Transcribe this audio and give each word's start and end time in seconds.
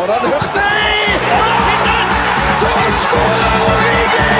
Foran 0.00 0.20
Hurtig! 0.20 1.20
Så 2.60 2.66
skårer 3.02 3.56
Origi! 3.64 4.30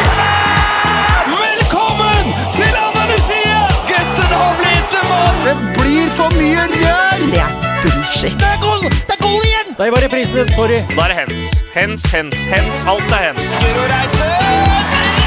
Velkommen 1.33 2.30
til 2.54 2.79
Andalusia! 2.87 3.59
Gutten 3.91 4.33
har 4.41 4.57
blitt 4.62 4.96
en 5.03 5.07
mann! 5.11 5.45
Det 5.45 5.54
blir 5.77 6.09
for 6.17 6.33
mye 6.41 6.65
rør! 6.73 7.27
Det 7.27 7.45
er 7.45 7.53
bullshit. 7.83 8.41
Det 8.41 8.49
er 8.54 8.61
goal! 8.65 8.88
Det 8.88 9.19
er 9.19 9.23
goal 9.27 9.45
igjen! 9.51 9.77
Der 9.77 9.93
var 9.93 10.07
reprisen, 10.07 10.54
sorry. 10.57 10.81
Da 10.96 11.03
er 11.04 11.12
det 11.12 11.22
hens. 11.22 11.65
Hens, 11.77 12.08
hens, 12.17 12.49
hens. 12.56 12.87
Alt 12.88 13.13
er 13.19 13.29
hens. 13.29 13.56
Guro 13.61 13.85
Reite! 13.92 15.19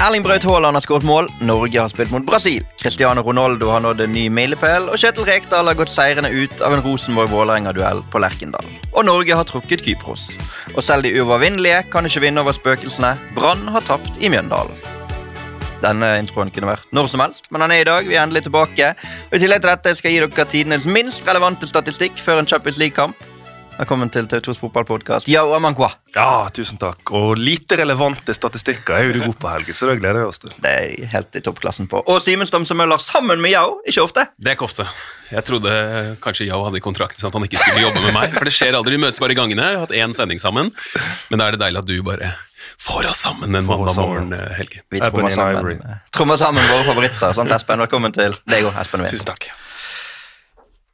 Erling 0.00 0.22
Braut 0.24 0.44
Haaland 0.48 0.76
har 0.78 0.80
skåret 0.80 1.04
mål. 1.04 1.26
Norge 1.44 1.76
har 1.76 1.88
spilt 1.92 2.08
mot 2.10 2.24
Brasil. 2.24 2.62
Cristiano 2.80 3.20
Ronaldo 3.20 3.68
har 3.68 3.82
nådd 3.84 3.98
en 4.00 4.14
ny 4.16 4.22
milepæl, 4.32 4.86
og 4.88 4.96
Kjetil 4.96 5.26
Rekdal 5.28 5.68
har 5.68 5.76
gått 5.76 5.92
seirende 5.92 6.30
ut 6.32 6.62
av 6.64 6.72
en 6.72 6.80
Rosenborg-Vålerenga-duell 6.86 8.00
på 8.08 8.22
Lerkendal. 8.24 8.64
Og 8.94 9.04
Norge 9.04 9.36
har 9.36 9.44
trukket 9.44 9.84
Kypros. 9.84 10.38
Og 10.72 10.80
selv 10.86 11.04
de 11.04 11.12
uovervinnelige 11.20 11.82
kan 11.92 12.08
ikke 12.08 12.22
vinne 12.24 12.40
over 12.40 12.56
spøkelsene. 12.56 13.12
Brann 13.36 13.68
har 13.74 13.84
tapt 13.84 14.16
i 14.24 14.32
Mjøndalen. 14.32 14.80
Denne 15.84 16.14
introen 16.22 16.48
kunne 16.54 16.72
vært 16.72 16.88
når 16.96 17.12
som 17.12 17.20
helst, 17.20 17.50
men 17.52 17.60
han 17.60 17.76
er 17.76 17.84
i 17.84 17.88
dag. 17.90 18.08
Vi 18.08 18.16
er 18.16 18.24
endelig 18.24 18.46
tilbake. 18.48 18.94
Og 19.28 19.36
I 19.36 19.42
tillegg 19.44 19.60
til 19.60 19.74
dette 19.74 19.94
skal 19.98 20.14
jeg 20.14 20.16
gi 20.16 20.24
dere 20.24 20.48
tidenes 20.56 20.88
minst 20.88 21.28
relevante 21.28 21.68
statistikk 21.68 22.16
før 22.16 22.40
en 22.40 22.48
Champions 22.48 22.80
League-kamp. 22.80 23.20
Velkommen 23.80 24.10
til 24.12 24.26
TV2s 24.28 24.58
fotballpodkast. 24.60 25.28
Ja, 26.12 26.50
tusen 26.52 26.76
takk. 26.76 27.00
Og 27.16 27.38
lite 27.40 27.78
relevante 27.80 28.34
statistikker 28.36 28.92
er 28.98 29.06
jo 29.06 29.14
du 29.14 29.20
god 29.22 29.38
på, 29.40 29.48
Helge, 29.54 29.72
så 29.78 29.88
det 29.88 29.94
gleder 30.02 30.20
jeg 30.20 30.28
oss 30.28 30.42
til. 30.42 30.52
Det 30.60 30.72
er 30.82 31.06
helt 31.14 31.38
i 31.38 31.40
toppklassen 31.46 31.88
på. 31.88 32.02
Og 32.04 32.18
Simen 32.20 32.48
Stamse 32.50 32.76
Møller 32.76 33.00
sammen 33.00 33.40
med 33.40 33.54
Yao. 33.54 33.78
Ikke 33.88 34.04
ofte. 34.04 34.26
Det 34.36 34.52
er 34.52 34.58
ikke 34.58 34.66
ofte. 34.68 34.84
Jeg 35.30 35.46
trodde 35.48 35.72
kanskje 36.20 36.50
Yao 36.50 36.60
hadde 36.66 36.76
i 36.76 36.84
kontrakten 36.84 37.22
sånn 37.22 37.32
at 37.32 37.38
han 37.38 37.48
ikke 37.48 37.62
skulle 37.62 37.86
jobbe 37.86 38.04
med 38.04 38.18
meg. 38.18 38.36
For 38.36 38.50
det 38.50 38.52
skjer 38.58 38.76
aldri, 38.76 38.98
vi 38.98 39.04
møtes 39.06 39.24
bare 39.24 39.32
i 39.32 39.40
gangene. 39.40 39.70
jeg 39.70 39.80
har 39.80 39.86
hatt 39.86 39.96
én 40.02 40.12
sending 40.20 40.44
sammen. 40.44 40.74
Men 41.32 41.40
da 41.40 41.48
er 41.48 41.56
det 41.56 41.62
deilig 41.64 41.80
at 41.80 41.88
du 41.88 41.96
bare 42.04 42.34
får 42.84 43.08
oss 43.14 43.24
sammen 43.24 43.48
en 43.48 43.64
mandag 43.64 43.96
morgen, 43.96 44.36
eh, 44.36 44.44
Helge. 44.60 44.84
Vi 44.92 45.00
trommer 45.00 45.32
sammen, 45.32 45.56
Ivory. 45.56 45.98
trommer 46.12 46.36
sammen 46.36 46.68
våre 46.68 46.84
favoritter. 46.92 47.32
Sant, 47.32 47.56
Espen? 47.56 47.80
Velkommen 47.86 48.12
til 48.12 48.36
deg 48.44 48.68
òg, 48.68 48.76
Espen. 48.84 49.08
Tusen 49.08 49.32
takk. 49.32 49.48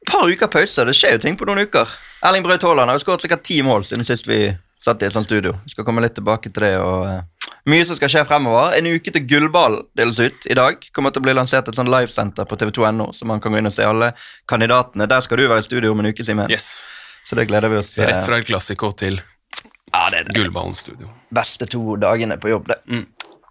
Par 0.06 0.28
uker 0.30 0.46
pause. 0.52 0.84
Det 0.86 0.94
skjer 0.96 1.16
jo 1.16 1.22
ting 1.24 1.36
på 1.38 1.46
noen 1.48 1.64
uker. 1.66 1.90
Erling 2.26 2.44
Braut 2.46 2.62
Haaland 2.62 2.90
har 2.92 2.98
skåret 3.02 3.24
sikkert 3.24 3.42
ti 3.46 3.60
mål 3.66 3.84
siden 3.86 4.06
sist 4.06 4.26
vi 4.28 4.40
satt 4.82 5.02
i 5.02 5.06
et 5.08 5.14
sånt 5.14 5.26
studio. 5.26 5.54
Vi 5.64 5.72
skal 5.74 5.86
komme 5.88 6.02
litt 6.04 6.14
tilbake 6.14 6.50
til 6.52 6.62
det. 6.62 6.74
og 6.78 7.06
uh, 7.10 7.50
Mye 7.66 7.84
som 7.88 7.96
skal 7.98 8.10
skje 8.12 8.22
fremover. 8.28 8.76
En 8.78 8.86
uke 8.86 9.10
til 9.10 9.24
gullball 9.26 9.80
deles 9.98 10.20
ut 10.22 10.46
i 10.46 10.54
dag. 10.54 10.78
Kommer 10.94 11.10
til 11.14 11.24
å 11.24 11.26
bli 11.26 11.34
lansert 11.34 11.66
et 11.68 11.74
sånn 11.78 11.90
livesenter 11.90 12.46
på 12.46 12.58
tv2.no, 12.60 13.08
så 13.16 13.26
man 13.26 13.42
kan 13.42 13.50
gå 13.54 13.58
inn 13.58 13.66
og 13.70 13.74
se 13.74 13.86
alle 13.86 14.12
kandidatene. 14.50 15.08
Der 15.10 15.24
skal 15.26 15.42
du 15.42 15.48
være 15.50 15.64
i 15.64 15.66
studio 15.66 15.90
om 15.96 16.04
en 16.04 16.12
uke, 16.12 16.22
Simen. 16.26 16.50
Yes. 16.52 16.84
Så 17.26 17.34
det 17.34 17.48
gleder 17.50 17.72
vi 17.72 17.80
oss. 17.80 17.96
eh, 17.98 18.06
Rett 18.06 18.22
fra 18.28 18.38
El 18.38 18.46
klassiker 18.46 18.94
til 19.02 19.18
ja, 19.18 20.06
det 20.12 20.18
er 20.20 20.24
det 20.28 20.34
Gullballen 20.36 20.74
studio. 20.76 21.08
beste 21.34 21.66
to 21.72 21.96
dagene 21.98 22.36
på 22.38 22.50
jobb, 22.52 22.68
det. 22.70 22.78
Mm. 22.86 23.06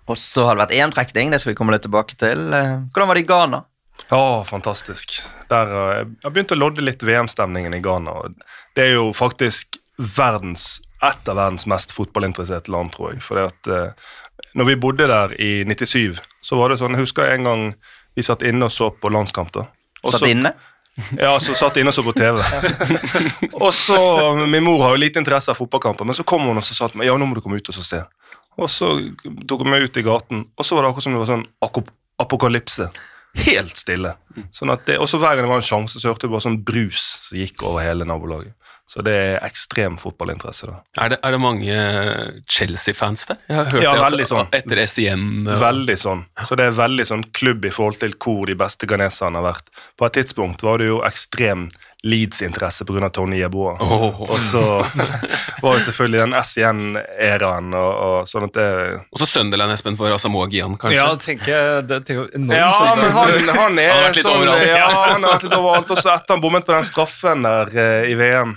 Og 0.08 0.18
så 0.22 0.46
har 0.48 0.56
det 0.56 0.62
vært 0.68 0.76
én 0.80 0.92
trekning, 0.94 1.32
det 1.34 1.42
skal 1.42 1.52
vi 1.52 1.58
komme 1.60 1.74
litt 1.76 1.84
tilbake 1.84 2.16
til. 2.22 2.48
Eh, 2.54 2.76
Hvordan 2.94 3.10
var 3.12 3.18
det 3.20 3.24
i 3.26 3.28
Ghana? 3.28 3.64
Ja, 4.10 4.44
fantastisk. 4.46 5.18
Der, 5.50 5.72
uh, 5.72 6.04
jeg 6.24 6.34
begynt 6.34 6.54
å 6.54 6.60
lodde 6.60 6.86
litt 6.86 7.04
VM-stemningen 7.06 7.74
i 7.78 7.82
Ghana. 7.84 8.12
og 8.12 8.38
Det 8.78 8.90
er 8.90 8.98
jo 8.98 9.10
faktisk 9.16 9.80
verdens, 9.98 10.82
et 11.02 11.30
av 11.32 11.40
verdens 11.40 11.66
mest 11.70 11.94
fotballinteresserte 11.96 12.72
land, 12.74 12.94
tror 12.94 13.14
jeg. 13.14 13.24
For 13.26 13.42
at, 13.48 13.72
uh, 13.72 14.46
når 14.56 14.72
vi 14.72 14.80
bodde 14.88 15.10
der 15.10 15.34
i 15.42 15.52
97, 15.68 16.22
så 16.44 16.60
var 16.60 16.72
det 16.72 16.80
sånn 16.80 16.96
Jeg 16.96 17.08
husker 17.08 17.32
en 17.32 17.50
gang 17.50 17.66
vi 18.16 18.24
satt 18.24 18.46
inne 18.48 18.70
og 18.70 18.72
så 18.72 18.92
på 18.92 19.12
landskamp. 19.12 19.52
da. 19.56 19.68
Også, 20.04 20.20
Satt 20.20 20.32
inne? 20.32 20.54
Ja, 21.20 21.34
så 21.44 21.52
satt 21.58 21.76
inne 21.82 21.92
og 21.92 21.98
så 21.98 22.04
på 22.06 22.14
TV. 22.16 22.40
og 23.66 23.74
så, 23.76 23.98
Min 24.48 24.64
mor 24.64 24.86
har 24.86 24.96
jo 24.96 25.02
lite 25.02 25.20
interesse 25.20 25.52
av 25.52 25.60
fotballkamper, 25.60 26.08
men 26.08 26.16
så 26.16 26.24
kom 26.24 26.48
hun 26.48 26.62
og 26.62 26.64
så 26.64 26.78
sa 26.78 26.88
til 26.88 27.02
meg 27.02 27.10
ja, 27.10 27.18
nå 27.20 27.28
må 27.28 27.36
du 27.36 27.42
komme 27.44 27.60
ut 27.60 27.72
og 27.72 27.76
så 27.76 27.84
se. 27.84 28.00
Og 28.56 28.72
så 28.72 28.94
tok 29.50 29.66
hun 29.66 29.74
meg 29.74 29.90
ut 29.90 30.00
i 30.00 30.06
gaten, 30.06 30.46
og 30.56 30.68
så 30.68 30.78
var 30.78 30.86
det 30.86 30.94
akkurat 30.94 31.08
som 31.08 31.18
det 31.18 31.24
var 31.26 31.32
sånn 31.34 31.48
apokalypse. 32.24 32.88
Helt 33.36 33.76
stille. 33.78 34.16
Sånn 34.52 34.72
at 34.72 34.86
det, 34.88 34.98
og 35.00 35.08
så 35.12 35.18
Hver 35.20 35.36
gang 35.36 35.46
det 35.48 35.52
var 35.52 35.62
en 35.62 35.68
sjanse, 35.68 36.00
så 36.00 36.12
hørte 36.14 36.28
du 36.28 36.34
bare 36.34 36.44
sånn 36.46 36.62
brus 36.64 37.04
som 37.28 37.38
gikk 37.38 37.64
over 37.68 37.84
hele 37.84 38.06
nabolaget. 38.08 38.54
Så 38.88 39.02
det 39.02 39.14
er 39.18 39.40
ekstrem 39.48 39.96
fotballinteresse. 39.98 40.68
da. 40.70 40.76
Er 41.04 41.10
det, 41.10 41.18
er 41.26 41.32
det 41.34 41.40
mange 41.42 41.78
Chelsea-fans 42.48 43.26
der? 43.26 43.38
Jeg 43.50 43.58
har 43.58 43.66
hørt 43.72 43.82
Ja, 43.82 43.94
det 43.96 44.02
at 44.04 44.12
veldig 44.12 44.28
sånn. 44.30 44.50
etter 44.54 44.82
SIN 44.88 45.48
og- 45.48 45.60
Veldig 45.60 45.98
sånn. 45.98 46.26
Så 46.46 46.56
det 46.56 46.68
er 46.68 46.72
veldig 46.78 47.06
sånn 47.10 47.24
klubb 47.34 47.66
i 47.66 47.70
forhold 47.74 47.98
til 48.00 48.12
hvor 48.14 48.46
de 48.46 48.56
beste 48.56 48.86
ghaneserne 48.86 49.36
har 49.42 49.54
vært. 49.54 49.70
På 49.98 50.06
et 50.06 50.14
tidspunkt 50.14 50.62
var 50.62 50.78
det 50.78 50.88
jo 50.92 51.02
ekstrem 51.02 51.70
Leeds-interesse 52.06 52.86
pga. 52.86 53.10
Tony 53.10 53.40
Yeboa. 53.42 53.76
Oh. 53.82 54.20
Og 54.28 54.38
så 54.42 54.62
var 55.62 55.78
det 55.78 55.84
selvfølgelig 55.88 56.20
den 56.22 56.36
SIN-æraen 56.46 57.74
og, 57.74 57.92
og 58.06 58.30
sånn 58.30 58.46
at 58.48 58.54
det 58.58 58.68
Og 59.10 59.22
så 59.22 59.28
Sunderland, 59.30 59.74
Espen, 59.74 59.98
for 59.98 60.14
Asamoah 60.14 60.50
Gyan, 60.52 60.78
kanskje? 60.82 61.00
Ja, 61.00 61.10
tenker 61.22 61.52
jeg 61.54 61.88
det 61.90 62.02
enormt 62.14 62.54
Ja, 62.60 62.70
sånn. 62.78 63.02
men 63.02 63.12
han, 63.16 63.34
han 63.34 63.58
Han 63.58 63.82
har 63.82 63.90
er 63.90 64.06
vært 64.06 64.20
litt 64.22 64.28
sånn 64.30 64.40
overalt. 64.44 64.70
Ja, 64.70 64.88
han 64.94 65.26
har 65.26 65.36
vært 65.36 65.48
litt 65.48 65.58
overalt. 65.58 65.92
Og 65.96 66.02
så 66.04 66.14
etter 66.14 66.38
han 66.38 66.46
bommet 66.46 66.68
på 66.68 66.76
den 66.78 66.88
straffen 66.88 67.46
der 67.48 67.74
eh, 67.74 68.12
i 68.14 68.18
VM 68.20 68.56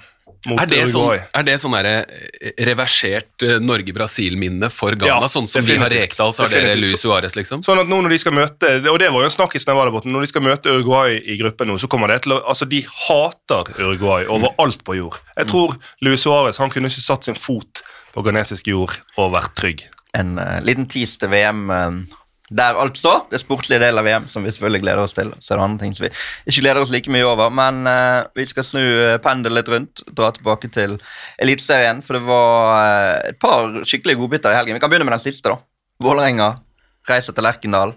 Er 0.57 0.69
det, 0.71 0.81
sånn, 0.93 1.19
er 1.19 1.45
det 1.47 1.57
sånn 1.61 1.75
derre 1.77 1.95
eh, 2.09 2.53
reversert 2.69 3.45
eh, 3.45 3.59
Norge-Brasil-minne 3.63 4.71
for 4.73 4.97
Ghana? 4.97 5.19
Ja, 5.27 5.31
sånn 5.31 5.49
som 5.51 5.67
vi 5.67 5.77
har 5.81 5.93
rekt 5.93 6.15
Rekdal, 6.15 6.33
så 6.33 6.47
har 6.47 6.55
dere 6.55 6.79
Luis 6.79 6.97
Suárez, 7.03 7.37
liksom? 7.37 7.65
Sånn 7.67 7.83
at 7.83 7.91
nå 7.91 8.01
når 8.05 8.15
de 8.15 8.21
skal 8.23 8.37
møte 8.37 8.71
Og 8.89 8.97
det 9.03 9.11
var 9.13 9.25
jo 9.25 9.29
en 9.29 9.35
snakkis 9.35 9.67
når 9.67 9.75
jeg 9.75 9.81
var 9.81 9.91
der 9.91 9.97
borte. 9.99 10.13
Når 10.15 10.25
de 10.25 10.31
skal 10.31 10.47
møte 10.47 10.73
Uruguay 10.73 11.19
i 11.21 11.37
gruppen 11.41 11.69
nå, 11.73 11.77
så 11.83 11.91
kommer 11.91 12.13
det 12.13 12.23
til 12.25 12.37
å 12.37 12.41
Altså, 12.49 12.69
de 12.71 12.81
hater 12.87 13.75
Uruguay 13.77 14.25
over 14.33 14.55
alt 14.63 14.81
på 14.87 14.97
jord. 14.97 15.19
Jeg 15.37 15.51
tror 15.51 15.77
Luis 16.05 16.25
Suárez 16.25 16.61
han 16.63 16.73
kunne 16.73 16.89
ikke 16.89 17.05
satt 17.05 17.29
sin 17.29 17.37
fot 17.39 17.83
på 18.15 18.25
ghanesisk 18.25 18.71
jord 18.71 18.97
og 19.21 19.35
vært 19.35 19.55
trygg. 19.59 19.85
En 20.17 20.39
uh, 20.41 20.59
liten 20.65 20.89
tis 20.91 21.19
til 21.21 21.31
VM 21.31 21.69
eh, 21.71 21.99
der, 22.51 22.79
altså. 22.81 23.15
Det 23.31 23.41
sportslige 23.43 23.81
delen 23.83 24.01
av 24.01 24.07
VM 24.07 24.29
som 24.33 24.45
vi 24.45 24.53
selvfølgelig 24.55 24.83
gleder 24.85 25.03
oss 25.05 25.17
til. 25.17 25.33
Så 25.37 25.53
er 25.53 25.61
det 25.61 25.67
andre 25.67 25.85
ting 25.85 25.95
som 25.97 26.07
vi 26.07 26.13
ikke 26.49 26.63
gleder 26.63 26.81
oss 26.81 26.93
like 26.95 27.13
mye 27.13 27.27
over. 27.29 27.53
Men 27.53 27.83
uh, 27.89 28.29
vi 28.39 28.47
skal 28.49 28.65
snu 28.65 28.81
uh, 28.81 29.19
pendelen 29.25 29.59
litt 29.59 29.69
rundt, 29.73 30.05
dra 30.17 30.31
tilbake 30.33 30.71
til 30.73 30.97
Eliteserien. 31.43 32.01
For 32.05 32.19
det 32.19 32.25
var 32.29 32.73
uh, 32.73 33.29
et 33.29 33.41
par 33.43 33.83
skikkelige 33.85 34.21
godbiter 34.23 34.55
i 34.55 34.61
helgen. 34.61 34.79
Vi 34.79 34.85
kan 34.85 34.93
begynne 34.93 35.09
med 35.09 35.19
den 35.19 35.27
siste, 35.27 35.53
da. 35.53 35.61
Vålerenga 36.03 36.55
reiser 37.11 37.37
til 37.37 37.45
Lerkendal. 37.45 37.97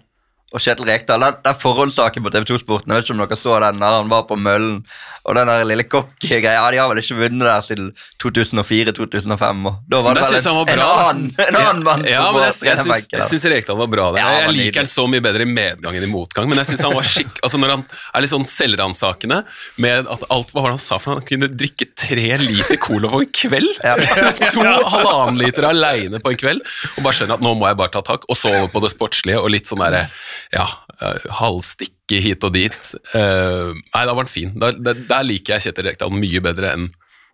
Og 0.52 0.60
Kjetil 0.60 0.84
Rekdal, 0.90 1.24
den, 1.24 1.38
den 1.46 1.56
forholdssaken 1.56 2.26
på 2.26 2.32
TV2 2.34 2.58
Sporten, 2.60 2.92
jeg 2.92 3.00
vet 3.00 3.08
ikke 3.08 3.16
om 3.16 3.24
dere 3.24 3.40
så 3.40 3.56
den 3.64 3.80
der 3.80 3.94
han 4.02 4.10
var 4.12 4.26
på 4.28 4.36
Møllen, 4.36 4.82
og 5.22 5.38
den 5.38 5.48
der 5.48 5.64
lille 5.70 5.86
cocky-greia, 5.88 6.58
ja, 6.58 6.66
de 6.74 6.80
har 6.82 6.90
vel 6.92 7.00
ikke 7.00 7.16
vunnet 7.20 7.46
der 7.46 7.62
siden 7.64 7.92
2004-2005, 8.24 9.62
og 9.70 9.78
da 9.88 10.02
var 10.04 10.18
det 10.18 10.26
vel 10.26 10.40
en, 10.42 10.58
var 10.58 10.72
en 10.74 10.84
annen, 10.84 11.30
en 11.46 11.60
annen 11.60 11.84
mann 11.86 12.04
Ja, 12.10 12.26
på 12.28 12.40
men 12.40 12.48
jeg, 12.50 12.58
jeg, 12.68 12.82
syns, 12.84 13.08
jeg 13.14 13.28
syns 13.30 13.46
Rekdal 13.54 13.80
var 13.80 13.92
bra 13.94 14.10
der. 14.16 14.24
Ja, 14.26 14.42
jeg 14.42 14.56
liker 14.58 14.82
han 14.82 14.92
så 14.92 15.06
mye 15.12 15.24
bedre 15.24 15.46
i 15.46 15.50
medgang 15.52 15.96
enn 15.96 16.08
i 16.08 16.12
motgang, 16.12 16.50
men 16.52 16.60
jeg 16.60 16.72
synes 16.72 16.84
han 16.90 16.98
var 16.98 17.08
skikk... 17.08 17.32
Altså 17.46 17.62
når 17.62 17.76
han 17.78 17.86
er 17.88 18.26
litt 18.26 18.34
sånn 18.34 18.48
selvransakende 18.50 19.40
med 19.82 20.12
at 20.12 20.28
alt 20.34 20.52
Hva 20.52 20.66
han 20.68 20.82
sa? 20.82 21.00
For 21.02 21.16
han 21.16 21.26
kunne 21.26 21.48
drikke 21.48 21.88
tre 21.96 22.28
liter 22.42 22.80
cola 22.82 23.14
på 23.14 23.24
en 23.24 23.32
kveld? 23.40 23.72
to 24.54 24.66
halvannen 24.66 25.40
liter 25.40 25.70
aleine 25.70 26.20
på 26.20 26.34
en 26.34 26.44
kveld, 26.44 26.66
og 26.98 27.06
bare 27.06 27.22
skjønne 27.22 27.40
at 27.40 27.46
nå 27.46 27.56
må 27.56 27.72
jeg 27.72 27.80
bare 27.80 27.96
ta 27.96 28.04
tak, 28.12 28.28
og 28.28 28.36
så 28.36 28.52
over 28.52 28.72
på 28.74 28.84
det 28.84 28.92
sportslige 28.98 29.40
og 29.40 29.52
litt 29.54 29.70
sånn 29.70 29.84
derre 29.86 30.08
ja, 30.52 30.66
eh, 31.00 31.28
halvstikke 31.40 32.22
hit 32.24 32.44
og 32.48 32.56
dit. 32.56 32.94
Uh, 33.14 33.72
nei, 33.72 34.04
da 34.04 34.12
var 34.12 34.26
han 34.26 34.32
fin. 34.32 34.52
Der, 34.60 34.76
der, 34.76 35.06
der 35.08 35.28
liker 35.28 35.56
jeg 35.56 35.70
Kjetil 35.70 35.88
Rekdal 35.88 36.12
mye 36.16 36.44
bedre 36.44 36.76
enn 36.76 36.90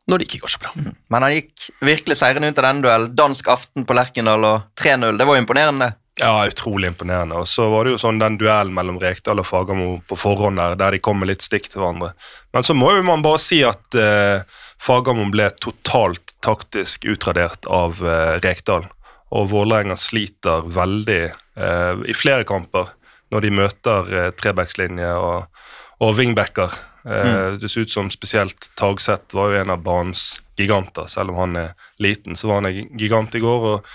når 0.08 0.22
det 0.22 0.28
ikke 0.30 0.46
går 0.46 0.52
så 0.54 0.60
bra. 0.64 0.70
Men 1.12 1.24
han 1.26 1.34
gikk 1.36 1.66
virkelig 1.84 2.16
seirende 2.22 2.48
ut 2.52 2.60
av 2.62 2.68
den 2.70 2.84
duellen. 2.86 3.16
Dansk 3.18 3.50
aften 3.52 3.84
på 3.88 3.96
Lerkendal 3.98 4.46
og 4.48 4.70
3-0. 4.80 5.18
Det 5.20 5.28
var 5.28 5.36
jo 5.36 5.44
imponerende. 5.44 5.90
Ja, 6.22 6.48
utrolig 6.48 6.88
imponerende. 6.94 7.42
Og 7.44 7.50
så 7.52 7.68
var 7.70 7.86
det 7.86 7.94
jo 7.94 8.00
sånn 8.02 8.22
den 8.22 8.40
duellen 8.40 8.74
mellom 8.74 8.98
Rekdal 9.02 9.44
og 9.44 9.50
Fagermo 9.50 9.90
på 10.08 10.18
forhånd 10.18 10.58
der, 10.62 10.78
der 10.80 10.96
de 10.96 11.02
kom 11.04 11.20
med 11.22 11.30
litt 11.30 11.44
stikk 11.46 11.68
til 11.70 11.84
hverandre. 11.84 12.14
Men 12.56 12.66
så 12.66 12.74
må 12.78 12.94
jo 12.96 13.04
man 13.06 13.26
bare 13.26 13.42
si 13.44 13.60
at 13.68 14.00
eh, 14.00 14.48
Fagermo 14.82 15.28
ble 15.34 15.50
totalt 15.62 16.38
taktisk 16.46 17.06
utradert 17.12 17.68
av 17.70 18.00
eh, 18.02 18.38
Rekdal. 18.42 18.88
Og 19.36 19.52
Vålerenga 19.52 20.00
sliter 20.00 20.66
veldig 20.72 21.22
eh, 21.28 22.06
i 22.08 22.16
flere 22.16 22.48
kamper 22.48 22.96
når 23.32 23.42
de 23.46 23.52
møter 23.52 24.12
eh, 24.14 24.30
trebackslinje 24.40 25.10
og, 25.20 25.64
og 26.04 26.14
wingbacker. 26.18 26.74
Eh, 27.08 27.58
Det 27.62 27.70
ser 27.72 27.88
ut 27.88 27.92
som 27.94 28.12
spesielt 28.14 28.70
Tagseth 28.80 29.36
var 29.36 29.52
jo 29.54 29.62
en 29.62 29.74
av 29.76 29.82
banens 29.84 30.42
giganter. 30.58 31.08
Selv 31.12 31.34
om 31.34 31.42
han 31.44 31.56
er 31.56 31.74
liten, 32.00 32.36
så 32.36 32.48
var 32.48 32.62
han 32.62 32.72
en 32.72 32.98
gigant 32.98 33.36
i 33.36 33.44
går. 33.44 33.68
og 33.74 33.86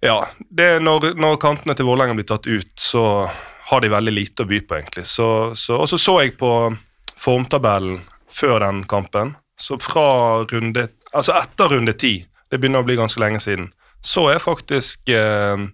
ja, 0.00 0.20
det 0.50 0.78
når, 0.82 1.12
når 1.18 1.40
kantene 1.42 1.74
til 1.74 1.88
Vålerenga 1.88 2.14
blir 2.14 2.26
tatt 2.28 2.46
ut, 2.46 2.70
så 2.78 3.28
har 3.68 3.80
de 3.82 3.90
veldig 3.90 4.12
lite 4.14 4.44
å 4.44 4.48
by 4.48 4.60
på, 4.64 4.76
egentlig. 4.78 5.04
Så, 5.10 5.54
så, 5.58 5.80
og 5.82 5.88
så 5.90 5.98
så 5.98 6.20
jeg 6.22 6.36
på 6.38 6.52
formtabellen 7.18 8.00
før 8.30 8.62
den 8.64 8.84
kampen. 8.88 9.34
Så 9.58 9.78
fra 9.82 10.44
runde 10.46 10.88
Altså 11.08 11.32
etter 11.38 11.72
runde 11.72 11.94
ti, 11.96 12.18
det 12.52 12.58
begynner 12.60 12.82
å 12.82 12.86
bli 12.86 12.94
ganske 12.98 13.20
lenge 13.22 13.38
siden, 13.40 13.70
så 14.04 14.28
er 14.32 14.42
faktisk 14.42 15.10
eh, 15.12 15.68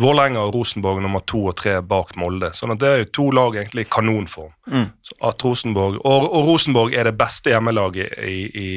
Vålerenga 0.00 0.40
og 0.46 0.54
Rosenborg 0.54 1.02
nummer 1.04 1.22
to 1.28 1.42
og 1.50 1.56
tre 1.60 1.76
bak 1.84 2.14
Molde. 2.20 2.52
sånn 2.56 2.72
at 2.74 2.80
det 2.80 2.88
er 2.88 3.02
jo 3.02 3.10
to 3.18 3.26
lag 3.36 3.58
egentlig 3.58 3.84
i 3.86 3.90
kanonform. 3.92 4.52
Mm. 4.70 4.88
at 5.28 5.44
Rosenborg, 5.44 6.00
og, 6.06 6.28
og 6.30 6.48
Rosenborg 6.48 6.94
er 6.94 7.10
det 7.10 7.18
beste 7.18 7.52
hjemmelaget 7.52 8.16
i, 8.24 8.38
i, 8.48 8.70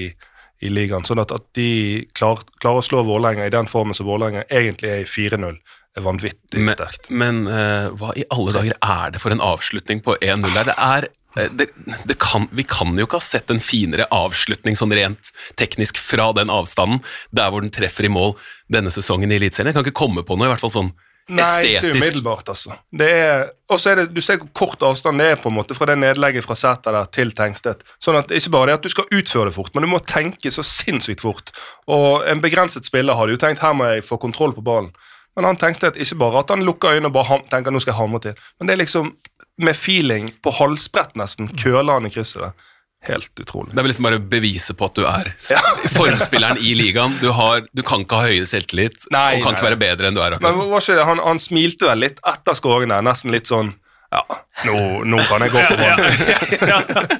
i 0.65 0.73
ligaen. 0.73 1.05
sånn 1.07 1.21
at, 1.23 1.31
at 1.31 1.45
de 1.55 2.03
klar, 2.17 2.43
klarer 2.59 2.81
å 2.81 2.85
slå 2.89 3.05
Vålerenga 3.07 3.47
i 3.47 3.53
den 3.53 3.71
formen 3.71 3.95
som 3.95 4.09
Vålerenga 4.09 4.43
egentlig 4.49 4.91
er 4.91 5.05
i 5.05 5.09
4-0, 5.09 5.59
er 5.93 6.05
vanvittig 6.07 6.67
sterkt. 6.73 7.11
men 7.13 7.45
eh, 7.47 7.91
hva 7.93 8.15
i 8.17 8.25
alle 8.33 8.55
dager 8.55 8.79
er 8.81 9.13
det 9.13 9.21
for 9.21 9.35
en 9.35 9.43
avslutning 9.45 10.01
på 10.03 10.17
1-0 10.19 10.49
her? 10.57 10.71
Det 10.71 10.79
er 10.79 11.09
det, 11.35 11.69
det 12.05 12.17
kan, 12.21 12.47
vi 12.51 12.65
kan 12.67 12.93
jo 12.97 13.07
ikke 13.07 13.17
ha 13.17 13.25
sett 13.25 13.49
en 13.49 13.61
finere 13.63 14.05
avslutning 14.13 14.77
sånn 14.77 14.93
rent 14.93 15.31
teknisk 15.59 15.97
fra 15.97 16.29
den 16.37 16.51
avstanden, 16.53 17.01
der 17.33 17.49
hvor 17.49 17.65
den 17.65 17.73
treffer 17.73 18.05
i 18.05 18.11
mål 18.13 18.35
denne 18.71 18.93
sesongen 18.93 19.33
i 19.33 19.39
Eliteserien. 19.39 19.71
Jeg 19.71 19.79
kan 19.79 19.87
ikke 19.87 20.03
komme 20.03 20.25
på 20.27 20.37
noe, 20.37 20.49
i 20.49 20.53
hvert 20.53 20.63
fall 20.63 20.73
sånn 20.73 20.93
Nei, 21.31 21.39
ikke 21.39 21.77
estetisk. 21.77 21.95
umiddelbart, 21.95 22.49
altså. 22.51 22.75
Det 22.91 23.07
er, 23.07 23.45
er 23.71 23.95
det, 24.01 24.09
Du 24.11 24.19
ser 24.21 24.41
hvor 24.41 24.49
kort 24.51 24.81
avstand 24.83 25.21
det 25.23 25.29
er 25.31 25.37
på 25.39 25.47
en 25.47 25.55
måte 25.55 25.75
fra 25.77 25.87
det 25.87 25.95
nedlegget 26.01 26.43
fra 26.43 26.57
Sæter 26.59 26.91
der 26.97 27.07
til 27.15 27.31
Tengstedt. 27.31 27.85
Sånn 28.03 28.19
at 28.19 28.31
Ikke 28.35 28.51
bare 28.51 28.73
det 28.73 28.75
at 28.81 28.83
du 28.83 28.91
skal 28.91 29.07
utføre 29.07 29.47
det 29.47 29.55
fort, 29.55 29.71
men 29.73 29.87
du 29.87 29.91
må 29.93 30.01
tenke 30.03 30.51
så 30.51 30.65
sinnssykt 30.67 31.23
fort. 31.23 31.53
Og 31.87 32.27
En 32.27 32.43
begrenset 32.43 32.83
spiller 32.85 33.15
hadde 33.15 33.37
jo 33.37 33.39
tenkt 33.39 33.63
her 33.63 33.73
må 33.73 33.87
jeg 33.93 34.03
få 34.03 34.19
kontroll 34.19 34.51
på 34.53 34.65
ballen. 34.65 34.91
Men 35.37 35.47
han 35.47 35.57
Tengstedt 35.57 35.95
ikke 35.97 36.19
bare 36.21 36.43
at 36.43 36.51
han 36.53 36.65
lukker 36.67 36.97
øynene 36.97 37.09
og 37.09 37.15
bare 37.15 37.39
tenker 37.49 37.73
nå 37.73 37.81
skal 37.81 37.95
jeg 37.95 38.01
hamre 38.03 38.19
til, 38.27 38.35
men 38.59 38.69
det 38.69 38.75
er 38.75 38.83
liksom 38.83 39.15
med 39.61 39.75
feeling, 39.77 40.29
på 40.41 40.53
halsbrett 40.57 41.15
nesten, 41.19 41.49
køler 41.59 41.99
han 41.99 42.07
i 42.09 42.13
krysset. 42.13 42.41
Det. 42.41 42.69
Helt 43.03 43.39
utrolig. 43.39 43.73
Det 43.73 43.81
er 43.81 43.83
vel 43.83 43.91
liksom 43.91 44.07
bare 44.07 44.19
beviset 44.31 44.77
på 44.79 44.87
at 44.87 44.95
du 44.95 45.03
er 45.09 45.29
formspilleren 45.97 46.61
i 46.63 46.71
ligaen. 46.79 47.17
Du, 47.19 47.29
har, 47.35 47.65
du 47.75 47.83
kan 47.83 48.05
ikke 48.05 48.21
ha 48.21 48.29
høyere 48.31 48.47
selvtillit 48.47 49.09
Nei, 49.11 49.37
og 49.37 49.43
kan 49.43 49.51
nei, 49.51 49.57
ikke 49.57 49.67
være 49.67 49.79
bedre 49.81 50.09
enn 50.09 50.17
du 50.17 50.21
er. 50.23 50.37
Men 50.43 50.61
var 50.61 50.79
ikke 50.79 50.95
det, 50.99 51.07
han, 51.09 51.21
han 51.23 51.41
smilte 51.43 51.89
vel 51.89 52.05
litt 52.05 52.23
etter 52.31 52.55
skåringen 52.57 52.95
der, 52.95 53.03
nesten 53.05 53.33
litt 53.35 53.51
sånn 53.51 53.73
Ja, 54.13 54.23
nå, 54.69 54.77
nå 55.09 55.19
kan 55.27 55.43
jeg 55.43 55.51
gå 55.51 55.65
på 55.67 55.77
banen. 55.81 57.11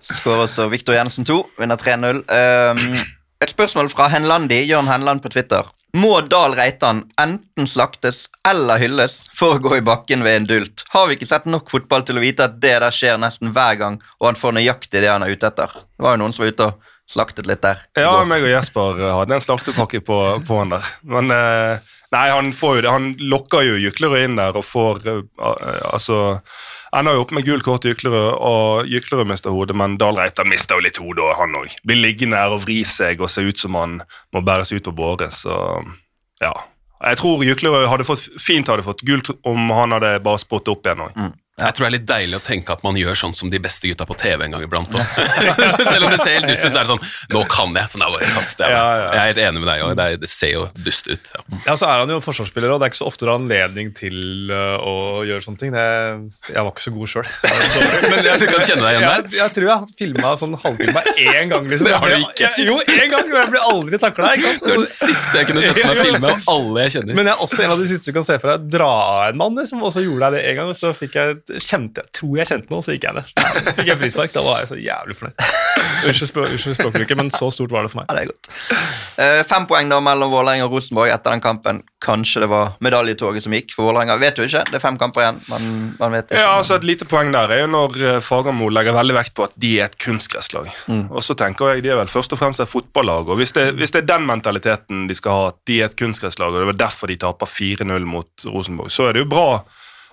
Så 0.00 0.16
skårer 0.20 0.44
også 0.46 0.68
Viktor 0.72 0.96
Jensen 0.96 1.26
2, 1.28 1.36
vinner 1.60 1.80
3-0. 1.80 2.22
Um, 2.30 2.94
et 3.40 3.52
spørsmål 3.52 3.90
fra 3.92 4.08
Henlandi, 4.12 4.62
Jørn 4.68 4.88
Henland 4.88 5.24
på 5.24 5.32
Twitter. 5.32 5.68
Må 5.96 6.20
Dahl 6.30 6.54
Reitan 6.54 7.02
enten 7.18 7.66
slaktes 7.66 8.28
eller 8.46 8.78
hylles 8.78 9.24
for 9.34 9.56
å 9.56 9.62
gå 9.62 9.80
i 9.80 9.84
bakken 9.84 10.22
ved 10.22 10.36
en 10.36 10.46
dult? 10.46 10.84
Har 10.94 11.08
vi 11.08 11.16
ikke 11.18 11.26
sett 11.26 11.48
nok 11.50 11.70
fotball 11.72 12.04
til 12.06 12.20
å 12.20 12.22
vite 12.22 12.46
at 12.46 12.60
det 12.62 12.76
der 12.84 12.94
skjer 12.94 13.18
nesten 13.18 13.50
hver 13.56 13.78
gang, 13.80 13.98
og 14.20 14.30
han 14.30 14.38
får 14.38 14.54
nøyaktig 14.58 15.02
det 15.02 15.10
han 15.10 15.26
er 15.26 15.34
ute 15.34 15.50
etter? 15.50 15.74
Det 15.74 16.06
var 16.06 16.14
jo 16.14 16.22
noen 16.22 16.36
som 16.36 16.44
var 16.44 16.54
ute 16.54 16.68
og 16.70 16.90
slaktet 17.10 17.48
litt 17.50 17.62
der. 17.64 17.82
Ja, 17.98 18.12
meg 18.28 18.44
og 18.46 18.52
Jesper 18.52 19.00
hadde 19.16 19.34
en 19.34 19.42
slaktepakke 19.42 20.02
på, 20.06 20.18
på 20.46 20.60
han 20.60 20.76
der. 20.76 20.90
Men 21.10 21.34
eh, 21.34 21.94
nei, 22.14 22.26
han 22.30 22.52
får 22.54 22.78
jo 22.78 22.84
det. 22.84 22.92
Han 22.94 23.08
lokker 23.32 23.66
jo 23.66 23.80
Jyklerød 23.82 24.28
inn 24.28 24.38
der 24.38 24.58
og 24.60 24.66
får 24.66 25.02
eh, 25.10 25.24
eh, 25.42 25.80
Altså 25.90 26.20
Ender 26.96 27.14
jo 27.14 27.22
opp 27.22 27.32
med 27.36 27.46
gult 27.46 27.62
kort 27.62 27.84
til 27.84 27.92
Jyklerød, 27.92 28.32
og 28.42 28.88
Jyklerud 28.90 29.28
mister 29.30 29.54
hodet, 29.54 29.76
men 29.78 29.94
Dahl 30.00 30.18
Reitan 30.18 30.50
mister 30.50 30.78
jo 30.78 30.82
litt 30.82 30.98
hodet, 30.98 31.28
han 31.38 31.54
òg. 31.60 31.76
Blir 31.86 32.00
liggende 32.02 32.40
her 32.40 32.56
og 32.56 32.64
vri 32.64 32.80
seg 32.88 33.22
og 33.22 33.30
se 33.30 33.44
ut 33.46 33.62
som 33.62 33.78
han 33.78 34.00
må 34.34 34.42
bæres 34.42 34.72
ut 34.74 34.88
på 34.88 34.94
båre, 34.98 35.30
så 35.30 35.54
ja. 36.42 36.50
Jeg 37.00 37.16
tror 37.16 37.44
Jyklerud 37.46 37.86
hadde 37.88 38.04
fått, 38.04 38.26
fint 38.42 38.68
hadde 38.68 38.84
fått 38.84 39.04
gult 39.08 39.30
om 39.48 39.70
han 39.72 39.94
hadde 39.96 40.18
bare 40.24 40.42
spottet 40.42 40.74
opp 40.74 40.84
igjen 40.88 41.06
òg. 41.06 41.14
Jeg 41.60 41.76
tror 41.76 41.84
det 41.86 41.88
er 41.90 41.94
litt 41.98 42.06
deilig 42.08 42.38
å 42.38 42.42
tenke 42.44 42.72
at 42.74 42.82
man 42.86 42.96
gjør 42.98 43.18
sånn 43.18 43.34
som 43.36 43.50
de 43.52 43.60
beste 43.62 43.90
gutta 43.90 44.06
på 44.08 44.16
TV 44.18 44.44
en 44.46 44.54
gang 44.56 44.64
iblant. 44.64 44.94
Selv 45.90 46.06
om 46.06 46.12
det 46.14 46.20
ser 46.22 46.38
helt 46.38 46.48
dust 46.50 46.64
ut, 46.64 46.72
så 46.72 46.80
er 46.80 46.86
det 46.86 46.90
sånn 46.90 47.02
Nå 47.34 47.42
kan 47.50 47.74
jeg, 47.76 47.90
Sånn, 47.92 48.04
jeg 48.16 48.32
kaster 48.36 48.66
jeg. 48.70 48.76
Ja, 48.76 48.84
ja. 49.00 49.08
Jeg 49.10 49.20
er 49.20 49.30
helt 49.32 49.42
enig 49.48 49.62
med 49.64 49.68
deg 49.72 49.84
òg. 49.86 49.94
Det, 49.98 50.06
er- 50.14 50.30
ser 50.30 50.52
jo 50.54 50.64
dust 50.86 51.08
ut. 51.10 51.32
Ja. 51.34 51.42
Ja, 51.66 51.74
så 51.76 51.88
er 51.90 52.02
han 52.04 52.12
jo 52.14 52.20
forsvarsspiller, 52.24 52.72
og 52.74 52.80
det 52.80 52.86
er 52.88 52.92
ikke 52.92 53.00
så 53.00 53.08
ofte 53.10 53.26
du 53.26 53.30
har 53.32 53.40
anledning 53.40 53.90
til 53.96 54.50
uh, 54.52 54.76
å 54.80 54.94
gjøre 55.26 55.44
sånne 55.44 55.60
ting. 55.60 55.74
Jeg 55.76 56.56
var 56.60 56.70
ikke 56.72 56.84
så 56.86 56.92
god 56.94 57.12
sjøl. 57.14 57.30
Du 58.40 58.46
kan 58.48 58.62
kjenne 58.64 58.84
deg 58.84 58.96
igjen 58.96 59.04
der? 59.10 59.26
jeg 59.36 59.52
tror 59.56 59.66
jeg 59.66 59.74
har 59.82 59.90
filma 59.98 60.30
sånn 60.40 60.54
halvfilma 60.62 61.02
én 61.20 61.50
gang. 61.50 61.66
Liksom. 61.68 61.88
Det 61.88 61.98
har 62.02 62.12
du 62.12 62.16
ikke. 62.24 62.46
Jeg, 62.46 62.66
jo, 62.70 62.76
én 62.94 63.12
gang, 63.12 63.26
og 63.26 63.36
jeg 63.40 63.50
blir 63.52 63.66
aldri 63.72 64.00
takla. 64.02 64.30
Du 64.40 64.68
er 64.70 64.80
den 64.80 64.86
siste 64.88 65.40
jeg 65.40 65.48
kunne 65.50 65.64
sett 65.64 65.80
meg 65.84 66.00
filme 66.06 66.30
av 66.32 66.48
alle 66.54 66.86
jeg 66.86 66.94
kjenner. 66.96 67.18
Men 67.18 67.30
jeg 67.30 67.34
er 67.36 67.44
også 67.46 67.64
en 67.66 67.74
av 67.74 67.82
de 67.82 67.88
siste 67.90 68.10
du 68.12 68.16
kan 68.16 68.26
se 68.26 68.38
for 68.42 68.52
deg 68.54 68.68
dra 68.72 68.88
av 68.90 69.22
en 69.30 69.40
mann, 69.40 69.58
liksom, 69.58 69.82
også 69.86 70.04
gjorde 70.04 70.30
deg 70.30 70.38
det 70.38 70.42
én 70.52 70.58
gang, 70.60 70.72
og 70.72 70.78
så 70.78 70.92
fikk 70.96 71.18
jeg, 71.20 71.36
kjente 71.58 72.04
jeg, 72.04 72.12
tror 72.20 72.38
jeg 72.38 72.50
kjente 72.50 72.72
noe, 72.72 72.84
så 72.84 72.94
gikk 72.94 73.06
jeg 73.08 73.18
ned. 73.18 73.32
Så 73.60 73.74
fikk 73.76 73.90
jeg 73.90 74.00
frispark, 74.00 74.32
da 74.34 74.42
var 74.44 74.62
jeg 74.62 74.70
så 74.70 74.78
jævlig 74.80 75.16
fornøyd. 75.18 75.44
Unnskyld, 76.08 76.28
språk, 76.30 76.52
språkbruket, 76.64 77.16
men 77.18 77.30
så 77.34 77.50
stort 77.52 77.72
var 77.74 77.84
det 77.84 77.92
for 77.92 78.00
meg. 78.00 78.10
Ja, 78.10 78.16
det 78.16 78.22
er 78.22 78.30
godt. 78.30 78.50
Uh, 79.20 79.40
fem 79.44 79.66
poeng 79.68 79.90
da 79.92 79.98
mellom 80.04 80.32
Vålerenga 80.32 80.64
og 80.64 80.76
Rosenborg 80.76 81.12
etter 81.12 81.34
den 81.34 81.42
kampen. 81.44 81.82
Kanskje 82.00 82.44
det 82.44 82.48
var 82.48 82.76
medaljetoget 82.80 83.44
som 83.44 83.54
gikk 83.56 83.74
for 83.76 83.90
Vålerenga. 83.90 84.16
Vet 84.22 84.38
du 84.38 84.46
ikke. 84.46 84.62
Det 84.70 84.78
er 84.78 84.84
fem 84.84 84.96
kamper 85.00 85.24
igjen. 85.26 85.40
Man, 85.50 85.66
man 85.98 86.14
vet 86.16 86.30
ikke. 86.30 86.40
Ja, 86.40 86.54
altså 86.56 86.78
Et 86.80 86.86
lite 86.88 87.08
poeng 87.10 87.32
der 87.34 87.52
er 87.52 87.62
jo 87.64 87.68
når 87.74 87.98
eh, 88.00 88.20
Fagermo 88.24 88.70
legger 88.72 88.96
veldig 88.96 89.18
vekt 89.18 89.34
på 89.36 89.44
at 89.44 89.52
de 89.60 89.74
er 89.76 89.90
et 89.90 89.98
kunstgresslag. 90.00 90.70
Og 91.10 91.20
så 91.26 91.36
tenker 91.36 91.74
jeg 91.74 91.84
de 91.84 91.92
er 91.92 92.00
vel 92.00 92.12
først 92.12 92.32
og 92.32 92.40
fremst 92.40 92.64
et 92.64 92.70
fotballag. 92.70 93.28
og 93.28 93.40
hvis 93.40 93.52
det, 93.56 93.70
hvis 93.76 93.92
det 93.92 94.04
er 94.04 94.12
den 94.14 94.26
mentaliteten 94.30 95.04
de 95.10 95.18
skal 95.18 95.36
ha, 95.36 95.52
at 95.52 95.60
de 95.68 95.82
er 95.82 95.90
et 95.90 95.98
kunstgresslag, 96.00 96.54
og 96.54 96.62
det 96.62 96.72
var 96.72 96.80
derfor 96.86 97.12
de 97.12 97.20
taper 97.20 97.50
4-0 97.50 98.08
mot 98.08 98.48
Rosenborg, 98.48 98.90
så 98.94 99.10
er 99.10 99.16
det 99.18 99.26
jo 99.26 99.32
bra 99.36 99.50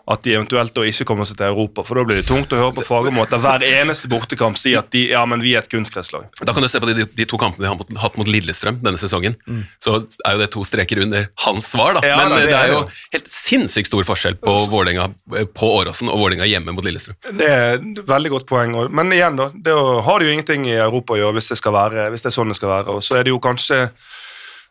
at 0.08 0.24
de 0.24 0.36
eventuelt 0.38 0.72
da 0.72 0.86
ikke 0.88 1.06
kommer 1.10 1.28
seg 1.28 1.36
til 1.40 1.50
Europa. 1.50 1.84
For 1.84 2.00
da 2.00 2.06
blir 2.08 2.22
det 2.22 2.28
tungt 2.30 2.54
å 2.56 2.60
høre 2.60 2.76
på 2.78 2.86
Fagermo 2.88 3.26
etter 3.26 3.42
hver 3.44 3.64
eneste 3.68 4.08
bortekamp 4.12 4.60
si 4.60 4.72
at 4.80 4.88
de, 4.96 5.02
ja, 5.12 5.24
men 5.28 5.44
vi 5.44 5.52
er 5.58 5.66
et 5.66 5.72
kunstgresslag. 5.72 6.30
Da 6.40 6.56
kan 6.56 6.64
du 6.64 6.70
se 6.72 6.80
på 6.80 6.88
de, 6.88 7.04
de 7.04 7.28
to 7.28 7.40
kampene 7.42 7.66
de 7.66 7.72
har 7.72 8.06
hatt 8.06 8.20
mot 8.20 8.30
Lillestrøm 8.32 8.80
denne 8.86 9.00
sesongen. 9.02 9.36
Så 9.84 9.98
er 10.24 10.38
jo 10.38 10.42
det 10.44 10.50
to 10.54 10.64
streker 10.68 11.02
under 11.04 11.28
hans 11.44 11.72
svar, 11.74 11.98
da. 11.98 12.06
Ja, 12.08 12.22
Men 12.22 12.38
da, 12.38 12.40
det, 12.40 12.52
det 12.54 12.60
er 12.60 12.72
jo 12.72 12.80
helt 13.18 13.32
sinnssykt 13.32 13.92
stor 13.92 14.08
forskjell 14.08 14.40
på 14.40 14.56
Vålerenga 14.72 15.10
eh, 15.36 15.50
på 15.52 15.74
Åråsen 15.82 16.12
og 16.14 16.22
Vålerenga 16.24 16.48
hjemme 16.48 16.76
mot 16.78 16.88
Lillestrøm. 16.88 17.20
Det 17.28 17.50
er 17.52 17.76
et 17.76 18.00
veldig 18.08 18.32
godt 18.38 18.48
poeng. 18.48 18.78
Men 18.96 19.12
igjen, 19.16 19.36
da, 19.40 19.50
det 19.52 19.76
har 19.76 20.22
det 20.22 20.30
jo 20.30 20.38
ingenting 20.38 20.70
i 20.72 20.78
Europa 20.78 21.18
å 21.18 21.20
gjøre 21.20 21.40
hvis 21.42 21.52
det, 21.52 21.60
skal 21.60 21.76
være, 21.76 22.08
hvis 22.14 22.24
det 22.24 22.32
er 22.32 22.38
sånn 22.40 22.56
det 22.56 22.60
skal 22.62 22.72
være. 22.78 22.96
Og 22.96 23.04
så 23.04 23.20
er 23.20 23.28
det 23.28 23.36
jo 23.36 23.44
kanskje 23.44 23.90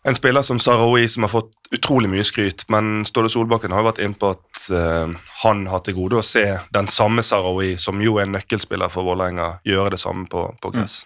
en 0.07 0.15
spiller 0.15 0.43
som 0.47 0.61
Sarawi 0.63 1.09
som 1.11 1.25
har 1.27 1.33
fått 1.33 1.53
utrolig 1.75 2.11
mye 2.13 2.25
skryt, 2.25 2.63
men 2.71 3.01
Ståle 3.09 3.31
Solbakken 3.33 3.73
har 3.75 3.83
jo 3.83 3.89
vært 3.89 4.03
inne 4.05 4.19
på 4.21 4.31
at 4.37 4.67
uh, 4.71 5.17
han 5.43 5.65
har 5.67 5.83
til 5.83 5.97
gode 5.97 6.21
å 6.21 6.27
se 6.27 6.45
den 6.75 6.87
samme 6.91 7.25
Sarawi, 7.27 7.73
som 7.81 7.99
jo 8.03 8.21
er 8.21 8.29
en 8.29 8.37
nøkkelspiller 8.37 8.93
for 8.93 9.09
Vålerenga, 9.09 9.57
gjøre 9.67 9.97
det 9.97 10.01
samme 10.03 10.29
på, 10.31 10.47
på 10.63 10.73
gress. 10.77 11.01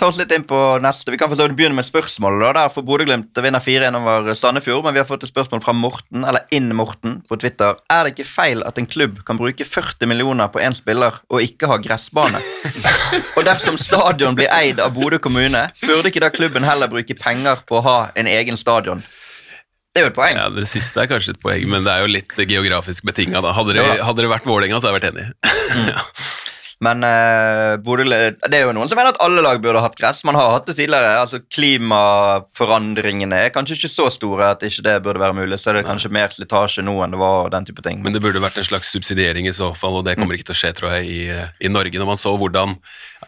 Ta 0.00 0.08
oss 0.08 0.16
litt 0.18 0.32
inn 0.34 0.42
på 0.48 0.56
neste. 0.82 1.12
Vi 1.12 1.18
kan 1.20 1.28
for 1.30 1.36
så 1.38 1.44
vidt 1.46 1.54
begynne 1.58 1.76
med 1.76 1.84
spørsmål. 1.86 2.38
da, 2.40 2.52
der 2.56 2.70
for 2.72 2.82
Bodø-Glimt 2.82 3.36
vinner 3.44 3.60
4-1 3.62 3.98
over 4.00 4.32
Sandefjord, 4.34 4.82
men 4.86 4.94
vi 4.96 5.02
har 5.02 5.06
fått 5.06 5.22
et 5.26 5.30
spørsmål 5.30 5.60
fra 5.62 5.74
Morten, 5.76 6.24
eller 6.26 6.48
Inn-Morten, 6.50 7.20
på 7.28 7.36
Twitter. 7.38 7.76
Er 7.92 8.04
det 8.08 8.14
ikke 8.16 8.26
feil 8.26 8.64
at 8.66 8.80
en 8.80 8.88
klubb 8.90 9.20
kan 9.28 9.38
bruke 9.38 9.66
40 9.68 10.08
millioner 10.10 10.48
på 10.50 10.62
én 10.64 10.74
spiller 10.74 11.20
og 11.30 11.44
ikke 11.44 11.68
ha 11.70 11.76
gressbane? 11.84 12.40
og 13.36 13.44
dersom 13.46 13.78
stadion 13.78 14.34
blir 14.38 14.50
eid 14.50 14.80
av 14.82 14.96
Bodø 14.96 15.20
kommune, 15.22 15.68
burde 15.84 16.08
ikke 16.10 16.24
da 16.24 16.32
klubben 16.34 16.66
heller 16.66 16.90
bruke 16.90 17.14
penger 17.20 17.62
på 17.68 17.78
å 17.78 17.84
ha 17.86 17.98
en 18.16 18.26
egen 18.32 18.56
stadion? 18.58 19.04
Det 19.92 20.00
er 20.00 20.06
jo 20.06 20.10
et 20.14 20.16
poeng. 20.16 20.38
Ja, 20.40 20.48
Det 20.48 20.64
siste 20.70 21.02
er 21.04 21.08
kanskje 21.10 21.34
et 21.36 21.42
poeng, 21.44 21.66
men 21.68 21.84
det 21.84 21.92
er 21.92 22.06
jo 22.06 22.10
litt 22.14 22.30
geografisk 22.48 23.04
betinga. 23.04 23.42
Hadde, 23.44 23.74
det- 23.76 24.00
hadde 24.00 24.22
det 24.24 24.30
vært 24.32 24.48
Vålerenga, 24.48 24.80
så 24.80 24.88
hadde 24.88 25.04
jeg 25.04 25.12
vært 25.12 25.12
enig. 25.12 25.26
Men 26.82 27.04
eh, 27.06 27.76
Bodø, 27.82 28.04
det 28.08 28.58
er 28.58 28.64
jo 28.66 28.72
noen 28.74 28.90
som 28.90 28.98
mener 28.98 29.12
at 29.12 29.20
alle 29.22 29.42
lag 29.44 29.60
burde 29.62 29.82
hatt 29.84 29.94
gress. 29.98 30.24
Man 30.26 30.38
har 30.38 30.50
hatt 30.56 30.66
det 30.66 30.74
tidligere. 30.80 31.14
altså 31.20 31.38
Klimaforandringene 31.54 33.38
er 33.44 33.54
kanskje 33.54 33.78
ikke 33.78 33.92
så 33.92 34.08
store 34.10 34.50
at 34.56 34.64
ikke 34.66 34.84
det 34.88 34.96
burde 35.04 35.22
være 35.22 35.36
mulig. 35.38 35.60
Så 35.62 35.70
er 35.70 35.78
det 35.78 35.86
kanskje 35.86 36.10
mer 36.14 36.34
slitasje 36.34 36.82
nå 36.82 36.96
enn 37.04 37.14
det 37.14 37.22
var. 37.22 37.46
og 37.46 37.52
den 37.54 37.68
type 37.68 37.84
ting. 37.84 38.02
Men 38.02 38.16
det 38.16 38.22
burde 38.24 38.42
vært 38.42 38.58
en 38.58 38.66
slags 38.66 38.90
subsidiering 38.94 39.46
i 39.46 39.54
så 39.54 39.70
fall, 39.76 40.00
og 40.00 40.06
det 40.08 40.16
kommer 40.18 40.36
ikke 40.36 40.50
til 40.50 40.56
å 40.56 40.60
skje, 40.62 40.74
tror 40.78 40.96
jeg, 40.96 41.06
i, 41.06 41.22
i 41.66 41.70
Norge. 41.70 41.98
Når 42.00 42.10
man 42.10 42.20
så 42.20 42.34
hvordan, 42.38 42.76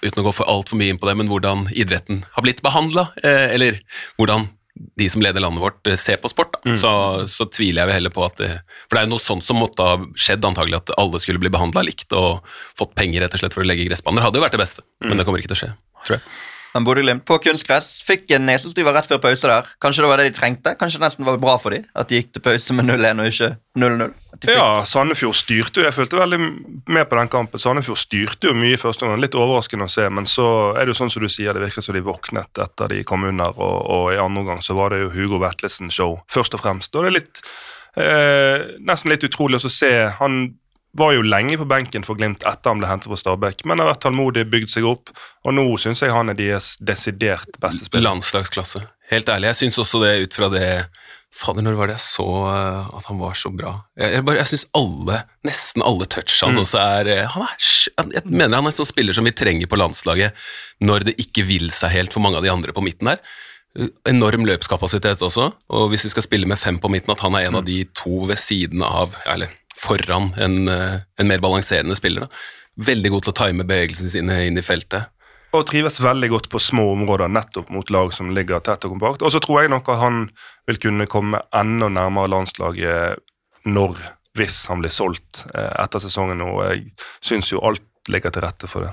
uten 0.02 0.22
å 0.22 0.26
gå 0.26 0.34
for 0.34 0.50
altfor 0.50 0.80
mye 0.80 0.94
inn 0.94 1.00
på 1.00 1.08
det, 1.10 1.16
men 1.20 1.30
hvordan 1.30 1.68
idretten 1.74 2.24
har 2.34 2.46
blitt 2.46 2.64
behandla, 2.64 3.08
eh, 3.22 3.54
eller 3.54 3.78
hvordan 4.18 4.48
de 4.74 5.06
som 5.10 5.22
leder 5.22 5.42
landet 5.42 5.62
vårt, 5.62 5.86
eh, 5.86 5.98
ser 6.00 6.18
på 6.22 6.30
sport, 6.32 6.56
da. 6.56 6.74
Så, 6.78 6.90
så 7.30 7.46
tviler 7.46 7.82
jeg 7.84 7.90
vel 7.90 7.98
heller 8.00 8.14
på 8.14 8.24
at 8.26 8.36
det 8.40 8.50
For 8.88 8.96
det 8.96 9.02
er 9.02 9.06
jo 9.06 9.12
noe 9.14 9.22
sånt 9.22 9.46
som 9.46 9.60
måtte 9.62 9.86
ha 9.86 9.98
skjedd, 10.18 10.44
antagelig, 10.44 10.82
at 10.82 10.94
alle 10.98 11.20
skulle 11.22 11.42
bli 11.42 11.52
behandla 11.54 11.84
likt 11.86 12.12
og 12.16 12.42
fått 12.78 12.96
penger 12.98 13.22
rett 13.24 13.36
og 13.36 13.44
slett 13.44 13.54
for 13.54 13.62
å 13.62 13.68
legge 13.68 13.86
gressbaner. 13.86 14.24
Hadde 14.26 14.40
jo 14.40 14.46
vært 14.46 14.56
det 14.56 14.64
beste, 14.64 14.86
men 15.04 15.20
det 15.20 15.28
kommer 15.28 15.42
ikke 15.42 15.52
til 15.52 15.58
å 15.58 15.62
skje, 15.62 15.72
tror 16.06 16.18
jeg. 16.18 16.26
Men 16.74 16.82
Bodø-Glimt 16.86 17.22
på 17.28 17.36
kunstgress 17.38 18.00
fikk 18.02 18.32
en 18.34 18.46
nesestyver 18.48 18.96
rett 18.96 19.06
før 19.06 19.20
pause 19.22 19.46
der. 19.46 19.68
Kanskje 19.82 20.02
det 20.02 20.08
var 20.10 20.18
det 20.18 20.24
de 20.32 20.34
trengte? 20.40 20.72
Kanskje 20.80 20.98
det 20.98 21.04
nesten 21.06 21.24
var 21.28 21.36
bra 21.38 21.54
for 21.62 21.70
dem 21.70 21.84
at 21.94 22.08
de 22.10 22.18
gikk 22.18 22.32
til 22.34 22.42
pause 22.42 22.74
med 22.74 22.88
0-1 22.90 23.22
og 23.22 23.28
ikke 23.30 23.50
0-0? 23.78 24.02
At 24.34 24.40
de 24.42 24.48
fikk- 24.48 24.58
Ja, 24.58 24.82
Sandefjord 24.90 25.36
styrte 25.38 25.80
jo. 25.80 25.84
Jeg 25.86 25.94
følte 25.94 26.18
veldig 26.18 26.40
med 26.90 27.06
på 27.08 27.16
den 27.20 27.30
kampen. 27.30 27.62
Sandefjord 27.62 28.00
styrte 28.02 28.50
jo 28.50 28.56
mye 28.58 28.74
i 28.74 28.80
første 28.82 29.06
omgang. 29.06 29.22
Litt 29.22 29.38
overraskende 29.38 29.86
å 29.86 29.92
se, 29.94 30.08
men 30.10 30.26
så 30.26 30.48
er 30.74 30.82
det 30.82 30.96
jo 30.96 30.98
sånn 31.04 31.14
som 31.14 31.22
du 31.22 31.28
sier, 31.30 31.54
det 31.54 31.62
virker 31.62 31.86
som 31.86 31.94
de 31.94 32.02
våknet 32.02 32.58
etter 32.66 32.88
de 32.90 33.04
kom 33.06 33.22
under, 33.30 33.54
og, 33.54 33.78
og 33.94 34.10
i 34.12 34.18
andre 34.18 34.42
omgang 34.42 34.60
så 34.66 34.74
var 34.74 34.90
det 34.90 35.04
jo 35.04 35.12
Hugo 35.14 35.38
Vetlesen-show, 35.46 36.18
først 36.34 36.58
og 36.58 36.64
fremst. 36.66 36.90
Og 36.98 37.06
det 37.06 37.12
er 37.12 37.18
litt 37.20 37.44
eh, 37.96 38.66
Nesten 38.82 39.14
litt 39.14 39.24
utrolig 39.30 39.62
å 39.62 39.70
se 39.70 39.92
han 40.18 40.40
var 40.96 41.12
jo 41.16 41.22
lenge 41.26 41.56
på 41.58 41.66
benken 41.68 42.04
for 42.06 42.14
Glimt 42.18 42.44
etter 42.46 42.70
han 42.70 42.78
ble 42.82 42.88
hentet 42.90 43.10
fra 43.10 43.18
Stabæk, 43.18 43.64
men 43.66 43.80
har 43.82 43.88
vært 43.92 44.02
tålmodig, 44.06 44.44
bygd 44.52 44.70
seg 44.70 44.86
opp, 44.86 45.10
og 45.44 45.56
nå 45.56 45.64
syns 45.82 46.02
jeg 46.04 46.14
han 46.14 46.30
er 46.30 46.38
deres 46.38 46.74
desidert 46.78 47.58
beste 47.62 47.88
spiller. 47.88 48.06
Landslagsklasse. 48.10 48.84
Helt 49.10 49.28
ærlig. 49.28 49.50
Jeg 49.52 49.60
syns 49.64 49.80
også 49.82 50.00
det 50.04 50.14
ut 50.28 50.38
fra 50.38 50.48
det 50.54 50.68
Fader, 51.34 51.64
når 51.66 51.74
var 51.74 51.88
det 51.90 51.96
jeg 51.96 52.04
så 52.04 52.24
eh, 52.46 52.90
at 52.94 53.06
han 53.10 53.18
var 53.18 53.34
så 53.34 53.50
bra? 53.50 53.72
Jeg, 53.98 54.12
jeg, 54.14 54.22
bare- 54.28 54.38
jeg 54.38 54.50
syns 54.52 54.66
alle, 54.78 55.16
nesten 55.42 55.82
alle 55.82 56.06
touch 56.06 56.36
hans 56.44 56.60
også 56.62 56.78
er 56.78 57.10
eh, 57.10 57.24
han 57.34 57.42
er, 57.42 57.56
Jeg 58.20 58.22
mener 58.30 58.54
han 58.60 58.68
er 58.68 58.70
en 58.70 58.76
sånn 58.76 58.86
spiller 58.86 59.16
som 59.16 59.26
vi 59.26 59.32
trenger 59.34 59.66
på 59.66 59.80
landslaget 59.80 60.30
når 60.86 61.08
det 61.08 61.16
ikke 61.24 61.42
vil 61.48 61.72
seg 61.74 61.90
helt 61.96 62.14
for 62.14 62.22
mange 62.22 62.38
av 62.38 62.46
de 62.46 62.52
andre 62.54 62.70
på 62.76 62.84
midten 62.86 63.10
der. 63.10 63.18
Eh, 63.74 63.90
Enorm 64.12 64.46
løpskapasitet 64.46 65.26
også, 65.26 65.48
og 65.74 65.88
hvis 65.90 66.06
vi 66.06 66.12
skal 66.14 66.22
spille 66.28 66.46
med 66.46 66.62
fem 66.62 66.78
på 66.78 66.86
midten, 66.94 67.10
at 67.16 67.26
han 67.26 67.34
er 67.34 67.48
en 67.50 67.58
av 67.58 67.66
de 67.66 67.80
to 67.98 68.28
ved 68.30 68.38
siden 68.38 68.86
av, 68.86 69.18
eller 69.26 69.50
foran 69.84 70.32
en, 70.40 70.68
eh, 70.68 71.00
en 71.20 71.30
mer 71.30 71.42
balanserende 71.44 71.96
spiller. 71.98 72.26
da. 72.26 72.44
Veldig 72.90 73.10
god 73.14 73.26
til 73.26 73.34
å 73.34 73.38
time 73.44 73.66
bevegelsene 73.68 74.10
sine 74.10 74.40
inn 74.48 74.58
i 74.58 74.64
feltet. 74.64 75.10
Og 75.54 75.62
trives 75.68 76.00
veldig 76.02 76.28
godt 76.32 76.48
på 76.50 76.58
små 76.58 76.88
områder, 76.96 77.30
nettopp 77.30 77.70
mot 77.70 77.90
lag 77.94 78.10
som 78.12 78.32
ligger 78.34 78.62
tett 78.64 78.84
og 78.88 78.96
kompakt. 78.96 79.22
Og 79.22 79.30
så 79.30 79.40
tror 79.42 79.62
jeg 79.62 79.70
nok 79.70 79.88
at 79.92 80.02
han 80.02 80.24
vil 80.66 80.80
kunne 80.82 81.06
komme 81.10 81.44
enda 81.54 81.88
nærmere 81.92 82.32
landslaget 82.32 83.22
når, 83.70 84.00
hvis 84.34 84.64
han 84.66 84.82
blir 84.82 84.90
solgt 84.90 85.44
eh, 85.54 85.70
etter 85.84 86.02
sesongen. 86.02 86.42
Og 86.42 86.64
jeg 86.66 86.88
syns 87.22 87.52
jo 87.52 87.62
alt 87.62 87.84
ligger 88.10 88.34
til 88.34 88.42
rette 88.44 88.68
for 88.68 88.88
det. 88.88 88.92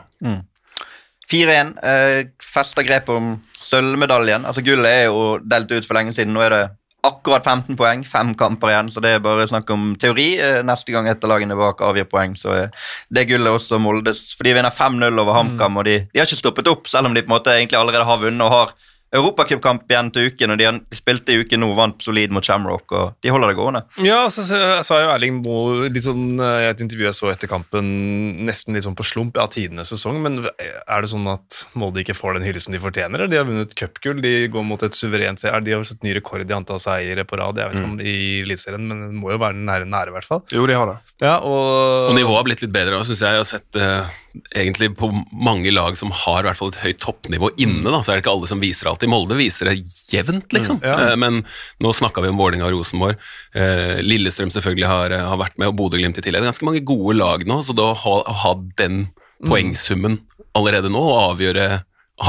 4-1. 1.32 1.74
Eh, 1.88 2.20
fester 2.44 2.86
grep 2.86 3.10
om 3.10 3.34
sølvmedaljen. 3.58 4.46
Altså 4.46 4.64
Gullet 4.66 4.92
er 4.92 5.10
jo 5.10 5.40
delt 5.42 5.72
ut 5.72 5.88
for 5.88 5.98
lenge 5.98 6.14
siden. 6.16 6.36
Nå 6.36 6.44
er 6.46 6.54
det 6.54 6.64
akkurat 7.05 7.46
15 7.46 7.77
poeng, 7.79 8.03
fem 8.05 8.34
kamper 8.38 8.72
igjen, 8.72 8.91
så 8.93 9.01
det 9.03 9.15
er 9.15 9.24
bare 9.24 9.48
snakk 9.50 9.70
om 9.74 9.91
teori. 10.01 10.27
Eh, 10.38 10.60
neste 10.67 10.93
gang 10.93 11.10
et 11.10 11.24
av 11.25 11.34
lagene 11.34 11.58
bak 11.58 11.81
avgir 11.86 12.05
poeng, 12.10 12.36
så 12.38 12.67
det 13.10 13.25
gullet 13.29 13.58
også 13.58 13.79
Moldes. 13.81 14.27
For 14.38 14.46
de 14.46 14.53
vinner 14.58 14.74
5-0 14.74 15.24
over 15.24 15.38
HamKam, 15.39 15.81
og 15.81 15.89
de, 15.89 15.98
de 16.12 16.22
har 16.22 16.29
ikke 16.29 16.43
stoppet 16.43 16.70
opp, 16.72 16.89
selv 16.91 17.10
om 17.10 17.17
de 17.17 17.25
på 17.25 17.31
en 17.31 17.38
måte 17.38 17.55
egentlig 17.55 17.79
allerede 17.79 18.08
har 18.08 18.22
vunnet 18.22 18.46
og 18.46 18.53
har 18.53 18.75
europacupkamp 19.12 19.89
igjen 19.91 20.10
til 20.15 20.30
uken, 20.32 20.53
og 20.53 20.62
de 20.62 20.70
spilte 20.96 21.34
i 21.34 21.41
uken 21.44 21.62
nå, 21.63 21.72
vant 21.75 22.03
solid 22.03 22.32
mot 22.32 22.46
Shamrock, 22.46 22.94
og 22.96 23.18
de 23.24 23.34
holder 23.34 23.51
det 23.51 23.58
gående. 23.58 23.82
Ja, 24.06 24.22
så 24.32 24.46
sa 24.48 25.00
jo 25.01 25.12
Erling 25.12 25.41
Moe 25.44 25.89
litt 25.91 26.06
sånn, 26.06 26.39
eh, 26.39 26.65
i 26.65 26.70
et 26.70 26.84
intervju 26.84 27.10
jeg 27.10 27.18
så 27.18 27.32
etter 27.34 27.51
kampen, 27.51 27.89
nesten 28.48 28.77
litt 28.77 28.88
sånn 28.88 28.96
på 28.98 29.08
slump, 29.08 29.39
ja, 29.39 29.48
tidenes 29.51 29.91
sesong, 29.91 30.22
men 30.24 30.39
er 30.48 31.03
det 31.03 31.12
sånn 31.12 31.27
at 31.32 31.63
Molde 31.75 32.06
ikke 32.06 32.15
får 32.18 32.39
den 32.39 32.48
hyllesten 32.48 32.75
de 32.75 32.82
fortjener? 32.84 33.27
De 33.27 33.39
har 33.39 33.48
vunnet 33.50 33.75
cupgull, 33.77 34.24
de 34.24 34.48
går 34.51 34.68
mot 34.68 34.88
et 34.88 34.96
suverent 34.98 35.41
seier, 35.41 35.60
de 35.65 35.75
har 35.75 35.84
satt 35.88 36.08
ny 36.08 36.15
rekord 36.18 36.48
i 36.48 36.56
antall 36.56 36.80
seire 36.82 37.27
på 37.27 37.39
rad, 37.41 37.60
jeg 37.60 37.74
vet 37.74 37.82
ikke 37.82 37.91
om 37.91 38.00
i 38.00 38.18
Eliteserien, 38.46 38.88
men 38.88 39.06
det 39.10 39.20
må 39.20 39.36
jo 39.36 39.41
være 39.44 39.60
nære, 39.60 39.91
nære 39.91 40.13
i 40.13 40.18
hvert 40.18 40.30
fall. 40.32 40.46
Jo, 40.56 40.63
de 40.70 40.80
har 40.80 40.94
det. 40.94 41.00
Ja, 41.24 41.38
og... 41.44 42.12
Og 42.12 42.18
nivået 42.18 42.39
har 42.39 42.48
blitt 42.48 42.63
litt 42.63 42.74
bedre, 42.74 43.03
syns 43.08 43.24
jeg. 43.24 43.36
Jeg 43.36 43.44
har 43.44 43.50
sett 43.50 43.80
eh, 43.80 44.18
egentlig 44.56 44.92
på 44.98 45.10
mange 45.32 45.72
lag 45.74 45.98
som 46.00 46.12
har 46.16 46.44
i 46.44 46.48
hvert 46.50 46.60
fall 46.60 46.72
et 46.72 46.80
høyt 46.84 47.00
toppnivå 47.04 47.50
inne, 47.62 47.84
da, 47.92 48.00
så 48.00 48.12
er 48.14 48.20
det 48.20 48.24
ikke 48.26 48.34
alle 48.36 48.50
som 48.52 48.62
viser 48.64 48.88
alt. 48.92 49.04
I 49.04 49.10
Molde 49.12 49.36
viser 49.40 49.68
det 49.72 49.76
jevnt, 50.12 50.54
liksom. 50.56 50.80
Mm, 50.80 50.88
ja. 50.88 50.98
Eh, 51.12 51.16
men 51.20 51.42
nå 51.84 51.92
snakka 51.98 52.24
vi 52.24 52.32
om 52.32 52.40
Vålerenga 52.40 52.70
og 52.70 52.78
Rosenborg. 52.78 53.20
Eh, 53.54 54.00
Lillestrøm 54.06 54.54
selvfølgelig 54.54 54.88
har, 54.88 55.18
har 55.32 55.42
vært 55.42 55.58
med, 55.60 55.72
og 55.74 55.78
Bodø-Glimt 55.82 56.18
i 56.20 56.24
tillegg. 56.24 56.42
Det 56.44 56.48
er 56.48 56.54
ganske 56.54 56.70
mange 56.70 56.86
gode 56.88 57.18
lag 57.20 57.44
nå, 57.48 57.60
så 57.68 57.76
da 57.76 57.92
å 57.92 58.22
ha, 58.46 58.54
den 58.80 59.10
Mm. 59.42 59.50
poengsummen 59.50 60.20
allerede 60.54 60.90
nå, 60.94 61.00
og 61.02 61.32
avgjøre, 61.32 61.80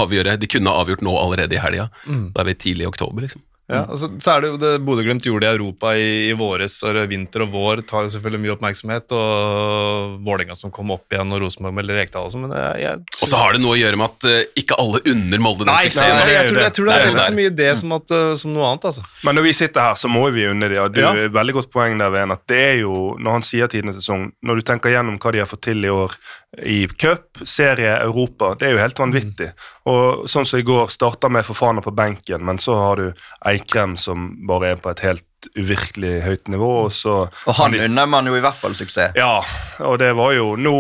avgjøre 0.01 0.39
De 0.41 0.49
kunne 0.49 0.73
avgjort 0.73 1.03
nå 1.05 1.13
allerede 1.21 1.53
i 1.53 1.61
helga. 1.61 1.91
Mm. 2.09 2.31
Da 2.33 2.41
er 2.41 2.47
vi 2.49 2.55
tidlig 2.57 2.87
i 2.87 2.89
oktober, 2.89 3.21
liksom. 3.27 3.43
Ja, 3.71 3.85
altså, 3.87 4.09
så 4.21 4.33
er 4.35 4.43
det 4.43 4.49
jo 4.51 4.57
det 4.61 4.71
Bodø-Glimt 4.85 5.25
gjorde 5.25 5.47
i 5.47 5.55
Europa 5.55 5.93
i, 5.97 6.09
i 6.29 6.33
våres, 6.37 6.75
og 6.83 6.97
vinter 7.09 7.45
og 7.45 7.53
vår 7.55 7.83
tar 7.89 8.05
jo 8.05 8.11
selvfølgelig 8.13 8.41
mye 8.43 8.55
oppmerksomhet, 8.57 9.15
og 9.17 10.17
Vålerenga 10.27 10.57
som 10.59 10.73
kom 10.75 10.91
opp 10.93 11.15
igjen, 11.15 11.31
og 11.33 11.41
Rosenborg 11.45 11.77
med 11.79 11.93
Rekdal 11.95 12.27
også, 12.27 12.41
men 12.43 12.53
jeg, 12.59 12.83
jeg 12.83 13.23
Og 13.23 13.31
så 13.31 13.39
har 13.41 13.55
det 13.55 13.63
noe 13.63 13.77
å 13.77 13.79
gjøre 13.81 14.01
med 14.01 14.09
at 14.11 14.27
uh, 14.29 14.59
ikke 14.59 14.79
alle 14.83 15.01
unner 15.15 15.45
Molde 15.47 15.65
den 15.69 15.79
suksessen. 15.87 16.11
nei, 16.11 16.27
det 16.27 16.35
jeg, 16.35 16.51
tror, 16.51 16.59
det. 16.59 16.67
jeg 16.67 16.77
tror 16.79 16.91
det 16.91 16.93
Det 16.93 16.99
er 16.99 17.07
veldig 17.07 17.21
vel 17.23 17.31
så 17.31 17.39
mye 17.39 17.55
det 17.63 17.71
som, 17.81 17.97
at, 17.97 18.15
uh, 18.19 18.35
som 18.43 18.55
noe 18.59 18.69
annet, 18.73 18.89
altså. 18.91 19.07
Men 19.29 19.39
når 19.39 19.49
vi 19.49 19.55
sitter 19.63 19.87
her, 19.89 19.97
så 20.03 20.13
må 20.13 20.27
vi 20.35 20.47
unne 20.51 20.69
dem. 20.75 20.83
Og 20.83 20.93
du 20.93 21.01
Ja. 21.01 21.15
er 21.23 21.33
veldig 21.39 21.57
godt 21.61 21.73
poeng 21.73 21.97
der, 22.03 22.13
Ven, 22.19 22.35
at 22.35 22.45
det 22.51 22.61
er 22.67 22.77
jo, 22.83 23.17
når 23.23 23.39
han 23.39 23.47
sier 23.47 23.71
tidenes 23.73 23.97
sesong, 24.03 24.33
når 24.43 24.61
du 24.61 24.67
tenker 24.73 24.93
gjennom 24.93 25.17
hva 25.23 25.33
de 25.33 25.45
har 25.45 25.51
fått 25.51 25.65
til 25.71 25.87
i 25.87 25.93
år 25.93 26.19
i 26.59 26.89
cup, 26.89 27.39
serie, 27.49 27.97
Europa, 27.97 28.55
det 28.61 28.67
er 28.69 28.75
jo 28.75 28.81
helt 28.83 28.99
vanvittig. 29.01 29.49
Og 29.89 30.27
sånn 30.29 30.45
som 30.45 30.61
i 30.61 30.67
går, 30.67 30.91
starta 30.93 31.31
med 31.33 31.47
Fofana 31.49 31.81
på 31.85 31.95
benken, 31.97 32.45
men 32.45 32.61
så 32.61 32.77
har 32.77 33.01
du 33.01 33.23
Eikrem 33.49 33.97
som 33.97 34.35
bare 34.49 34.75
er 34.75 34.83
på 34.83 34.93
et 34.93 35.01
helt 35.07 35.49
uvirkelig 35.57 36.21
høyt 36.27 36.53
nivå, 36.53 36.69
og 36.85 36.93
så 36.95 37.15
Og 37.49 37.57
han 37.57 37.75
unner 37.75 38.07
man 38.07 38.29
jo 38.29 38.37
i 38.37 38.45
hvert 38.45 38.59
fall 38.59 38.77
suksess. 38.77 39.17
Ja, 39.17 39.41
og 39.81 39.99
det 39.99 40.13
var 40.19 40.37
jo 40.37 40.53
nå 40.61 40.77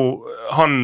Han 0.52 0.76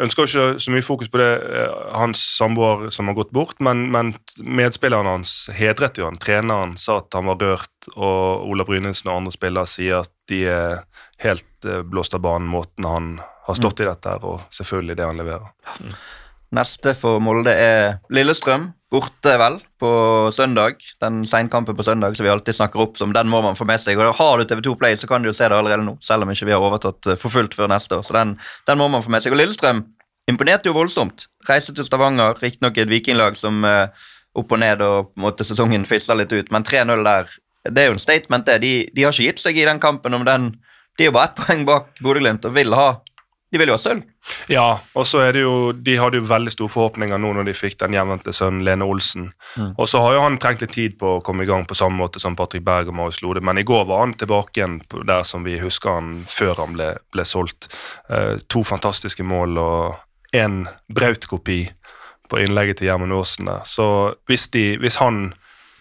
ønsker 0.00 0.28
ikke 0.28 0.62
så 0.62 0.72
mye 0.72 0.84
fokus 0.84 1.10
på 1.12 1.20
det, 1.20 1.30
øh, 1.42 1.74
hans 1.94 2.22
samboer 2.36 2.88
som 2.94 3.10
har 3.10 3.16
gått 3.18 3.32
bort, 3.34 3.60
men, 3.64 3.86
men 3.94 4.14
medspilleren 4.38 5.08
hans 5.08 5.34
hedret 5.54 5.98
jo 5.98 6.08
han. 6.08 6.18
Treneren 6.20 6.76
sa 6.80 6.98
at 7.02 7.14
han 7.16 7.28
var 7.30 7.40
rørt, 7.42 7.88
og 7.94 8.48
Ola 8.48 8.66
Brynildsen 8.68 9.12
og 9.12 9.22
andre 9.22 9.34
spillere 9.34 9.70
sier 9.70 10.04
at 10.04 10.12
de 10.30 10.44
er 10.50 10.84
helt 11.24 11.68
øh, 11.68 11.82
blåst 11.86 12.16
av 12.16 12.24
banen 12.24 12.50
måten 12.50 12.88
han 12.88 13.14
har 13.44 13.58
stått 13.58 13.82
i 13.84 13.88
dette 13.88 14.12
og 14.24 14.46
selvfølgelig 14.54 14.96
det 14.96 15.08
han 15.08 15.20
leverer. 15.20 15.50
Neste 16.54 16.94
for 16.96 17.20
Molde 17.20 17.52
er 17.52 17.98
Lillestrøm. 18.14 18.70
Borte, 18.94 19.32
vel, 19.40 19.56
på 19.82 19.90
søndag. 20.30 20.76
Den 21.02 21.24
seinkampen 21.26 21.74
på 21.74 21.82
søndag 21.82 22.14
som 22.14 22.26
vi 22.26 22.30
alltid 22.30 22.54
snakker 22.54 22.82
opp 22.84 22.98
som 23.00 23.10
den 23.16 23.26
må 23.26 23.40
man 23.42 23.56
få 23.58 23.66
med 23.66 23.80
seg. 23.82 23.98
Og 23.98 24.14
Har 24.14 24.38
du 24.38 24.44
TV2 24.46 24.76
Play, 24.78 24.94
så 24.96 25.08
kan 25.10 25.24
du 25.24 25.32
jo 25.32 25.34
se 25.34 25.48
det 25.50 25.56
allerede 25.56 25.82
nå, 25.82 25.96
selv 26.04 26.22
om 26.22 26.30
ikke 26.30 26.46
vi 26.46 26.54
har 26.54 26.62
overtatt 26.62 27.10
eh, 27.10 27.18
for 27.18 27.34
fullt 27.34 27.56
før 27.58 27.72
neste 27.72 27.98
år. 27.98 28.04
Så 28.06 28.14
den, 28.14 28.36
den 28.68 28.78
må 28.78 28.86
man 28.92 29.02
få 29.02 29.10
med 29.10 29.24
seg. 29.24 29.34
Og 29.34 29.40
Lillestrøm 29.40 29.82
imponerte 30.30 30.70
jo 30.70 30.76
voldsomt. 30.76 31.26
Reiste 31.48 31.74
til 31.74 31.88
Stavanger, 31.88 32.38
riktignok 32.38 32.78
et 32.78 32.92
vikinglag 32.92 33.40
som 33.40 33.66
eh, 33.66 34.06
opp 34.38 34.54
og 34.54 34.62
ned 34.62 34.84
og 34.86 35.10
måtte 35.18 35.46
sesongen 35.46 35.88
fisla 35.88 36.14
litt 36.18 36.32
ut, 36.34 36.54
men 36.54 36.66
3-0 36.66 37.02
der, 37.06 37.34
det 37.70 37.82
er 37.82 37.90
jo 37.90 37.96
en 37.96 38.02
statement, 38.02 38.46
det. 38.46 38.60
De, 38.62 38.72
de 38.94 39.06
har 39.06 39.14
ikke 39.14 39.32
gitt 39.32 39.42
seg 39.42 39.58
i 39.58 39.66
den 39.66 39.82
kampen 39.82 40.14
om 40.14 40.26
den 40.26 40.52
De 40.94 41.08
er 41.08 41.14
bare 41.14 41.32
ett 41.32 41.38
poeng 41.40 41.64
bak 41.66 41.96
Bodø-Glimt 41.98 42.44
og 42.46 42.54
vil 42.54 42.74
ha 42.76 42.88
De 43.54 43.58
vil 43.60 43.70
jo 43.70 43.76
ha 43.76 43.78
sølv. 43.78 44.02
Ja, 44.50 44.66
og 44.98 45.04
så 45.06 45.20
er 45.22 45.36
det 45.36 45.44
jo 45.44 45.70
De 45.76 45.92
hadde 46.00 46.18
jo 46.18 46.26
veldig 46.26 46.50
store 46.50 46.72
forhåpninger 46.72 47.20
nå 47.22 47.28
når 47.36 47.46
de 47.46 47.52
fikk 47.54 47.76
den 47.84 47.94
hjemvendte 47.94 48.32
sønnen 48.34 48.64
Lene 48.66 48.88
Olsen. 48.90 49.28
Og 49.76 49.86
så 49.86 50.00
har 50.02 50.16
jo 50.16 50.24
han 50.24 50.40
trengt 50.42 50.64
litt 50.64 50.74
tid 50.74 50.96
på 50.98 51.12
å 51.12 51.20
komme 51.22 51.46
i 51.46 51.46
gang 51.46 51.62
på 51.68 51.76
samme 51.78 52.00
måte 52.00 52.18
som 52.18 52.34
Patrick 52.34 52.64
Berg 52.66 52.90
og 52.90 52.98
Marius 52.98 53.22
Lode, 53.22 53.44
men 53.46 53.60
i 53.62 53.66
går 53.66 53.86
var 53.86 54.02
han 54.02 54.16
tilbake 54.18 54.58
igjen 54.58 54.80
der 55.06 55.22
som 55.28 55.46
vi 55.46 55.54
husker 55.62 56.00
han 56.00 56.10
før 56.26 56.64
han 56.64 56.74
ble, 56.74 56.90
ble 57.14 57.28
solgt. 57.28 57.70
Uh, 58.10 58.42
to 58.50 58.64
fantastiske 58.66 59.22
mål 59.22 59.62
og 59.62 60.34
én 60.34 60.64
Braut-kopi 60.90 61.60
på 62.26 62.42
innlegget 62.42 62.80
til 62.80 62.90
Gjermund 62.90 63.14
Aasen 63.14 63.52
der. 63.52 63.62
Så 63.70 63.86
hvis, 64.26 64.48
de, 64.50 64.72
hvis 64.82 64.98
han 64.98 65.28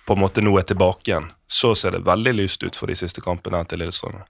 på 0.06 0.14
en 0.14 0.22
måte 0.28 0.46
nå 0.46 0.54
er 0.62 0.70
tilbake 0.70 1.10
igjen, 1.10 1.32
så 1.50 1.74
ser 1.74 1.98
det 1.98 2.06
veldig 2.06 2.38
lyst 2.38 2.62
ut 2.62 2.78
for 2.78 2.92
de 2.92 3.02
siste 3.02 3.24
kampene 3.26 3.66
til 3.66 3.82
Lillestrøm. 3.82 4.22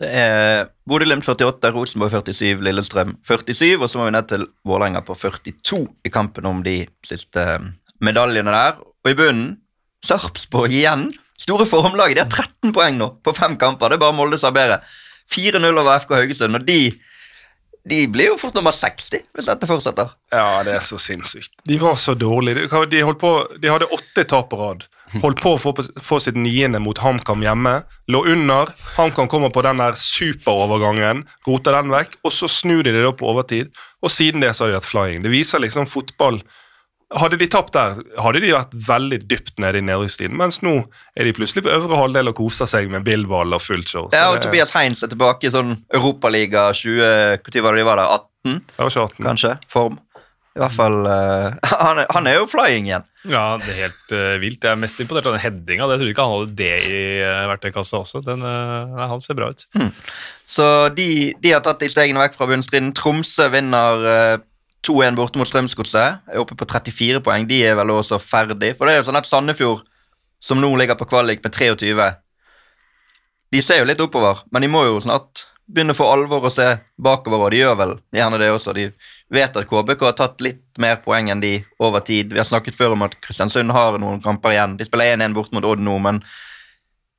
Det 0.00 0.08
er 0.08 0.70
Bodø-Glimt 0.88 1.26
48, 1.28 1.70
Rosenborg 1.74 2.14
47, 2.24 2.62
Lillestrøm 2.64 3.18
47, 3.26 3.74
og 3.76 3.88
så 3.90 4.00
må 4.00 4.06
vi 4.06 4.14
ned 4.14 4.30
til 4.30 4.46
Vålerenga 4.64 5.02
på 5.04 5.12
42 5.12 5.82
i 6.08 6.12
kampen 6.12 6.48
om 6.48 6.62
de 6.64 6.78
siste 7.04 7.44
eh, 7.56 7.66
medaljene 8.00 8.54
der. 8.54 8.78
Og 8.80 9.12
i 9.12 9.18
bunnen 9.18 9.58
Sarpsborg 10.06 10.72
igjen. 10.72 11.10
Store 11.40 11.66
formlaget. 11.68 12.16
De 12.16 12.24
har 12.24 12.32
13 12.32 12.72
poeng 12.76 12.96
nå 12.96 13.10
på 13.24 13.36
fem 13.36 13.58
kamper. 13.60 13.92
Det 13.92 13.98
er 13.98 14.04
bare 14.06 14.16
Molde 14.16 14.40
som 14.40 14.50
har 14.50 14.56
bedre. 14.56 14.80
4-0 15.30 15.68
over 15.68 16.00
FK 16.02 16.16
Haugesund, 16.16 16.56
og 16.58 16.64
de, 16.66 16.80
de 17.88 18.00
blir 18.12 18.32
jo 18.32 18.38
fort 18.40 18.56
nummer 18.56 18.74
60 18.76 19.22
hvis 19.36 19.48
dette 19.48 19.68
fortsetter. 19.68 20.12
Ja, 20.34 20.60
det 20.66 20.74
er 20.76 20.82
så 20.84 20.98
sinnssykt. 21.00 21.54
De 21.64 21.78
var 21.80 21.96
så 22.00 22.14
dårlige. 22.18 22.66
De, 22.90 23.02
på, 23.16 23.32
de 23.60 23.70
hadde 23.72 23.88
åtte 23.94 24.24
tap 24.28 24.50
på 24.52 24.58
rad. 24.60 24.84
Holdt 25.18 25.40
på 25.42 25.54
å 25.56 25.58
få, 25.58 25.72
få 26.04 26.20
sitt 26.22 26.36
niende 26.38 26.78
mot 26.82 26.98
HamKam 27.02 27.42
hjemme. 27.42 27.80
Lå 28.12 28.20
under. 28.30 28.70
HamKam 28.94 29.30
kommer 29.32 29.50
på 29.50 29.64
den 29.66 29.80
der 29.82 29.96
superovergangen, 29.98 31.24
roter 31.48 31.78
den 31.80 31.90
vekk, 31.90 32.20
og 32.22 32.34
så 32.36 32.50
snur 32.50 32.84
de 32.86 32.94
det 32.94 33.02
da 33.02 33.10
på 33.16 33.26
overtid. 33.32 33.72
Og 34.04 34.12
siden 34.14 34.44
det 34.44 34.52
så 34.54 34.66
har 34.66 34.74
de 34.74 34.78
hatt 34.78 34.90
flying. 34.90 35.24
Det 35.24 35.32
viser 35.32 35.62
liksom 35.64 35.88
fotball 35.90 36.38
Hadde 37.10 37.38
de 37.40 37.46
tapt 37.50 37.72
der, 37.74 37.96
hadde 38.22 38.38
de 38.44 38.52
vært 38.54 38.74
veldig 38.86 39.16
dypt 39.26 39.56
nede 39.58 39.80
i 39.80 39.82
nedrykkstiden. 39.82 40.36
Mens 40.38 40.60
nå 40.62 40.76
er 41.18 41.26
de 41.26 41.32
plutselig 41.34 41.64
på 41.66 41.72
øvre 41.74 41.96
halvdel 41.98 42.30
og 42.30 42.36
koser 42.38 42.68
seg 42.70 42.86
med 42.92 43.02
Billball 43.06 43.56
og 43.56 43.62
fullt 43.64 43.90
show. 43.90 44.04
Så 44.12 44.14
Ja, 44.14 44.28
og 44.30 44.36
det- 44.38 44.44
Tobias 44.46 44.70
Heinz 44.76 45.02
er 45.02 45.08
tilbake 45.10 45.48
i 45.48 45.50
sånn 45.50 45.72
Europaliga 45.92 46.68
20 46.72 47.40
Når 47.42 47.62
var 47.62 47.72
det 47.74 47.80
de 47.82 47.88
var 47.88 47.96
der? 47.96 48.06
18, 48.06 48.62
det 48.66 48.78
var 48.78 48.86
ikke 48.86 49.08
18. 49.10 49.26
kanskje? 49.26 49.58
Form. 49.68 49.98
I 50.56 50.58
hvert 50.60 50.72
fall 50.74 51.06
uh, 51.06 51.54
han, 51.82 51.98
er, 51.98 52.06
han 52.10 52.26
er 52.26 52.34
jo 52.38 52.46
flying 52.50 52.86
igjen. 52.86 53.04
Ja, 53.30 53.56
det 53.58 53.68
er 53.74 53.88
helt 53.88 54.12
uh, 54.14 54.38
vilt. 54.40 54.62
Jeg 54.64 54.70
er 54.70 54.80
mest 54.80 55.00
imponert 55.02 55.26
av 55.26 55.34
den 55.34 55.42
headinga. 55.42 55.86
Jeg 55.90 56.00
trodde 56.00 56.10
ikke 56.14 56.24
han 56.26 56.34
hadde 56.38 56.56
det 56.58 56.72
i 56.90 57.02
uh, 57.22 57.46
verktøykassa 57.50 58.00
også. 58.00 58.22
Den, 58.24 58.42
uh, 58.42 59.02
han 59.10 59.20
ser 59.20 59.34
bra 59.38 59.50
ut. 59.50 59.66
Så 60.46 60.94
de, 60.94 61.34
de 61.42 61.52
har 61.54 61.60
tatt 61.62 61.82
de 61.82 61.90
stegene 61.90 62.22
vekk 62.22 62.38
fra 62.38 62.46
bunnstriden. 62.50 62.94
Tromsø 62.94 63.46
vinner 63.50 64.40
2-1 64.86 65.18
borte 65.18 65.40
mot 65.40 65.48
Strømsgodset. 65.48 66.24
Er 66.30 66.40
oppe 66.40 66.56
på 66.56 66.68
34 66.68 67.20
poeng. 67.24 67.46
De 67.48 67.60
er 67.66 67.76
vel 67.78 67.92
også 67.94 68.20
ferdig. 68.22 68.74
For 68.78 68.88
det 68.88 68.96
er 68.96 69.02
jo 69.02 69.08
sånn 69.10 69.20
at 69.20 69.28
Sandefjord, 69.28 69.84
som 70.40 70.60
nå 70.60 70.70
ligger 70.80 70.96
på 70.96 71.08
kvalik 71.10 71.44
med 71.44 71.52
23 71.52 72.10
De 73.50 73.60
ser 73.62 73.82
jo 73.82 73.88
litt 73.88 74.00
oppover, 74.00 74.44
men 74.54 74.62
de 74.62 74.68
må 74.70 74.84
jo 74.86 75.00
snart 75.02 75.44
begynne 75.70 75.94
for 75.94 76.10
alvor 76.10 76.46
å 76.46 76.52
se 76.52 76.66
bakover, 77.02 77.44
og 77.44 77.50
de 77.52 77.60
gjør 77.60 77.76
vel 77.78 77.92
gjerne 78.14 78.38
det 78.42 78.50
også. 78.50 78.74
De 78.74 78.88
vet 79.30 79.56
at 79.56 79.68
KBK 79.70 80.04
har 80.06 80.16
tatt 80.18 80.42
litt 80.42 80.62
mer 80.82 80.98
poeng 81.04 81.30
enn 81.30 81.42
de 81.42 81.56
over 81.82 82.02
tid. 82.06 82.32
Vi 82.32 82.40
har 82.40 82.48
snakket 82.48 82.78
før 82.78 82.96
om 82.96 83.04
at 83.06 83.16
Kristiansund 83.22 83.74
har 83.74 83.98
noen 84.02 84.22
kamper 84.22 84.54
igjen. 84.54 84.76
De 84.78 84.86
spiller 84.86 85.16
1-1 85.16 85.36
bort 85.36 85.52
mot 85.54 85.66
Odd 85.66 85.82
nå, 85.82 85.96
men 86.02 86.22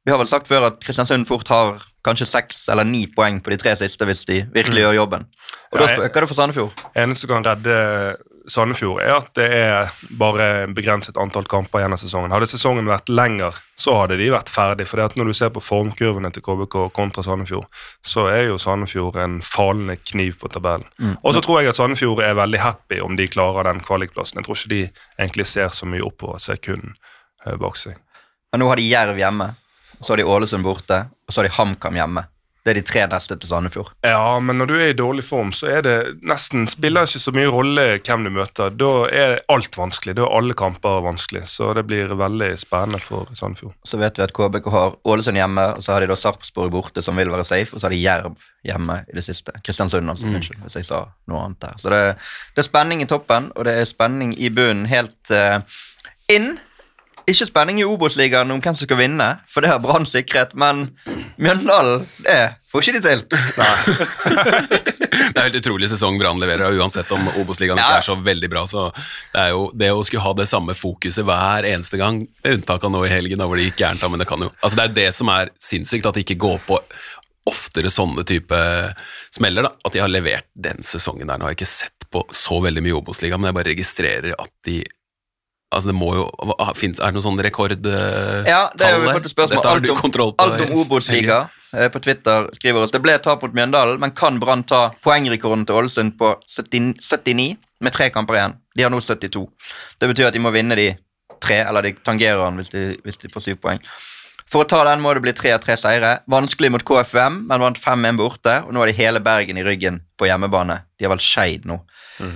vi 0.06 0.12
har 0.12 0.18
vel 0.18 0.28
sagt 0.30 0.48
før 0.50 0.68
at 0.72 0.80
Kristiansund 0.82 1.28
fort 1.30 1.48
har 1.54 1.82
kanskje 2.04 2.26
seks 2.26 2.64
eller 2.74 2.84
ni 2.88 3.06
poeng 3.08 3.40
på 3.46 3.52
de 3.54 3.58
tre 3.62 3.76
siste 3.78 4.06
hvis 4.10 4.26
de 4.26 4.40
virkelig 4.56 4.82
gjør 4.88 4.96
jobben. 5.04 5.28
Og 5.72 5.80
da 5.80 5.86
Ja, 5.86 5.88
jeg- 5.92 6.00
spøker 6.00 6.22
det 6.22 6.28
for 6.30 6.36
Sandefjord. 6.36 6.72
eneste 6.96 7.28
som 7.28 7.30
kan 7.30 7.44
redde 7.46 8.18
Sandefjord, 8.50 9.00
er 9.04 9.14
at 9.18 9.28
det 9.38 9.52
er 9.54 9.92
bare 10.18 10.66
begrenset 10.74 11.16
antall 11.22 11.44
kamper 11.46 11.78
igjen 11.80 11.94
av 11.94 12.00
sesongen. 12.02 12.32
Hadde 12.34 12.48
sesongen 12.50 12.88
vært 12.90 13.06
lenger, 13.14 13.54
så 13.78 13.94
hadde 14.02 14.18
de 14.18 14.32
vært 14.34 14.50
ferdig. 14.50 14.88
For 14.88 14.98
når 14.98 15.26
du 15.30 15.34
ser 15.38 15.50
på 15.54 15.62
formkurvene 15.62 16.32
til 16.34 16.42
KBK 16.42 16.90
kontra 16.92 17.22
Sandefjord, 17.24 17.68
så 18.04 18.26
er 18.34 18.48
jo 18.48 18.58
Sandefjord 18.58 19.16
en 19.22 19.42
falende 19.46 19.96
kniv 20.04 20.40
på 20.40 20.50
tabellen. 20.50 20.88
Og 21.24 21.36
så 21.36 21.42
tror 21.46 21.62
jeg 21.62 21.70
at 21.70 21.76
Sandefjord 21.76 22.24
er 22.24 22.34
veldig 22.34 22.60
happy 22.60 23.00
om 23.00 23.16
de 23.16 23.28
klarer 23.28 23.64
den 23.70 23.80
kvalikplassen. 23.80 24.42
Jeg 24.42 24.46
tror 24.46 24.56
ikke 24.58 24.70
de 24.70 24.90
egentlig 25.20 25.46
ser 25.46 25.70
så 25.70 25.86
mye 25.86 26.02
oppover, 26.02 26.40
ser 26.42 26.56
kun 26.58 26.96
eh, 27.46 27.56
bak 27.56 27.76
seg. 27.78 27.96
Men 28.52 28.60
nå 28.62 28.68
har 28.70 28.76
de 28.82 28.90
Jerv 28.90 29.18
hjemme, 29.22 29.56
så 30.02 30.14
har 30.14 30.22
de 30.22 30.28
Ålesund 30.28 30.66
borte, 30.66 31.06
og 31.28 31.34
så 31.34 31.42
har 31.42 31.50
de 31.50 31.56
HamKam 31.58 32.00
hjemme. 32.00 32.26
Det 32.62 32.76
er 32.76 32.78
de 32.78 32.84
tre 32.86 33.02
neste 33.10 33.36
til 33.42 33.50
Sandefjord. 33.50 33.88
Ja, 34.06 34.38
men 34.38 34.60
når 34.62 34.68
du 34.70 34.74
er 34.76 34.92
i 34.92 34.98
dårlig 34.98 35.24
form, 35.26 35.50
så 35.56 35.66
er 35.80 35.82
det 35.86 35.96
nesten 36.30 36.68
spiller 36.70 37.08
ikke 37.10 37.22
så 37.24 37.34
mye 37.34 37.50
rolle 37.50 37.86
hvem 38.06 38.28
du 38.28 38.30
møter. 38.36 38.70
Da 38.78 38.90
er 39.10 39.40
alt 39.50 39.78
vanskelig. 39.80 40.14
Da 40.20 40.28
er 40.28 40.36
alle 40.38 40.54
kamper 40.58 41.02
vanskelig. 41.08 41.48
Så 41.50 41.72
det 41.74 41.88
blir 41.90 42.14
veldig 42.20 42.52
spennende 42.62 43.02
for 43.02 43.32
Sandefjord. 43.34 43.74
Så 43.82 43.98
vet 43.98 44.22
vi 44.22 44.28
at 44.28 44.36
KBK 44.38 44.70
har 44.76 44.94
Ålesund 45.10 45.42
hjemme, 45.42 45.66
og 45.74 45.82
så 45.82 45.96
har 45.96 46.06
de 46.06 46.12
da 46.14 46.20
Sarpsborg 46.22 46.70
borte, 46.76 47.02
som 47.02 47.18
vil 47.18 47.34
være 47.34 47.48
safe, 47.50 47.74
og 47.74 47.82
så 47.82 47.90
har 47.90 47.96
de 47.96 48.04
Jerv 48.04 48.38
hjemme 48.70 49.00
i 49.10 49.18
det 49.18 49.26
siste. 49.26 49.58
Kristiansund, 49.66 50.14
altså. 50.14 50.30
Unnskyld 50.30 50.62
hvis 50.62 50.78
jeg 50.84 50.92
sa 50.92 51.08
noe 51.34 51.48
annet 51.48 51.66
der. 51.66 51.82
Så 51.82 51.90
det, 51.90 52.04
det 52.54 52.62
er 52.62 52.70
spenning 52.70 53.02
i 53.02 53.10
toppen, 53.10 53.50
og 53.56 53.66
det 53.66 53.80
er 53.80 53.90
spenning 53.90 54.38
i 54.38 54.54
bunnen 54.54 54.86
helt 54.92 55.34
uh, 55.34 55.66
inn. 56.30 56.60
Ikke 57.32 57.48
spenning 57.48 57.80
i 57.80 57.86
Obos-ligaen 57.88 58.52
om 58.52 58.60
hvem 58.60 58.76
som 58.76 58.88
skal 58.88 59.00
vinne, 59.00 59.28
for 59.52 59.64
det 59.64 59.72
har 59.72 59.80
Brann 59.84 60.08
sikret, 60.10 60.56
men 60.60 60.90
Mjøndalen, 61.42 62.04
det 62.26 62.40
får 62.72 62.84
ikke 62.84 63.00
de 63.00 63.02
til. 63.06 63.22
Det 65.32 65.40
er 65.40 65.48
helt 65.48 65.58
utrolig 65.62 65.88
sesong 65.92 66.18
Brann 66.20 66.40
leverer, 66.42 66.76
uansett 66.80 67.10
om 67.16 67.24
Obos-ligaen 67.40 67.80
ikke 67.80 68.00
er 68.02 68.06
så 68.06 68.16
veldig 68.20 68.50
bra, 68.52 68.64
så 68.68 68.90
det 69.34 69.42
er 69.42 69.50
jo 69.54 69.64
det 69.78 69.90
å 69.94 70.04
skulle 70.08 70.24
ha 70.26 70.34
det 70.38 70.48
samme 70.50 70.76
fokuset 70.78 71.26
hver 71.28 71.68
eneste 71.68 72.00
gang, 72.00 72.22
med 72.44 72.60
unntak 72.60 72.84
av 72.88 72.94
nå 72.94 73.04
i 73.08 73.12
helgen, 73.12 73.40
da 73.42 73.48
hvor 73.50 73.60
det 73.60 73.70
gikk 73.70 73.82
gærent, 73.84 74.06
men 74.12 74.24
det 74.24 74.28
kan 74.30 74.46
jo 74.46 74.52
Altså, 74.60 74.78
det 74.78 74.86
er 74.86 74.96
det 75.00 75.08
som 75.18 75.32
er 75.34 75.52
sinnssykt, 75.62 76.08
at 76.08 76.20
de 76.20 76.26
ikke 76.26 76.40
går 76.42 76.62
på 76.68 76.80
oftere 77.52 77.92
sånne 77.92 78.26
type 78.28 78.58
smeller, 79.34 79.66
da. 79.68 79.74
At 79.88 79.96
de 79.96 80.04
har 80.04 80.12
levert 80.12 80.48
den 80.54 80.84
sesongen 80.86 81.30
der. 81.30 81.40
Nå 81.40 81.48
har 81.48 81.56
jeg 81.56 81.62
ikke 81.62 81.74
sett 81.74 82.08
på 82.12 82.24
så 82.36 82.60
veldig 82.64 82.84
mye 82.86 82.98
Obos-ligaen, 83.00 83.42
men 83.42 83.50
jeg 83.52 83.58
bare 83.58 83.72
registrerer 83.72 84.36
at 84.38 84.52
de 84.68 84.82
Altså, 85.72 85.92
det 85.92 85.96
må 85.96 86.10
jo 86.18 86.26
finnes, 86.76 87.00
Er 87.00 87.12
det 87.12 87.16
noen 87.16 87.24
sånn 87.24 87.40
rekordtall 87.40 88.48
Ja, 88.48 88.66
det 88.76 88.88
er 88.88 88.98
jo 88.98 89.06
der? 89.08 89.22
Dette 89.24 89.62
har 89.64 89.80
du 89.80 89.92
om, 89.94 90.00
kontroll 90.00 90.34
på. 90.36 90.44
alt 90.44 90.66
om 90.66 90.74
Obos-liga 90.82 91.38
eh, 91.74 91.88
på 91.94 92.02
Twitter 92.04 92.50
skriver 92.58 92.84
oss. 92.84 92.92
Det 92.92 93.00
ble 93.04 93.16
tap 93.24 93.44
mot 93.46 93.56
Mjøndalen, 93.56 94.00
men 94.04 94.12
kan 94.18 94.40
Brann 94.42 94.66
ta 94.68 94.90
poengrekorden 95.06 95.64
til 95.66 95.80
Ålesund 95.80 96.18
på 96.20 96.34
70, 96.44 96.98
79 97.00 97.56
med 97.82 97.96
tre 97.96 98.10
kamper 98.12 98.38
igjen? 98.40 98.58
De 98.76 98.84
har 98.84 98.92
nå 98.94 99.00
72. 99.00 99.46
Det 100.00 100.12
betyr 100.12 100.28
at 100.30 100.36
de 100.36 100.44
må 100.44 100.52
vinne 100.54 100.76
de 100.76 100.90
tre, 101.42 101.64
eller 101.64 101.88
de 101.88 101.96
tangerer 102.06 102.44
den 102.44 102.60
hvis 102.60 102.70
de, 102.76 102.84
hvis 103.06 103.18
de 103.24 103.32
får 103.34 103.48
syv 103.48 103.62
poeng. 103.64 103.80
For 104.52 104.66
å 104.66 104.68
ta 104.68 104.82
den 104.84 105.00
må 105.00 105.14
det 105.16 105.24
bli 105.24 105.32
tre 105.34 105.54
av 105.56 105.62
tre 105.64 105.78
seire. 105.80 106.18
Vanskelig 106.30 106.74
mot 106.76 106.84
KFUM, 106.84 107.46
men 107.48 107.64
vant 107.64 107.80
5-1 107.80 108.18
borte, 108.20 108.58
og 108.68 108.74
nå 108.76 108.84
har 108.84 108.92
de 108.92 108.98
hele 108.98 109.22
Bergen 109.24 109.58
i 109.62 109.64
ryggen 109.64 110.02
på 110.20 110.28
hjemmebane. 110.28 110.82
De 111.00 111.08
har 111.08 111.14
vel 111.14 111.24
Skeid 111.24 111.64
nå. 111.70 111.80
De, 112.20 112.34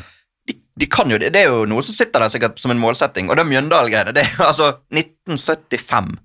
de 0.76 0.88
kan 0.92 1.12
jo 1.12 1.18
det. 1.22 1.32
Det 1.32 1.46
er 1.46 1.52
jo 1.54 1.66
noe 1.70 1.84
som 1.86 1.96
sitter 1.96 2.24
der 2.26 2.32
sikkert 2.34 2.60
som 2.60 2.74
en 2.74 2.82
målsetting. 2.82 3.30
Og 3.32 3.40
det 3.40 3.48
Mjøndalen-greiene, 3.48 4.14
det 4.16 4.26
er 4.28 4.48
altså 4.50 4.74
1975 4.92 6.16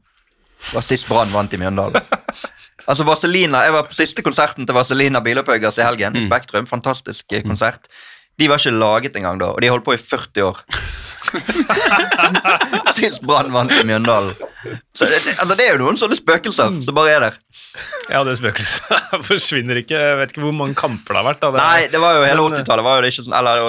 var 0.75 0.85
sist 0.85 1.09
Brann 1.09 1.33
vant 1.33 1.55
i 1.55 1.61
Mjøndalen. 1.61 2.01
Altså 2.91 3.05
Vaselina, 3.05 3.61
Jeg 3.63 3.75
var 3.75 3.85
på 3.87 3.95
siste 3.95 4.23
konserten 4.25 4.67
til 4.67 4.75
Vaselina 4.75 5.21
Bilopphøggers 5.23 5.77
i 5.79 5.85
helgen. 5.85 6.17
Mm. 6.17 6.25
Spektrum, 6.25 6.67
Fantastisk 6.67 7.33
eh, 7.37 7.45
konsert. 7.45 7.87
De 8.41 8.49
var 8.51 8.59
ikke 8.59 8.73
laget 8.73 9.19
engang 9.21 9.39
da, 9.39 9.51
og 9.53 9.61
de 9.63 9.69
holdt 9.71 9.85
på 9.85 9.95
i 9.95 10.01
40 10.01 10.47
år. 10.49 10.63
Sist 12.97 13.21
Brann 13.23 13.53
vant 13.55 13.75
i 13.77 13.85
Mjøndalen. 13.87 14.33
Så 14.97 15.07
det, 15.07 15.21
det, 15.27 15.37
altså 15.37 15.59
det 15.61 15.69
er 15.69 15.77
jo 15.77 15.85
noen 15.85 16.01
sånne 16.01 16.19
spøkelser 16.19 16.81
som 16.83 16.97
bare 16.97 17.13
er 17.15 17.27
der. 17.29 17.39
Ja, 18.11 18.25
det 18.27 18.39
spøkelset 18.41 19.07
forsvinner 19.29 19.85
ikke. 19.85 20.01
Jeg 20.01 20.19
vet 20.23 20.35
ikke 20.35 20.47
hvor 20.49 20.57
mange 20.57 20.75
kamper 20.81 21.15
det 21.15 21.21
har 21.21 21.29
vært. 21.29 21.45
Da. 21.45 21.53
Det, 21.55 21.63
Nei, 21.63 21.87
det 21.93 22.03
var 22.03 22.17
jo 22.17 22.27
hele 22.27 22.49
eh, 22.49 22.59
80-tallet 22.59 22.89
var 22.89 22.99
jo 22.99 23.05
det 23.05 23.13
ikke 23.13 23.27
sånn 23.29 23.39
Eller 23.39 23.69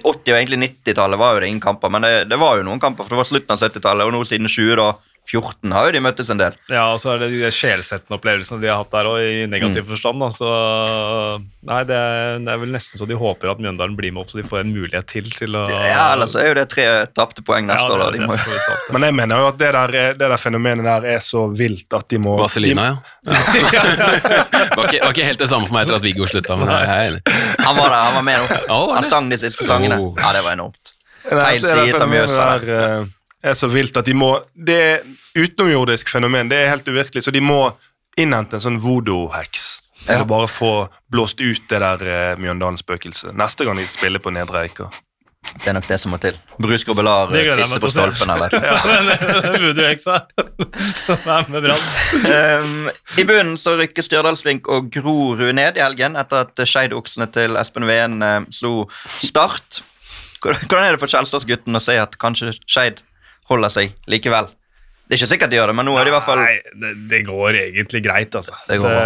80- 0.00 0.32
og 0.32 0.36
egentlig 0.38 0.60
90-tallet 0.64 1.20
var 1.20 1.34
jo 1.34 1.42
det 1.42 1.48
ingen 1.52 1.62
kamper, 1.62 1.92
men 1.92 2.06
det, 2.06 2.12
det 2.30 2.38
var 2.40 2.58
jo 2.58 2.66
noen 2.66 2.82
kamper, 2.82 3.06
for 3.06 3.14
det 3.14 3.22
var 3.22 3.30
slutten 3.30 3.54
av 3.54 3.62
70-tallet, 3.62 4.08
og 4.08 4.14
nå 4.14 4.22
siden 4.28 4.50
20 4.50 4.78
da 4.80 4.90
14 5.30 5.70
har 5.72 5.86
jo 5.86 5.92
de 5.94 6.00
møttes 6.02 6.28
en 6.34 6.40
del. 6.40 6.56
Ja, 6.68 6.88
og 6.92 6.98
så 7.00 7.12
er 7.14 7.20
det 7.22 7.28
de 7.30 7.50
sjelsettende 7.54 8.16
opplevelsene 8.18 8.58
de 8.60 8.66
har 8.68 8.80
hatt 8.82 8.90
der 8.90 9.06
òg, 9.06 9.20
i 9.22 9.44
negativ 9.48 9.86
forstand. 9.88 10.18
Da. 10.20 10.28
Så 10.34 10.48
nei, 11.70 11.78
det 11.88 11.94
er, 11.96 12.40
det 12.42 12.50
er 12.52 12.58
vel 12.60 12.72
nesten 12.74 12.98
så 13.00 13.06
de 13.08 13.14
håper 13.16 13.52
at 13.52 13.60
Mjøndalen 13.62 13.94
blir 13.96 14.10
med 14.12 14.24
opp, 14.24 14.32
så 14.32 14.40
de 14.40 14.44
får 14.48 14.64
en 14.64 14.72
mulighet 14.74 15.06
til 15.12 15.30
til 15.30 15.54
å 15.56 15.62
Ja, 15.70 16.08
ellers 16.16 16.34
er 16.36 16.48
jo 16.50 16.56
det 16.58 16.66
tre 16.74 16.86
tapte 17.14 17.44
poeng 17.46 17.68
neste 17.70 17.86
Ja, 17.86 17.94
år. 17.94 18.02
da. 18.02 18.10
De 18.18 18.26
må 18.26 18.34
det 18.36 18.58
det. 18.58 18.76
Men 18.96 19.06
jeg 19.08 19.16
mener 19.20 19.44
jo 19.44 19.46
at 19.52 19.58
det 19.62 19.70
der, 19.78 19.94
er- 20.02 20.18
det 20.18 20.28
der 20.34 20.36
fenomenet 20.42 20.84
der 20.90 21.06
er 21.14 21.22
så 21.24 21.46
vilt 21.54 21.94
at 21.94 22.08
de 22.10 22.18
må 22.18 22.34
Vaselina, 22.42 22.88
ja. 22.90 22.96
ja. 23.72 23.86
var, 24.74 24.88
ikke, 24.90 25.00
var 25.06 25.14
ikke 25.14 25.28
helt 25.30 25.38
det 25.46 25.48
samme 25.54 25.70
for 25.70 25.78
meg 25.78 25.86
etter 25.86 26.00
at 26.00 26.04
Viggo 26.04 26.26
slutta, 26.28 26.58
men 26.58 26.68
jeg 26.68 26.90
er 26.90 27.08
enig. 27.12 27.22
Han 27.62 27.78
var 27.78 27.88
der, 27.94 27.98
han 28.08 28.14
var 28.18 28.26
med 28.26 28.42
nå. 28.42 28.60
Oh, 28.74 28.92
Han 28.98 29.06
sang 29.06 29.30
de 29.30 29.38
siste 29.40 29.64
sangene. 29.70 29.98
Oh. 30.02 30.12
Ja, 30.18 30.32
det 30.36 30.42
var 30.44 30.58
enormt. 30.58 30.92
de, 31.22 31.30
Feil 31.38 31.62
side 31.62 32.02
av 32.02 32.08
Mjøsa. 32.10 32.46
der, 32.66 33.06
er 33.42 33.54
så 33.58 33.68
vilt 33.70 33.96
at 33.98 34.06
de 34.06 34.14
må 34.16 34.32
Det 34.54 34.78
er 34.78 35.06
utenomjordisk 35.34 36.12
fenomen. 36.12 36.50
Det 36.50 36.58
er 36.62 36.72
helt 36.72 36.88
uvirkelig, 36.88 37.24
så 37.24 37.34
de 37.34 37.42
må 37.42 37.72
innhente 38.20 38.58
en 38.58 38.64
sånn 38.66 38.80
voodoo-heks. 38.82 39.70
Ja. 40.02 40.16
Eller 40.16 40.26
bare 40.28 40.48
få 40.50 40.72
blåst 41.12 41.40
ut 41.40 41.62
det 41.70 41.78
der 41.80 42.02
eh, 42.02 42.34
Mjøndalen-spøkelset. 42.42 43.32
Neste 43.38 43.64
gang 43.64 43.78
de 43.78 43.86
spiller 43.88 44.22
på 44.22 44.32
Nedre 44.34 44.66
Eika. 44.66 44.90
Det 45.42 45.68
er 45.68 45.74
nok 45.74 45.86
det 45.90 45.98
som 45.98 46.12
må 46.14 46.18
til. 46.22 46.36
Bruce 46.62 46.86
Grobelar 46.86 47.30
gleder 47.32 47.58
tisser 47.58 47.82
på 47.82 47.90
stolpen, 47.90 48.30
eller? 48.30 48.52
Voodoo-heksa. 49.62 50.18
Med 51.50 51.64
Brann. 51.66 51.86
Um, 52.62 52.90
I 53.18 53.24
bunnen 53.28 53.56
så 53.60 53.74
rykker 53.78 54.06
Stjørdalsblink 54.06 54.70
og 54.72 54.90
Grorud 54.94 55.50
ned 55.56 55.78
i 55.78 55.84
helgen 55.84 56.18
etter 56.20 56.46
at 56.46 56.62
Skeidoksene 56.68 57.28
til 57.34 57.58
Espen 57.60 57.88
Ven 57.90 58.20
eh, 58.26 58.38
slo 58.54 58.86
Start. 59.22 59.82
Hvordan 60.42 60.66
hvordan 60.66 60.88
er 60.88 60.96
det 60.96 61.02
for 61.02 61.10
Kjelsås-gutten 61.10 61.78
å 61.78 61.82
si 61.82 61.98
at 62.00 62.16
kanskje 62.22 62.54
Skeid 62.62 63.02
holder 63.50 63.72
seg 63.72 63.94
likevel? 64.10 64.50
Det 65.02 65.16
er 65.18 65.20
ikke 65.26 65.28
sikkert 65.34 65.50
de 65.52 65.56
gjør 65.58 65.68
det, 65.68 65.74
men 65.76 65.84
nå 65.84 65.92
er 65.98 66.06
de 66.06 66.10
i 66.12 66.12
hvert 66.14 66.24
fall 66.24 66.38
Nei, 66.40 66.52
det, 66.80 66.90
det 67.10 67.18
går 67.26 67.56
egentlig 67.58 68.00
greit, 68.04 68.36
altså. 68.38 68.54
Det 68.68 68.78
går 68.80 68.94
bra. 68.94 69.00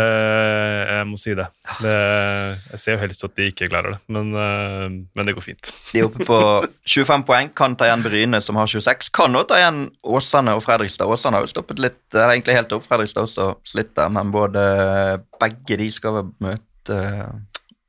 jeg 0.92 1.06
må 1.08 1.16
si 1.18 1.32
det. 1.34 1.46
det. 1.82 1.94
Jeg 2.68 2.78
ser 2.82 2.94
jo 2.94 3.00
helst 3.00 3.24
at 3.26 3.34
de 3.40 3.46
ikke 3.50 3.66
klarer 3.72 3.96
det, 3.96 3.98
men, 4.14 4.28
eh, 4.38 4.84
men 5.18 5.26
det 5.26 5.34
går 5.34 5.46
fint. 5.48 5.72
De 5.88 5.98
er 5.98 6.06
oppe 6.06 6.22
på 6.28 6.38
25 6.94 7.24
poeng, 7.26 7.50
kan 7.58 7.74
ta 7.80 7.88
igjen 7.88 8.04
Bryne, 8.04 8.42
som 8.44 8.60
har 8.60 8.70
26. 8.70 9.10
Kan 9.16 9.34
òg 9.40 9.48
ta 9.50 9.58
igjen 9.58 9.80
Åsane 10.06 10.54
og 10.54 10.62
Fredrikstad. 10.68 11.10
Åsane 11.10 11.40
har 11.40 11.48
jo 11.48 11.50
stoppet 11.56 11.82
litt, 11.82 11.98
eller 12.14 12.36
egentlig 12.36 12.54
helt 12.60 12.76
opp. 12.76 12.86
Fredrikstad 12.86 13.26
også 13.26 13.48
slitt 13.66 13.96
der, 13.98 14.12
men 14.14 14.30
både 14.36 14.62
begge 15.42 15.80
de 15.80 15.90
skal 15.96 16.20
vel 16.20 16.30
møte 16.52 17.00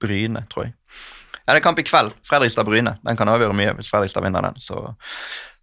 Bryne, 0.01 0.41
tror 0.49 0.69
jeg. 0.69 0.73
Ja, 1.47 1.53
det 1.53 1.61
er 1.61 1.63
kamp 1.63 1.79
i 1.79 1.85
kveld. 1.87 2.11
Fredrikstad-Bryne. 2.27 2.97
Den 3.07 3.15
kan 3.19 3.29
avgjøre 3.31 3.55
mye 3.55 3.77
hvis 3.77 3.87
Fredrikstad 3.93 4.25
vinner 4.25 4.43
den. 4.49 4.57
Så, 4.59 4.81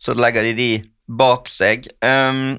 så 0.04 0.14
legger 0.18 0.44
de 0.50 0.52
de 0.58 0.68
bak 1.08 1.48
seg. 1.52 1.88
Um, 2.04 2.58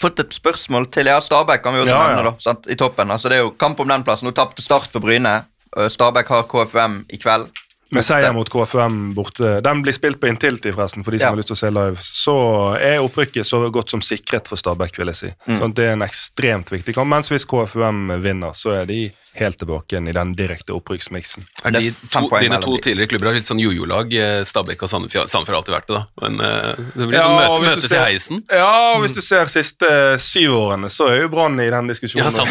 fått 0.00 0.20
et 0.22 0.32
spørsmål 0.36 0.86
til 0.94 1.10
Ja, 1.10 1.18
Stabæk 1.20 1.62
kan 1.64 1.74
vi 1.76 1.82
også 1.84 1.92
Ja, 1.94 2.02
ja. 2.02 2.12
nevne, 2.16 2.30
da, 2.30 2.44
sant, 2.44 2.68
i 2.72 2.76
toppen. 2.78 3.10
Altså, 3.12 3.28
det 3.32 3.38
er 3.40 3.44
jo 3.46 3.54
kamp 3.60 3.80
om 3.82 3.88
den 3.90 4.04
plassen. 4.06 4.28
Nå 4.28 4.34
tapte 4.36 4.62
Start 4.64 4.90
for 4.92 5.00
Bryne. 5.04 5.40
Uh, 5.76 5.88
Stabæk 5.92 6.28
har 6.32 6.46
KFUM 6.50 7.02
i 7.12 7.18
kveld. 7.20 7.50
Med 7.90 8.04
seier 8.06 8.30
mot 8.32 8.46
KFUM 8.46 8.98
borte. 9.16 9.56
Den 9.66 9.80
blir 9.82 9.92
spilt 9.96 10.20
på 10.22 10.28
Intility, 10.30 10.70
forresten, 10.70 11.02
for 11.02 11.10
de 11.10 11.18
som 11.18 11.26
Ja. 11.26 11.30
har 11.32 11.40
lyst 11.40 11.48
til 11.50 11.56
å 11.56 11.58
se 11.58 11.70
live. 11.74 11.96
Så 12.06 12.34
er 12.78 13.00
opprykket 13.02 13.42
så 13.48 13.64
godt 13.74 13.90
som 13.90 14.00
sikret 14.00 14.46
for 14.46 14.54
Stabæk, 14.56 14.94
vil 15.00 15.10
jeg 15.10 15.16
si. 15.18 15.30
Mm. 15.48 15.56
Så 15.58 15.68
det 15.74 15.88
er 15.88 15.92
en 15.96 16.06
ekstremt 16.06 16.70
viktig 16.70 16.94
kamp. 16.94 17.10
Mens 17.10 17.28
hvis 17.32 17.44
KFUM 17.50 18.22
vinner, 18.22 18.54
så 18.54 18.76
er 18.80 18.86
de 18.86 19.10
helt 19.38 19.58
tilbake 19.60 19.94
igjen 19.94 20.08
i 20.10 20.12
den 20.12 20.32
direkte 20.34 20.74
opprykksmiksen. 20.74 21.44
Er 21.64 21.70
Det 21.70 21.80
de 21.80 21.88
er 21.88 21.94
to, 22.10 22.22
poeng 22.28 22.42
dine 22.42 22.58
to 22.60 22.72
de. 22.76 22.80
tidligere 22.88 23.08
klubber 23.12 23.30
har 23.30 23.34
litt 23.38 23.46
sånn 23.46 23.60
jojo-lag, 23.62 24.12
eh, 24.12 24.40
Stabæk 24.44 24.82
og 24.82 24.90
Sandefjord. 24.90 25.30
Sandefjord 25.30 25.54
har 25.54 25.60
alltid 25.62 25.74
vært 25.76 25.86
det, 25.86 25.96
da. 26.00 26.02
Men 26.24 26.40
eh, 26.40 26.74
det 26.96 27.06
blir 27.08 27.14
Ja, 27.18 27.22
sånn 27.28 27.36
møte, 27.38 27.62
møtes 27.68 27.88
ser- 27.88 28.00
i 28.00 28.12
heisen. 28.12 28.42
Ja, 28.50 28.70
og 28.96 29.04
hvis 29.04 29.14
du 29.14 29.20
ser 29.22 29.46
siste 29.46 29.90
syv 30.18 30.50
årene, 30.58 30.90
så 30.90 31.08
er 31.12 31.20
jo 31.22 31.28
Brann 31.32 31.60
i 31.60 31.70
den 31.70 31.86
diskusjonen. 31.92 32.26
Ja, 32.26 32.30
sant. 32.30 32.50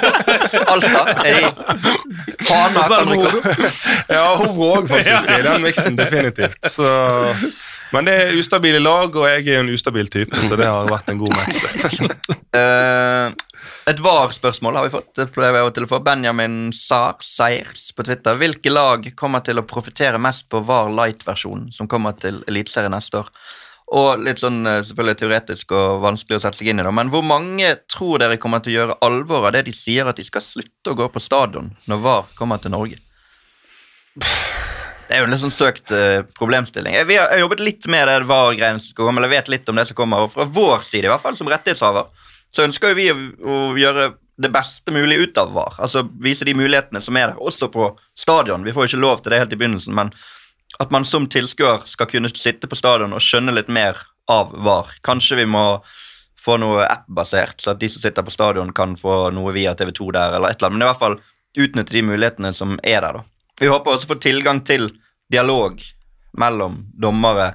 Alta 0.74 1.04
er 1.24 1.40
de 1.40 1.96
Fana 2.44 2.82
kan 2.88 3.08
Hovro 3.08 3.26
opp. 3.28 3.48
Ja, 4.10 4.24
Hobro 4.40 4.70
òg, 4.80 4.88
faktisk, 4.90 5.30
i 5.38 5.42
den 5.46 5.62
miksen, 5.62 5.96
definitivt. 5.98 6.58
Så 6.74 6.86
Men 7.90 8.06
det 8.06 8.14
er 8.14 8.36
ustabile 8.38 8.78
lag, 8.82 9.14
og 9.16 9.26
jeg 9.26 9.46
er 9.46 9.56
jo 9.58 9.62
en 9.64 9.72
ustabil 9.74 10.10
type, 10.12 10.42
så 10.46 10.58
det 10.58 10.68
har 10.68 10.90
vært 10.90 11.10
en 11.12 11.22
god 11.22 11.36
match. 11.38 12.02
Eh, 12.50 13.28
et 13.86 14.00
VAR-spørsmål 14.02 14.74
har 14.74 14.86
vi 14.88 14.90
fått. 14.90 15.12
Det 15.14 15.28
pleier 15.30 15.54
vi 15.54 15.60
til 15.76 15.84
å 15.86 15.90
få. 15.92 16.00
Benjamin 16.02 16.72
Sar 16.74 17.20
Seiers 17.22 17.92
på 17.94 18.02
Twitter. 18.08 18.34
Hvilke 18.40 18.72
lag 18.72 19.06
kommer 19.14 19.44
til 19.46 19.60
å 19.60 19.64
profitere 19.70 20.18
mest 20.18 20.48
på 20.50 20.58
VAR 20.66 20.90
Light-versjonen 20.90 21.68
som 21.70 21.86
kommer 21.86 22.18
til 22.18 22.40
Eliteserien 22.50 22.90
neste 22.90 23.20
år? 23.22 23.30
Og 24.00 24.22
litt 24.22 24.42
sånn 24.42 24.62
eh, 24.66 24.82
selvfølgelig 24.86 25.20
teoretisk 25.22 25.74
og 25.78 26.02
vanskelig 26.02 26.40
å 26.40 26.44
sette 26.44 26.58
seg 26.58 26.72
inn 26.72 26.82
i 26.82 26.86
det, 26.86 26.94
men 26.94 27.14
hvor 27.14 27.22
mange 27.26 27.72
tror 27.90 28.22
dere 28.22 28.38
kommer 28.42 28.62
til 28.62 28.74
å 28.74 28.78
gjøre 28.80 28.98
alvor 29.06 29.46
av 29.48 29.54
det 29.54 29.68
de 29.70 29.74
sier 29.74 30.10
at 30.10 30.18
de 30.18 30.26
skal 30.26 30.44
slutte 30.46 30.90
å 30.90 30.98
gå 30.98 31.06
på 31.10 31.22
stadion 31.22 31.72
når 31.90 32.06
VAR 32.06 32.34
kommer 32.38 32.62
til 32.62 32.74
Norge? 32.74 32.98
Det 35.10 35.16
er 35.16 35.24
jo 35.24 35.26
en 35.26 35.32
litt 35.34 35.42
sånn 35.42 35.50
søkt 35.50 35.90
eh, 35.90 36.20
problemstilling. 36.38 36.94
Vi 37.08 37.16
har, 37.18 37.32
jobbet 37.40 37.60
litt 37.66 37.86
med 37.90 38.06
det 38.06 38.28
VAR-greiene 38.30 38.78
som 38.78 38.94
kommer, 38.94 39.18
eller 39.18 39.32
vet 39.32 39.48
litt 39.50 39.66
om 39.68 39.80
det 39.80 39.88
som 39.88 39.96
kommer. 39.98 40.22
Og 40.22 40.30
fra 40.36 40.44
vår 40.46 40.84
side, 40.86 41.08
i 41.08 41.10
hvert 41.10 41.24
fall 41.24 41.34
som 41.34 41.50
rettighetshaver, 41.50 42.06
så 42.46 42.62
ønsker 42.62 42.94
vi 42.94 43.08
å, 43.10 43.56
gjøre 43.74 44.12
det 44.40 44.52
beste 44.54 44.94
mulig 44.94 45.18
ut 45.18 45.40
av 45.42 45.50
VAR. 45.56 45.80
Altså 45.82 46.04
vise 46.22 46.46
de 46.46 46.54
mulighetene 46.54 47.02
som 47.02 47.18
er 47.18 47.32
der, 47.32 47.42
også 47.42 47.72
på 47.74 47.88
stadion. 48.14 48.62
Vi 48.62 48.76
får 48.76 48.86
ikke 48.86 49.00
lov 49.02 49.24
til 49.24 49.34
det 49.34 49.42
helt 49.42 49.56
i 49.56 49.58
begynnelsen, 49.58 49.98
men 49.98 50.14
at 50.78 50.94
man 50.94 51.02
som 51.04 51.26
tilskuer 51.26 51.82
skal 51.90 52.06
kunne 52.06 52.30
sitte 52.30 52.70
på 52.70 52.78
stadion 52.78 53.10
og 53.10 53.26
skjønne 53.26 53.56
litt 53.58 53.68
mer 53.68 53.98
av 54.30 54.54
VAR. 54.62 54.94
Kanskje 55.02 55.40
vi 55.42 55.50
må 55.50 55.64
få 56.38 56.54
noe 56.62 56.86
app-basert, 56.86 57.58
så 57.58 57.74
at 57.74 57.82
de 57.82 57.90
som 57.90 58.06
sitter 58.06 58.22
på 58.22 58.32
stadion, 58.38 58.70
kan 58.72 58.94
få 58.94 59.26
noe 59.34 59.58
via 59.58 59.74
TV2 59.74 60.14
der, 60.14 60.38
eller 60.38 60.54
et 60.54 60.62
eller 60.62 60.70
annet. 60.70 60.78
Men 60.78 60.86
i 60.86 60.90
hvert 60.92 61.02
fall 61.02 61.20
utnytte 61.66 61.98
de 61.98 62.06
mulighetene 62.06 62.54
som 62.54 62.78
er 62.86 63.02
der, 63.02 63.18
da. 63.18 63.26
Vi 63.60 63.68
håper 63.68 63.92
også 63.92 64.08
å 64.08 64.14
få 64.14 64.20
tilgang 64.22 64.62
til 64.64 64.88
dialog 65.30 65.80
mellom 66.38 66.80
dommere 66.94 67.54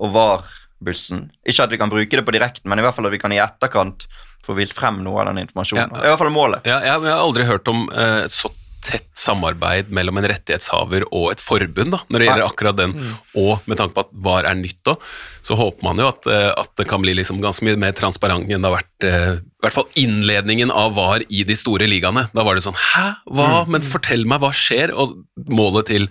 og 0.00 0.14
VAR-bussen. 0.14 1.28
Ikke 1.46 1.66
at 1.66 1.74
vi 1.74 1.80
kan 1.80 1.92
bruke 1.92 2.18
det 2.18 2.24
på 2.26 2.34
direkten, 2.34 2.68
men 2.70 2.80
i 2.80 2.84
hvert 2.84 2.96
fall 2.96 3.08
at 3.08 3.14
vi 3.14 3.22
kan 3.22 3.34
i 3.34 3.42
etterkant 3.42 4.08
få 4.44 4.56
vist 4.58 4.76
frem 4.76 5.00
noe 5.04 5.22
av 5.22 5.30
den 5.30 5.44
informasjonen. 5.44 5.94
Ja. 5.94 6.02
I 6.04 6.12
hvert 6.12 6.20
fall 6.20 6.34
målet. 6.34 6.68
Ja, 6.68 6.82
jeg, 6.84 7.00
har 7.06 7.22
aldri 7.22 7.46
hørt 7.48 7.70
om 7.70 7.86
eh, 7.92 8.26
så 8.32 8.50
tett 8.84 9.08
samarbeid 9.16 9.88
mellom 9.94 10.18
en 10.20 10.26
rettighetshaver 10.28 11.06
og 11.08 11.30
et 11.32 11.40
forbund 11.40 11.94
da, 11.94 12.00
når 12.12 12.20
det 12.20 12.26
gjelder 12.28 12.44
akkurat 12.44 12.76
den, 12.76 12.92
og 13.40 13.64
med 13.70 13.78
tanke 13.80 13.96
på 13.96 14.04
at 14.04 14.10
VAR 14.26 14.48
er 14.50 14.58
nytt 14.58 14.90
òg, 14.92 15.06
så 15.44 15.56
håper 15.56 15.86
man 15.86 16.02
jo 16.02 16.10
at, 16.10 16.28
eh, 16.28 16.50
at 16.52 16.72
det 16.80 16.86
kan 16.90 17.00
bli 17.04 17.14
liksom 17.16 17.40
ganske 17.40 17.64
mye 17.64 17.80
mer 17.80 17.96
transparent 17.96 18.44
enn 18.44 18.60
det 18.60 18.70
har 18.70 18.76
vært, 18.76 19.08
eh, 19.08 19.30
i 19.40 19.64
hvert 19.64 19.78
fall 19.78 19.88
innledningen 20.00 20.74
av 20.74 20.98
VAR 20.98 21.24
i 21.28 21.46
de 21.48 21.56
store 21.56 21.88
ligaene. 21.88 22.26
Da 22.36 22.44
var 22.44 22.58
det 22.58 22.66
sånn, 22.66 22.76
hæ, 22.92 23.06
hva, 23.32 23.48
men 23.70 23.84
fortell 23.84 24.28
meg 24.28 24.44
hva 24.44 24.52
skjer, 24.52 24.92
og 24.92 25.16
målet 25.48 25.88
til 25.94 26.10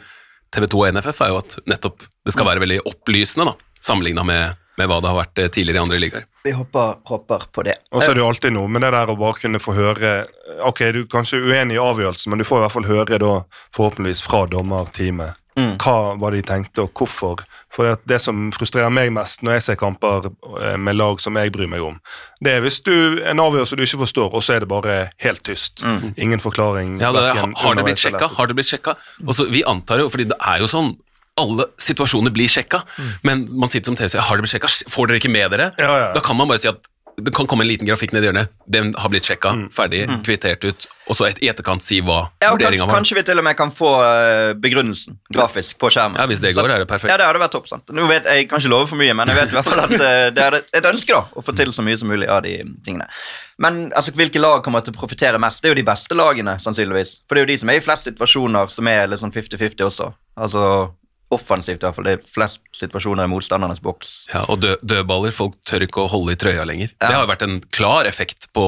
TV 0.54 0.68
2 0.70 0.82
og 0.82 0.98
NFF 0.98 1.24
er 1.26 1.32
jo 1.34 1.40
at 1.42 1.56
nettopp 1.70 2.04
det 2.04 2.34
skal 2.36 2.48
være 2.48 2.64
veldig 2.64 2.84
opplysende 2.90 3.50
da, 3.50 3.56
sammenlignet 3.84 4.28
med, 4.28 4.60
med 4.80 4.90
hva 4.90 5.00
det 5.02 5.12
har 5.12 5.20
vært 5.20 5.42
eh, 5.42 5.52
tidligere 5.54 5.82
i 5.82 5.84
andre 5.84 6.00
ligaer. 6.02 6.28
Vi 6.44 6.54
håper, 6.56 6.98
håper 7.10 7.48
på 7.56 7.66
det. 7.68 7.78
Og 7.92 8.04
så 8.04 8.12
er 8.12 8.18
det 8.18 8.24
jo 8.24 8.30
alltid 8.30 8.56
noe 8.56 8.72
med 8.72 8.84
det 8.86 8.92
der 8.96 9.12
å 9.12 9.18
bare 9.20 9.40
kunne 9.40 9.62
få 9.64 9.76
høre 9.78 10.14
Ok, 10.68 10.84
du 10.94 11.04
er 11.04 11.10
kanskje 11.10 11.40
uenig 11.42 11.78
i 11.78 11.82
avgjørelsen, 11.82 12.30
men 12.32 12.42
du 12.42 12.48
får 12.48 12.60
i 12.60 12.64
hvert 12.66 12.76
fall 12.76 12.90
høre 12.90 13.20
da 13.22 13.32
forhåpentligvis 13.76 14.22
fra 14.26 14.44
dommerteamet 14.52 15.40
Mm. 15.54 15.76
hva 15.78 16.16
var 16.18 16.34
det 16.34 16.42
de 16.42 16.48
tenkte, 16.50 16.86
og 16.86 16.98
hvorfor. 16.98 17.44
For 17.74 17.86
det, 17.86 18.08
det 18.10 18.20
som 18.24 18.48
frustrerer 18.56 18.90
meg 18.94 19.12
mest 19.14 19.44
når 19.46 19.58
jeg 19.58 19.66
ser 19.68 19.80
kamper 19.82 20.30
eh, 20.30 20.76
med 20.82 20.98
lag 20.98 21.22
som 21.22 21.38
jeg 21.38 21.54
bryr 21.54 21.70
meg 21.70 21.86
om, 21.86 22.00
det 22.44 22.58
er 22.58 22.66
hvis 22.66 22.82
du 22.86 23.22
en 23.22 23.44
avgjørelse 23.44 23.78
du 23.78 23.86
ikke 23.86 24.02
forstår, 24.04 24.34
og 24.34 24.46
så 24.46 24.58
er 24.58 24.66
det 24.66 24.72
bare 24.72 24.98
helt 25.24 25.44
tyst. 25.46 25.86
Ingen 26.18 26.42
forklaring. 26.44 26.98
Ja, 27.02 27.14
det, 27.14 27.26
hverken 27.30 27.58
har 27.62 27.78
det 27.78 27.88
blitt 27.88 28.02
sjekka? 28.02 28.30
Har 28.38 28.50
det 28.50 28.58
blitt 28.58 28.72
sjekka? 28.72 28.98
Også, 29.26 29.50
vi 29.54 29.66
antar 29.70 30.02
jo, 30.02 30.10
fordi 30.14 30.30
det 30.34 30.40
er 30.42 30.64
jo 30.64 30.70
sånn 30.72 30.96
alle 31.42 31.66
situasjoner 31.82 32.34
blir 32.34 32.50
sjekka, 32.52 32.84
men 33.26 33.48
man 33.58 33.72
sitter 33.72 33.90
som 33.90 33.98
TV 33.98 34.06
og 34.06 34.14
sier 34.14 34.26
har 34.28 34.38
det 34.38 34.46
blitt 34.46 34.54
sjekka, 34.54 34.70
får 34.94 35.10
dere 35.10 35.22
ikke 35.22 35.32
med 35.34 35.54
dere? 35.56 35.72
Ja, 35.82 35.94
ja. 36.04 36.10
Da 36.14 36.22
kan 36.22 36.38
man 36.38 36.50
bare 36.52 36.62
si 36.62 36.70
at 36.70 36.86
det 37.18 37.34
kan 37.36 37.46
komme 37.46 37.62
en 37.64 37.68
liten 37.70 37.86
grafikk 37.88 38.12
ned 38.16 38.24
i 38.24 38.28
hjørnet. 38.30 38.50
Den 38.74 38.94
har 38.98 39.10
blitt 39.14 39.28
sjekka, 39.28 39.52
ferdig, 39.76 40.02
kvittert 40.26 40.64
ut, 40.66 40.88
og 41.12 41.18
så 41.20 41.28
et, 41.28 41.42
i 41.46 41.50
etterkant 41.52 41.84
si 41.86 42.00
hva 42.02 42.24
Ja, 42.42 42.50
vurderinga 42.56 42.88
var. 42.88 42.96
kanskje 42.98 43.18
vi 43.20 43.24
til 43.28 43.38
og 43.38 43.46
med 43.46 43.58
kan 43.60 43.70
få 43.76 43.92
eh, 44.02 44.54
begrunnelsen 44.58 45.20
grafisk 45.36 45.78
på 45.78 45.92
skjermen. 45.94 46.18
Ja, 46.18 46.26
hvis 46.32 46.42
det 46.42 46.56
går, 46.58 46.72
er 46.74 46.82
det 46.84 46.88
perfekt. 46.90 47.12
Ja, 47.12 47.20
det 47.22 47.28
hadde 47.28 47.42
vært 47.44 47.54
topp. 47.54 47.68
sant? 47.70 47.94
Nå 47.94 48.08
vet 48.10 48.26
Jeg 48.26 48.48
kan 48.50 48.64
ikke 48.64 48.72
love 48.74 48.88
for 48.90 48.98
mye, 48.98 49.14
men 49.14 49.30
jeg 49.30 49.38
vet 49.44 49.54
i 49.54 49.58
hvert 49.60 49.70
fall 49.70 49.84
at 49.86 49.94
eh, 50.00 50.30
det 50.34 50.48
er 50.48 50.58
et 50.64 50.90
ønske 50.90 51.14
da, 51.14 51.22
å 51.38 51.46
få 51.46 51.54
til 51.60 51.72
så 51.76 51.86
mye 51.86 52.00
som 52.02 52.10
mulig 52.10 52.28
av 52.32 52.42
de 52.48 52.56
tingene. 52.88 53.06
Men 53.62 53.92
altså, 53.94 54.16
hvilke 54.18 54.42
lag 54.42 54.64
kommer 54.66 54.82
til 54.82 54.96
å 54.96 54.98
profitere 54.98 55.38
mest? 55.40 55.62
Det 55.62 55.70
er 55.70 55.76
jo 55.76 55.82
de 55.84 55.88
beste 55.92 56.18
lagene, 56.18 56.58
sannsynligvis. 56.64 57.20
For 57.30 57.36
det 57.38 57.44
er 57.44 57.46
jo 57.46 57.52
de 57.54 57.60
som 57.62 57.70
er 57.70 57.78
i 57.78 57.86
flest 57.86 58.10
situasjoner 58.10 58.74
som 58.74 58.90
er 58.90 59.06
litt 59.12 59.22
sånn 59.22 59.32
50-50 59.36 59.86
også. 59.86 60.10
Altså 60.42 60.66
offensivt, 61.36 61.82
i 61.82 61.86
hvert 61.88 61.96
fall. 61.98 62.08
Det 62.08 62.14
er 62.18 62.28
flest 62.34 62.62
situasjoner 62.78 63.28
i 63.28 63.32
motstandernes 63.32 63.82
boks. 63.84 64.14
Ja, 64.34 64.44
og 64.50 64.62
dø, 64.64 64.74
dødballer, 64.82 65.34
folk 65.36 65.56
tør 65.68 65.86
ikke 65.88 66.04
å 66.06 66.10
holde 66.12 66.34
i 66.36 66.40
trøya 66.40 66.66
lenger. 66.70 66.94
Det 67.00 67.10
har 67.14 67.24
jo 67.26 67.32
vært 67.34 67.46
en 67.48 67.60
klar 67.76 68.10
effekt 68.10 68.50
på 68.56 68.66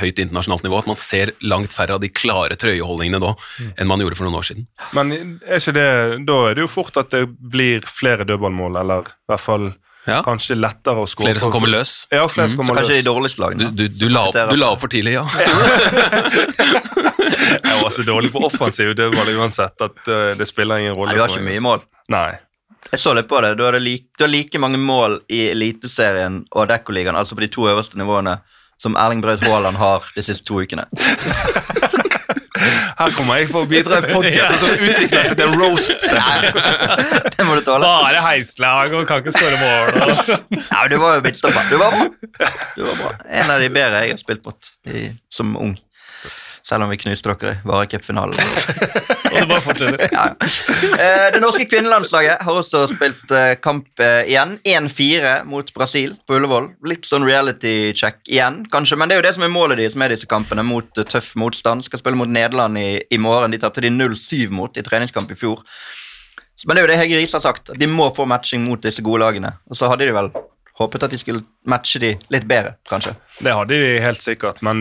høyt 0.00 0.18
internasjonalt 0.22 0.64
nivå, 0.66 0.78
at 0.82 0.90
man 0.90 0.98
ser 1.00 1.32
langt 1.42 1.72
færre 1.74 1.96
av 1.98 2.00
de 2.04 2.08
klare 2.12 2.56
trøyeholdningene 2.60 3.20
nå 3.22 3.34
enn 3.76 3.88
man 3.90 4.00
gjorde 4.04 4.18
for 4.20 4.28
noen 4.28 4.40
år 4.40 4.48
siden. 4.50 4.66
Men 4.96 5.12
er 5.46 5.58
ikke 5.62 5.76
det, 5.76 5.88
da 6.28 6.40
er 6.50 6.58
det 6.58 6.66
jo 6.66 6.72
fort 6.72 6.96
at 7.00 7.10
det 7.14 7.26
blir 7.38 7.86
flere 7.88 8.26
dødballmål, 8.28 8.80
eller 8.84 9.08
i 9.10 9.30
hvert 9.32 9.40
fall 9.46 9.70
Ja. 10.08 10.22
kanskje 10.24 10.56
lettere 10.56 10.96
å 11.02 11.06
skåre. 11.06 11.28
Flere 11.28 11.40
som 11.42 11.52
kommer 11.52 11.68
løs. 11.68 12.06
Ja, 12.10 12.24
flere 12.26 12.48
som 12.48 12.56
Så 12.56 12.62
kommer 12.62 12.80
kanskje 12.80 12.94
de 12.96 13.02
løs. 13.02 13.08
dårligste 13.10 13.42
lagene. 13.44 13.68
Du, 13.76 13.84
du, 13.86 13.98
du, 14.00 14.08
la, 14.08 14.22
opp, 14.30 14.38
du 14.50 14.56
la 14.56 14.70
opp 14.72 14.80
for 14.80 14.88
tidlig, 14.88 15.12
ja. 15.12 15.26
Jeg 17.50 17.82
var 17.82 17.90
så 17.94 18.04
dårlig 18.06 18.30
på 18.34 18.44
offensiv 18.46 18.94
dødball 18.98 19.34
uansett 19.38 19.86
at 19.86 20.06
eh, 20.08 20.30
det 20.38 20.46
spiller 20.48 20.82
ingen 20.82 20.94
rolle. 20.94 21.10
Nei, 21.10 21.18
du 21.18 21.24
har 21.24 21.34
ikke 21.34 21.46
mye 21.46 21.58
altså. 21.58 21.66
mål. 21.68 21.84
Nei. 22.14 22.30
Jeg 22.90 23.02
så 23.02 23.12
litt 23.14 23.28
på 23.30 23.40
det. 23.44 23.54
Du 23.58 23.64
har, 23.66 23.76
like, 23.82 24.26
like 24.30 24.62
mange 24.62 24.80
mål 24.80 25.20
i 25.30 25.44
Eliteserien 25.50 26.42
og 26.50 26.70
Dekkoligaen, 26.70 27.18
altså 27.18 27.36
på 27.36 27.44
de 27.44 27.50
to 27.52 27.68
øverste 27.70 28.00
nivåene, 28.00 28.38
som 28.80 28.96
Erling 28.96 29.20
Braut 29.22 29.44
Haaland 29.44 29.76
har 29.76 30.06
de 30.16 30.24
siste 30.24 30.48
to 30.48 30.62
ukene. 30.62 30.86
Her 33.00 33.12
kommer 33.16 33.38
jeg 33.40 33.48
for 33.48 33.64
å 33.64 33.68
bidra 33.68 34.00
i 34.02 34.08
podcast 34.12 34.60
som 34.60 34.82
utvikler 34.84 35.24
seg 35.24 35.38
til 35.38 35.46
en 35.46 35.54
roast. 35.56 36.02
Det 37.32 37.46
må 37.48 37.56
du 37.56 37.62
tåle. 37.64 37.86
Bare 37.86 38.20
heislag 38.26 38.92
og 38.92 39.06
kan 39.08 39.22
ikke 39.22 39.32
skåre 39.32 39.56
mål. 39.60 39.92
Nei, 39.96 40.58
Ja, 40.74 40.82
du 40.90 40.98
var 41.00 41.16
jo 41.16 41.22
midtstopper. 41.24 41.70
Du 41.70 41.78
var 41.80 41.96
bra. 41.96 42.50
Du 42.76 42.82
var 42.84 42.98
bra. 43.00 43.12
En 43.40 43.54
av 43.54 43.64
de 43.64 43.70
bedre 43.72 44.02
jeg 44.04 44.12
har 44.12 44.20
spilt 44.20 44.44
mot 44.44 44.72
i, 44.92 45.06
som 45.32 45.56
ung. 45.56 45.72
Selv 46.66 46.84
om 46.84 46.90
vi 46.92 46.98
knuste 47.00 47.32
dere 47.32 47.52
i 47.56 47.68
varecupfinalen. 47.68 48.36
og 49.30 49.36
det 49.36 49.46
bare 49.50 49.62
fortsetter. 49.64 50.06
Ja. 50.16 50.24
Eh, 51.00 51.26
Det 51.34 51.40
norske 51.42 51.66
kvinnelandslaget 51.70 52.42
har 52.46 52.60
også 52.60 52.84
spilt 52.90 53.32
eh, 53.36 53.54
kamp 53.62 54.02
eh, 54.02 54.28
igjen. 54.30 54.56
1-4 54.66 55.34
mot 55.48 55.72
Brasil 55.74 56.14
på 56.26 56.36
Ullevål. 56.38 56.70
Litt 56.90 57.08
sånn 57.08 57.24
reality 57.26 57.92
check 57.96 58.20
igjen, 58.28 58.64
kanskje. 58.72 58.98
Men 59.00 59.10
det 59.10 59.16
er 59.16 59.22
jo 59.22 59.28
det 59.28 59.34
som 59.38 59.46
er 59.46 59.54
målet 59.54 59.80
deres 59.80 59.96
med 59.98 60.12
disse 60.14 60.28
kampene, 60.30 60.64
mot 60.66 60.88
tøff 61.00 61.32
motstand. 61.40 61.86
Skal 61.86 62.02
spille 62.02 62.18
mot 62.20 62.30
Nederland 62.30 62.78
i, 62.80 62.90
i 63.10 63.20
morgen. 63.20 63.54
De 63.54 63.60
tapte 63.62 63.84
de 63.84 63.92
0-7 63.94 64.50
mot 64.54 64.76
i 64.76 64.84
treningskamp 64.86 65.30
i 65.32 65.38
fjor. 65.38 65.64
Men 66.66 66.76
det 66.76 66.80
er 66.82 66.84
jo 66.84 66.92
det 66.92 67.00
Hege 67.00 67.20
Riise 67.20 67.38
har 67.38 67.44
sagt, 67.46 67.70
de 67.80 67.86
må 67.88 68.10
få 68.12 68.26
matching 68.28 68.66
mot 68.66 68.82
disse 68.84 69.00
gode 69.04 69.22
lagene. 69.22 69.54
Og 69.70 69.78
så 69.78 69.88
hadde 69.88 70.04
de 70.04 70.12
vel 70.12 70.28
håpet 70.80 71.04
at 71.04 71.12
de 71.12 71.18
skulle 71.20 71.44
matche 71.68 72.00
de 72.00 72.14
litt 72.32 72.46
bedre, 72.48 72.74
kanskje. 72.88 73.12
Det 73.40 73.52
hadde 73.56 73.76
de 73.76 74.00
helt 74.02 74.20
sikkert, 74.20 74.60
men 74.64 74.80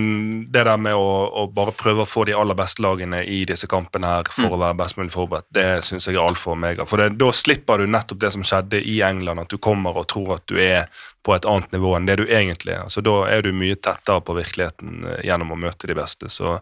det 0.52 0.64
der 0.68 0.80
med 0.80 0.96
å, 0.96 1.10
å 1.42 1.46
bare 1.52 1.76
prøve 1.76 2.04
å 2.04 2.10
få 2.10 2.26
de 2.28 2.36
aller 2.36 2.58
beste 2.58 2.84
lagene 2.84 3.22
i 3.24 3.42
disse 3.48 3.68
kampene 3.72 4.16
her 4.16 4.32
for 4.32 4.56
å 4.56 4.62
være 4.62 4.80
best 4.80 5.00
mulig 5.00 5.14
forberedt, 5.16 5.50
det 5.56 5.68
syns 5.88 6.08
jeg 6.08 6.18
er 6.18 6.24
alfa 6.24 6.52
og 6.52 6.58
omega. 6.58 6.88
For 6.90 7.02
det, 7.02 7.14
da 7.20 7.32
slipper 7.36 7.84
du 7.84 7.92
nettopp 7.92 8.24
det 8.24 8.34
som 8.36 8.46
skjedde 8.48 8.82
i 8.82 9.00
England, 9.06 9.46
at 9.46 9.54
du 9.54 9.60
kommer 9.62 10.00
og 10.00 10.10
tror 10.12 10.38
at 10.40 10.48
du 10.52 10.60
er 10.60 10.88
på 11.26 11.36
et 11.36 11.46
annet 11.46 11.72
nivå 11.76 11.94
enn 11.98 12.08
det 12.08 12.20
du 12.22 12.26
egentlig 12.26 12.74
er. 12.74 12.86
Altså, 12.88 13.04
da 13.06 13.16
er 13.30 13.44
du 13.44 13.52
mye 13.56 13.76
tettere 13.76 14.24
på 14.26 14.36
virkeligheten 14.38 15.04
eh, 15.04 15.26
gjennom 15.28 15.52
å 15.54 15.60
møte 15.60 15.90
de 15.90 15.98
beste. 15.98 16.32
Så 16.32 16.56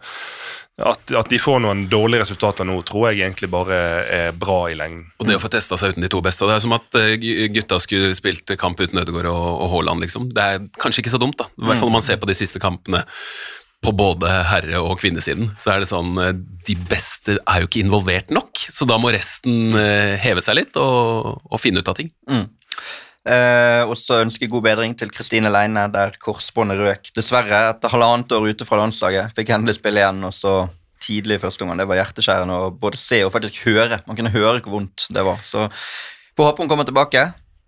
at, 0.78 1.12
at 1.18 1.30
de 1.32 1.40
får 1.42 1.62
noen 1.64 1.86
dårlige 1.90 2.22
resultater 2.22 2.68
nå, 2.68 2.76
tror 2.86 3.08
jeg 3.10 3.24
egentlig 3.24 3.50
bare 3.50 3.78
er 4.14 4.36
bra 4.38 4.60
i 4.70 4.76
lengden. 4.78 5.08
Og 5.18 5.26
det 5.26 5.40
å 5.40 5.42
få 5.42 5.50
testa 5.50 5.78
seg 5.80 5.96
uten 5.96 6.06
de 6.06 6.10
to 6.14 6.22
beste. 6.22 6.46
Det 6.46 6.54
er 6.54 6.62
som 6.62 6.76
at 6.78 6.98
eh, 7.00 7.16
gutta 7.56 7.80
skulle 7.82 8.12
spilt 8.18 8.54
kamp 8.62 8.78
uten 8.84 9.02
Ødegaard 9.02 9.32
og, 9.32 9.48
og 9.66 9.72
Haaland, 9.74 10.06
liksom. 10.06 10.28
Det 10.38 10.44
er 10.44 10.68
kanskje 10.78 11.02
ikke 11.02 11.16
så 11.16 11.22
dumt, 11.24 11.40
da. 11.42 11.50
I 11.58 11.66
hvert 11.66 11.82
fall 11.82 11.90
når 11.90 11.98
man 11.98 12.06
ser 12.06 12.22
på 12.22 12.30
de 12.30 12.38
siste 12.38 12.62
kampene 12.62 13.02
på 13.86 13.94
både 13.94 14.30
herre- 14.52 14.82
og 14.82 14.96
kvinnesiden, 15.02 15.50
så 15.62 15.74
er 15.74 15.82
det 15.82 15.90
sånn 15.90 16.14
eh, 16.22 16.32
De 16.70 16.78
beste 16.90 17.40
er 17.40 17.64
jo 17.64 17.70
ikke 17.70 17.82
involvert 17.82 18.34
nok, 18.34 18.62
så 18.62 18.86
da 18.90 19.00
må 19.02 19.10
resten 19.16 19.74
eh, 19.78 20.14
heve 20.22 20.46
seg 20.46 20.60
litt 20.62 20.78
og, 20.82 21.42
og 21.42 21.62
finne 21.62 21.82
ut 21.82 21.90
av 21.90 21.98
ting. 21.98 22.14
Eh, 23.28 23.84
og 23.84 23.96
så 24.00 24.22
ønsker 24.24 24.46
jeg 24.46 24.54
god 24.54 24.66
bedring 24.70 24.94
til 24.98 25.12
Kristine 25.12 25.52
Leine, 25.52 25.88
der 25.92 26.16
korsbåndet 26.24 26.80
røk. 26.80 27.10
Dessverre, 27.16 27.66
etter 27.74 27.92
halvannet 27.92 28.32
år 28.36 28.48
ute 28.54 28.68
fra 28.68 28.80
landslaget, 28.80 29.34
fikk 29.36 29.52
endelig 29.56 29.78
spille 29.80 30.04
igjen, 30.04 30.24
og 30.28 30.36
så 30.36 30.54
tidlig 31.04 31.38
i 31.38 31.42
første 31.44 31.66
omgang. 31.66 31.82
Det 31.82 31.90
var 31.90 32.00
hjerteskjærende 32.00 32.62
å 32.62 32.72
både 32.72 33.00
se 33.02 33.22
og 33.26 33.34
faktisk 33.36 33.60
høre. 33.68 34.00
Man 34.08 34.18
kunne 34.20 34.34
høre 34.34 34.62
hvor 34.62 34.80
vondt 34.80 35.10
det 35.14 35.26
var. 35.28 35.44
Så 35.46 35.68
får 36.38 36.50
håpe 36.50 36.64
hun 36.64 36.72
kommer 36.72 36.88
tilbake. 36.88 37.28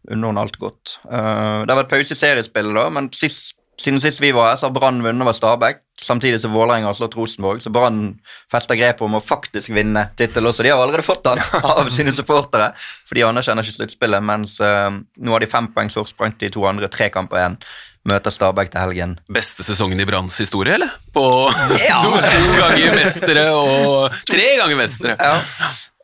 Unner 0.10 0.32
hun 0.32 0.42
alt 0.42 0.56
godt. 0.62 0.96
Uh, 1.04 1.68
det 1.68 1.74
har 1.74 1.82
vært 1.84 1.92
pause 1.92 2.16
i 2.16 2.20
seriespillet, 2.20 2.74
da, 2.78 2.88
men 2.94 3.12
sist 3.14 3.59
siden 3.80 4.02
sist 4.04 4.20
vi 4.22 4.32
var 4.36 4.52
her, 4.52 4.58
så 4.60 4.68
har 4.68 4.74
Brann 4.76 5.00
vunnet 5.04 5.24
over 5.24 5.36
Stabæk, 5.36 5.78
samtidig 6.04 6.42
som 6.44 6.52
Vålerenga 6.56 6.90
har 6.90 6.98
slått 6.98 7.16
Rosenborg. 7.16 7.62
Så 7.64 7.72
Brann 7.74 8.18
fester 8.52 8.76
grepet 8.80 9.06
om 9.06 9.16
å 9.16 9.22
faktisk 9.24 9.72
vinne 9.76 10.08
tittel 10.20 10.48
også. 10.50 10.66
De 10.66 10.74
har 10.74 10.82
allerede 10.84 11.06
fått 11.08 11.24
den 11.28 11.40
av 11.64 11.88
sine 11.94 12.12
supportere, 12.16 12.72
for 13.08 13.16
de 13.20 13.24
anerkjenner 13.28 13.64
ikke 13.68 13.80
sluttspillet. 13.80 14.26
Mens 14.32 14.58
uh, 14.64 14.90
nå 14.92 15.36
har 15.36 15.44
de 15.46 15.52
fem 15.52 15.70
poengs 15.76 15.96
forsprang 15.98 16.36
til 16.36 16.50
de 16.50 16.58
to 16.58 16.66
andre, 16.70 16.92
tre 16.92 17.08
kamper 17.14 17.40
igjen. 17.42 17.60
Møter 18.10 18.32
Stabæk 18.32 18.72
til 18.74 18.80
helgen. 18.84 19.18
Beste 19.32 19.64
sesongen 19.68 20.00
i 20.00 20.08
Branns 20.08 20.38
historie, 20.40 20.78
eller? 20.80 20.92
På 21.16 21.24
Ja. 21.90 22.00
to, 22.04 22.12
to 22.16 22.54
ganger 22.60 22.96
mestere 23.00 23.48
og 23.56 24.16
tre 24.30 24.46
ganger 24.62 24.80
mestere. 24.80 25.16
Ja, 25.20 25.36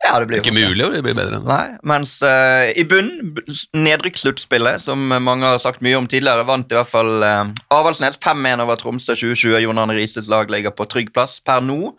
ja 0.04 0.18
det 0.20 0.26
blir 0.28 0.42
Ikke 0.42 0.52
mulig 0.54 0.84
å 0.84 0.90
bli 0.92 1.14
bedre. 1.16 1.38
Nei, 1.46 1.76
mens 1.88 2.18
uh, 2.22 2.68
i 2.76 2.84
bunn, 2.88 3.08
b- 3.36 3.42
nedrykkssluttspillet, 3.74 4.82
som 4.84 5.00
mange 5.08 5.48
har 5.48 5.58
sagt 5.62 5.80
mye 5.84 5.96
om 5.98 6.06
tidligere, 6.10 6.44
vant 6.46 6.70
i 6.70 6.76
hvert 6.76 6.90
fall 6.90 7.24
uh, 7.24 7.48
Avaldsnes 7.74 8.18
5-1 8.22 8.62
over 8.62 8.78
Tromsø 8.80 9.16
2020. 9.16 9.56
Jon 9.64 9.80
Arne 9.82 9.96
Rises 9.96 10.28
lag 10.32 10.52
ligger 10.52 10.74
på 10.76 10.86
trygg 10.92 11.12
plass 11.16 11.38
per 11.40 11.64
nå, 11.64 11.94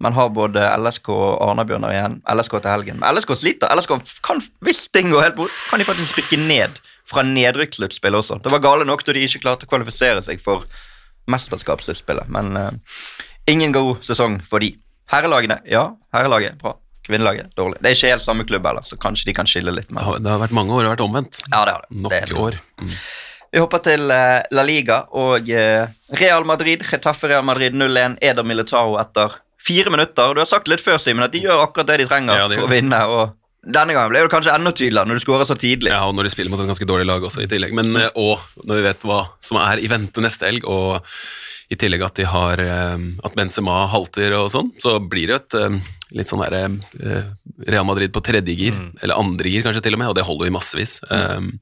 men 0.00 0.14
har 0.16 0.30
både 0.32 0.62
LSK 0.80 1.10
og 1.12 1.42
Arna-Bjørnar 1.50 1.92
igjen. 1.92 2.14
LSK 2.32 2.54
til 2.62 2.70
helgen. 2.72 3.00
Men 3.02 3.18
LSK 3.18 3.34
sliter. 3.36 3.74
LSK 3.76 3.98
kan, 4.24 4.40
hvis 4.64 4.86
ting 4.94 5.10
går 5.12 5.26
helt 5.26 5.36
bort, 5.42 5.56
kan 5.68 5.82
de 5.82 5.88
faktisk 5.88 6.22
rykke 6.22 6.38
ned 6.46 6.78
fra 7.10 7.24
nedrykkssluttspillet 7.26 8.22
også. 8.22 8.38
Det 8.40 8.52
var 8.54 8.62
gale 8.64 8.86
nok 8.88 9.02
da 9.04 9.12
de 9.16 9.26
ikke 9.26 9.42
klarte 9.42 9.66
å 9.66 9.72
kvalifisere 9.74 10.22
seg 10.24 10.40
for 10.40 10.64
mesterskapssluttspillet, 11.30 12.30
men 12.32 12.54
uh, 12.56 12.70
ingen 13.50 13.74
god 13.74 14.00
sesong 14.06 14.38
for 14.46 14.62
de. 14.62 14.72
Herrelagene, 15.10 15.58
ja, 15.68 15.90
herrelaget 16.14 16.56
bra. 16.62 16.76
Kvinnelaget 17.10 17.50
dårlig. 17.58 17.80
Det 17.82 17.90
er 17.90 17.98
ikke 17.98 18.12
helt 18.14 18.24
samme 18.24 18.46
klubb 18.48 18.68
heller, 18.70 18.86
så 18.86 18.96
kanskje 19.02 19.28
de 19.28 19.34
kan 19.36 19.50
skille 19.50 19.74
litt. 19.74 19.90
Det 19.90 20.06
har, 20.06 20.20
det 20.22 20.30
har 20.30 20.40
vært 20.46 20.54
mange 20.56 20.72
år, 20.76 20.84
det 20.86 20.90
har 20.92 20.96
vært 20.96 21.04
omvendt. 21.08 21.42
ja, 21.50 21.64
det 21.66 21.74
har 21.76 21.84
det. 21.88 22.00
Nok 22.06 22.14
det 22.14 22.38
år. 22.46 22.58
Mm. 22.80 22.94
vi 23.52 23.58
hopper 23.64 23.82
til 23.82 24.10
eh, 24.14 24.40
La 24.54 24.62
Liga 24.66 25.00
og 25.18 25.50
eh, 25.50 25.90
Real 26.22 26.46
Madrid. 26.46 26.84
Getafe 26.86 27.28
Real 27.32 27.42
Madrid 27.44 27.74
0-1. 27.74 28.16
Eder 28.22 28.46
Militao 28.46 28.94
etter 29.02 29.34
fire 29.60 29.90
minutter. 29.92 30.32
Du 30.32 30.40
har 30.40 30.48
sagt 30.48 30.70
litt 30.70 30.80
før, 30.80 30.96
Simen, 31.02 31.26
at 31.26 31.34
de 31.34 31.42
gjør 31.44 31.66
akkurat 31.66 31.90
det 31.90 31.98
de 32.04 32.08
trenger 32.08 32.38
Ja, 32.38 32.46
de 32.48 32.56
for 32.62 32.70
å 32.70 32.72
vinne. 32.72 33.00
og 33.10 33.34
Denne 33.60 33.92
gangen 33.92 34.08
ble 34.14 34.22
det 34.24 34.30
kanskje 34.32 34.54
enda 34.56 34.70
tydeligere 34.72 35.10
når 35.10 35.18
du 35.18 35.24
skårer 35.26 35.44
så 35.50 35.56
tidlig. 35.58 35.90
Ja, 35.92 36.06
og 36.08 36.14
når 36.16 36.30
de 36.30 36.32
spiller 36.32 36.54
mot 36.54 36.62
et 36.62 36.70
ganske 36.70 36.86
dårlig 36.88 37.04
lag 37.10 37.26
også 37.28 37.42
i 37.44 37.50
tillegg. 37.50 37.74
Men, 37.76 37.90
eh, 38.00 38.08
og 38.16 38.40
når 38.64 38.78
vi 38.78 38.86
vet 38.86 39.04
hva 39.10 39.18
som 39.44 39.58
er 39.60 39.82
i 39.82 39.90
vente 39.92 40.22
neste 40.24 40.48
helg, 40.48 40.64
og 40.64 41.02
i 41.70 41.78
tillegg 41.78 42.02
at 42.02 42.18
de 42.18 42.26
har 42.26 42.60
eh, 42.64 43.06
at 43.24 43.38
Benzema 43.38 43.84
halter 43.92 44.34
og 44.40 44.50
sånn, 44.52 44.72
så 44.82 44.98
blir 45.00 45.30
det 45.30 45.36
jo 45.36 45.40
et 45.40 45.58
eh, 45.60 45.78
litt 46.18 46.30
sånn 46.30 46.42
her 46.42 46.56
eh, 46.58 47.24
Real 47.68 47.86
Madrid 47.86 48.12
på 48.14 48.22
tredje 48.26 48.56
gir, 48.58 48.76
eller 49.00 49.18
andre 49.20 49.52
gir 49.52 49.66
kanskje 49.66 49.84
til 49.86 49.94
og 49.94 50.02
med, 50.02 50.10
og 50.10 50.18
det 50.18 50.26
holder 50.26 50.48
jo 50.48 50.52
i 50.52 50.56
massevis. 50.56 50.98
Mm. 51.10 51.52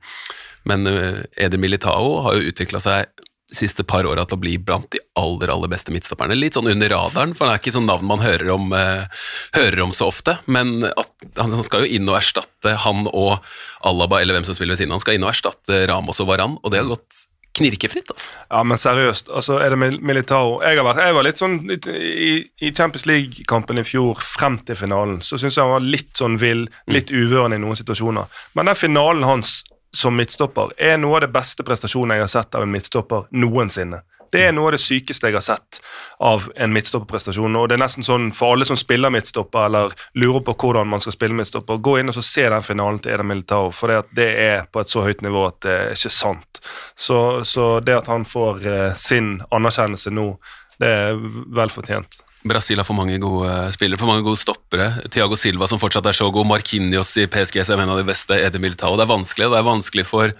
Men 0.68 0.88
Eder 0.88 1.60
Militao 1.60 2.18
har 2.24 2.36
jo 2.36 2.50
utvikla 2.50 2.80
seg 2.82 3.08
de 3.48 3.56
siste 3.56 3.84
par 3.88 4.04
åra 4.04 4.26
til 4.28 4.36
å 4.36 4.42
bli 4.42 4.56
blant 4.60 4.90
de 4.92 5.00
aller 5.16 5.48
aller 5.52 5.70
beste 5.72 5.92
midtstopperne. 5.92 6.36
Litt 6.36 6.58
sånn 6.58 6.68
under 6.68 6.92
radaren, 6.92 7.32
for 7.36 7.46
han 7.46 7.56
er 7.56 7.62
ikke 7.62 7.72
sånn 7.72 7.88
navn 7.88 8.08
man 8.08 8.20
hører 8.20 8.50
om, 8.52 8.72
eh, 8.76 9.08
hører 9.56 9.80
om 9.86 9.92
så 9.92 10.10
ofte. 10.12 10.38
Men 10.46 10.90
han 11.36 11.64
skal 11.64 11.84
jo 11.84 11.96
inn 11.96 12.08
og 12.08 12.18
erstatte 12.20 12.76
han 12.84 13.08
og 13.08 13.40
Alaba, 13.84 14.20
eller 14.20 14.36
hvem 14.36 14.44
som 14.44 14.54
spiller 14.54 14.76
ved 14.76 14.82
siden 14.84 14.92
av. 14.92 15.00
Han 15.00 15.06
skal 15.06 15.16
inn 15.16 15.24
og 15.24 15.32
erstatte 15.32 15.86
Ramos 15.88 16.20
og 16.20 16.28
Varan, 16.28 16.58
og 16.62 16.70
det 16.70 16.82
har 16.82 16.92
gått 16.92 17.24
knirkefritt. 17.54 18.10
altså. 18.10 18.32
Ja, 18.50 18.62
men 18.62 18.78
seriøst, 18.78 19.28
altså 19.34 19.58
er 19.62 19.70
det 19.70 19.78
Mil- 19.78 20.00
Militao 20.00 20.60
Jeg, 20.62 20.78
vært, 20.84 20.96
jeg 21.02 21.14
var 21.14 21.22
litt 21.26 21.38
sånn 21.40 21.56
i, 21.70 22.44
I 22.60 22.70
Champions 22.74 23.06
League-kampen 23.06 23.78
i 23.78 23.84
fjor, 23.86 24.20
frem 24.20 24.58
til 24.58 24.76
finalen, 24.76 25.20
så 25.20 25.38
syns 25.38 25.56
jeg 25.56 25.64
han 25.64 25.72
var 25.72 25.80
litt 25.80 26.12
sånn 26.18 26.38
vill, 26.38 26.68
litt 26.86 27.10
uvørende 27.10 27.56
i 27.58 27.62
noen 27.64 27.76
situasjoner. 27.76 28.26
Men 28.54 28.66
den 28.70 28.78
finalen 28.78 29.24
hans 29.26 29.64
som 29.94 30.14
midtstopper 30.16 30.74
er 30.76 30.98
noe 31.00 31.16
av 31.16 31.24
det 31.24 31.32
beste 31.32 31.64
prestasjonen 31.64 32.14
jeg 32.18 32.26
har 32.26 32.28
sett 32.28 32.54
av 32.54 32.62
en 32.66 32.70
midtstopper 32.70 33.24
noensinne. 33.32 34.02
Det 34.32 34.42
er 34.46 34.52
noe 34.54 34.70
av 34.70 34.76
det 34.76 34.82
sykeste 34.82 35.30
jeg 35.30 35.38
har 35.38 35.44
sett 35.44 35.80
av 36.18 36.48
en 36.56 36.72
midtstopperprestasjon. 36.74 37.56
og 37.56 37.68
det 37.68 37.78
er 37.78 37.82
nesten 37.84 38.06
sånn 38.06 38.30
For 38.36 38.54
alle 38.54 38.66
som 38.68 38.78
spiller 38.78 39.12
midtstopper 39.14 39.68
eller 39.68 39.94
lurer 40.18 40.42
på 40.46 40.54
hvordan 40.58 40.88
man 40.90 41.02
skal 41.04 41.14
spille 41.14 41.36
midtstopper, 41.38 41.78
gå 41.78 41.98
inn 42.00 42.12
og 42.12 42.18
se 42.18 42.48
den 42.48 42.66
finalen 42.66 43.00
til 43.02 43.14
Eda 43.14 43.26
Militao, 43.26 43.72
for 43.72 43.94
det, 44.12 44.28
er 44.28 44.66
på 44.72 44.82
et 44.82 44.90
så 44.90 45.04
høyt 45.06 45.22
nivå 45.22 45.46
at 45.48 45.60
det 45.64 45.74
er 45.74 45.92
ikke 45.94 46.12
sant. 46.12 46.62
Så, 46.96 47.18
så 47.48 47.78
det 47.80 48.00
at 48.00 48.10
han 48.10 48.26
får 48.28 48.64
eh, 48.66 48.94
sin 48.98 49.38
anerkjennelse 49.54 50.12
nå, 50.14 50.32
det 50.78 50.88
er 50.88 51.20
vel 51.54 51.72
fortjent. 51.72 52.22
Brasil 52.48 52.78
har 52.78 52.86
for 52.86 52.96
mange 52.96 53.18
gode 53.20 53.50
spillere, 53.74 53.98
for 53.98 54.10
mange 54.10 54.24
gode 54.26 54.38
stoppere. 54.40 54.92
Thiago 55.10 55.36
Silva 55.36 55.66
som 55.68 55.80
fortsatt 55.80 56.06
er 56.06 56.16
så 56.16 56.28
god, 56.32 56.46
Marquinhos 56.48 57.16
i 57.18 57.26
PSG 57.30 57.60
som 57.66 57.80
er 57.80 57.86
en 57.86 57.94
av 57.94 57.98
de 57.98 58.06
beste, 58.06 58.36
Eder 58.38 58.62
Militao. 58.62 58.94
Det 58.96 59.04
er 59.04 59.10
vanskelig, 59.10 59.50
det 59.50 59.58
er 59.58 59.66
vanskelig 59.66 60.06
for 60.06 60.34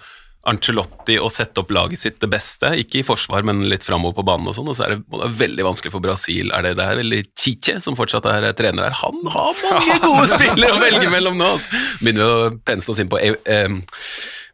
Ancelotti 0.47 1.17
å 1.19 1.27
sette 1.33 1.61
opp 1.61 1.73
laget 1.75 1.99
sitt 1.99 2.21
det 2.23 2.29
beste, 2.31 2.71
ikke 2.79 3.01
i 3.01 3.05
forsvar, 3.07 3.43
men 3.47 3.65
litt 3.69 3.83
framover 3.85 4.15
på 4.21 4.25
banen 4.29 4.49
og 4.49 4.55
sånn, 4.55 4.71
og 4.71 4.77
så 4.79 4.87
er 4.87 4.95
det, 4.95 5.21
veldig 5.41 5.67
vanskelig 5.67 5.93
for 5.93 6.05
Brasil. 6.05 6.53
Er 6.55 6.65
det, 6.65 6.77
det 6.79 6.87
er 6.87 7.01
veldig 7.01 7.21
Chiche 7.35 7.79
som 7.83 7.99
fortsatt 7.99 8.29
er 8.31 8.47
trener 8.57 8.87
her. 8.87 8.97
Han 9.03 9.19
har 9.35 9.63
mange 9.67 9.99
gode 10.07 10.29
spillere 10.31 10.77
å 10.77 10.83
velge 10.83 11.11
mellom 11.13 11.39
nå! 11.41 11.53
Altså. 11.59 11.83
Begynner 12.01 12.23
vi 12.23 12.29
å 12.31 12.51
pense 12.71 12.93
oss 12.95 13.03
inn 13.03 13.11
på 13.11 13.21
eh, 13.21 13.35
eh, 13.51 13.79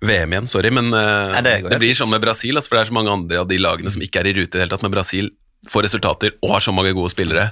VM 0.04 0.34
igjen, 0.34 0.50
sorry, 0.50 0.72
men 0.74 0.88
eh, 0.88 1.34
Nei, 1.36 1.42
det 1.44 1.56
det, 1.68 1.80
blir 1.82 1.96
sånn 1.96 2.12
med 2.12 2.24
Brasil, 2.24 2.56
altså, 2.56 2.72
for 2.72 2.78
det 2.78 2.86
er 2.86 2.92
så 2.92 2.96
mange 2.96 3.12
andre 3.12 3.42
av 3.44 3.50
de 3.50 3.60
lagene 3.60 3.92
som 3.92 4.04
ikke 4.04 4.24
er 4.24 4.32
i 4.32 4.36
rute 4.40 4.48
i 4.48 4.56
det 4.56 4.64
hele 4.64 4.74
tatt, 4.74 4.86
men 4.86 4.94
Brasil 4.94 5.30
får 5.70 5.86
resultater 5.86 6.34
og 6.42 6.56
har 6.56 6.64
så 6.64 6.74
mange 6.76 6.92
gode 6.96 7.12
spillere. 7.12 7.50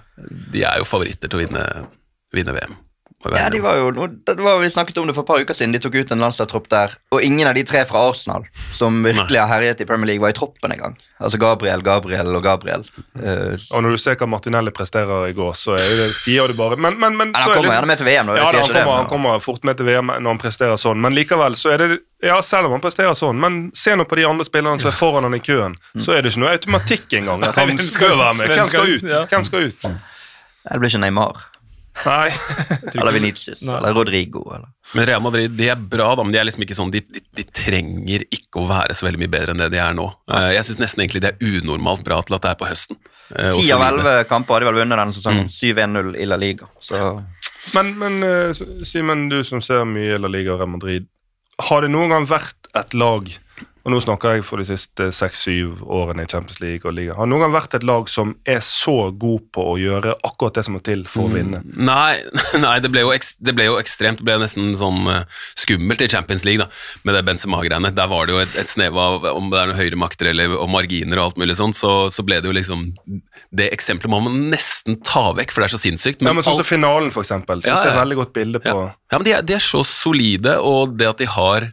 De 0.52 0.64
er 0.64 0.80
jo 0.80 0.88
favoritter 0.88 1.30
til 1.30 1.38
å 1.38 1.44
vinne, 1.44 1.66
vinne 2.34 2.56
VM. 2.56 2.74
Ja, 3.30 3.48
de 3.54 3.61
var 3.62 3.76
jo, 3.78 3.90
det 4.26 4.35
var, 4.42 4.58
Vi 4.61 4.70
snakket 4.70 4.98
om 4.98 5.06
det 5.06 5.14
for 5.14 5.22
et 5.22 5.30
par 5.30 5.40
uker 5.42 5.54
siden. 5.54 5.72
De 5.74 5.78
tok 5.82 5.94
ut 5.94 6.12
en 6.14 6.22
landslagstropp 6.22 6.68
der, 6.72 6.96
og 7.14 7.22
ingen 7.22 7.46
av 7.48 7.54
de 7.54 7.62
tre 7.64 7.85
fra 7.87 8.02
Arsenal 8.11 8.46
som 8.74 9.02
virkelig 9.04 9.38
har 9.38 9.46
herjet 9.50 9.80
i 9.80 9.87
Premier 9.87 10.11
League, 10.11 10.22
var 10.22 10.35
i 10.35 10.37
troppen 10.37 10.74
engang. 10.74 10.96
Altså 11.22 11.38
Gabriel, 11.38 11.82
Gabriel 11.87 12.35
og 12.35 12.42
Gabriel. 12.42 12.82
Uh, 13.14 13.54
Og 13.70 13.82
når 13.85 13.94
du 13.94 14.00
ser 14.02 14.16
hva 14.18 14.26
Martinelli 14.26 14.72
presterer 14.74 15.28
i 15.30 15.37
går, 15.37 15.52
så 15.54 15.76
det, 15.78 16.08
sier 16.18 16.50
du 16.50 16.56
bare 16.58 16.74
Men, 16.76 16.98
men, 16.98 17.14
men 17.16 17.30
men 17.30 17.37
han 17.38 17.50
er 17.50 17.54
kommer 17.54 17.68
litt, 17.68 17.76
gjerne 17.76 17.90
med 17.92 18.00
til 18.00 18.08
VM. 18.08 18.26
Da, 18.26 18.37
Ja, 18.40 18.48
da, 18.50 18.62
han, 18.62 18.72
kommer, 18.72 18.96
han 18.96 19.06
kommer 19.12 19.38
fort 19.44 19.62
med 19.64 19.78
til 19.78 19.87
VM 19.87 20.11
når 20.11 20.28
han 20.35 20.40
presterer 20.42 20.80
sånn, 20.80 20.98
men 21.00 21.14
likevel 21.14 21.54
så 21.61 21.76
er 21.76 21.85
det 21.85 21.90
Ja, 22.22 22.40
selv 22.42 22.66
om 22.66 22.74
han 22.76 22.82
presterer 22.82 23.14
sånn, 23.18 23.38
men 23.42 23.70
se 23.74 23.94
nå 23.98 24.04
på 24.06 24.18
de 24.18 24.26
andre 24.26 24.44
spillerne 24.46 24.82
som 24.82 24.90
er 24.90 24.98
foran 24.98 25.26
han 25.26 25.35
i 25.38 25.42
køen, 25.42 25.78
så 25.98 26.16
er 26.16 26.22
det 26.22 26.35
ikke 26.35 26.42
noe 26.42 26.52
automatikk 26.56 27.16
engang 27.18 27.42
at 27.46 27.56
han 27.58 27.78
skal 27.78 28.18
være 28.18 28.37
med. 28.40 28.52
Hvem 28.56 28.68
skal 28.70 28.92
ut? 28.92 29.08
Hvem 29.30 29.46
skal 29.48 29.70
ut? 29.70 29.88
Det 30.62 30.78
blir 30.78 30.90
ikke 30.92 31.02
Neymar. 31.02 31.40
Nei. 32.07 32.31
Eller 32.96 33.12
Venitius. 33.12 33.62
Eller 33.68 33.92
Rodrigo. 33.94 34.42
Eller. 34.55 34.68
Men 34.96 35.07
Real 35.09 35.22
Madrid 35.24 35.52
de 35.57 35.68
er 35.72 35.76
bra, 35.76 36.11
da, 36.18 36.24
men 36.24 36.33
de 36.35 36.40
er 36.40 36.46
liksom 36.48 36.64
ikke 36.64 36.76
sånn, 36.76 36.90
de, 36.92 37.00
de, 37.12 37.20
de 37.38 37.44
trenger 37.57 38.24
ikke 38.33 38.61
å 38.62 38.66
være 38.68 38.96
så 38.96 39.07
veldig 39.07 39.20
mye 39.22 39.33
bedre 39.33 39.55
enn 39.55 39.61
det 39.62 39.70
de 39.74 39.81
er 39.81 39.94
nå. 39.96 40.07
Eh, 40.33 40.48
Jeg 40.57 40.66
syns 40.68 40.81
nesten 40.83 41.05
egentlig 41.05 41.22
de 41.24 41.31
er 41.31 41.61
unormalt 41.62 42.02
bra 42.07 42.18
til 42.26 42.37
at 42.38 42.44
det 42.46 42.50
er 42.55 42.59
på 42.62 42.68
høsten. 42.70 42.98
eh, 43.37 43.52
Ti 43.57 43.64
av 43.76 43.85
elleve 43.87 44.16
kamper 44.31 44.57
har 44.59 44.64
de 44.64 44.70
vel 44.72 44.81
vunnet 44.83 45.00
denne 45.02 45.16
sesongen. 45.16 45.48
Mm. 45.48 45.55
7-1-0 45.57 46.18
i 46.24 46.28
La 46.28 46.40
Liga. 46.40 46.68
Så 46.81 47.00
Men, 47.76 47.92
men 48.00 48.18
eh, 48.26 48.62
Simen, 48.88 49.28
du 49.31 49.40
som 49.46 49.62
ser 49.64 49.85
mye 49.88 50.18
La 50.20 50.28
Liga 50.33 50.57
og 50.57 50.61
Real 50.64 50.72
Madrid, 50.74 51.07
har 51.68 51.85
det 51.85 51.92
noen 51.94 52.11
gang 52.11 52.24
vært 52.26 52.72
et 52.81 52.94
lag 52.98 53.28
og 53.82 53.90
nå 53.90 53.98
snakker 54.02 54.36
jeg 54.36 54.44
for 54.46 54.62
de 54.62 54.66
siste 54.68 55.08
seks-syv 55.14 55.80
årene 55.90 56.22
i 56.22 56.30
Champions 56.30 56.60
League 56.62 56.86
og 56.86 56.94
Liga. 56.94 57.16
Har 57.18 57.26
noen 57.26 57.42
gang 57.42 57.54
vært 57.54 57.74
et 57.74 57.86
lag 57.86 58.06
som 58.10 58.36
er 58.46 58.60
så 58.62 59.10
god 59.10 59.48
på 59.54 59.64
å 59.72 59.78
gjøre 59.80 60.14
akkurat 60.22 60.54
det 60.58 60.62
som 60.68 60.76
må 60.76 60.82
til 60.86 61.02
for 61.10 61.26
å 61.26 61.32
vinne? 61.32 61.64
Nei, 61.66 62.20
nei 62.64 62.76
det, 62.84 62.92
ble 62.94 63.02
jo 63.02 63.10
det 63.12 63.54
ble 63.58 63.66
jo 63.66 63.80
ekstremt. 63.80 64.22
Det 64.22 64.28
ble 64.28 64.38
nesten 64.44 64.70
sånn 64.78 65.02
eh, 65.10 65.26
skummelt 65.58 66.04
i 66.06 66.10
Champions 66.12 66.46
League 66.46 66.62
da, 66.62 66.68
med 67.02 67.18
det 67.18 67.24
Benzema-greiene. 67.26 67.90
Der 67.96 68.12
var 68.12 68.30
det 68.30 68.36
jo 68.36 68.44
et, 68.44 68.54
et 68.62 68.70
snev 68.70 68.98
av 69.02 69.26
om 69.32 69.50
det 69.50 69.58
er 69.58 69.72
noen 69.72 69.80
høyremakter 69.80 70.30
eller 70.30 70.54
og 70.62 70.70
marginer 70.70 71.18
og 71.18 71.32
alt 71.32 71.42
mulig 71.42 71.58
sånn, 71.58 71.74
så, 71.74 71.92
så 72.12 72.22
ble 72.26 72.38
det 72.42 72.50
jo 72.50 72.54
liksom 72.54 72.88
Det 73.50 73.66
eksempelet 73.74 74.12
må 74.12 74.22
man 74.28 74.38
nesten 74.52 75.00
ta 75.02 75.32
vekk, 75.36 75.50
for 75.50 75.64
det 75.64 75.72
er 75.72 75.74
så 75.74 75.82
sinnssykt. 75.82 76.22
Ja, 76.22 76.30
men 76.30 76.46
sånn 76.46 76.54
alt- 76.54 76.62
som 76.62 76.70
finalen, 76.70 77.10
for 77.14 77.26
eksempel. 77.26 77.64
Så 77.64 77.72
Ja, 77.72 77.82
jeg 77.82 77.96
er 77.96 78.02
veldig 78.04 78.22
godt 78.22 78.34
bilde 78.38 78.62
på 78.62 78.78
Ja, 78.78 78.88
ja 78.94 79.18
men 79.18 79.26
de 79.26 79.34
er, 79.34 79.46
de 79.46 79.58
er 79.58 79.64
så 79.64 79.82
solide, 79.86 80.60
og 80.62 80.94
det 80.98 81.10
at 81.10 81.22
de 81.22 81.32
har 81.34 81.72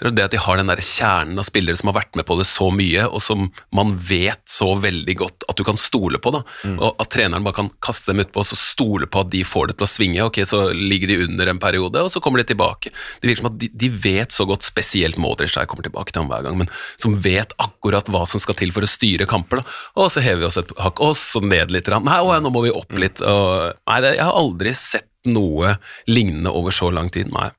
det 0.00 0.08
er 0.08 0.14
det 0.18 0.24
at 0.26 0.32
de 0.34 0.40
har 0.42 0.58
den 0.58 0.70
der 0.70 0.80
kjernen 0.82 1.38
av 1.38 1.46
spillere 1.46 1.78
som 1.78 1.90
har 1.92 2.00
vært 2.00 2.16
med 2.18 2.26
på 2.26 2.34
det 2.40 2.46
så 2.50 2.66
mye, 2.74 3.04
og 3.06 3.22
som 3.22 3.44
man 3.74 3.92
vet 4.08 4.42
så 4.50 4.72
veldig 4.82 5.14
godt 5.20 5.46
at 5.48 5.60
du 5.60 5.62
kan 5.66 5.78
stole 5.78 6.18
på. 6.18 6.32
da, 6.34 6.40
og 6.74 6.98
At 7.02 7.12
treneren 7.14 7.46
bare 7.46 7.54
kan 7.60 7.70
kaste 7.84 8.10
dem 8.10 8.24
utpå 8.24 8.42
og 8.42 8.48
så 8.48 8.58
stole 8.58 9.06
på 9.06 9.22
at 9.22 9.30
de 9.30 9.44
får 9.46 9.70
det 9.70 9.76
til 9.78 9.86
å 9.86 9.92
svinge. 9.92 10.26
ok, 10.26 10.40
Så 10.50 10.60
ligger 10.74 11.08
de 11.12 11.20
under 11.28 11.52
en 11.52 11.62
periode, 11.62 12.02
og 12.02 12.10
så 12.10 12.20
kommer 12.20 12.42
de 12.42 12.48
tilbake. 12.50 12.90
Det 13.22 13.30
virker 13.30 13.44
som 13.44 13.52
at 13.52 13.58
de, 13.62 13.70
de 13.70 13.88
vet 13.88 14.34
så 14.34 14.46
godt, 14.50 14.66
spesielt 14.66 15.16
Modric, 15.20 15.54
jeg 15.54 15.70
kommer 15.70 15.86
tilbake 15.86 16.10
til 16.12 16.22
ham 16.24 16.30
hver 16.32 16.42
gang, 16.48 16.58
men 16.58 16.68
som 16.98 17.14
vet 17.14 17.54
akkurat 17.62 18.10
hva 18.10 18.26
som 18.26 18.42
skal 18.42 18.58
til 18.58 18.74
for 18.74 18.82
å 18.82 18.90
styre 18.90 19.28
kamper. 19.30 19.62
da, 19.62 19.64
Og 20.02 20.10
så 20.10 20.24
hever 20.24 20.42
vi 20.42 20.50
oss 20.50 20.58
et 20.58 20.74
hakk, 20.78 20.98
og 21.00 21.14
så 21.18 21.42
ned 21.44 21.70
litt. 21.70 21.88
Nei, 21.88 22.18
å, 22.18 22.34
nå 22.42 22.50
må 22.50 22.66
vi 22.66 22.74
opp 22.74 22.90
litt. 22.98 23.22
og 23.22 23.74
Nei, 23.86 24.00
jeg 24.10 24.24
har 24.24 24.34
aldri 24.34 24.74
sett 24.74 25.06
noe 25.30 25.78
lignende 26.10 26.50
over 26.52 26.74
så 26.74 26.90
lang 26.92 27.08
tid. 27.14 27.30
nei. 27.32 27.50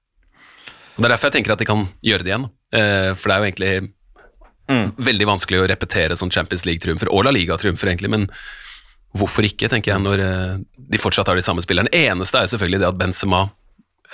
Og 0.96 1.04
Det 1.04 1.08
er 1.10 1.14
derfor 1.14 1.30
jeg 1.30 1.40
tenker 1.40 1.56
at 1.56 1.62
de 1.62 1.68
kan 1.68 1.88
gjøre 2.06 2.24
det 2.24 2.32
igjen. 2.32 2.50
Eh, 2.76 3.12
for 3.20 3.30
det 3.30 3.36
er 3.36 3.42
jo 3.42 3.50
egentlig 3.50 3.74
veldig 5.06 5.28
vanskelig 5.30 5.60
å 5.62 5.68
repetere 5.70 6.16
sånn 6.18 6.32
Champions 6.34 6.66
League-triumfer, 6.66 7.12
og 7.14 7.28
La 7.28 7.34
Liga-triumfer, 7.36 7.92
egentlig, 7.92 8.10
men 8.10 8.30
hvorfor 9.16 9.46
ikke, 9.48 9.70
tenker 9.72 9.94
jeg, 9.94 10.04
når 10.04 10.24
eh, 10.24 10.56
de 10.76 11.02
fortsatt 11.02 11.30
har 11.30 11.38
de 11.38 11.46
samme 11.46 11.64
spillerne. 11.64 11.92
Eneste 11.94 12.40
er 12.40 12.48
jo 12.48 12.56
selvfølgelig 12.56 12.82
det 12.82 12.90
at 12.90 12.98
Benzema 13.00 13.44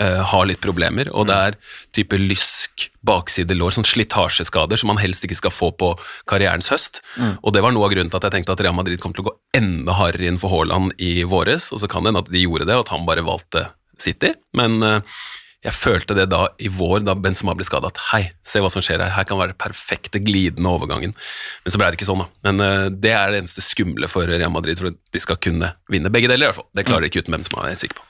eh, 0.01 0.19
har 0.33 0.45
litt 0.49 0.61
problemer, 0.63 1.09
og 1.15 1.29
det 1.29 1.37
er 1.47 1.57
type 1.95 2.19
lysk, 2.19 2.89
baksidelår, 3.07 3.73
sånn 3.77 3.87
slitasjeskader 3.87 4.81
som 4.81 4.91
man 4.91 5.01
helst 5.01 5.25
ikke 5.25 5.39
skal 5.39 5.55
få 5.55 5.71
på 5.73 5.93
karrierens 6.29 6.69
høst. 6.73 7.01
Og 7.41 7.55
det 7.55 7.63
var 7.65 7.73
noe 7.73 7.87
av 7.87 7.95
grunnen 7.95 8.11
til 8.11 8.19
at 8.19 8.27
jeg 8.27 8.39
tenkte 8.39 8.57
at 8.57 8.61
Real 8.65 8.77
Madrid 8.77 9.01
kom 9.01 9.15
til 9.15 9.25
å 9.25 9.31
gå 9.31 9.37
enda 9.57 9.95
hardere 9.97 10.29
inn 10.29 10.41
for 10.41 10.53
Haaland 10.53 10.93
i 11.01 11.21
våres, 11.23 11.71
og 11.73 11.81
så 11.81 11.89
kan 11.89 12.03
det 12.03 12.11
hende 12.11 12.25
at 12.27 12.33
de 12.33 12.43
gjorde 12.43 12.67
det, 12.69 12.77
og 12.77 12.85
at 12.85 12.93
han 12.93 13.07
bare 13.07 13.25
valgte 13.25 13.69
City, 14.01 14.35
men 14.57 14.81
eh, 14.85 15.21
jeg 15.61 15.77
følte 15.77 16.15
det 16.17 16.25
da 16.31 16.47
i 16.57 16.71
vår, 16.73 17.03
da 17.05 17.13
Benzema 17.13 17.53
ble 17.57 17.65
skadet, 17.67 17.91
at 17.93 18.03
hei, 18.09 18.21
se 18.41 18.61
hva 18.63 18.69
som 18.73 18.81
skjer 18.81 19.01
her, 19.03 19.13
her 19.13 19.27
kan 19.29 19.37
være 19.37 19.53
den 19.53 19.59
perfekte 19.61 20.21
glidende 20.23 20.71
overgangen. 20.71 21.13
Men 21.61 21.73
så 21.73 21.77
ble 21.77 21.91
det 21.91 21.99
ikke 21.99 22.07
sånn, 22.09 22.23
da. 22.23 22.29
Men 22.47 22.63
uh, 22.65 22.87
det 22.89 23.11
er 23.13 23.33
det 23.33 23.43
eneste 23.43 23.61
skumle 23.65 24.09
for 24.09 24.25
Real 24.25 24.53
Madrid, 24.53 24.81
for 24.81 24.89
at 24.89 24.97
de 25.13 25.21
skal 25.21 25.37
kunne 25.37 25.69
vinne 25.93 26.09
begge 26.13 26.31
deler, 26.31 26.47
i 26.47 26.49
hvert 26.49 26.63
fall. 26.63 26.69
Det 26.73 26.87
klarer 26.87 27.05
de 27.05 27.11
ikke 27.11 27.21
uten 27.27 27.37
Benzema, 27.37 27.67
er 27.67 27.75
jeg 27.75 27.83
sikker 27.83 28.01
på. 28.01 28.07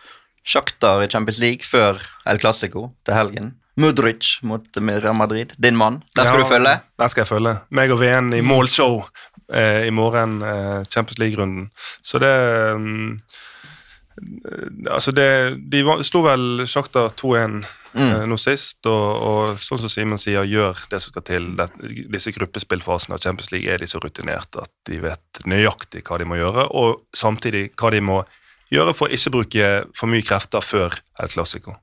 Shakhtar 0.48 1.04
i 1.04 1.10
Champions 1.12 1.42
League 1.44 1.68
før 1.68 2.00
El 2.32 2.40
Clásico 2.42 2.88
til 3.06 3.20
helgen. 3.20 3.52
Mudric 3.82 4.38
mot 4.48 4.64
Real 4.78 5.16
Madrid. 5.16 5.54
Din 5.58 5.76
mann. 5.76 6.02
Den 6.16 6.26
skal 6.26 6.40
Ja, 6.40 6.44
du 6.44 6.50
følge. 6.50 6.74
Den 7.00 7.10
skal 7.10 7.22
jeg 7.22 7.28
følge. 7.28 7.54
Meg 7.70 7.92
og 7.92 8.00
VN 8.02 8.34
i 8.34 8.42
målshow 8.42 9.04
eh, 9.54 9.88
i 9.88 9.92
morgen, 9.92 10.42
eh, 10.42 10.84
Champions 10.90 11.20
League-runden. 11.20 11.70
Så 12.02 12.20
det 12.20 12.32
eh, 12.32 12.80
Altså, 14.90 15.14
det 15.16 15.28
De 15.72 15.84
slo 16.04 16.24
vel 16.26 16.66
Sjakta 16.70 17.06
2-1 17.16 17.62
eh, 17.96 18.26
nå 18.28 18.38
sist, 18.42 18.82
og, 18.90 19.06
og 19.28 19.62
sånn 19.64 19.82
som 19.84 19.92
Simen 19.92 20.22
sier, 20.22 20.48
gjør 20.48 20.84
det 20.92 21.00
som 21.02 21.14
skal 21.14 21.26
til. 21.28 21.50
Det, 21.60 21.70
disse 22.12 22.34
gruppespillfasene 22.36 23.18
av 23.18 23.24
Champions 23.24 23.52
League 23.54 23.72
er 23.72 23.82
de 23.82 23.90
så 23.90 24.02
rutinerte 24.04 24.66
at 24.66 24.72
de 24.90 25.02
vet 25.04 25.44
nøyaktig 25.48 26.04
hva 26.08 26.20
de 26.22 26.28
må 26.28 26.40
gjøre, 26.42 26.68
og 26.78 27.04
samtidig 27.16 27.70
hva 27.80 27.94
de 27.96 28.04
må 28.12 28.22
gjøre 28.72 28.96
for 28.96 29.08
å 29.08 29.16
ikke 29.16 29.34
bruke 29.36 29.70
for 29.98 30.12
mye 30.12 30.26
krefter 30.26 30.64
før 30.64 30.96
El 31.20 31.32
Clásico. 31.32 31.76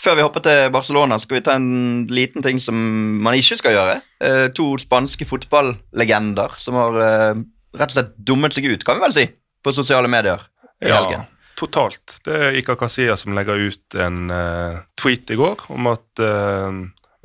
Før 0.00 0.16
vi 0.16 0.24
hopper 0.24 0.44
til 0.44 0.70
Barcelona, 0.72 1.18
skal 1.20 1.36
vi 1.36 1.42
ta 1.44 1.58
en 1.58 2.06
liten 2.08 2.44
ting 2.44 2.60
som 2.62 2.76
man 3.20 3.36
ikke 3.36 3.58
skal 3.60 3.74
gjøre. 3.76 3.98
Eh, 4.24 4.46
to 4.56 4.72
spanske 4.80 5.28
fotballegender 5.28 6.56
som 6.56 6.78
har 6.80 6.96
eh, 7.04 7.42
rett 7.76 7.92
og 7.92 7.98
slett 7.98 8.16
dummet 8.16 8.56
seg 8.56 8.70
ut, 8.70 8.86
kan 8.86 8.96
vi 8.96 9.04
vel 9.04 9.12
si, 9.16 9.26
på 9.60 9.76
sosiale 9.76 10.08
medier 10.08 10.40
i 10.80 10.90
helgen. 10.92 11.26
totalt. 11.60 12.20
Det 12.24 12.36
er 12.36 12.58
Ika 12.60 12.76
Kasia 12.80 13.16
som 13.20 13.34
legger 13.36 13.60
ut 13.60 13.96
en 14.00 14.30
uh, 14.32 14.80
tweet 15.00 15.30
i 15.30 15.38
går 15.38 15.66
om 15.74 15.90
at 15.92 16.22
uh, 16.24 16.70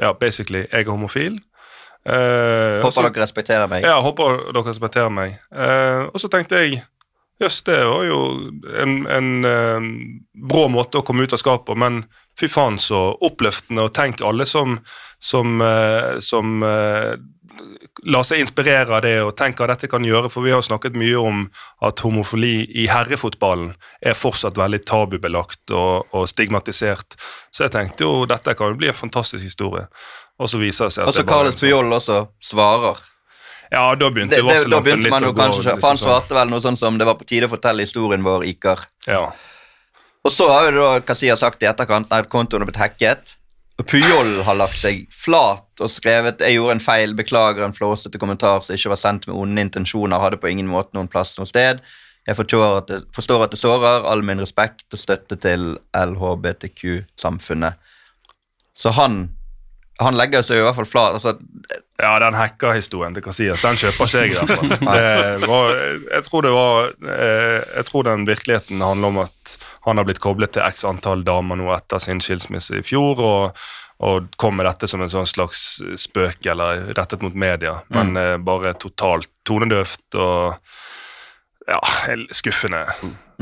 ja, 0.01 0.11
basically, 0.19 0.65
jeg 0.65 0.87
er 0.87 0.91
homofil. 0.91 1.39
Uh, 2.05 2.83
håper 2.83 2.89
også, 2.89 3.05
dere 3.07 3.23
respekterer 3.23 3.71
meg. 3.71 3.87
Ja, 3.87 3.95
håper 4.03 4.43
dere 4.51 4.67
respekterer 4.67 5.13
meg. 5.13 5.39
Og 6.11 6.19
så 6.21 6.29
tenkte 6.29 6.59
jeg 6.61 6.83
Jøss, 7.39 7.61
det 7.67 7.81
var 7.83 8.05
jo 8.07 8.19
en, 8.79 8.93
en 9.11 9.47
eh, 9.47 9.87
brå 10.47 10.69
måte 10.71 11.01
å 11.01 11.03
komme 11.03 11.25
ut 11.25 11.33
av 11.35 11.41
skapet 11.41 11.75
men 11.75 12.05
fy 12.39 12.47
faen 12.51 12.77
så 12.79 13.09
oppløftende. 13.27 13.83
Og 13.83 13.95
tenk 13.95 14.23
alle 14.23 14.47
som, 14.47 14.77
som, 15.19 15.57
eh, 15.63 16.15
som 16.23 16.63
eh, 16.63 17.11
la 18.03 18.21
seg 18.23 18.39
inspirere 18.43 18.97
av 18.97 19.01
det, 19.05 19.15
og 19.23 19.35
tenke 19.39 19.63
hva 19.63 19.69
dette 19.71 19.87
kan 19.87 20.03
gjøre. 20.03 20.29
For 20.29 20.43
vi 20.43 20.51
har 20.51 20.61
snakket 20.61 20.97
mye 20.99 21.15
om 21.17 21.45
at 21.81 21.99
homofili 22.03 22.65
i 22.75 22.87
herrefotballen 22.91 23.73
er 24.01 24.13
fortsatt 24.13 24.57
veldig 24.59 24.81
tabubelagt 24.85 25.71
og, 25.71 26.05
og 26.11 26.27
stigmatisert. 26.29 27.15
Så 27.51 27.63
jeg 27.65 27.71
tenkte 27.71 28.03
jo 28.03 28.25
dette 28.29 28.53
kan 28.53 28.73
jo 28.73 28.79
bli 28.81 28.91
en 28.91 28.93
fantastisk 28.97 29.43
historie. 29.43 29.87
Og 30.39 30.49
så 30.51 30.59
viser 30.59 30.89
det 30.89 30.93
seg 30.97 31.03
at 31.05 31.07
Og 31.07 31.15
det 31.15 31.25
bare 31.25 31.25
er 31.25 31.31
Carles 31.31 31.61
Puyol 31.61 31.93
også 31.95 32.27
svarer. 32.43 32.99
Ja, 33.71 33.95
da 33.95 34.09
begynte 34.13 34.35
Det, 34.35 34.43
det, 34.45 34.69
da 34.69 34.81
begynte 34.83 35.07
litt 35.07 35.11
man 35.15 35.23
å 35.23 35.31
jo 35.31 35.33
gå. 35.33 35.41
kanskje 35.41 35.63
liksom 35.63 35.79
For 35.81 35.87
han 35.87 35.97
sånn. 35.97 36.09
svarte 36.09 36.35
vel 36.37 36.51
noe 36.51 36.61
sånn 36.61 36.77
som 36.77 36.97
'det 36.97 37.07
var 37.07 37.15
på 37.15 37.25
tide 37.25 37.47
å 37.47 37.49
fortelle 37.49 37.81
historien 37.81 38.21
vår', 38.21 38.45
Iker. 38.51 38.85
Ja. 39.07 39.31
Og 40.25 40.31
så 40.31 40.47
har 40.49 40.71
jo 40.71 40.79
da 40.81 40.99
Kasia 41.01 41.35
sagt 41.35 41.63
i 41.63 41.65
etterkant 41.65 42.11
at 42.11 42.29
kontoen 42.29 42.61
er 42.61 42.65
blitt 42.65 42.77
hacket. 42.81 43.35
Puyol 43.83 44.39
har 44.47 44.55
lagt 44.55 44.77
seg 44.79 45.03
flat 45.11 45.81
og 45.83 45.89
skrevet 45.91 46.39
'Jeg 46.39 46.55
gjorde 46.55 46.71
en 46.77 46.79
feil, 46.79 47.15
beklager 47.15 47.65
en 47.65 47.75
flåsete 47.75 48.17
kommentar 48.17 48.63
som 48.63 48.75
ikke 48.75 48.89
var 48.93 49.01
sendt 49.01 49.27
med 49.27 49.35
onde 49.35 49.61
intensjoner, 49.61 50.19
hadde 50.19 50.39
på 50.39 50.47
ingen 50.47 50.67
måte 50.67 50.95
noen 50.95 51.11
plass 51.11 51.37
noe 51.37 51.45
sted'. 51.45 51.83
Jeg 52.25 52.35
forstår 52.35 52.77
at 52.77 52.87
det, 52.87 53.03
forstår 53.13 53.43
at 53.43 53.51
det 53.51 53.59
sårer, 53.59 54.05
all 54.07 54.23
min 54.23 54.39
respekt 54.39 54.93
og 54.93 54.99
støtte 54.99 55.35
til 55.35 55.77
LHBTQ-samfunnet. 55.93 57.73
Så 58.75 58.91
han 58.91 59.29
han 60.03 60.17
legger 60.19 60.43
seg 60.43 60.59
i 60.59 60.63
hvert 60.65 60.75
fall 60.75 60.89
flat. 60.89 61.13
altså 61.15 61.37
Ja, 62.01 62.17
den 62.19 62.35
hackerhistorien 62.35 63.13
til 63.15 63.23
Casillas, 63.23 63.61
den 63.63 63.77
kjøper 63.79 64.09
ikke 64.09 64.19
jeg 64.19 64.31
i 64.31 64.35
hvert 64.35 64.57
fall. 64.59 64.73
Det 65.41 65.47
var, 65.47 65.69
jeg 66.11 66.23
tror 66.25 66.41
det 66.41 66.51
var 66.51 66.89
eh, 67.15 67.61
Jeg 67.77 67.85
tror 67.85 68.03
den 68.03 68.27
virkeligheten 68.27 68.81
handler 68.81 69.07
om 69.07 69.21
at 69.23 69.44
han 69.85 69.97
har 69.99 70.07
blitt 70.07 70.21
koblet 70.23 70.55
til 70.55 70.65
x 70.65 70.85
antall 70.87 71.23
damer 71.25 71.59
nå 71.59 71.69
etter 71.75 72.01
sin 72.01 72.21
skilsmisse 72.23 72.79
i 72.79 72.85
fjor, 72.85 73.21
og, 73.21 73.65
og 74.05 74.31
kom 74.41 74.57
med 74.57 74.65
dette 74.67 74.89
som 74.89 75.03
en 75.05 75.11
sånn 75.11 75.29
slags 75.29 75.65
spøk 76.01 76.45
eller 76.51 76.89
rettet 76.97 77.21
mot 77.25 77.35
media, 77.37 77.77
men 77.93 78.17
eh, 78.19 78.35
bare 78.41 78.73
totalt 78.81 79.29
tonedøvt 79.45 80.17
og 80.17 80.57
ja, 81.69 81.79
skuffende. 82.33 82.85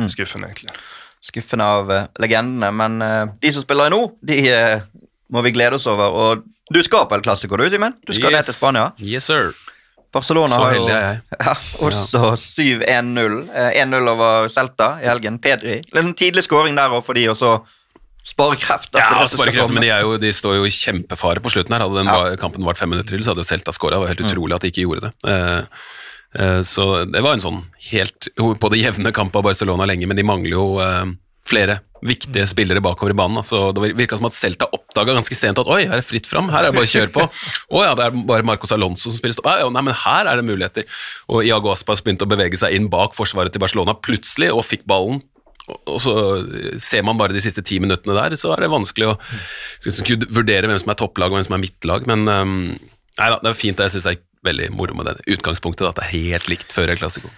Skuffende, 0.08 0.52
egentlig. 0.52 0.76
skuffende 1.24 1.66
av 1.68 1.92
uh, 1.92 2.06
legendene, 2.24 2.70
men 2.76 3.02
uh, 3.04 3.34
de 3.44 3.52
som 3.56 3.64
spiller 3.64 3.92
nå, 3.92 4.00
de 4.24 4.40
uh, 4.48 4.86
må 5.34 5.44
vi 5.44 5.52
glede 5.56 5.80
oss 5.80 5.88
over. 5.92 6.16
Og 6.16 6.74
du 6.74 6.80
skal 6.84 7.08
på 7.10 7.18
El 7.18 7.24
Clásico, 7.26 7.60
du, 7.60 7.66
Simen? 7.72 7.96
Du 8.08 8.14
skal 8.16 8.32
ned 8.36 8.48
til 8.48 8.56
Spania. 8.56 8.90
Yes, 9.04 9.28
sir. 9.28 9.52
Barcelona 10.14 10.60
har 10.62 10.76
jo 10.78 10.84
ja, 10.92 11.54
også 11.82 12.34
7-1-0. 12.38 13.38
Eh, 13.50 13.80
1-0 13.84 14.12
over 14.12 14.48
Celta 14.54 14.94
i 15.02 15.08
helgen. 15.10 15.40
Pedri. 15.42 15.80
Litt 15.82 16.04
sånn 16.06 16.14
tidlig 16.20 16.46
skåring 16.46 16.78
der 16.78 16.94
òg 16.94 17.02
for 17.06 17.18
de, 17.18 17.26
og 17.34 17.40
så 17.40 17.56
sparekreft. 18.24 18.94
Ja, 18.96 19.26
sparekreft, 19.28 19.74
men 19.76 19.84
de, 19.84 19.90
jo, 19.92 20.14
de 20.22 20.30
står 20.34 20.60
jo 20.62 20.68
i 20.70 20.72
kjempefare 20.72 21.42
på 21.44 21.52
slutten 21.52 21.76
her. 21.76 21.84
Hadde 21.84 22.00
den 22.04 22.12
Ja. 22.14 22.38
kampen 22.40 22.64
vart 22.64 22.80
fem 22.80 22.90
minutter 22.94 23.18
til, 23.18 23.26
så 23.26 23.34
hadde 23.34 23.44
jo 23.44 23.50
Celta 23.50 23.74
skåra. 23.76 23.98
Det 23.98 24.06
var 24.06 24.14
helt 24.14 24.24
utrolig 24.30 24.56
at 24.56 24.64
de 24.64 24.72
ikke 24.72 24.86
gjorde 24.86 25.10
det. 25.10 25.14
Eh, 25.34 25.82
eh, 26.40 26.62
så 26.62 26.88
det 27.10 27.22
var 27.26 27.36
en 27.36 27.44
sånn 27.44 27.60
helt 27.92 28.30
på 28.38 28.72
det 28.72 28.80
jevne 28.80 29.12
kamp 29.12 29.36
av 29.36 29.44
Barcelona 29.50 29.90
lenge, 29.90 30.08
men 30.08 30.16
de 30.18 30.24
mangler 30.30 30.56
jo 30.56 30.80
eh, 30.80 31.04
flere 31.48 31.80
viktige 32.04 32.46
spillere 32.48 32.82
bakover 32.84 33.12
i 33.14 33.18
banen. 33.18 33.38
Altså, 33.40 33.60
Så 33.70 33.74
det 33.76 33.94
virka 33.96 34.18
som 34.20 34.28
at 34.28 34.36
Celta 34.36 34.68
oppdaga 34.76 35.16
ganske 35.16 35.36
sent 35.36 35.60
at 35.60 35.68
oi, 35.72 35.82
her 35.88 36.00
er 36.00 36.06
fritt 36.06 36.28
fram, 36.28 36.50
her 36.52 36.66
er 36.66 36.72
det 36.72 36.78
bare 36.78 36.88
å 36.88 36.94
kjøre 36.94 37.12
på. 37.16 37.26
Å 37.76 37.84
ja, 37.84 37.94
det 38.00 38.06
er 38.08 38.18
bare 38.28 38.48
Marcos 38.48 38.72
Alonso 38.76 39.10
som 39.10 39.18
spiller 39.18 39.36
stopp. 39.38 39.48
Ja, 39.60 39.70
nei, 39.72 39.84
men 39.88 39.96
her 40.06 40.28
er 40.32 40.40
det 40.40 40.48
muligheter. 40.48 40.88
Og 41.32 41.44
Iago 41.48 41.72
Aspas 41.72 42.04
begynte 42.04 42.28
å 42.28 42.32
bevege 42.32 42.60
seg 42.60 42.76
inn 42.76 42.90
bak 42.92 43.16
forsvaret 43.18 43.52
til 43.56 43.64
Barcelona 43.64 43.96
plutselig, 43.96 44.52
og 44.56 44.66
fikk 44.68 44.84
ballen 44.90 45.22
og- 45.68 46.02
så 46.04 46.12
ser 46.82 47.04
man 47.08 47.16
bare 47.16 47.32
de 47.32 47.40
siste 47.40 47.64
ti 47.64 47.78
minuttene 47.80 48.12
der, 48.18 48.36
så 48.36 48.52
er 48.52 48.66
det 48.66 48.70
vanskelig 48.74 49.14
å 49.14 49.18
skulle 49.80 49.96
skulle 49.96 50.28
vurdere 50.28 50.68
hvem 50.68 50.80
som 50.82 50.92
er 50.92 51.00
topplag 51.00 51.32
og 51.32 51.38
hvem 51.40 51.46
som 51.48 51.56
er 51.56 51.62
midtlag, 51.64 52.06
men 52.06 52.28
um, 52.28 52.56
nei 53.20 53.30
da, 53.32 53.38
det 53.40 53.48
er 53.54 53.56
fint. 53.56 53.80
Jeg 53.80 53.94
syns 53.96 54.04
det 54.10 54.18
er 54.18 54.24
veldig 54.44 54.72
moro 54.76 54.94
med 55.00 55.08
det 55.08 55.24
utgangspunktet, 55.38 55.88
at 55.88 55.96
det 56.02 56.04
er 56.04 56.16
helt 56.18 56.50
likt 56.52 56.76
før 56.76 56.92
El 56.92 57.00
Clásico. 57.00 57.32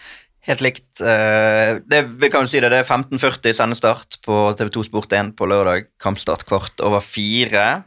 Helt 0.45 0.61
likt. 0.61 1.01
eh, 1.01 1.81
det, 1.89 2.03
vi 2.21 2.29
kan 2.29 2.45
jo 2.45 2.49
si 2.51 2.61
det, 2.61 2.69
det 2.73 2.83
er 2.83 2.87
15.40 2.87 3.55
sendestart 3.57 4.19
på 4.25 4.53
TV2 4.57 4.85
Sport1 4.91 5.33
på 5.37 5.47
lørdag. 5.49 5.89
Kampstart 6.01 6.45
kvart 6.45 6.81
over 6.85 7.01
fire. 7.01 7.83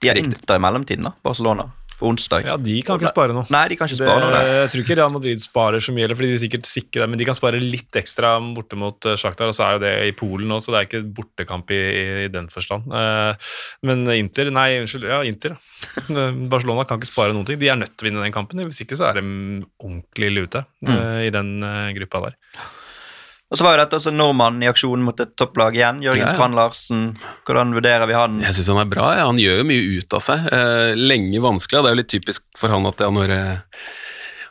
De 0.00 0.10
har 0.10 0.18
Riktig. 0.18 0.38
I 0.54 0.62
mellomtiden, 0.62 1.08
da. 1.08 1.14
Barcelona. 1.26 1.70
Onsdag. 2.04 2.46
Ja, 2.46 2.56
de 2.60 2.76
kan 2.86 3.00
ikke 3.00 3.12
spare 3.12 3.36
noe. 3.36 3.46
Nei, 3.52 3.62
de 3.72 3.78
kan 3.80 3.88
ikke 3.88 3.98
Det, 3.98 4.06
spare 4.06 4.22
noe. 4.22 4.32
der. 4.34 4.50
jeg 4.60 4.70
tror 4.72 4.84
ikke 4.84 4.96
Real 5.00 5.14
Madrid 5.14 5.42
sparer 5.42 5.84
så 5.84 5.94
mye, 5.96 6.06
eller 6.06 6.18
fordi 6.18 6.30
de 6.32 6.42
sikkert 6.42 6.68
sikrer 6.68 7.04
det, 7.04 7.08
men 7.12 7.20
de 7.20 7.28
kan 7.28 7.38
spare 7.38 7.62
litt 7.62 7.98
ekstra 8.00 8.34
borte 8.56 8.78
mot 8.80 9.08
uh, 9.08 9.16
Shakhtar, 9.20 9.50
og 9.50 9.56
så 9.56 9.66
er 9.66 9.76
jo 9.76 9.82
det 9.86 9.94
i 10.10 10.14
Polen 10.18 10.50
nå, 10.50 10.60
så 10.62 10.74
det 10.74 10.80
er 10.80 10.88
ikke 10.88 11.02
bortekamp 11.16 11.74
i, 11.74 11.80
i, 12.26 12.28
den 12.34 12.50
forstand. 12.52 12.86
Eh, 12.94 13.50
men 13.88 14.04
Inter, 14.14 14.50
nei, 14.54 14.68
unnskyld, 14.82 15.08
ja, 15.10 15.22
Inter. 15.26 15.56
Barcelona 16.52 16.86
kan 16.88 17.00
ikke 17.00 17.12
spare 17.12 17.34
noen 17.36 17.48
ting. 17.48 17.60
De 17.60 17.70
er 17.72 17.80
nødt 17.80 17.96
til 17.96 18.06
å 18.06 18.10
vinne 18.10 18.24
den 18.24 18.34
kampen, 18.34 18.62
hvis 18.68 18.84
ikke 18.84 18.98
så 19.00 19.10
er 19.10 19.20
de 19.20 19.26
ordentlig 19.82 20.32
lute 20.34 20.64
mm. 20.84 20.96
i 21.26 21.34
den 21.34 21.54
eh, 21.64 21.92
gruppa 21.98 22.26
der. 22.28 22.40
Og 23.54 23.58
så 23.60 23.62
var 23.68 23.76
jo 23.76 23.84
dette 23.84 23.98
også 24.00 24.10
nordmannen 24.10 24.64
i 24.64 24.66
aksjon 24.66 25.02
mot 25.06 25.20
et 25.22 25.30
topplag 25.38 25.76
igjen. 25.78 26.00
Jørgen 26.02 26.24
Ja, 26.24 26.26
ja. 26.26 26.34
Strand 26.34 26.56
Larsen. 26.58 27.02
Hvordan 27.46 27.70
vurderer 27.76 28.08
vi 28.10 28.16
han? 28.18 28.40
Jeg 28.42 28.56
syns 28.56 28.72
han 28.72 28.80
er 28.82 28.88
bra. 28.90 29.12
Ja. 29.14 29.28
Han 29.28 29.38
gjør 29.38 29.60
jo 29.60 29.66
mye 29.68 29.84
ut 30.00 30.16
av 30.18 30.24
seg. 30.26 30.48
Eh, 30.50 30.98
lenge 30.98 31.38
vanskelig. 31.44 31.78
og 31.78 31.84
Det 31.86 31.92
er 31.92 31.94
jo 31.94 32.00
litt 32.00 32.10
typisk 32.10 32.42
for 32.58 32.74
han 32.74 32.88
at 32.90 32.98
ja, 33.04 33.12
når, 33.14 33.30
eh, 33.30 33.84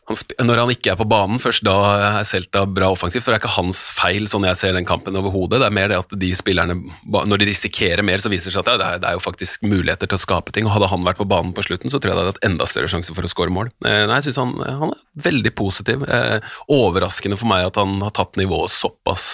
han, 0.10 0.48
når 0.48 0.62
han 0.62 0.72
ikke 0.74 0.92
er 0.94 0.98
på 1.00 1.08
banen, 1.08 1.40
først 1.42 1.64
da 1.66 1.76
er 1.94 2.28
Celta 2.28 2.66
bra 2.68 2.90
offensivt. 2.94 3.24
For 3.24 3.32
det 3.32 3.38
er 3.38 3.44
ikke 3.44 3.56
hans 3.56 3.86
feil, 3.96 4.28
sånn 4.30 4.48
jeg 4.48 4.60
ser 4.60 4.76
den 4.76 4.88
kampen 4.88 5.16
overhodet. 5.20 5.62
Det 5.62 5.70
er 5.70 5.76
mer 5.76 5.92
det 5.92 6.00
at 6.02 6.16
de 6.20 6.32
spillerne, 6.38 6.76
når 7.14 7.42
de 7.42 7.50
risikerer 7.50 8.04
mer, 8.06 8.24
så 8.24 8.32
viser 8.34 8.52
det 8.52 8.58
seg 8.58 8.66
at 8.66 8.74
ja, 8.74 8.92
det, 9.00 9.08
er, 9.10 9.18
jo 9.18 9.24
faktisk 9.24 9.64
muligheter 9.68 10.10
til 10.10 10.20
å 10.20 10.24
skape 10.26 10.56
ting. 10.56 10.68
Og 10.68 10.76
hadde 10.76 10.92
han 10.92 11.08
vært 11.08 11.22
på 11.22 11.30
banen 11.30 11.56
på 11.56 11.66
slutten, 11.66 11.94
så 11.94 12.02
tror 12.02 12.14
jeg 12.14 12.20
det 12.20 12.26
hadde 12.26 12.36
hatt 12.36 12.50
enda 12.50 12.68
større 12.70 12.92
sjanse 12.92 13.16
for 13.16 13.28
å 13.28 13.32
skåre 13.32 13.54
mål. 13.54 13.72
Eh, 13.86 14.04
nei, 14.10 14.20
jeg 14.20 14.30
synes 14.30 14.42
han, 14.44 14.54
han 14.84 14.94
er 14.96 15.24
veldig 15.30 15.56
positiv. 15.60 16.04
Eh, 16.04 16.54
overraskende 16.74 17.40
for 17.40 17.52
meg 17.54 17.70
at 17.72 17.80
han 17.82 17.98
har 18.04 18.16
tatt 18.16 18.40
nivået 18.42 18.74
såpass 18.74 19.26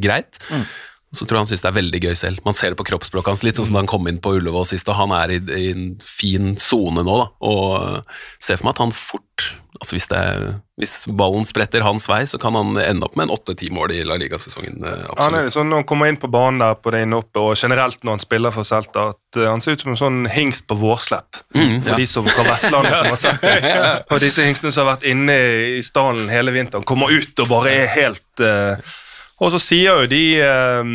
greit. 0.00 0.40
greit. 0.44 0.74
Så 1.14 1.24
tror 1.24 1.38
jeg 1.38 1.44
han 1.46 1.50
syns 1.52 1.62
det 1.64 1.70
er 1.72 1.78
veldig 1.80 2.00
gøy 2.08 2.14
selv. 2.18 2.44
Man 2.44 2.54
ser 2.58 2.74
det 2.74 2.80
på 2.80 2.86
kroppsspråket 2.90 3.32
hans, 3.34 3.44
litt 3.46 3.56
sånn 3.60 3.68
som 3.70 3.78
da 3.78 3.84
han 3.84 3.90
kom 3.90 4.06
inn 4.10 4.18
på 4.22 4.34
Ullevål 4.38 4.66
sist, 4.68 4.88
og 4.90 4.98
han 4.98 5.14
er 5.16 5.36
i, 5.36 5.40
i 5.56 5.68
en 5.72 5.88
fin 6.02 6.54
sone 6.60 7.04
nå, 7.06 7.18
da. 7.22 7.28
Og 7.46 8.02
ser 8.42 8.58
for 8.58 8.68
meg 8.68 8.76
at 8.76 8.84
han 8.86 8.94
fort 8.96 9.20
Altså 9.82 9.96
hvis, 9.96 10.04
det, 10.06 10.18
hvis 10.78 10.92
ballen 11.18 11.42
spretter 11.44 11.82
hans 11.82 12.04
vei, 12.08 12.20
så 12.30 12.38
kan 12.40 12.54
han 12.54 12.76
ende 12.78 13.04
opp 13.08 13.16
med 13.18 13.26
en 13.26 13.32
åtte-ti 13.34 13.72
mål 13.74 13.90
i 13.92 14.04
La 14.06 14.14
Liga-sesongen. 14.22 14.78
eh, 14.86 14.92
Han 15.18 15.34
er 15.34 15.42
Absolutt. 15.42 15.52
sånn 15.56 15.68
Når 15.72 15.80
han 15.82 15.86
kommer 15.90 16.08
inn 16.12 16.18
på 16.22 16.30
banen 16.30 16.62
der 16.62 16.76
på 16.78 16.92
det 16.94 17.00
inne 17.04 17.18
oppe, 17.18 17.42
og 17.42 17.58
generelt 17.58 17.98
når 18.06 18.14
han 18.14 18.22
spiller 18.22 18.54
for 18.54 18.64
Celta, 18.68 19.08
at 19.10 19.40
eh, 19.40 19.48
han 19.50 19.60
ser 19.60 19.74
ut 19.74 19.82
som 19.82 19.90
en 19.92 19.98
sånn 20.00 20.20
hingst 20.30 20.68
på 20.70 20.78
vårslepp. 20.78 21.42
Mm, 21.58 21.82
For 21.88 21.98
de 22.00 22.06
som 22.06 22.30
fra 22.30 22.46
Vestlandet 22.46 22.94
som 22.94 23.10
har 23.10 23.20
sett 23.26 23.42
det. 23.42 23.74
Og 24.14 24.22
disse 24.22 24.46
hingstene 24.46 24.72
som 24.72 24.86
har 24.86 24.94
vært 24.94 25.08
inne 25.10 25.36
i 25.74 25.82
stallen 25.84 26.30
hele 26.32 26.54
vinteren, 26.54 26.86
kommer 26.86 27.10
ut 27.10 27.42
og 27.44 27.50
bare 27.50 27.74
er 27.82 27.90
helt 27.98 28.46
eh, 28.46 28.94
Og 29.44 29.50
så 29.52 29.58
sier 29.60 29.98
jo 30.00 30.06
de 30.08 30.20
eh, 30.40 30.92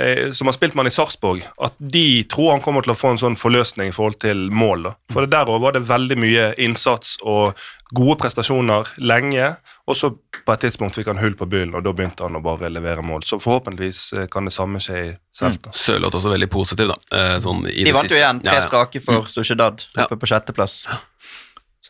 eh, 0.00 0.30
som 0.32 0.48
har 0.48 0.54
spilt 0.56 0.72
med 0.74 0.86
han 0.86 0.90
i 0.90 0.94
Sarpsborg, 0.94 1.42
at 1.60 1.74
de 1.78 2.22
tror 2.32 2.54
han 2.54 2.62
kommer 2.64 2.86
til 2.86 2.94
å 2.94 2.96
få 2.98 3.10
en 3.12 3.20
sånn 3.20 3.36
forløsning 3.36 3.90
i 3.90 3.94
forhold 3.96 4.16
til 4.22 4.46
mål. 4.50 4.86
da. 4.88 4.94
For 5.12 5.26
det 5.26 5.34
der 5.34 5.52
òg 5.52 5.60
var 5.66 5.76
det 5.76 5.82
veldig 5.90 6.16
mye 6.22 6.46
innsats 6.64 7.18
og 7.28 7.52
gode 7.92 8.16
prestasjoner 8.22 8.86
lenge, 9.02 9.50
og 9.90 9.96
så 9.98 10.12
på 10.46 10.54
et 10.54 10.62
tidspunkt 10.64 10.94
fikk 10.96 11.10
han 11.10 11.18
hull 11.20 11.34
på 11.36 11.48
byllen, 11.50 11.74
og 11.74 11.82
da 11.84 11.92
begynte 11.92 12.22
han 12.24 12.38
å 12.38 12.42
bare 12.44 12.70
levere 12.70 13.02
mål. 13.04 13.24
Så 13.26 13.40
forhåpentligvis 13.42 14.02
eh, 14.16 14.26
kan 14.32 14.46
det 14.48 14.54
samme 14.54 14.80
skje 14.80 15.00
i 15.10 15.12
Celta. 15.34 15.74
Sørloth 15.76 16.16
også 16.22 16.32
veldig 16.32 16.48
positiv, 16.54 16.94
da. 16.94 16.98
eh, 17.18 17.36
Sånn 17.42 17.66
i 17.68 17.82
De 17.84 17.90
det 17.90 17.96
vant 17.98 18.14
jo 18.14 18.16
igjen, 18.22 18.40
tre 18.46 18.54
Ja, 18.56 18.62
ja. 18.62 18.66
strake 18.70 19.02
for 19.04 19.28
Sociedad, 19.28 19.84
Ja. 19.98 20.06
oppe 20.06 20.16
på 20.22 20.30
sjetteplass. 20.30 20.86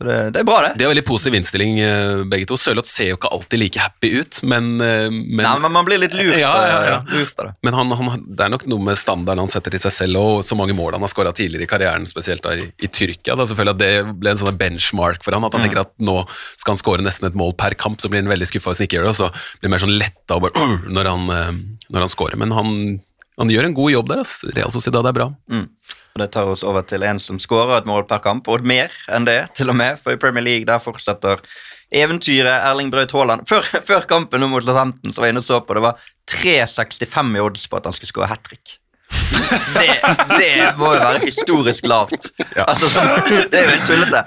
Så 0.01 0.07
det, 0.09 0.15
det 0.33 0.41
er 0.41 0.47
bra, 0.49 0.55
det. 0.65 0.69
Det 0.81 0.85
er 0.87 0.91
veldig 0.95 1.03
positiv 1.05 1.35
innstilling, 1.37 1.75
eh, 1.85 2.23
begge 2.33 2.47
to. 2.49 2.57
Sørloth 2.57 2.89
ser 2.89 3.11
jo 3.11 3.19
ikke 3.19 3.29
alltid 3.37 3.61
like 3.61 3.83
happy 3.83 4.09
ut, 4.17 4.39
men, 4.49 4.71
eh, 4.81 5.11
men 5.13 5.43
Nei, 5.45 5.51
men 5.61 5.75
man 5.75 5.85
blir 5.85 6.01
litt 6.01 6.15
lurt, 6.17 6.39
Ja, 6.41 6.53
ja, 6.65 6.79
ja. 6.87 6.95
eh, 7.03 7.19
lurt 7.19 7.43
av 7.43 7.51
det. 7.51 7.53
Men 7.69 7.77
han, 7.77 7.93
han, 7.99 8.23
det 8.25 8.47
er 8.47 8.55
nok 8.55 8.65
noe 8.73 8.87
med 8.87 8.97
standarden 8.97 9.43
han 9.45 9.53
setter 9.53 9.75
til 9.77 9.83
seg 9.85 9.93
selv, 9.99 10.17
og 10.23 10.41
så 10.49 10.57
mange 10.57 10.73
mål 10.79 10.97
han 10.97 11.05
har 11.05 11.13
skåra 11.13 11.35
tidligere 11.37 11.69
i 11.69 11.71
karrieren, 11.75 12.09
spesielt 12.09 12.41
da 12.49 12.55
i, 12.57 12.65
i 12.81 12.89
Tyrkia. 12.89 13.37
Da. 13.37 13.45
Selvfølgelig 13.51 13.77
at 13.77 13.83
Det 13.85 14.17
ble 14.25 14.33
en 14.33 14.41
sånn 14.41 14.57
benchmark 14.65 15.21
for 15.27 15.37
han, 15.37 15.45
at 15.45 15.59
han 15.59 15.67
tenker 15.69 15.83
at 15.85 15.93
nå 16.01 16.17
skal 16.57 16.73
han 16.73 16.81
skåre 16.81 17.05
nesten 17.05 17.29
et 17.29 17.37
mål 17.37 17.53
per 17.61 17.77
kamp, 17.77 18.01
så 18.01 18.09
blir 18.09 18.25
han 18.25 18.33
veldig 18.33 18.49
skuffa 18.49 18.73
hvis 18.73 18.81
han 18.81 18.89
ikke 18.89 19.03
gjør 19.03 19.11
det, 19.11 19.13
og 19.13 19.21
så 19.21 19.29
blir 19.61 19.69
han 19.69 19.77
mer 19.77 19.85
sånn 19.85 19.97
letta 20.01 20.41
og 20.41 20.49
bare, 20.49 20.69
når 20.97 21.13
han, 21.13 21.29
når 21.93 22.07
han 22.07 22.13
skårer. 22.17 22.41
Men 22.41 22.57
han, 22.57 22.73
han 23.41 23.51
gjør 23.51 23.71
en 23.71 23.77
god 23.77 23.91
jobb 23.95 24.11
der. 24.13 24.23
ass. 24.23 24.39
Real 24.57 24.73
Sociedad 24.75 25.07
er 25.09 25.17
bra. 25.17 25.31
Og 26.11 26.19
Det 26.21 26.31
tar 26.35 26.49
oss 26.51 26.65
over 26.67 26.83
til 26.85 27.05
en 27.07 27.21
som 27.23 27.39
skårer 27.41 27.79
et 27.81 27.89
mål 27.89 28.05
per 28.11 28.21
kamp, 28.25 28.49
og 28.51 28.67
mer 28.67 28.93
enn 29.09 29.25
det, 29.29 29.41
til 29.57 29.71
og 29.73 29.79
med. 29.79 30.01
For 30.03 30.13
i 30.17 30.21
Premier 30.21 30.45
League 30.45 30.67
der 30.69 30.83
fortsetter 30.83 31.41
eventyret 31.91 32.67
Erling 32.69 32.91
Braut 32.93 33.13
Haaland. 33.17 33.47
Før, 33.49 33.65
før 33.89 34.05
kampen 34.11 34.45
mot 34.51 34.65
Southampton 34.67 35.15
så 35.15 35.23
var 35.23 35.31
jeg 35.31 35.37
inne 35.37 35.43
og 35.43 35.47
så 35.49 35.61
på, 35.65 35.75
det 35.79 35.85
var 35.87 36.05
3,65 36.31 37.35
i 37.39 37.43
odds 37.43 37.65
på 37.71 37.81
at 37.81 37.89
han 37.89 37.97
skulle 37.97 38.13
skåre 38.13 38.31
hat 38.31 38.45
trick. 38.47 38.77
Det, 39.11 39.89
det 40.39 40.53
må 40.79 40.93
jo 40.95 41.01
være 41.01 41.25
historisk 41.25 41.87
lavt. 41.91 42.29
Altså, 42.63 42.91
så, 42.93 43.07
det 43.51 43.59
er 43.59 43.65
jo 43.65 43.73
helt 43.73 43.89
tullete. 43.89 44.21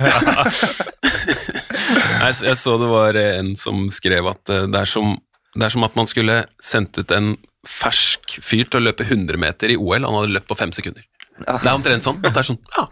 Jeg, 2.24 2.36
jeg 2.50 2.58
så 2.60 2.76
det 2.82 2.90
var 2.92 3.18
en 3.22 3.54
som 3.60 3.86
skrev 3.94 4.28
at 4.32 4.52
eh, 4.52 4.66
det 4.72 4.82
er 4.84 4.90
som, 4.90 5.16
det 5.56 5.68
er 5.68 5.74
som 5.76 5.86
at 5.88 5.96
man 6.00 6.08
skulle 6.10 6.38
sendt 6.64 7.00
ut 7.00 7.12
en 7.16 7.34
fersk 7.68 8.38
fyr 8.44 8.68
til 8.68 8.82
å 8.82 8.86
løpe 8.90 9.06
100 9.08 9.40
meter 9.40 9.74
i 9.74 9.80
OL, 9.80 10.04
han 10.04 10.18
hadde 10.18 10.36
løpt 10.36 10.50
på 10.50 10.58
fem 10.60 10.74
sekunder. 10.76 11.06
Det 11.40 11.60
er 11.66 11.74
omtrent 11.74 12.06
sånn. 12.06 12.20
Det 12.22 12.34
er 12.36 12.48
sånn, 12.48 12.60
ja, 12.76 12.88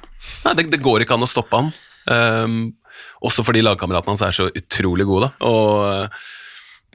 nei, 0.48 0.54
det, 0.58 0.70
det 0.74 0.82
går 0.84 1.04
ikke 1.04 1.18
an 1.18 1.28
å 1.28 1.30
stoppe 1.30 1.60
han. 1.60 1.74
Um, 2.10 2.62
også 3.26 3.46
fordi 3.46 3.64
lagkameratene 3.64 4.16
hans 4.16 4.24
er 4.26 4.36
så 4.36 4.48
utrolig 4.50 5.06
gode. 5.10 5.30
da, 5.30 5.50
og 5.50 5.90
eh, 5.90 6.30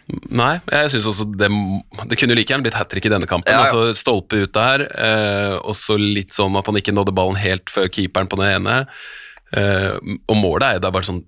Nei, 0.07 0.53
jeg 0.71 0.91
synes 0.93 1.07
også 1.11 1.25
det, 1.35 1.49
det 2.07 2.15
kunne 2.19 2.31
jo 2.31 2.39
like 2.39 2.53
gjerne 2.53 2.63
blitt 2.63 2.77
hat 2.79 2.87
trick 2.93 3.09
i 3.09 3.11
denne 3.11 3.27
kampen. 3.27 3.51
Ja, 3.51 3.65
ja. 3.65 3.67
altså 3.67 3.91
Stolpe 3.99 4.39
ut 4.45 4.53
der, 4.55 4.85
eh, 4.87 5.55
og 5.59 5.75
så 5.75 5.97
litt 5.99 6.37
sånn 6.37 6.55
at 6.59 6.69
han 6.71 6.79
ikke 6.79 6.95
nådde 6.95 7.15
ballen 7.17 7.39
helt 7.43 7.73
før 7.75 7.89
keeperen 7.91 8.31
på 8.31 8.39
den 8.39 8.61
ene. 8.61 8.77
Eh, 9.51 9.97
og 9.99 10.39
målet 10.39 10.77
er 10.77 10.85
da 10.85 10.93
bare 10.95 11.09
sånn 11.09 11.25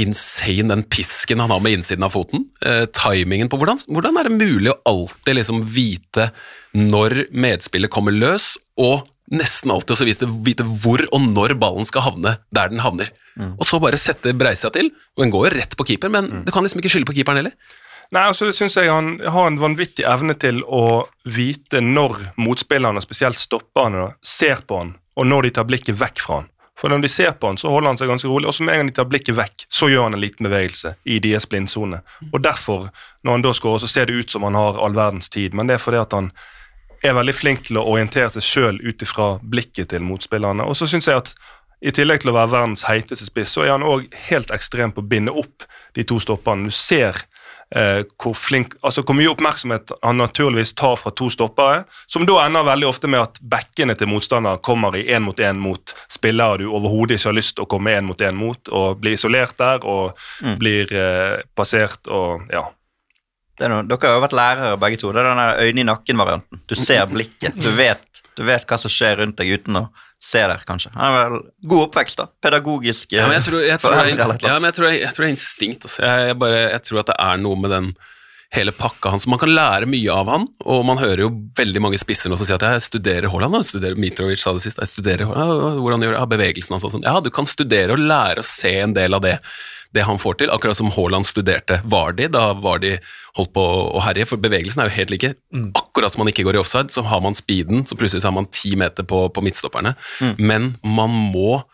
insane, 0.00 0.68
den 0.72 0.84
pisken 0.90 1.42
han 1.42 1.52
har 1.54 1.62
med 1.62 1.78
innsiden 1.78 2.06
av 2.06 2.14
foten. 2.14 2.48
Eh, 2.64 2.84
timingen 2.96 3.50
på 3.50 3.58
hvordan, 3.60 3.80
hvordan 3.88 4.18
er 4.18 4.28
det 4.28 4.38
mulig 4.38 4.72
å 4.72 4.78
alltid 4.90 5.38
liksom 5.38 5.62
vite 5.74 6.30
når 6.74 7.28
medspillet 7.30 7.92
kommer 7.94 8.14
løs, 8.14 8.54
og 8.80 9.06
nesten 9.34 9.72
alltid 9.72 9.94
også 9.94 10.08
vite, 10.08 10.30
vite 10.44 10.66
hvor 10.82 11.04
og 11.14 11.28
når 11.30 11.54
ballen 11.60 11.86
skal 11.88 12.08
havne 12.08 12.36
der 12.54 12.72
den 12.72 12.82
havner. 12.84 13.12
Og 13.58 13.64
så 13.66 13.80
bare 13.82 13.98
sette 13.98 14.34
breisa 14.36 14.70
til. 14.74 14.92
Og 15.16 15.24
den 15.24 15.32
går 15.34 15.48
jo 15.48 15.54
rett 15.56 15.76
på 15.78 15.86
keeper, 15.88 16.12
men 16.12 16.44
du 16.46 16.52
kan 16.54 16.62
liksom 16.62 16.82
ikke 16.82 16.92
skylde 16.92 17.08
på 17.08 17.16
keeperen 17.16 17.42
heller. 17.42 17.56
Nei, 18.14 18.26
altså 18.28 18.46
det 18.46 18.54
synes 18.54 18.76
jeg 18.76 18.90
Han 18.92 19.16
har 19.18 19.48
en 19.48 19.58
vanvittig 19.58 20.04
evne 20.06 20.36
til 20.38 20.60
å 20.62 21.06
vite 21.24 21.80
når 21.82 22.18
motspillerne, 22.38 23.02
spesielt 23.02 23.40
stopperne, 23.40 24.12
ser 24.22 24.62
på 24.68 24.82
han, 24.82 24.94
og 25.18 25.26
når 25.26 25.48
de 25.48 25.54
tar 25.56 25.66
blikket 25.66 25.98
vekk 25.98 26.22
fra 26.22 26.42
han. 26.42 26.50
For 26.78 26.90
når 26.90 27.04
de 27.04 27.08
ser 27.08 27.36
på 27.38 27.52
han, 27.52 27.58
så 27.60 27.70
holder 27.70 27.92
han 27.92 28.00
seg 28.00 28.10
ganske 28.10 28.28
rolig, 28.28 28.48
og 28.50 28.56
så 28.56 28.64
med 28.66 28.74
en 28.74 28.82
gang 28.82 28.90
de 28.90 28.96
tar 28.96 29.06
blikket 29.10 29.36
vekk, 29.38 29.66
så 29.70 29.88
gjør 29.92 30.08
han 30.08 30.16
en 30.16 30.24
liten 30.24 30.48
bevegelse 30.48 30.96
i 31.06 31.20
deres 31.22 31.46
blindsone. 31.46 32.00
Og 32.32 32.40
derfor, 32.42 32.88
når 33.22 33.38
han 33.38 33.44
da 33.46 33.52
skårer, 33.54 33.84
så 33.84 33.90
ser 33.92 34.10
det 34.10 34.18
ut 34.18 34.34
som 34.34 34.46
han 34.48 34.58
har 34.58 34.80
all 34.82 34.96
verdens 34.96 35.30
tid, 35.30 35.54
men 35.54 35.70
det 35.70 35.78
er 35.78 35.84
fordi 35.84 36.02
at 36.02 36.16
han 36.16 36.32
er 37.04 37.14
veldig 37.14 37.34
flink 37.36 37.66
til 37.68 37.78
å 37.78 37.84
orientere 37.92 38.32
seg 38.32 38.46
sjøl 38.46 38.80
ut 38.82 39.04
ifra 39.04 39.34
blikket 39.42 39.92
til 39.92 40.02
motspillerne. 40.02 40.66
Og 40.66 40.76
så 40.78 40.88
synes 40.90 41.08
jeg 41.10 41.20
at 41.20 41.34
i 41.84 41.92
tillegg 41.92 42.22
til 42.22 42.32
å 42.32 42.36
være 42.38 42.52
verdens 42.54 42.86
heiteste 42.88 43.26
spiss, 43.28 43.52
så 43.54 43.66
er 43.66 43.74
han 43.74 43.84
òg 43.84 44.06
helt 44.30 44.50
ekstrem 44.54 44.94
på 44.94 45.04
å 45.04 45.08
binde 45.08 45.34
opp 45.36 45.66
de 45.94 46.04
to 46.08 46.16
stopperne. 46.22 46.70
Du 46.70 46.74
ser 46.74 47.18
eh, 47.70 48.02
hvor 48.20 48.36
flink, 48.38 48.74
altså 48.82 49.04
hvor 49.04 49.16
mye 49.18 49.30
oppmerksomhet 49.32 49.92
han 50.02 50.20
naturligvis 50.20 50.74
tar 50.78 50.96
fra 51.00 51.12
to 51.16 51.30
stoppere, 51.32 51.84
som 52.10 52.26
da 52.28 52.40
ender 52.44 52.66
veldig 52.66 52.88
ofte 52.88 53.10
med 53.10 53.24
at 53.24 53.40
bekkene 53.40 53.96
til 53.98 54.10
motstander 54.10 54.60
kommer 54.64 54.96
i 54.98 55.06
én 55.08 55.24
mot 55.26 55.40
én 55.40 55.60
mot 55.60 55.94
spillere 56.12 56.62
du 56.62 56.68
overhodet 56.70 57.18
ikke 57.18 57.30
har 57.30 57.38
lyst 57.38 57.56
til 57.56 57.66
å 57.66 57.70
komme 57.70 57.96
én 57.96 58.08
mot 58.08 58.20
én 58.20 58.38
mot, 58.38 58.72
og 58.72 59.00
blir 59.02 59.18
isolert 59.18 59.58
der 59.60 59.84
og 59.84 60.18
blir 60.60 60.90
eh, 60.92 61.42
passert 61.56 62.10
og 62.10 62.48
ja. 62.52 62.66
Det 63.54 63.68
noe, 63.70 63.84
dere 63.86 64.10
har 64.10 64.16
jo 64.16 64.22
vært 64.24 64.34
lærere 64.34 64.78
begge 64.82 64.98
to. 64.98 65.12
Det 65.14 65.22
er 65.22 65.28
den 65.30 65.68
øyne 65.68 65.82
i 65.84 65.86
nakken-varianten. 65.86 66.62
Du 66.66 66.74
ser 66.74 67.04
blikket. 67.06 67.54
Du 67.54 67.68
vet, 67.78 68.02
du 68.34 68.42
vet 68.42 68.66
hva 68.66 68.78
som 68.82 68.90
skjer 68.90 69.20
rundt 69.20 69.38
deg 69.38 69.52
uten 69.54 69.78
å 69.78 69.84
se 70.24 70.40
der, 70.40 70.64
kanskje. 70.64 70.90
Han 70.96 71.04
er 71.04 71.28
vel 71.28 71.44
god 71.68 71.86
oppvekst, 71.88 72.20
da. 72.20 72.28
Pedagogisk. 72.42 73.12
Ja, 73.12 73.28
men 73.28 73.38
jeg 73.38 73.48
tror, 73.50 73.60
jeg 73.66 73.80
tror, 73.82 73.96
jeg, 74.00 74.16
eller 74.24 74.40
ja, 74.40 74.56
men 74.56 74.70
jeg 74.70 74.78
tror, 74.78 74.90
jeg, 74.94 75.12
tror 75.12 75.26
det 75.26 75.30
er 75.30 75.36
instinkt. 75.36 75.86
Altså. 75.88 76.02
Jeg, 76.06 76.26
jeg, 76.30 76.40
bare, 76.40 76.66
jeg 76.72 76.84
tror 76.88 77.02
at 77.02 77.12
det 77.12 77.16
er 77.26 77.40
noe 77.44 77.60
med 77.60 77.74
den 77.74 77.90
hele 78.54 78.72
pakka 78.76 79.12
hans. 79.12 79.26
Man 79.30 79.40
kan 79.42 79.52
lære 79.52 79.88
mye 79.90 80.14
av 80.14 80.30
han, 80.30 80.46
og 80.64 80.84
man 80.86 81.00
hører 81.00 81.26
jo 81.26 81.30
veldig 81.58 81.82
mange 81.82 82.00
spisser 82.00 82.32
nå 82.32 82.38
som 82.38 82.48
sier 82.48 82.60
at 82.60 82.76
jeg 82.76 82.86
studerer 82.86 83.28
Haaland. 83.32 83.58
Jeg 83.60 83.72
studerer 83.74 84.00
Mitrovic 84.00 84.42
sa 84.42 84.54
det 84.56 84.64
sist. 84.64 84.80
Jeg 84.80 84.92
studerer 84.94 85.28
Haaland. 85.28 85.82
Hvordan 85.82 86.06
gjør 86.06 86.16
det? 86.16 86.22
Ja, 86.22 86.30
bevegelsen 86.34 86.76
hans 86.76 86.86
og 86.86 86.94
sånn. 86.94 87.06
Ja, 87.06 87.18
du 87.20 87.30
kan 87.34 87.50
studere 87.50 87.96
og 87.96 88.04
lære 88.04 88.44
å 88.44 88.48
se 88.48 88.72
en 88.84 88.96
del 88.96 89.18
av 89.18 89.24
det. 89.26 89.38
Det 89.94 90.06
han 90.06 90.18
får 90.18 90.40
til, 90.40 90.50
akkurat 90.54 90.78
som 90.78 90.90
Haaland 90.90 91.26
studerte 91.28 91.78
Vardi, 91.86 92.26
da 92.32 92.48
Vardi 92.58 92.96
holdt 93.34 93.52
på 93.56 93.62
å 93.64 94.02
herje, 94.04 94.26
for 94.30 94.42
bevegelsen 94.42 94.82
er 94.82 94.90
jo 94.90 94.96
helt 94.98 95.14
like. 95.14 95.32
Akkurat 95.74 96.14
som 96.14 96.22
man 96.22 96.30
ikke 96.30 96.44
går 96.46 96.58
i 96.58 96.62
offside, 96.62 96.92
så 96.94 97.04
har 97.06 97.22
man 97.24 97.36
speeden, 97.38 97.82
så 97.88 97.98
plutselig 97.98 98.22
så 98.22 98.30
har 98.30 98.36
man 98.36 98.50
ti 98.54 98.74
meter 98.78 99.06
på, 99.06 99.26
på 99.34 99.44
midtstopperne. 99.44 99.96
Men 100.38 100.74
man 100.86 101.14
må 101.34 101.64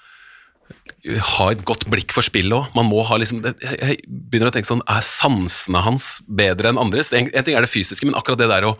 ha 1.36 1.50
et 1.52 1.62
godt 1.66 1.86
blikk 1.90 2.14
for 2.14 2.24
spillet 2.24 2.54
òg. 2.54 2.70
Man 2.76 2.88
må 2.90 3.02
ha 3.08 3.16
liksom 3.20 3.40
Jeg 3.42 4.00
begynner 4.06 4.50
å 4.50 4.54
tenke 4.54 4.68
sånn 4.68 4.82
Er 4.90 5.04
sansene 5.06 5.80
hans 5.84 6.18
bedre 6.28 6.70
enn 6.70 6.80
andres? 6.80 7.12
En, 7.16 7.30
en 7.32 7.46
ting 7.46 7.56
er 7.56 7.64
det 7.64 7.72
fysiske, 7.72 8.06
men 8.08 8.18
akkurat 8.18 8.40
det 8.40 8.50
der 8.50 8.68
å, 8.68 8.74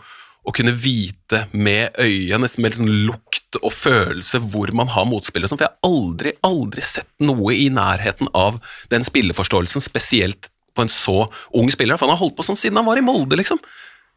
å 0.44 0.54
kunne 0.56 0.74
vite 0.76 1.44
med 1.52 1.96
øyet, 2.00 2.36
nesten 2.42 2.64
med 2.64 2.76
sånn 2.76 2.92
lukt 3.08 3.58
og 3.60 3.72
følelse, 3.74 4.40
hvor 4.52 4.72
man 4.76 4.90
har 4.92 5.08
motspillere 5.08 5.50
sånn. 5.50 5.60
For 5.60 5.66
jeg 5.66 5.74
har 5.74 5.90
aldri, 5.90 6.34
aldri 6.46 6.84
sett 6.86 7.10
noe 7.24 7.56
i 7.56 7.68
nærheten 7.72 8.30
av 8.36 8.60
den 8.92 9.04
spilleforståelsen, 9.06 9.84
spesielt 9.84 10.52
på 10.74 10.84
en 10.84 10.92
så 10.92 11.22
ung 11.56 11.70
spiller. 11.72 11.98
For 11.98 12.06
han 12.06 12.16
har 12.16 12.22
holdt 12.22 12.36
på 12.38 12.46
sånn 12.46 12.58
siden 12.58 12.80
han 12.80 12.88
var 12.88 13.00
i 13.00 13.04
Molde, 13.04 13.38
liksom. 13.40 13.60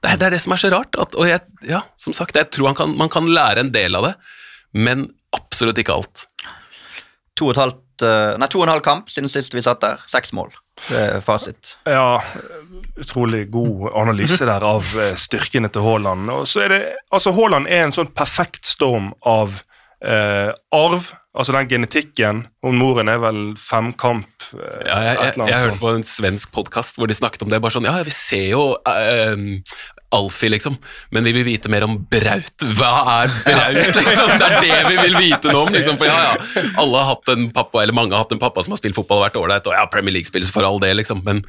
Det 0.04 0.12
er 0.12 0.20
det, 0.20 0.28
er 0.28 0.36
det 0.36 0.42
som 0.44 0.56
er 0.56 0.62
så 0.62 0.74
rart. 0.74 0.98
At, 1.00 1.16
og 1.16 1.30
jeg, 1.30 1.44
ja, 1.70 1.84
som 2.00 2.16
sagt, 2.16 2.36
jeg 2.40 2.52
tror 2.52 2.72
han 2.72 2.80
kan, 2.80 2.98
man 3.00 3.12
kan 3.12 3.30
lære 3.30 3.64
en 3.64 3.72
del 3.76 3.96
av 4.00 4.10
det, 4.10 4.14
men 4.76 5.08
absolutt 5.36 5.80
ikke 5.80 5.96
alt. 5.96 6.26
To 7.40 7.48
og, 7.48 7.56
et 7.56 7.62
halvt, 7.62 8.04
eh, 8.06 8.34
nei, 8.42 8.50
to 8.52 8.60
og 8.60 8.68
en 8.68 8.74
halv 8.76 8.84
kamp 8.86 9.10
siden 9.10 9.32
sist 9.32 9.56
vi 9.56 9.64
satt 9.64 9.82
der. 9.82 10.04
Seks 10.12 10.36
mål. 10.36 10.52
Det 10.90 11.00
er 11.00 11.24
fasit. 11.24 11.76
Ja, 11.88 12.20
utrolig 13.00 13.46
god 13.54 13.88
analyse 13.96 14.46
der 14.50 14.66
av 14.68 14.90
eh, 15.00 15.16
styrkene 15.20 15.72
til 15.72 15.86
Haaland. 15.86 16.30
Og 16.34 16.48
så 16.50 16.66
er 16.66 16.74
det, 16.74 16.82
altså 17.14 17.34
Haaland 17.38 17.70
er 17.72 17.86
en 17.86 17.96
sånn 17.96 18.12
perfekt 18.14 18.68
storm 18.68 19.12
av 19.30 19.62
eh, 20.04 20.52
arv, 20.76 21.14
altså 21.34 21.56
den 21.56 21.70
genetikken. 21.70 22.44
Hun 22.64 22.78
moren 22.80 23.10
er 23.12 23.22
vel 23.24 23.42
femkamp 23.60 24.48
eh, 24.54 24.82
Ja, 24.88 25.00
jeg, 25.08 25.18
jeg, 25.18 25.48
jeg 25.50 25.62
hørte 25.66 25.82
på 25.82 25.94
en 25.98 26.06
svensk 26.08 26.54
podkast 26.56 27.00
hvor 27.00 27.10
de 27.10 27.18
snakket 27.18 27.46
om 27.46 27.52
det. 27.54 27.62
bare 27.64 27.74
sånn, 27.74 27.90
ja, 27.90 27.96
vi 28.06 28.14
ser 28.14 28.48
jo 28.54 28.66
eh, 28.90 29.36
Alfie, 30.14 30.52
liksom. 30.54 30.78
Men 31.14 31.28
vi 31.28 31.34
vil 31.36 31.46
vite 31.48 31.72
mer 31.72 31.86
om 31.88 31.98
Braut. 32.10 32.66
Hva 32.78 32.92
er 33.20 33.34
Braut, 33.46 33.80
liksom? 34.00 34.34
Det 34.40 34.50
er 34.50 34.58
det 34.62 34.80
vi 34.92 34.98
vil 35.02 35.18
vite 35.20 35.52
noe 35.52 35.68
om, 35.68 35.74
liksom. 35.74 36.00
For 36.00 36.10
ja, 36.10 36.18
ja, 36.30 36.66
alle 36.82 37.02
har 37.02 37.16
hatt 37.16 37.34
en 37.36 37.48
pappa, 37.54 37.84
eller 37.84 37.98
mange 37.98 38.16
har 38.16 38.26
hatt 38.26 38.36
en 38.36 38.42
pappa 38.42 38.64
som 38.66 38.76
har 38.76 38.82
spilt 38.82 38.98
fotball 38.98 39.24
hvert 39.26 39.40
år. 39.40 39.48
ålreit, 39.48 39.70
og 39.70 39.78
ja, 39.78 39.86
Premier 39.92 40.18
League-spiller 40.18 40.52
for 40.54 40.68
all 40.68 40.82
det, 40.84 40.94
liksom. 41.02 41.24
Men 41.28 41.44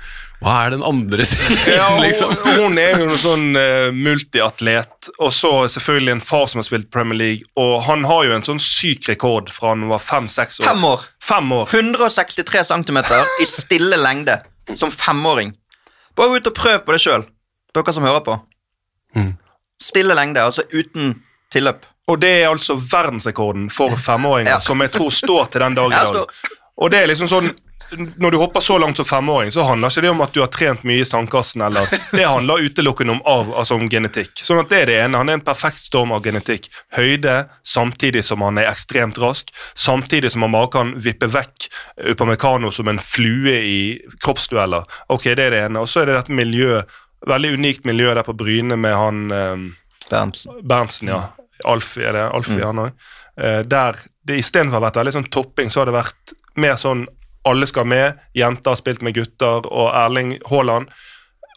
hva 0.45 0.59
er 0.65 0.75
den 0.75 0.85
andre 0.85 1.25
siden, 1.25 2.01
liksom? 2.03 2.35
Ja, 2.35 2.55
hun 2.59 2.79
er 2.81 2.95
jo 2.99 3.09
noen 3.09 3.21
sånn 3.23 3.47
uh, 3.57 3.89
multiatlet, 3.95 5.11
og 5.19 5.33
så 5.35 5.53
selvfølgelig 5.73 6.17
en 6.17 6.25
far 6.25 6.47
som 6.51 6.61
har 6.61 6.69
spilt 6.69 6.91
Premier 6.95 7.21
League, 7.21 7.51
og 7.61 7.85
han 7.89 8.05
har 8.09 8.27
jo 8.29 8.35
en 8.37 8.47
sånn 8.47 8.63
syk 8.63 9.09
rekord 9.13 9.53
fra 9.55 9.73
han 9.73 9.87
var 9.91 10.03
fem-seks 10.05 10.61
år. 10.63 10.69
Fem 10.73 10.89
år. 10.89 11.07
Fem 11.25 11.53
år. 11.57 11.71
163 11.73 12.65
cm 12.73 13.01
i 13.41 13.47
stille 13.49 14.01
lengde 14.01 14.41
som 14.75 14.93
femåring. 14.93 15.55
Bare 16.17 16.31
gå 16.31 16.43
ut 16.43 16.51
og 16.51 16.57
prøv 16.57 16.83
på 16.85 16.95
det 16.95 17.03
sjøl, 17.03 17.25
dere 17.75 17.95
som 17.97 18.07
hører 18.07 18.23
på. 18.27 18.37
Mm. 19.17 19.33
Stille 19.83 20.15
lengde, 20.15 20.43
altså 20.43 20.63
uten 20.73 21.15
tilløp. 21.53 21.87
Og 22.09 22.21
det 22.21 22.31
er 22.43 22.51
altså 22.51 22.77
verdensrekorden 22.77 23.71
for 23.73 23.91
femåringer, 23.97 24.51
Ja. 24.57 24.61
som 24.61 24.81
jeg 24.85 24.93
tror 24.93 25.11
står 25.11 25.45
til 25.55 25.61
den 25.65 25.75
dag 25.75 25.93
i 25.93 26.01
dag. 26.13 26.27
Og 26.77 26.91
det 26.91 27.03
er 27.05 27.07
liksom 27.13 27.29
sånn 27.31 27.53
når 27.95 28.31
du 28.33 28.37
hopper 28.41 28.61
så 28.65 28.79
langt 28.81 28.97
som 28.97 29.07
femåring, 29.07 29.51
så 29.53 29.63
handler 29.69 29.93
ikke 29.93 30.03
det 30.03 30.11
om 30.11 30.23
at 30.25 30.33
du 30.35 30.41
har 30.41 30.49
trent 30.51 30.83
mye 30.89 31.03
i 31.03 31.07
sandkassen. 31.07 31.61
eller 31.63 31.85
Det 32.17 32.25
handler 32.27 32.65
utelukkende 32.65 33.13
om, 33.13 33.21
av, 33.29 33.53
altså 33.61 33.77
om 33.77 33.85
genetikk. 33.93 34.33
Sånn 34.43 34.59
at 34.59 34.71
det 34.73 34.79
er 34.81 34.87
det 34.89 34.97
ene. 35.05 35.21
Han 35.21 35.29
er 35.31 35.37
en 35.39 35.45
perfekt 35.45 35.79
storm 35.79 36.11
av 36.17 36.25
genetikk. 36.25 36.71
Høyde, 36.97 37.37
samtidig 37.63 38.25
som 38.25 38.43
han 38.43 38.59
er 38.59 38.71
ekstremt 38.73 39.21
rask. 39.23 39.53
Samtidig 39.79 40.33
som 40.33 40.43
han 40.47 40.57
bare 40.57 40.73
kan 40.75 40.95
vippe 41.05 41.29
vekk 41.31 41.69
Upamecano 42.15 42.73
som 42.75 42.89
en 42.91 42.99
flue 42.99 43.55
i 43.61 43.79
kroppsdueller. 44.25 44.89
Ok, 45.13 45.29
det 45.37 45.47
er 45.51 45.55
det 45.55 45.63
ene. 45.69 45.85
Og 45.85 45.89
så 45.93 46.03
er 46.03 46.11
det 46.11 46.19
dette 46.23 46.35
miljøet, 46.41 46.91
veldig 47.27 47.55
unikt 47.59 47.85
miljø 47.89 48.15
der 48.15 48.27
på 48.27 48.37
Bryne 48.37 48.77
med 48.77 48.95
han 48.97 49.25
eh, 49.33 49.67
Berntsen. 50.11 50.61
Berntsen, 50.63 51.09
ja. 51.09 51.23
Alfie, 51.65 52.07
er 52.09 52.13
det 52.13 52.25
Alfie 52.35 52.61
Mm. 52.61 52.65
han 52.67 52.83
òg? 52.85 52.91
Eh, 53.37 53.63
der 53.63 53.97
det 54.27 54.39
istedenfor 54.39 54.79
har 54.79 54.81
ha 54.81 54.89
vært 54.91 55.01
veldig 55.03 55.13
sånn 55.19 55.31
topping, 55.31 55.71
så 55.71 55.81
har 55.81 55.87
det 55.87 55.99
vært 55.99 56.35
mer 56.57 56.77
sånn 56.81 57.07
alle 57.45 57.67
skal 57.67 57.85
med, 57.85 58.19
jenter 58.35 58.71
har 58.73 58.77
spilt 58.81 59.03
med 59.03 59.15
gutter, 59.15 59.67
og 59.69 59.93
Erling 59.93 60.39
Haaland. 60.49 60.89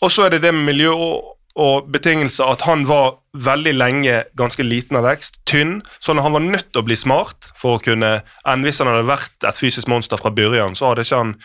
Og 0.01 0.11
så 0.11 0.25
er 0.25 0.35
det 0.35 0.41
det 0.43 0.53
med 0.53 0.65
miljø 0.73 0.91
og, 0.91 1.37
og 1.55 1.87
betingelser 1.89 2.51
at 2.51 2.61
han 2.67 2.83
var 2.85 3.15
veldig 3.33 3.73
lenge 3.73 4.17
ganske 4.37 4.63
liten 4.63 4.97
av 4.99 5.07
vekst, 5.07 5.39
tynn, 5.45 5.81
sånn 6.03 6.19
at 6.19 6.27
han 6.27 6.35
var 6.35 6.43
nødt 6.43 6.71
til 6.73 6.81
å 6.83 6.85
bli 6.85 6.97
smart 6.99 7.51
for 7.57 7.77
å 7.77 7.83
kunne 7.83 8.21
Enn 8.45 8.65
hvis 8.67 8.79
han 8.83 8.91
hadde 8.91 9.07
vært 9.07 9.47
et 9.47 9.57
fysisk 9.57 9.87
monster 9.87 10.19
fra 10.19 10.29
begynnelsen, 10.29 10.75
så 10.75 10.91
hadde 10.91 11.07
ikke 11.07 11.21
han 11.23 11.35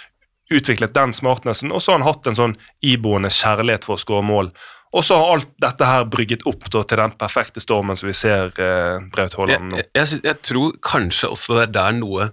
utviklet 0.59 0.94
den 0.94 1.14
smartnessen, 1.16 1.72
og 1.72 1.82
så 1.82 1.92
har 1.92 2.00
han 2.00 2.09
hatt 2.09 2.28
en 2.30 2.38
sånn 2.38 2.55
iboende 2.84 3.30
kjærlighet 3.32 3.86
for 3.88 3.98
å 3.98 4.03
skåre 4.03 4.26
mål. 4.26 4.53
Og 4.92 5.07
så 5.09 5.16
har 5.16 5.30
alt 5.38 5.48
dette 5.62 5.88
her 5.88 6.05
brygget 6.12 6.44
opp 6.48 6.66
da, 6.68 6.82
til 6.84 7.00
den 7.00 7.14
perfekte 7.16 7.62
stormen 7.64 7.96
som 7.96 8.11
vi 8.11 8.16
ser 8.16 8.53
eh, 8.61 9.00
Braut 9.14 9.38
Haaland 9.38 9.72
nå. 9.72 9.80
Jeg, 9.80 9.88
jeg, 9.96 10.20
jeg 10.26 10.40
tror 10.44 10.76
kanskje 10.84 11.32
også 11.32 11.57
det 11.57 11.64
er 11.70 11.74
der 11.78 11.96
noe 11.96 12.28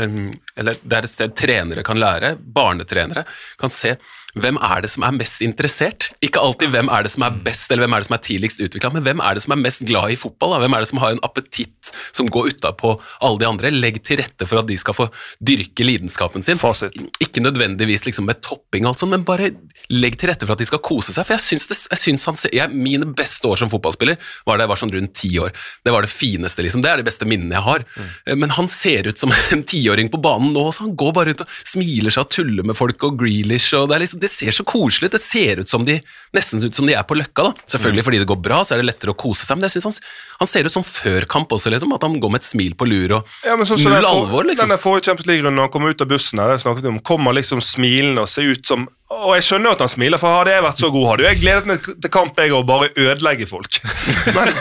Eller 0.00 0.80
det 0.82 0.96
er 0.96 1.06
et 1.06 1.12
sted 1.12 1.36
trenere 1.38 1.84
kan 1.86 2.00
lære, 2.00 2.36
barnetrenere 2.40 3.26
kan 3.60 3.72
se 3.72 3.96
hvem 4.38 4.60
er 4.62 4.84
det 4.84 4.90
som 4.92 5.02
er 5.02 5.14
mest 5.16 5.42
interessert. 5.42 6.06
Ikke 6.22 6.42
alltid 6.42 6.70
hvem 6.70 6.90
er 6.92 7.02
det 7.02 7.10
som 7.10 7.24
er 7.26 7.38
best 7.42 7.70
eller 7.70 7.84
hvem 7.84 7.96
er 7.96 8.02
det 8.02 8.06
som 8.06 8.14
er 8.14 8.22
tidligst 8.22 8.62
utvikla, 8.62 8.92
men 8.94 9.02
hvem 9.02 9.22
er 9.26 9.34
det 9.34 9.42
som 9.42 9.54
er 9.56 9.62
mest 9.62 9.82
glad 9.88 10.14
i 10.14 10.18
fotball? 10.18 10.54
Da? 10.54 10.60
Hvem 10.62 10.76
er 10.76 10.84
det 10.84 10.90
som 10.90 11.00
har 11.02 11.14
en 11.14 11.22
appetitt 11.26 11.90
som 12.14 12.28
går 12.30 12.52
utapå 12.52 12.92
alle 13.26 13.40
de 13.42 13.48
andre? 13.48 13.72
Legg 13.74 13.98
til 14.06 14.20
rette 14.22 14.46
for 14.46 14.62
at 14.62 14.68
de 14.70 14.76
skal 14.78 14.94
få 14.94 15.08
dyrke 15.42 15.86
lidenskapen 15.86 16.46
sin. 16.46 16.60
Fasit. 16.62 16.94
Ikke 17.18 17.42
nødvendigvis 17.42 18.06
liksom 18.06 18.28
med 18.30 18.38
topping, 18.46 18.86
alt 18.86 19.02
sånt, 19.02 19.10
men 19.16 19.26
bare 19.26 19.50
legg 19.90 20.18
til 20.20 20.30
rette 20.30 20.46
for 20.46 20.54
at 20.54 20.62
de 20.62 20.68
skal 20.70 20.82
kose 20.84 21.14
seg. 21.16 21.26
For 21.26 21.34
jeg 21.34 21.46
syns, 21.48 21.66
det, 21.72 21.80
jeg 21.90 22.02
syns 22.04 22.28
han 22.30 22.38
jeg, 22.54 22.70
Mine 22.70 23.10
beste 23.16 23.50
år 23.50 23.58
som 23.58 23.70
fotballspiller 23.72 24.14
var 24.46 24.58
da 24.58 24.64
jeg 24.64 24.70
var 24.70 24.82
sånn 24.84 24.94
rundt 24.94 25.14
ti 25.18 25.32
år. 25.42 25.50
Det 25.82 25.90
var 25.90 26.06
det 26.06 26.12
fineste, 26.12 26.62
liksom. 26.62 26.84
Det 26.84 26.92
er 26.92 27.02
de 27.02 27.08
beste 27.10 27.26
minnene 27.26 27.58
jeg 27.58 27.66
har. 27.66 27.86
Mm. 27.98 28.38
Men 28.44 28.54
han 28.54 28.70
ser 28.70 29.10
ut 29.10 29.18
som 29.18 29.34
en 29.56 29.66
tiåring 29.66 29.89
på 30.10 30.20
banen 30.22 30.52
nå, 30.54 30.62
så 30.72 30.84
han 30.86 30.94
går 30.96 31.12
bare 31.16 31.30
rundt 31.32 31.40
og 31.42 31.48
smiler 31.66 32.10
seg 32.14 32.22
og 32.24 32.30
tuller 32.30 32.64
med 32.64 32.76
folk 32.78 33.02
og 33.08 33.18
Grealish, 33.18 33.74
og 33.74 33.88
det, 33.90 33.96
er 33.96 34.04
liksom, 34.04 34.20
det 34.20 34.30
ser 34.30 34.50
så 34.52 34.64
koselig 34.64 35.10
ut. 35.10 35.12
Det 35.16 35.20
ser 35.20 35.60
ut 35.60 35.68
som 35.68 35.84
de 35.84 35.98
nesten 36.36 36.62
ut 36.64 36.74
som 36.74 36.86
de 36.86 36.94
er 36.94 37.02
på 37.02 37.16
Løkka, 37.18 37.48
da. 37.50 37.52
Selvfølgelig 37.74 38.04
fordi 38.06 38.18
det 38.22 38.28
går 38.30 38.40
bra, 38.44 38.60
så 38.64 38.74
er 38.76 38.82
det 38.82 38.88
lettere 38.92 39.14
å 39.14 39.18
kose 39.18 39.44
seg, 39.48 39.58
men 39.58 39.66
jeg 39.68 39.76
synes 39.80 39.88
han, 39.90 39.98
han 40.44 40.50
ser 40.52 40.64
ut 40.70 40.72
som 40.72 40.86
før 40.86 41.26
kamp 41.30 41.50
også, 41.56 41.70
liksom. 41.74 41.92
At 41.96 42.02
han 42.06 42.18
går 42.22 42.30
med 42.36 42.40
et 42.44 42.48
smil 42.48 42.74
på 42.78 42.88
lur 42.88 43.16
og 43.18 43.36
Ja, 43.46 43.56
men 43.56 43.66
så 43.66 43.76
som 43.78 43.90
null 43.92 44.02
for- 44.02 44.10
alvor, 44.24 44.44
liksom. 44.48 44.68
Den 44.70 44.78
forrige 44.78 45.10
Champions 45.10 45.26
League-runden 45.30 45.58
han 45.64 45.72
kom 45.74 45.84
ut 45.90 46.00
av 46.00 46.08
bussen, 46.08 46.38
her, 46.38 46.56
snakket 46.60 46.86
vi 46.86 46.92
om, 46.94 47.00
kommer 47.00 47.34
liksom 47.36 47.60
smilende 47.64 48.22
og 48.24 48.28
ser 48.30 48.50
ut 48.54 48.64
som 48.66 48.88
Og 49.10 49.32
jeg 49.34 49.42
skjønner 49.42 49.72
jo 49.72 49.74
at 49.74 49.80
han 49.82 49.90
smiler, 49.90 50.20
for 50.22 50.36
hadde 50.38 50.52
jeg 50.54 50.62
vært 50.62 50.80
så 50.80 50.88
god, 50.94 51.06
hadde 51.08 51.24
jeg 51.26 51.38
gledet 51.40 51.66
meg 51.66 51.86
til 52.04 52.12
kamp 52.14 52.36
jeg 52.38 52.52
og 52.54 52.68
bare 52.68 52.92
ødelegge 52.94 53.48
folk. 53.50 53.80
men 54.36 54.52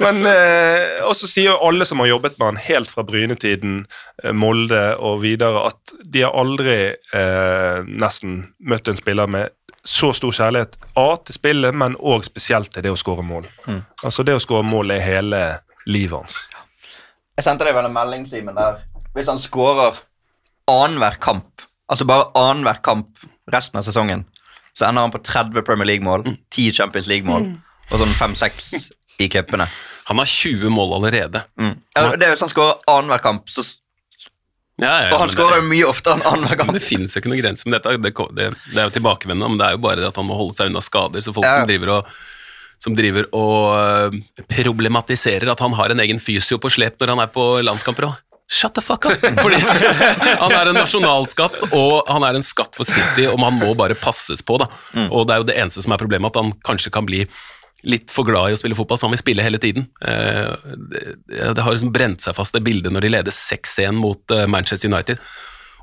men 0.00 0.18
eh, 0.26 0.98
Og 1.06 1.14
så 1.14 1.28
sier 1.30 1.52
jo 1.52 1.68
alle 1.68 1.86
som 1.86 2.02
har 2.02 2.10
jobbet 2.10 2.38
med 2.40 2.48
han 2.48 2.60
helt 2.64 2.90
fra 2.90 3.04
Brynetiden, 3.06 3.84
eh, 4.24 4.34
Molde 4.34 4.82
og 4.98 5.22
videre, 5.22 5.68
at 5.70 5.94
de 6.02 6.26
har 6.26 6.34
aldri 6.34 6.76
eh, 6.96 7.78
nesten 7.86 8.42
møtt 8.58 8.90
en 8.90 8.98
spiller 8.98 9.30
med 9.30 9.54
så 9.86 10.10
stor 10.12 10.34
kjærlighet 10.34 10.74
A 11.00 11.06
til 11.24 11.38
spillet, 11.38 11.72
men 11.72 11.94
òg 11.96 12.26
spesielt 12.26 12.72
til 12.74 12.84
det 12.84 12.92
å 12.92 12.98
skåre 13.00 13.22
mål. 13.24 13.46
Altså 14.02 14.26
Det 14.26 14.34
å 14.36 14.42
skåre 14.42 14.66
mål 14.66 14.96
er 14.98 15.06
hele 15.06 15.44
livet 15.86 16.18
hans. 16.18 16.42
Jeg 17.38 17.46
sendte 17.46 17.64
deg 17.64 17.78
vel 17.78 17.88
en 17.88 17.94
melding, 17.94 18.26
Simen, 18.28 18.58
der 18.58 18.82
hvis 19.14 19.30
han 19.30 19.40
skårer 19.40 20.02
annenhver 20.70 21.16
kamp, 21.22 21.64
altså 21.90 22.06
bare 22.06 22.28
annenhver 22.38 22.82
kamp 22.84 23.08
resten 23.52 23.78
av 23.80 23.84
sesongen, 23.86 24.24
så 24.76 24.86
ender 24.88 25.02
han 25.06 25.12
på 25.14 25.20
30 25.26 25.62
Premier 25.66 25.86
League-mål, 25.90 26.24
10 26.54 26.72
Champions 26.76 27.08
League-mål 27.10 27.50
og 27.90 27.98
sånn 28.04 28.16
5-6 28.34 28.90
i 29.20 29.28
cupene. 29.28 29.66
Han 30.08 30.18
har 30.22 30.26
20 30.30 30.70
mål 30.72 30.94
allerede. 31.00 31.42
Mm. 31.60 31.74
Ja, 31.96 32.04
det 32.16 32.26
er 32.28 32.34
hvis 32.34 32.40
han 32.46 32.52
skårer 32.52 32.78
annenhver 32.88 33.22
kamp, 33.24 33.48
så, 33.52 33.64
Ja, 34.80 34.86
ja, 34.88 35.08
ja, 35.10 35.12
og 35.12 35.20
han 35.20 35.28
skårer 35.28 35.58
jo 35.60 35.66
mye 35.68 35.84
oftere 35.90 36.14
enn 36.16 36.22
annenhver 36.24 36.56
Men 36.56 36.66
kamp. 36.70 36.72
det 36.78 36.80
finnes 36.86 37.12
jo 37.12 37.20
ikke 37.20 37.28
noen 37.28 37.42
grense. 37.42 37.66
Men 37.68 37.74
dette, 37.76 37.90
det, 38.00 38.12
det, 38.38 38.46
det 38.72 38.78
er 38.80 38.86
jo 38.88 38.94
tilbakevendende, 38.94 39.50
men 39.52 39.58
det 39.60 39.66
er 39.66 39.74
jo 39.76 39.82
bare 39.84 40.00
det 40.00 40.06
at 40.08 40.16
han 40.16 40.24
må 40.30 40.38
holde 40.38 40.56
seg 40.56 40.70
unna 40.70 40.80
skader. 40.80 41.20
Så 41.20 41.34
folk 41.36 41.44
Ja. 41.44 41.58
som 41.60 41.68
driver 41.68 41.92
og 41.98 42.14
som 42.80 42.94
driver 42.96 43.26
og 43.36 43.76
øh, 43.76 44.14
problematiserer 44.54 45.50
at 45.52 45.60
han 45.60 45.74
har 45.76 45.92
en 45.92 46.00
egen 46.00 46.20
fysio 46.22 46.56
på 46.62 46.70
slep 46.72 46.96
når 47.02 47.12
han 47.12 47.20
er 47.26 47.32
på 47.34 47.44
landskamper 47.60 48.06
òg. 48.08 48.14
Shut 48.50 48.74
the 48.74 48.82
fuck 48.82 49.06
up! 49.06 49.14
Fordi 49.44 49.60
han 49.62 50.52
er 50.56 50.72
en 50.72 50.78
nasjonalskatt, 50.80 51.68
og 51.70 52.08
han 52.10 52.24
er 52.26 52.38
en 52.40 52.42
skatt 52.46 52.74
for 52.78 52.88
City, 52.88 53.28
og 53.30 53.38
man 53.38 53.54
må 53.60 53.72
bare 53.78 53.94
passes 53.98 54.42
på. 54.42 54.58
da. 54.58 54.66
Og 55.06 55.28
det 55.28 55.36
er 55.36 55.42
jo 55.44 55.48
det 55.52 55.56
eneste 55.62 55.84
som 55.86 55.94
er 55.94 56.02
problemet, 56.02 56.32
at 56.34 56.40
han 56.42 56.50
kanskje 56.66 56.90
kan 56.94 57.06
bli 57.06 57.22
litt 57.88 58.10
for 58.12 58.26
glad 58.28 58.50
i 58.50 58.56
å 58.56 58.58
spille 58.60 58.76
fotball, 58.76 58.98
så 59.00 59.06
han 59.08 59.14
vil 59.14 59.22
spille 59.22 59.44
hele 59.46 59.56
tiden. 59.62 59.86
Eh, 60.04 60.50
Det, 60.90 61.04
det 61.56 61.62
har 61.64 61.72
liksom 61.72 61.92
brent 61.94 62.20
seg 62.26 62.34
fast, 62.36 62.52
det 62.52 62.60
bildet 62.66 62.92
når 62.92 63.06
de 63.06 63.12
leder 63.14 63.32
6-1 63.32 63.96
mot 63.96 64.34
eh, 64.36 64.44
Manchester 64.50 64.90
United. 64.90 65.22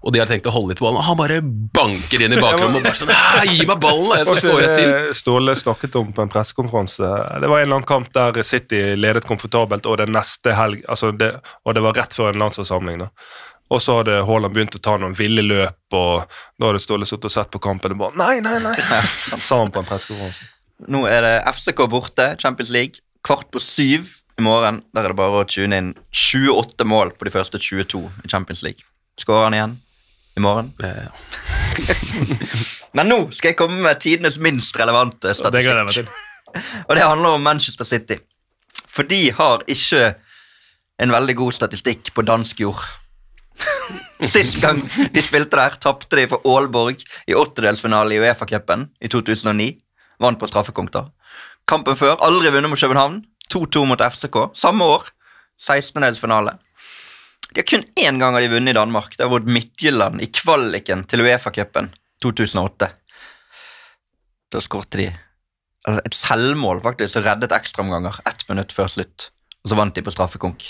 Og 0.03 0.13
de 0.13 0.19
har 0.21 0.29
tenkt 0.29 0.45
å 0.47 0.53
holde 0.53 0.71
litt 0.71 0.79
på 0.81 0.85
ballen, 0.85 0.99
og 1.01 1.07
han 1.07 1.17
bare 1.19 1.39
banker 1.43 2.21
inn 2.23 2.35
i 2.35 2.39
bakrommet 2.41 2.79
og 2.79 2.85
bare 2.85 2.99
sånn 2.99 3.09
«Hæ, 3.11 3.45
Gi 3.49 3.65
meg 3.65 3.79
ballen, 3.81 4.11
da! 4.11 4.19
Jeg 4.21 4.27
skal 4.29 4.41
skåre 4.43 4.69
til! 4.77 4.91
Ståle 5.17 5.55
snakket 5.57 5.97
om 5.99 6.11
på 6.13 6.23
en 6.23 6.31
pressekonferanse. 6.31 7.09
Det 7.41 7.49
var 7.49 7.63
en 7.63 7.65
eller 7.65 7.79
annen 7.79 7.87
kamp 7.89 8.11
der 8.15 8.37
City 8.45 8.81
ledet 8.99 9.25
komfortabelt, 9.27 9.89
og 9.89 9.97
det 10.01 10.07
neste 10.13 10.53
helg, 10.57 10.83
altså 10.87 11.09
det, 11.17 11.31
og 11.65 11.77
det 11.77 11.83
var 11.87 11.97
rett 11.97 12.13
før 12.15 12.29
en 12.31 12.43
landslagssamling. 12.45 13.01
da. 13.05 13.09
Og 13.73 13.81
så 13.83 13.97
hadde 13.99 14.19
Haaland 14.29 14.53
begynt 14.55 14.77
å 14.77 14.83
ta 14.83 14.93
noen 15.01 15.17
ville 15.17 15.43
løp, 15.43 15.97
og 15.97 16.37
da 16.61 16.69
hadde 16.69 16.83
Ståle 16.85 17.09
sittet 17.09 17.27
og 17.31 17.33
sett 17.33 17.49
på 17.51 17.59
kampen 17.63 17.97
og 17.97 18.05
bare 18.05 18.21
Nei, 18.21 18.37
nei, 18.45 18.59
nei! 18.63 18.75
Sa 19.41 19.59
han 19.63 19.73
på 19.73 19.81
en 19.81 19.89
pressekonferanse. 19.89 20.47
Nå 20.93 21.07
er 21.09 21.25
det 21.25 21.33
FCK 21.57 21.83
borte, 21.89 22.29
Champions 22.39 22.69
League, 22.71 23.01
kvart 23.25 23.49
på 23.51 23.59
syv 23.59 24.13
i 24.37 24.45
morgen. 24.45 24.83
Der 24.93 25.07
er 25.07 25.11
det 25.11 25.17
bare 25.19 25.41
å 25.41 25.49
tune 25.49 25.81
inn 25.81 25.91
28 26.13 26.85
mål 26.87 27.15
på 27.17 27.27
de 27.27 27.33
første 27.33 27.59
22 27.59 28.05
i 28.23 28.29
Champions 28.31 28.61
League. 28.63 28.85
Skårer 29.17 29.49
han 29.49 29.57
igjen 29.57 29.75
i 30.37 30.43
morgen? 30.43 30.71
Eh, 30.83 31.07
Men 32.97 33.09
nå 33.11 33.17
skal 33.35 33.51
jeg 33.51 33.57
komme 33.59 33.81
med 33.83 33.99
tidenes 34.03 34.37
minst 34.41 34.77
relevante 34.79 35.31
Det 35.31 35.37
statistikk. 35.39 35.91
til. 35.93 36.07
Og 36.87 36.95
det 36.95 37.03
handler 37.03 37.35
om 37.37 37.43
Manchester 37.45 37.85
City. 37.85 38.19
For 38.87 39.03
de 39.05 39.31
har 39.37 39.65
ikke 39.67 40.15
en 41.01 41.11
veldig 41.13 41.35
god 41.37 41.53
statistikk 41.53 42.13
på 42.15 42.25
dansk 42.25 42.59
jord. 42.63 42.85
Sist 44.33 44.61
gang 44.61 44.83
de 45.13 45.21
spilte 45.21 45.57
der, 45.57 45.77
tapte 45.81 46.17
de 46.17 46.27
for 46.29 46.41
Aalborg 46.45 47.01
i 47.27 47.35
åttedelsfinale 47.37 48.15
i 48.15 48.21
Uefa-cupen 48.21 48.87
i 49.01 49.09
2009. 49.09 49.71
Vant 50.21 50.39
på 50.41 50.49
straffekonk 50.49 50.93
da. 50.93 51.03
Kampen 51.69 51.97
før, 51.99 52.15
aldri 52.25 52.49
vunnet 52.53 52.71
mot 52.71 52.79
København. 52.79 53.19
2-2 53.53 53.85
mot 53.87 54.01
FCK. 54.01 54.37
Samme 54.57 54.85
år, 54.85 55.09
16-delsfinale. 55.61 56.57
De 57.53 57.61
har 57.61 57.67
kun 57.67 57.85
én 57.95 58.19
gang 58.19 58.35
har 58.35 58.43
de 58.43 58.51
vunnet 58.51 58.73
i 58.73 58.77
Danmark. 58.77 59.15
Det 59.15 59.23
har 59.23 59.31
vært 59.31 59.49
Midtjylland 59.49 60.21
i 60.21 60.27
kvaliken 60.31 61.05
til 61.07 61.23
Uefa-cupen 61.23 61.91
2008. 62.23 62.89
Da 64.51 64.61
skåret 64.63 64.99
de 64.99 65.07
et 65.87 66.15
selvmål 66.15 66.81
faktisk, 66.83 67.13
som 67.13 67.23
reddet 67.23 67.53
ekstraomganger 67.55 68.19
ett 68.27 68.43
minutt 68.49 68.73
før 68.75 68.91
slutt. 68.91 69.29
Og 69.63 69.71
så 69.71 69.77
vant 69.79 69.95
de 69.95 70.03
på 70.03 70.11
straffekonk. 70.11 70.65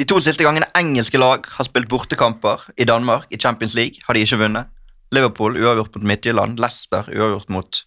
De 0.00 0.06
to 0.08 0.16
siste 0.24 0.44
gangene 0.46 0.68
engelske 0.78 1.20
lag 1.20 1.44
har 1.58 1.68
spilt 1.68 1.90
bortekamper 1.92 2.62
i 2.80 2.86
Danmark 2.88 3.26
i 3.28 3.36
Champions 3.36 3.74
League, 3.76 4.00
har 4.06 4.16
de 4.16 4.24
ikke 4.24 4.40
vunnet. 4.40 4.70
Liverpool 5.12 5.58
uavgjort 5.58 5.98
mot 5.98 6.06
Midtjylland, 6.12 6.60
Leicester 6.62 7.10
uavgjort 7.10 7.50
mot 7.52 7.82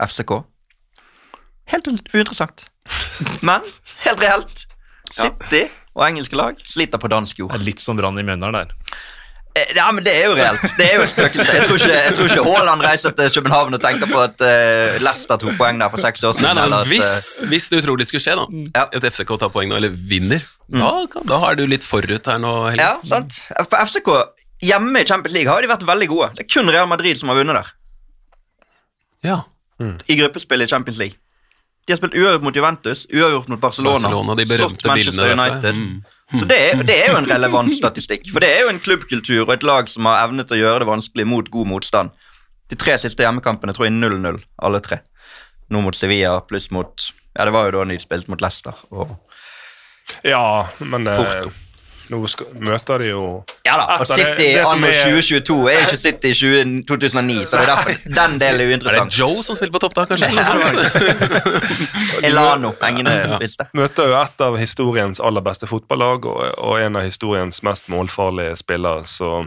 FCK. 0.00 0.38
Helt 1.68 1.90
uinteressant. 1.90 2.64
Men 3.42 3.66
helt 4.06 4.24
reelt. 4.24 4.64
City 5.10 5.66
og 5.96 6.04
engelske 6.06 6.36
lag 6.38 6.60
sliter 6.70 6.98
på 7.02 7.08
dansk 7.10 7.36
Det 7.36 7.42
jord. 7.44 7.54
er 7.56 7.64
litt 7.66 7.80
som 7.82 7.96
Brann 7.98 8.18
i 8.18 8.22
Mjøndalen 8.22 8.52
der. 8.60 8.74
Eh, 9.56 9.72
Ja, 9.74 9.90
men 9.92 10.04
det 10.06 10.12
er 10.14 10.28
jo 10.30 10.34
reelt. 10.38 10.62
Det 10.78 10.84
er 10.86 10.96
jo 11.00 11.02
et 11.02 11.10
spøkelse. 11.10 11.54
Jeg 11.56 11.64
tror 11.66 11.76
ikke, 11.80 11.94
jeg 12.06 12.14
tror 12.14 12.28
ikke 12.30 12.44
Haaland 12.46 12.82
reiser 12.86 13.10
til 13.18 13.30
København 13.34 13.74
og 13.74 13.80
tenker 13.82 14.06
på 14.06 14.20
at 14.22 14.44
uh, 14.46 14.98
Leicester 15.02 15.36
tok 15.42 15.56
poeng 15.58 15.80
der 15.82 15.90
for 15.90 15.98
seks 15.98 16.22
år 16.22 16.36
siden. 16.38 16.54
nei, 16.54 16.54
nei, 16.54 16.68
men 16.70 16.78
at, 16.78 16.86
hvis, 16.86 17.42
hvis 17.50 17.66
det 17.72 17.80
utrolig 17.82 18.06
skulle 18.06 18.22
skje, 18.22 18.36
da, 18.38 18.46
Ja. 18.78 18.86
at 18.94 19.08
FCK 19.12 19.34
tar 19.42 19.50
poeng 19.50 19.68
nå, 19.72 19.76
eller 19.80 19.90
vinner, 19.90 20.46
da, 20.70 20.92
kan- 21.10 21.26
da 21.26 21.40
er 21.50 21.58
du 21.58 21.66
litt 21.66 21.82
forut 21.82 22.30
her 22.30 22.38
nå. 22.38 22.52
eh, 22.68 22.70
Helge. 22.76 22.86
ja, 22.86 22.94
sant? 23.10 23.40
For 23.66 23.76
FCK 23.90 24.10
hjemme 24.70 25.02
i 25.02 25.04
Champions 25.10 25.34
League 25.34 25.50
har 25.50 25.60
de 25.66 25.68
vært 25.74 25.82
veldig 25.88 26.08
gode. 26.14 26.30
Det 26.38 26.46
er 26.46 26.50
kun 26.54 26.70
Real 26.70 26.86
Madrid 26.86 27.18
som 27.18 27.28
har 27.34 27.36
vunnet 27.42 27.58
der. 27.58 27.72
Ja. 29.26 29.40
I 29.80 30.16
gruppespill 30.20 30.62
i 30.62 30.66
Champions 30.70 30.98
League. 31.02 31.16
De 31.90 31.94
har 31.96 31.98
spilt 31.98 32.14
uavgjort 32.14 32.44
mot 32.46 32.54
Juventus, 32.54 33.00
uavgjort 33.10 33.48
mot 33.50 33.58
Barcelona, 33.58 33.98
Barcelona, 33.98 34.34
de 34.38 34.44
berømte 34.46 34.78
slått 34.78 34.84
Manchester. 34.86 35.32
United. 35.34 35.74
Mm. 35.74 36.04
Så 36.38 36.46
det 36.46 36.58
er, 36.62 36.82
det 36.86 36.98
er 37.02 37.08
jo 37.10 37.16
en 37.18 37.26
relevant 37.26 37.74
statistikk. 37.74 38.28
For 38.30 38.44
det 38.44 38.50
er 38.54 38.60
jo 38.62 38.68
en 38.70 38.78
klubbkultur 38.78 39.40
og 39.40 39.50
et 39.56 39.66
lag 39.66 39.90
som 39.90 40.06
har 40.06 40.20
evnet 40.28 40.54
å 40.54 40.58
gjøre 40.60 40.84
det 40.84 40.86
vanskelig 40.86 41.26
mot 41.26 41.50
god 41.50 41.66
motstand. 41.72 42.12
De 42.70 42.78
tre 42.78 42.94
siste 43.02 43.26
hjemmekampene 43.26 43.74
tror 43.74 43.88
jeg 43.88 43.96
0-0, 43.96 44.38
alle 44.62 44.80
tre. 44.86 45.00
Nå 45.74 45.82
mot 45.82 45.98
Sevilla 45.98 46.36
pluss 46.46 46.70
mot 46.70 47.10
Ja, 47.34 47.48
det 47.48 47.50
var 47.56 47.66
jo 47.66 47.80
da 47.80 47.88
de 47.90 47.98
spilte 47.98 48.30
mot 48.30 48.46
Leicester. 48.46 48.78
Og, 48.94 49.16
Ja, 50.22 50.68
men 50.78 51.10
eh, 51.10 51.18
Porto. 51.18 51.50
Nå 52.10 52.18
skal, 52.26 52.46
møter 52.58 52.98
de 53.04 53.10
jo 53.12 53.22
ja 53.66 53.76
da, 53.78 53.84
og 54.00 54.06
City 54.10 54.48
anno 54.58 54.88
er- 54.88 55.04
2022 55.06 55.58
er 55.70 55.84
ikke 55.84 55.98
City 56.00 56.32
i 56.32 56.34
20, 56.34 56.82
2009, 56.88 57.36
så 57.46 57.60
det 57.60 57.62
er 57.62 57.70
derfor 57.70 57.90
den 58.20 58.38
delen 58.42 58.60
er 58.64 58.72
uinteressant. 58.74 59.06
Er 59.06 59.14
det. 59.14 59.20
Joe 59.20 59.44
som 59.46 59.58
spiller 59.58 59.74
på 59.76 59.82
topp 59.84 59.94
da, 59.94 60.04
kanskje? 60.10 60.28
Elano, 62.26 62.72
engene 62.86 63.14
spiste. 63.36 63.66
Møter 63.76 64.10
jo 64.10 64.16
et 64.20 64.44
av 64.44 64.58
historiens 64.60 65.20
aller 65.22 65.44
beste 65.44 65.68
fotballag 65.70 66.26
og, 66.28 66.42
og 66.58 66.80
en 66.82 66.98
av 67.00 67.06
historiens 67.06 67.62
mest 67.66 67.88
målfarlige 67.92 68.56
spillere, 68.60 69.04
så 69.08 69.44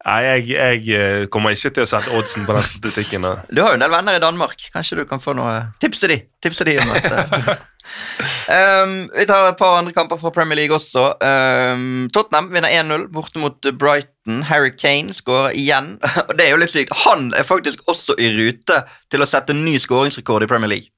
Nei, 0.00 0.20
jeg, 0.24 0.44
jeg 0.54 0.84
eh, 0.96 1.22
kommer 1.28 1.52
ikke 1.52 1.74
til 1.76 1.84
å 1.84 1.88
sette 1.88 2.12
oddsen 2.16 2.46
på 2.48 2.54
den 2.56 2.64
statistikken. 2.64 3.26
Du 3.52 3.60
har 3.60 3.74
jo 3.74 3.76
en 3.76 3.82
del 3.82 3.92
venner 3.92 4.16
i 4.16 4.22
Danmark. 4.22 4.56
Kanskje 4.72 5.02
du 5.02 5.04
kan 5.08 5.20
få 5.20 5.34
noe 5.36 5.58
Tipse 5.82 6.08
de! 6.08 6.16
Tipse 6.40 6.64
de 6.64 6.78
om 6.80 6.92
at 6.94 7.08
eh, 7.10 7.50
um, 8.80 8.94
Vi 9.18 9.26
tar 9.28 9.50
et 9.50 9.60
par 9.60 9.76
andre 9.76 9.92
kamper 9.92 10.16
fra 10.22 10.32
Premier 10.32 10.62
League 10.62 10.72
også. 10.72 11.04
Um, 11.20 12.08
Tottenham 12.16 12.48
vinner 12.54 12.72
1-0 12.72 13.10
borte 13.12 13.42
mot 13.42 13.70
Brighton. 13.76 14.40
Harry 14.48 14.72
Kane 14.72 15.12
skårer 15.12 15.52
igjen. 15.60 15.98
Og 16.28 16.32
det 16.38 16.48
er 16.48 16.54
jo 16.54 16.62
litt 16.64 16.72
sykt. 16.72 16.96
Han 17.04 17.34
er 17.36 17.44
faktisk 17.44 17.84
også 17.90 18.16
i 18.16 18.32
rute 18.38 18.80
til 19.12 19.20
å 19.20 19.28
sette 19.28 19.56
ny 19.56 19.76
skåringsrekord 19.84 20.48
i 20.48 20.48
Premier 20.48 20.78
League. 20.78 20.94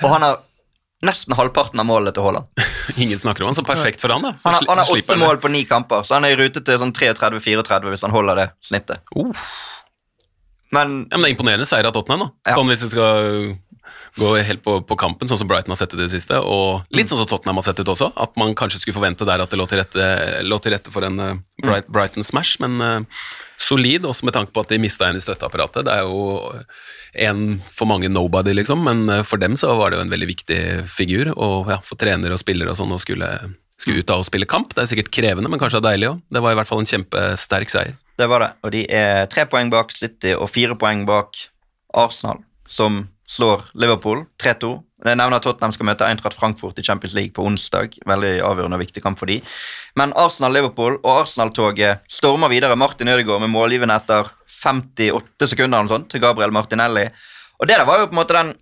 Og 0.00 0.08
han 0.14 0.24
har 0.24 0.40
nesten 1.04 1.36
halvparten 1.36 1.84
av 1.84 1.92
målet 1.92 2.16
til 2.16 2.24
Haaland. 2.24 2.48
Ingen 3.04 3.18
snakker 3.18 3.44
om 3.44 3.52
han, 3.52 3.58
så 3.58 3.64
perfekt 3.66 4.02
for 4.02 4.14
han, 4.14 4.24
da. 4.24 4.34
Så 4.38 4.48
Han 4.48 4.58
har, 4.58 4.68
han 4.68 4.82
har 4.82 4.92
åtte 4.94 5.18
mål 5.20 5.40
på 5.42 5.50
ni 5.52 5.64
kamper, 5.68 6.06
så 6.06 6.18
han 6.18 6.26
er 6.28 6.36
i 6.36 6.40
rute 6.40 6.62
til 6.64 6.80
sånn 6.80 6.94
33-34 6.96 7.92
hvis 7.92 8.06
han 8.06 8.14
holder 8.14 8.42
det 8.42 8.48
snittet. 8.64 9.04
Uh. 9.16 9.32
Men 10.74 11.06
Ja, 11.08 11.16
men 11.16 11.24
det 11.24 11.30
er 11.30 11.34
imponerende 11.36 11.68
seier 11.68 11.88
av 11.88 11.94
Tottenham, 11.96 12.26
da. 12.26 12.50
Ja. 12.50 12.58
Sånn 12.58 12.68
hvis 12.68 12.84
vi 12.84 12.90
skal 12.92 13.30
gå 14.18 14.30
helt 14.36 14.62
på, 14.64 14.78
på 14.86 14.98
kampen, 14.98 15.30
sånn 15.30 15.40
som 15.42 15.50
Brighton 15.50 15.74
har 15.74 15.80
sett 15.80 15.94
ut 15.94 16.00
i 16.00 16.04
det 16.04 16.12
siste, 16.14 16.38
og 16.40 16.88
litt 16.94 17.10
sånn 17.10 17.20
som 17.22 17.28
Tottenham 17.30 17.60
har 17.60 17.68
sett 17.68 17.82
ut 17.82 17.92
også, 17.92 18.12
at 18.16 18.34
man 18.40 18.54
kanskje 18.58 18.82
skulle 18.82 18.98
forvente 18.98 19.26
der 19.28 19.44
at 19.44 19.52
det 19.52 19.60
lå 19.60 19.68
til 19.70 19.82
rette, 19.82 20.08
lå 20.46 20.58
til 20.62 20.74
rette 20.74 20.94
for 20.94 21.06
en 21.08 21.20
uh, 21.22 21.36
Bright, 21.62 21.88
Mm. 21.88 21.92
Brighton 21.94 22.24
smash, 22.26 22.58
men 22.62 22.80
uh, 22.82 23.24
solid, 23.58 24.06
også 24.06 24.26
med 24.28 24.34
tanke 24.36 24.52
på 24.54 24.62
at 24.62 24.70
de 24.72 24.78
mista 24.82 25.08
en 25.08 25.18
i 25.18 25.22
støtteapparatet. 25.22 25.86
Det 25.86 25.94
er 25.94 26.06
jo 26.06 26.52
en 27.18 27.62
for 27.74 27.88
mange 27.90 28.10
nobody, 28.10 28.54
liksom, 28.54 28.82
men 28.84 29.08
eh, 29.10 29.24
for 29.26 29.40
dem 29.40 29.56
så 29.58 29.74
var 29.78 29.90
det 29.90 29.98
jo 29.98 30.04
en 30.06 30.12
veldig 30.12 30.28
viktig 30.28 30.60
figur, 30.90 31.32
og 31.34 31.72
ja, 31.72 31.80
for 31.84 31.98
trenere 32.00 32.36
og 32.36 32.42
spillere 32.42 32.72
og 32.72 32.78
sånn, 32.78 32.94
å 32.94 33.00
skulle, 33.02 33.30
skulle 33.80 34.02
ut 34.04 34.12
av 34.14 34.22
og 34.22 34.28
spille 34.28 34.48
kamp. 34.48 34.74
Det 34.74 34.84
er 34.84 34.90
sikkert 34.92 35.12
krevende, 35.14 35.50
men 35.50 35.60
kanskje 35.60 35.82
deilig 35.84 36.12
òg. 36.12 36.22
Det 36.30 36.42
var 36.44 36.54
i 36.54 36.60
hvert 36.60 36.70
fall 36.70 36.84
en 36.84 36.90
kjempesterk 36.90 37.72
seier. 37.74 37.96
Det 38.18 38.26
var 38.30 38.44
det. 38.44 38.50
Og 38.66 38.74
de 38.74 38.84
er 38.90 39.28
tre 39.30 39.46
poeng 39.50 39.70
bak 39.72 39.94
City 39.94 40.34
og 40.34 40.50
fire 40.50 40.78
poeng 40.78 41.04
bak 41.08 41.38
Arsenal, 41.98 42.42
som 42.68 43.06
slår 43.28 43.64
Liverpool 43.78 44.24
3-2. 44.42 44.70
Jeg 45.04 45.18
nevner 45.20 45.36
at 45.36 45.44
Tottenham 45.46 45.72
skal 45.76 45.86
møte 45.86 46.06
Eintracht 46.08 46.34
Frankfurt 46.34 46.78
i 46.80 46.84
Champions 46.86 47.14
League 47.14 47.34
på 47.36 47.44
onsdag. 47.46 47.98
Veldig 48.08 48.32
avgjørende 48.42 48.78
og 48.78 48.82
viktig 48.82 49.02
kamp 49.04 49.20
for 49.20 49.30
de. 49.30 49.38
Men 50.00 50.14
Arsenal-Liverpool 50.18 50.98
og 50.98 51.10
Arsenal-toget 51.20 52.02
stormer 52.10 52.50
videre. 52.50 52.78
Martin 52.78 53.12
Ødegaard 53.12 53.44
med 53.44 53.52
målgivende 53.52 53.98
etter 54.00 54.32
58 54.48 55.52
sekunder 55.52 55.78
eller 55.84 55.92
sånt, 55.92 56.08
til 56.10 56.24
Gabriel 56.24 56.54
Martinelli. 56.56 57.06
Og 57.60 57.70
det 57.70 57.78
der 57.78 57.86
var 57.86 58.02
jo 58.02 58.08
på 58.08 58.16
en 58.16 58.22
måte 58.22 58.38
den 58.38 58.54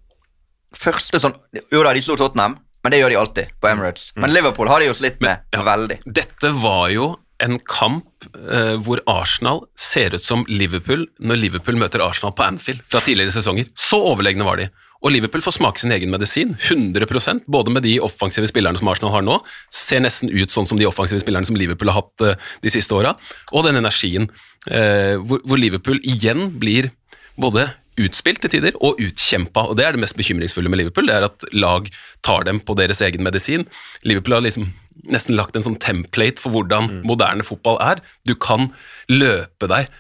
første 0.76 1.20
sånn 1.22 1.36
Jo 1.72 1.82
da, 1.86 1.94
de 1.94 2.02
slo 2.04 2.18
Tottenham, 2.20 2.58
men 2.84 2.92
det 2.92 3.00
gjør 3.00 3.14
de 3.14 3.20
alltid 3.22 3.54
på 3.62 3.70
Emirates. 3.70 4.10
Men 4.18 4.34
Liverpool 4.34 4.68
har 4.70 4.82
de 4.82 4.90
jo 4.90 4.98
slitt 4.98 5.22
med 5.24 5.46
ja. 5.54 5.62
veldig. 5.66 6.02
Dette 6.04 6.52
var 6.60 6.90
jo 6.92 7.14
en 7.43 7.59
kamp 7.68 8.26
eh, 8.51 8.74
hvor 8.80 9.03
Arsenal 9.11 9.62
ser 9.78 10.16
ut 10.16 10.24
som 10.24 10.45
Liverpool 10.49 11.05
når 11.20 11.41
Liverpool 11.43 11.78
møter 11.80 12.05
Arsenal 12.05 12.34
på 12.37 12.47
Anfield 12.47 12.84
fra 12.89 13.03
tidligere 13.05 13.34
sesonger. 13.34 13.68
Så 13.76 14.01
overlegne 14.01 14.47
var 14.47 14.61
de. 14.61 14.70
Og 15.05 15.12
Liverpool 15.12 15.45
får 15.45 15.59
smake 15.59 15.82
sin 15.82 15.93
egen 15.93 16.11
medisin, 16.11 16.55
100% 16.57 17.45
både 17.53 17.72
med 17.74 17.84
de 17.84 17.99
offensive 18.03 18.49
spillerne 18.49 18.80
som 18.80 18.89
Arsenal 18.91 19.12
har 19.12 19.24
nå, 19.26 19.39
ser 19.70 20.01
nesten 20.03 20.32
ut 20.32 20.53
sånn 20.53 20.68
som 20.68 20.80
de 20.80 20.89
offensive 20.89 21.20
spillerne 21.22 21.47
som 21.47 21.59
Liverpool 21.59 21.93
har 21.93 22.01
hatt 22.01 22.24
eh, 22.24 22.47
de 22.64 22.72
siste 22.72 22.97
åra, 22.97 23.12
og 23.53 23.66
den 23.68 23.82
energien 23.82 24.30
eh, 24.70 25.14
hvor, 25.20 25.45
hvor 25.45 25.61
Liverpool 25.61 26.01
igjen 26.01 26.49
blir 26.59 26.91
både 27.37 27.68
utspilt 28.01 28.43
til 28.45 28.53
tider 28.57 28.76
og 28.84 28.99
utkjempa, 29.01 29.68
og 29.70 29.78
det 29.78 29.87
er 29.87 29.97
det 29.97 30.03
mest 30.03 30.16
bekymringsfulle 30.18 30.72
med 30.72 30.82
Liverpool, 30.82 31.09
det 31.09 31.16
er 31.16 31.28
at 31.28 31.47
lag 31.57 31.89
tar 32.24 32.49
dem 32.49 32.61
på 32.61 32.76
deres 32.76 33.01
egen 33.05 33.24
medisin. 33.24 33.64
Liverpool 34.05 34.37
har 34.37 34.45
liksom 34.45 34.68
nesten 35.05 35.36
lagt 35.36 35.57
en 35.57 35.64
sånn 35.66 35.78
template 35.82 36.42
for 36.42 36.55
hvordan 36.55 37.03
moderne 37.07 37.44
fotball 37.47 37.78
er. 37.84 38.03
Du 38.28 38.34
kan 38.38 38.70
løpe 39.12 39.68
deg 39.70 39.90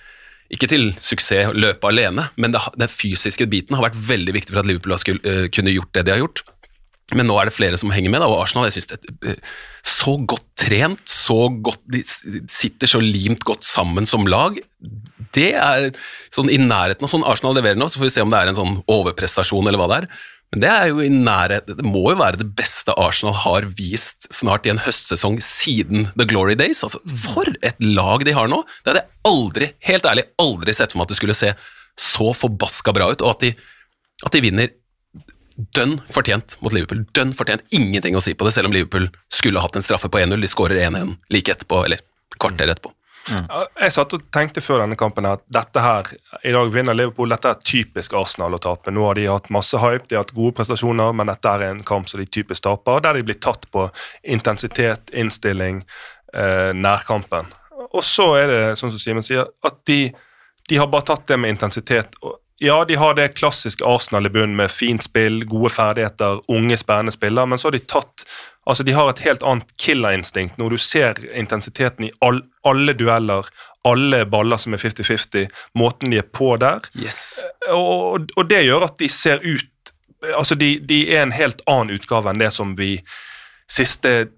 ikke 0.54 0.68
til 0.70 0.92
suksess 1.02 1.50
løpe 1.58 1.88
alene, 1.90 2.28
men 2.38 2.52
det, 2.54 2.60
den 2.78 2.90
fysiske 2.90 3.48
biten 3.50 3.74
har 3.74 3.88
vært 3.88 3.98
veldig 3.98 4.34
viktig 4.36 4.54
for 4.54 4.62
at 4.62 4.68
Liverpool 4.68 4.94
har 4.94 5.02
skulle, 5.02 5.22
uh, 5.26 5.48
kunne 5.50 5.74
gjort 5.74 5.90
det 5.96 6.04
de 6.06 6.14
har 6.14 6.22
gjort. 6.22 6.44
Men 7.14 7.28
nå 7.30 7.36
er 7.38 7.48
det 7.48 7.54
flere 7.54 7.78
som 7.78 7.92
henger 7.94 8.10
med, 8.10 8.22
da, 8.22 8.28
og 8.30 8.40
Arsenal 8.42 8.66
jeg 8.66 8.80
synes 8.80 8.88
det 8.90 8.96
er 8.98 9.34
eh, 9.34 9.50
så 9.86 10.16
godt 10.26 10.46
trent, 10.58 11.02
så 11.06 11.36
godt, 11.50 11.84
de 11.94 12.00
sitter 12.02 12.90
så 12.90 12.98
limt 13.02 13.44
godt 13.46 13.62
sammen 13.66 14.08
som 14.10 14.26
lag. 14.26 14.58
Det 15.36 15.52
er 15.54 15.92
sånn 16.34 16.50
i 16.50 16.58
nærheten 16.58 17.06
av 17.06 17.12
sånn 17.12 17.26
Arsenal 17.26 17.54
leverer 17.54 17.78
nå, 17.78 17.86
så 17.86 18.00
får 18.00 18.08
vi 18.08 18.14
se 18.16 18.24
om 18.26 18.32
det 18.32 18.40
er 18.40 18.50
en 18.50 18.58
sånn 18.58 18.80
overprestasjon 18.90 19.70
eller 19.70 19.78
hva 19.78 19.88
det 19.92 20.00
er. 20.00 20.08
Men 20.54 20.62
det 20.62 20.70
er 20.70 20.90
jo 20.92 21.02
i 21.02 21.10
nærhet, 21.10 21.66
det 21.66 21.84
må 21.84 22.04
jo 22.12 22.18
være 22.20 22.38
det 22.40 22.48
beste 22.56 22.94
Arsenal 23.02 23.34
har 23.42 23.66
vist 23.76 24.28
snart 24.32 24.66
i 24.66 24.72
en 24.72 24.80
høstsesong 24.80 25.40
siden 25.42 26.10
The 26.14 26.26
Glory 26.30 26.54
Days. 26.58 26.84
Altså, 26.86 27.00
for 27.26 27.50
et 27.66 27.82
lag 27.82 28.24
de 28.26 28.34
har 28.36 28.50
nå! 28.52 28.62
Det 28.84 28.92
hadde 28.92 29.02
jeg 29.02 29.32
aldri, 29.32 29.70
helt 29.88 30.06
ærlig, 30.06 30.26
aldri 30.42 30.76
sett 30.76 30.94
for 30.94 31.02
meg 31.02 31.08
at 31.08 31.14
det 31.14 31.20
skulle 31.20 31.36
se 31.38 31.52
så 31.96 32.30
forbaska 32.36 32.94
bra 32.94 33.10
ut, 33.10 33.24
og 33.24 33.34
at 33.34 33.46
de, 33.46 33.52
at 34.28 34.36
de 34.36 34.44
vinner 34.44 34.74
dønn 35.76 35.96
fortjent 36.12 36.58
mot 36.60 36.74
Liverpool. 36.74 37.02
Dønn 37.16 37.32
fortjent. 37.36 37.64
Ingenting 37.74 38.16
å 38.16 38.22
si 38.22 38.36
på 38.36 38.46
det, 38.46 38.52
selv 38.54 38.70
om 38.70 38.76
Liverpool 38.76 39.08
skulle 39.32 39.62
hatt 39.64 39.76
en 39.78 39.84
straffe 39.84 40.10
på 40.12 40.20
1-0. 40.20 40.36
De 40.44 40.50
skårer 40.52 40.82
1-1 40.84 41.16
like 41.32 41.52
etterpå, 41.52 41.82
eller 41.88 42.04
kvarter 42.36 42.70
etterpå. 42.70 42.92
Ja, 43.30 43.64
Jeg 43.80 43.92
satt 43.94 44.12
og 44.14 44.24
tenkte 44.34 44.62
før 44.62 44.82
denne 44.84 44.96
kampen 44.98 45.26
at 45.28 45.42
dette 45.52 45.82
her, 45.82 46.10
i 46.46 46.52
dag 46.54 46.70
vinner 46.72 46.96
Liverpool. 46.96 47.32
Dette 47.32 47.52
er 47.52 47.64
typisk 47.64 48.14
Arsenal 48.18 48.54
å 48.54 48.60
tape. 48.62 48.94
Nå 48.94 49.06
har 49.08 49.18
de 49.18 49.26
hatt 49.30 49.50
masse 49.54 49.80
hype, 49.82 50.06
de 50.08 50.18
har 50.18 50.24
hatt 50.24 50.34
gode 50.36 50.54
prestasjoner, 50.58 51.12
men 51.16 51.30
dette 51.32 51.52
er 51.52 51.66
en 51.70 51.82
kamp 51.86 52.08
som 52.10 52.22
de 52.22 52.28
typisk 52.30 52.66
taper, 52.66 53.02
der 53.04 53.18
de 53.18 53.26
blir 53.26 53.40
tatt 53.42 53.66
på 53.74 53.88
intensitet, 54.36 55.10
innstilling, 55.14 55.82
eh, 56.32 56.72
nærkampen. 56.74 57.52
Og 57.92 58.02
så 58.04 58.32
er 58.38 58.46
det, 58.52 58.62
sånn 58.78 58.94
som 58.94 59.02
Simen 59.02 59.26
sier, 59.26 59.46
at 59.64 59.82
de, 59.86 60.12
de 60.68 60.80
har 60.80 60.90
bare 60.92 61.10
tatt 61.12 61.26
det 61.26 61.38
med 61.40 61.56
intensitet. 61.56 62.18
og 62.22 62.38
ja, 62.58 62.84
de 62.88 62.94
har 62.94 63.14
det 63.14 63.34
klassiske 63.36 63.84
Arsenal 63.84 64.26
i 64.26 64.32
bunnen 64.32 64.56
med 64.56 64.70
fint 64.72 65.04
spill, 65.04 65.42
gode 65.44 65.70
ferdigheter, 65.74 66.40
unge, 66.48 66.76
spennende 66.80 67.12
spillere, 67.12 67.46
men 67.46 67.60
så 67.60 67.68
har 67.68 67.78
de 67.78 67.86
tatt 67.86 68.26
Altså, 68.66 68.82
De 68.82 68.92
har 68.92 69.06
et 69.10 69.20
helt 69.22 69.44
annet 69.46 69.68
killerinstinkt 69.78 70.56
når 70.58 70.72
du 70.74 70.80
ser 70.82 71.20
intensiteten 71.38 72.08
i 72.08 72.10
all, 72.18 72.40
alle 72.66 72.96
dueller, 72.98 73.46
alle 73.86 74.24
baller 74.26 74.58
som 74.58 74.74
er 74.74 74.82
50-50, 74.82 75.46
måten 75.78 76.10
de 76.10 76.18
er 76.18 76.26
på 76.26 76.48
der. 76.58 76.82
Yes. 76.98 77.44
Og, 77.70 78.26
og 78.34 78.48
det 78.50 78.64
gjør 78.66 78.88
at 78.88 78.98
de 78.98 79.08
ser 79.12 79.44
ut 79.44 79.70
Altså, 80.34 80.56
de, 80.58 80.80
de 80.82 80.96
er 81.12 81.20
en 81.22 81.34
helt 81.36 81.60
annen 81.70 81.92
utgave 81.94 82.32
enn 82.32 82.40
det 82.40 82.48
som 82.50 82.72
vi 82.74 82.96
siste 83.70 84.32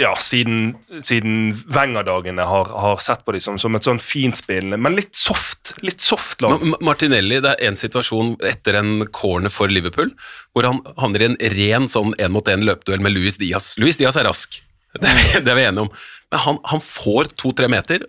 ja, 0.00 0.10
siden, 0.18 0.72
siden 1.06 1.50
Wenger-dagene 1.74 2.44
har, 2.48 2.70
har 2.82 3.00
sett 3.04 3.22
på 3.26 3.34
dem 3.36 3.42
som, 3.44 3.58
som 3.60 3.76
et 3.76 3.86
sånn 3.86 4.00
finspillende, 4.02 4.78
men 4.80 4.96
litt 4.96 5.14
soft 5.18 5.74
litt 5.86 6.00
soft 6.02 6.40
lag. 6.42 6.56
Ma- 6.58 6.72
Ma- 6.72 6.80
Martinelli, 6.90 7.38
det 7.44 7.52
er 7.54 7.68
en 7.68 7.76
situasjon 7.78 8.32
etter 8.48 8.78
en 8.80 9.04
corner 9.14 9.52
for 9.52 9.70
Liverpool, 9.70 10.10
hvor 10.56 10.66
han 10.66 10.80
havner 10.98 11.22
i 11.22 11.28
en 11.30 11.36
ren 11.54 11.86
sånn 11.92 12.14
én-mot-én 12.18 12.64
løpeduell 12.66 13.04
med 13.04 13.14
Luis 13.14 13.36
Diaz. 13.40 13.74
Luis 13.78 14.00
Diaz 14.00 14.16
er 14.18 14.26
rask, 14.26 14.58
det 15.00 15.06
er 15.06 15.18
vi, 15.20 15.26
det 15.44 15.52
er 15.54 15.60
vi 15.60 15.66
enige 15.68 15.84
om. 15.86 15.92
Men 16.32 16.42
han, 16.46 16.58
han 16.72 16.82
får 16.82 17.30
to-tre 17.38 17.68
meter 17.70 18.08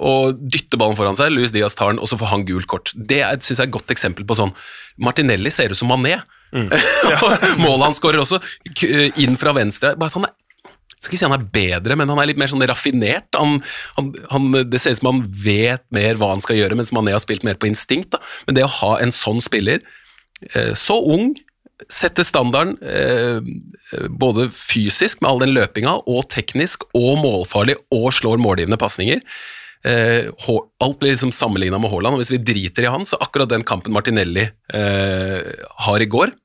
og 0.00 0.36
dytter 0.52 0.78
ballen 0.80 0.96
foran 0.96 1.16
seg. 1.18 1.32
Luis 1.34 1.52
Diaz 1.52 1.74
tar 1.76 1.90
den, 1.94 1.98
og 2.00 2.08
så 2.08 2.16
får 2.20 2.30
han 2.34 2.44
gult 2.48 2.68
kort. 2.70 2.92
Det 2.96 3.22
synes 3.42 3.58
jeg 3.58 3.64
er 3.64 3.68
et 3.70 3.74
godt 3.78 3.92
eksempel 3.92 4.24
på 4.28 4.36
sånn 4.38 4.52
Martinelli 5.02 5.50
ser 5.52 5.72
ut 5.72 5.80
som 5.80 5.90
Mané. 5.92 6.18
Målet 7.62 7.84
han 7.84 7.94
skårer 7.96 8.22
også, 8.22 8.38
inn 9.22 9.36
fra 9.40 9.52
venstre. 9.56 9.92
Bare 10.00 10.10
at 10.12 10.16
han 10.18 10.26
er 10.28 10.34
skal 11.00 11.14
ikke 11.14 11.22
si 11.22 11.28
han 11.28 11.36
er 11.36 11.50
bedre, 11.54 11.96
men 11.96 12.10
han 12.12 12.20
er 12.20 12.28
litt 12.28 12.40
mer 12.40 12.50
sånn 12.52 12.64
raffinert. 12.68 13.28
Han, 13.40 13.60
han, 13.96 14.10
han, 14.32 14.50
det 14.68 14.80
ser 14.82 14.96
ut 14.96 15.00
som 15.00 15.12
han 15.14 15.22
vet 15.44 15.84
mer 15.96 16.18
hva 16.20 16.34
han 16.34 16.42
skal 16.44 16.58
gjøre, 16.58 16.76
mens 16.76 16.92
Mané 16.96 17.14
har 17.16 17.22
spilt 17.24 17.46
mer 17.46 17.56
på 17.60 17.70
instinkt. 17.70 18.12
Da. 18.12 18.20
Men 18.46 18.58
det 18.58 18.66
å 18.66 18.74
ha 18.80 18.96
en 19.00 19.14
sånn 19.14 19.40
spiller, 19.44 19.80
eh, 20.52 20.74
så 20.76 20.98
ung, 21.14 21.32
setter 21.88 22.26
standarden 22.28 22.74
eh, 22.84 23.40
både 24.12 24.50
fysisk 24.52 25.22
med 25.22 25.30
all 25.30 25.40
den 25.46 25.54
løpinga, 25.56 25.96
og 26.04 26.28
teknisk, 26.32 26.84
og 26.92 27.16
målfarlig, 27.22 27.78
og 27.96 28.10
slår 28.12 28.42
målgivende 28.42 28.80
pasninger. 28.80 29.24
Eh, 29.88 30.28
alt 30.28 31.00
blir 31.00 31.14
liksom 31.14 31.32
sammenligna 31.32 31.80
med 31.80 31.92
Haaland, 31.92 32.18
og 32.18 32.20
hvis 32.20 32.34
vi 32.34 32.42
driter 32.44 32.84
i 32.84 32.92
han, 32.92 33.08
så 33.08 33.16
akkurat 33.24 33.48
den 33.48 33.64
kampen 33.64 33.96
Martinelli 33.96 34.44
eh, 34.44 35.64
har 35.86 36.04
i 36.04 36.10
går, 36.12 36.36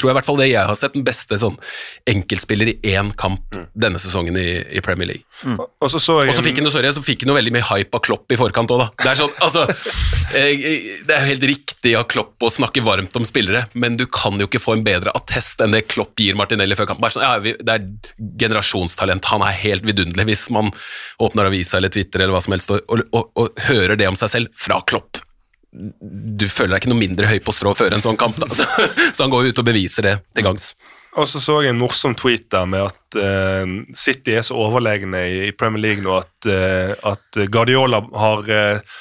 tror 0.00 0.10
jeg 0.10 0.16
i 0.16 0.18
hvert 0.18 0.28
fall 0.28 0.40
det 0.40 0.50
jeg 0.50 0.66
har 0.70 0.78
sett, 0.78 0.96
den 0.96 1.06
beste 1.06 1.38
sånn 1.40 1.58
enkeltspiller 2.10 2.72
i 2.72 2.76
én 2.94 3.12
kamp 3.20 3.58
denne 3.78 4.00
sesongen 4.02 4.38
i, 4.40 4.48
i 4.72 4.82
Premier 4.84 5.12
League. 5.12 5.26
Og 5.80 5.88
så 5.92 6.00
så 6.02 6.18
jeg 6.24 6.32
Og 6.32 6.36
så 6.36 6.44
fikk 6.44 6.60
han 6.60 6.70
sorry, 6.72 6.90
så 6.92 7.02
fikk 7.04 7.24
han 7.24 7.32
jo 7.32 7.36
veldig 7.38 7.54
mye 7.54 7.66
hype 7.70 7.96
av 7.96 8.04
Klopp 8.04 8.32
i 8.32 8.38
forkant 8.40 8.72
òg, 8.74 8.82
da. 8.82 8.88
Det 9.04 9.12
er 9.12 9.20
sånn, 9.22 9.36
altså 9.40 9.64
Det 10.30 11.14
er 11.16 11.24
helt 11.26 11.46
riktig 11.48 11.94
av 11.98 12.06
Klopp 12.10 12.44
å 12.44 12.50
snakke 12.52 12.84
varmt 12.84 13.16
om 13.18 13.26
spillere, 13.28 13.64
men 13.72 13.96
du 14.00 14.06
kan 14.10 14.36
jo 14.40 14.48
ikke 14.48 14.62
få 14.62 14.76
en 14.76 14.84
bedre 14.86 15.14
attest 15.16 15.62
enn 15.64 15.76
det 15.76 15.86
Klopp 15.90 16.20
gir 16.20 16.38
Martinelli 16.38 16.76
før 16.78 16.90
kampen. 16.90 17.10
Sånn, 17.12 17.26
ja, 17.26 17.40
vi, 17.42 17.54
det 17.58 17.76
er 17.76 17.88
generasjonstalent, 18.40 19.30
han 19.32 19.46
er 19.46 19.56
helt 19.64 19.86
vidunderlig. 19.86 20.30
Hvis 20.32 20.48
man 20.54 20.70
åpner 21.22 21.50
avisa 21.50 21.80
eller 21.80 21.92
Twitter 21.92 22.24
eller 22.24 22.36
hva 22.36 22.44
som 22.44 22.56
helst 22.56 22.72
og, 22.74 22.84
og, 22.88 23.02
og, 23.16 23.32
og 23.40 23.66
hører 23.70 23.98
det 24.00 24.08
om 24.10 24.18
seg 24.18 24.34
selv 24.36 24.54
fra 24.56 24.80
Klopp 24.86 25.22
du 25.72 26.48
føler 26.50 26.74
deg 26.74 26.82
ikke 26.82 26.92
noe 26.92 27.00
mindre 27.00 27.28
høy 27.30 27.38
på 27.44 27.54
strå 27.54 27.74
før 27.78 27.94
en 27.94 28.02
sånn 28.02 28.18
kamp. 28.18 28.40
Da. 28.42 28.48
Så, 28.58 28.66
så 29.12 29.24
han 29.24 29.32
går 29.32 29.50
ut 29.50 29.62
og 29.62 29.68
beviser 29.68 30.08
det 30.08 30.16
til 30.34 30.46
gangs. 30.46 30.72
Og 31.18 31.26
så 31.26 31.40
så 31.42 31.56
jeg 31.64 31.72
en 31.72 31.80
morsom 31.80 32.14
tweet 32.14 32.46
der 32.54 32.68
med 32.70 32.86
at 32.86 33.16
uh, 33.18 33.70
City 33.98 34.36
er 34.38 34.44
så 34.46 34.58
overlegne 34.58 35.24
i, 35.26 35.38
i 35.48 35.54
Premier 35.56 35.82
League 35.82 36.04
nå 36.04 36.20
at, 36.20 36.36
uh, 36.46 36.92
at 37.10 37.40
Guardiola 37.50 37.98
har 38.14 38.46
uh, 38.46 39.00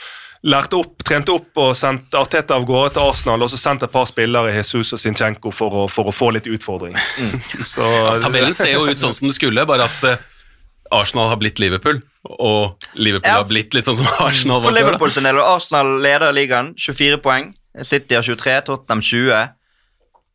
lært 0.49 0.73
opp, 0.73 1.03
trent 1.05 1.29
opp 1.29 1.61
og 1.61 1.75
sendt 1.77 2.17
Arteta 2.17 2.57
av 2.57 2.65
gårde 2.65 2.95
til 2.95 3.11
Arsenal 3.11 3.45
og 3.45 3.51
så 3.53 3.59
sendt 3.61 3.85
et 3.85 3.93
par 3.93 4.07
spillere, 4.09 4.55
Jesus 4.55 4.95
og 4.97 5.01
Sinchenko, 5.01 5.53
for 5.53 5.83
å, 5.83 5.85
for 5.91 6.09
å 6.09 6.15
få 6.15 6.31
litt 6.33 6.49
utfordring. 6.49 6.97
Så, 7.73 7.85
Tabellen 8.23 8.57
ser 8.57 8.73
jo 8.73 8.87
ut 8.89 9.01
sånn 9.01 9.13
som 9.13 9.29
det 9.29 9.35
skulle, 9.37 9.67
bare 9.69 9.85
at 9.85 10.23
Arsenal 10.95 11.29
har 11.29 11.37
blitt 11.41 11.61
Liverpool, 11.61 11.99
og 12.37 12.75
Liverpool 12.93 13.29
Ja. 13.29 13.37
har 13.41 13.47
blitt 13.49 13.73
litt 13.73 13.85
sånn 13.87 13.97
som 13.97 14.07
Arsenal 14.27 14.61
For 14.61 14.75
Liverpool 14.75 15.11
sin 15.11 15.23
del, 15.25 15.39
Arsenal 15.41 15.95
leder 16.03 16.33
ligaen, 16.35 16.73
24 16.77 17.17
poeng. 17.23 17.53
City 17.81 18.15
har 18.17 18.23
23, 18.25 18.61
Tottenham 18.67 19.01
20. 19.01 19.49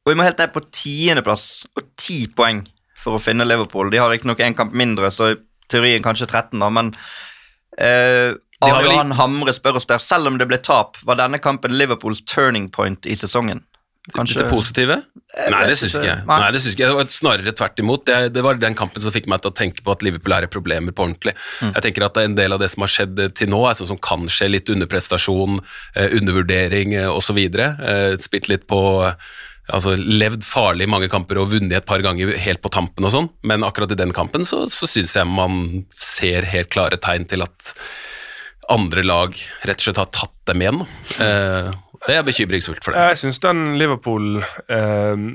Og 0.04 0.10
vi 0.12 0.16
må 0.18 0.24
helt 0.26 0.38
ned 0.38 0.52
på 0.52 0.62
tiendeplass 0.74 1.64
og 1.76 1.84
10 1.96 2.32
poeng 2.36 2.64
for 3.00 3.16
å 3.16 3.20
finne 3.22 3.46
Liverpool. 3.46 3.90
De 3.92 4.00
har 4.00 4.10
riktignok 4.12 4.40
én 4.44 4.56
kamp 4.56 4.72
mindre, 4.76 5.10
så 5.12 5.32
i 5.34 5.38
teorien 5.68 6.02
kanskje 6.04 6.26
13, 6.28 6.58
da, 6.60 6.68
men 6.72 6.90
eh, 7.78 8.34
De 8.64 8.70
vel 8.70 8.86
Johan 8.90 9.12
Hamre 9.18 9.52
spør 9.52 9.76
oss 9.80 9.86
der, 9.90 9.98
selv 10.00 10.26
om 10.30 10.38
det 10.40 10.46
ble 10.48 10.58
tap, 10.62 10.96
var 11.04 11.18
denne 11.20 11.40
kampen 11.42 11.74
Liverpools 11.76 12.22
turning 12.24 12.70
point 12.72 13.06
i 13.06 13.16
sesongen? 13.18 13.62
Kanskje 14.12 14.42
Det 14.42 14.50
positive? 14.50 14.98
Nei, 15.34 15.62
det 15.66 15.78
syns 15.80 15.94
ikke. 15.96 16.10
jeg. 16.10 16.24
Nei. 16.28 16.50
Det 16.52 16.60
synes 16.60 16.74
ikke 16.76 16.88
jeg. 16.90 17.12
Snarere 17.14 17.54
tvert 17.56 17.80
imot. 17.80 18.04
Det, 18.06 18.18
det 18.34 18.42
var 18.44 18.58
den 18.60 18.76
kampen 18.76 19.02
som 19.02 19.14
fikk 19.14 19.26
meg 19.32 19.40
til 19.42 19.50
å 19.50 19.56
tenke 19.56 19.82
på 19.82 19.94
at 19.94 20.04
Liverpool 20.04 20.34
er 20.36 20.46
i 20.46 20.50
problemer 20.52 20.92
på 20.94 21.06
ordentlig. 21.06 21.32
Mm. 21.62 21.72
Jeg 21.72 21.86
tenker 21.86 22.06
at 22.06 22.20
En 22.20 22.36
del 22.36 22.54
av 22.54 22.60
det 22.60 22.68
som 22.74 22.84
har 22.84 22.92
skjedd 22.92 23.22
til 23.38 23.50
nå, 23.50 23.62
er 23.64 23.78
sånn 23.78 23.94
som 23.94 24.02
kan 24.04 24.28
skje. 24.28 24.50
Litt 24.52 24.70
underprestasjon, 24.70 25.58
eh, 25.96 26.14
undervurdering 26.20 26.94
eh, 27.00 27.08
osv. 27.08 27.40
Eh, 27.40 28.14
spilt 28.20 28.52
litt 28.52 28.68
på 28.70 28.84
Altså 29.72 29.94
levd 29.96 30.42
farlig 30.44 30.84
i 30.84 30.90
mange 30.92 31.06
kamper 31.08 31.38
og 31.40 31.48
vunnet 31.54 31.78
et 31.78 31.86
par 31.88 32.02
ganger 32.04 32.34
helt 32.36 32.60
på 32.60 32.68
tampen 32.68 33.06
og 33.08 33.14
sånn, 33.14 33.30
men 33.48 33.64
akkurat 33.64 33.94
i 33.94 33.96
den 33.96 34.10
kampen 34.12 34.44
så, 34.44 34.66
så 34.68 34.84
syns 34.84 35.14
jeg 35.16 35.24
man 35.24 35.86
ser 35.88 36.44
helt 36.50 36.68
klare 36.68 36.98
tegn 37.00 37.24
til 37.30 37.46
at 37.46 37.70
andre 38.68 39.00
lag 39.04 39.32
rett 39.64 39.80
og 39.80 39.86
slett 39.86 40.02
har 40.02 40.10
tatt 40.12 40.36
dem 40.50 40.66
igjen. 40.66 40.82
Eh, 41.16 41.72
det 42.06 42.18
er 42.18 42.26
bekymringsfullt 42.26 42.84
for 42.84 42.94
deg. 42.94 43.10
Jeg 43.12 43.22
syns 43.22 43.42
den 43.44 43.64
Liverpool 43.80 44.38
eh, 44.42 45.26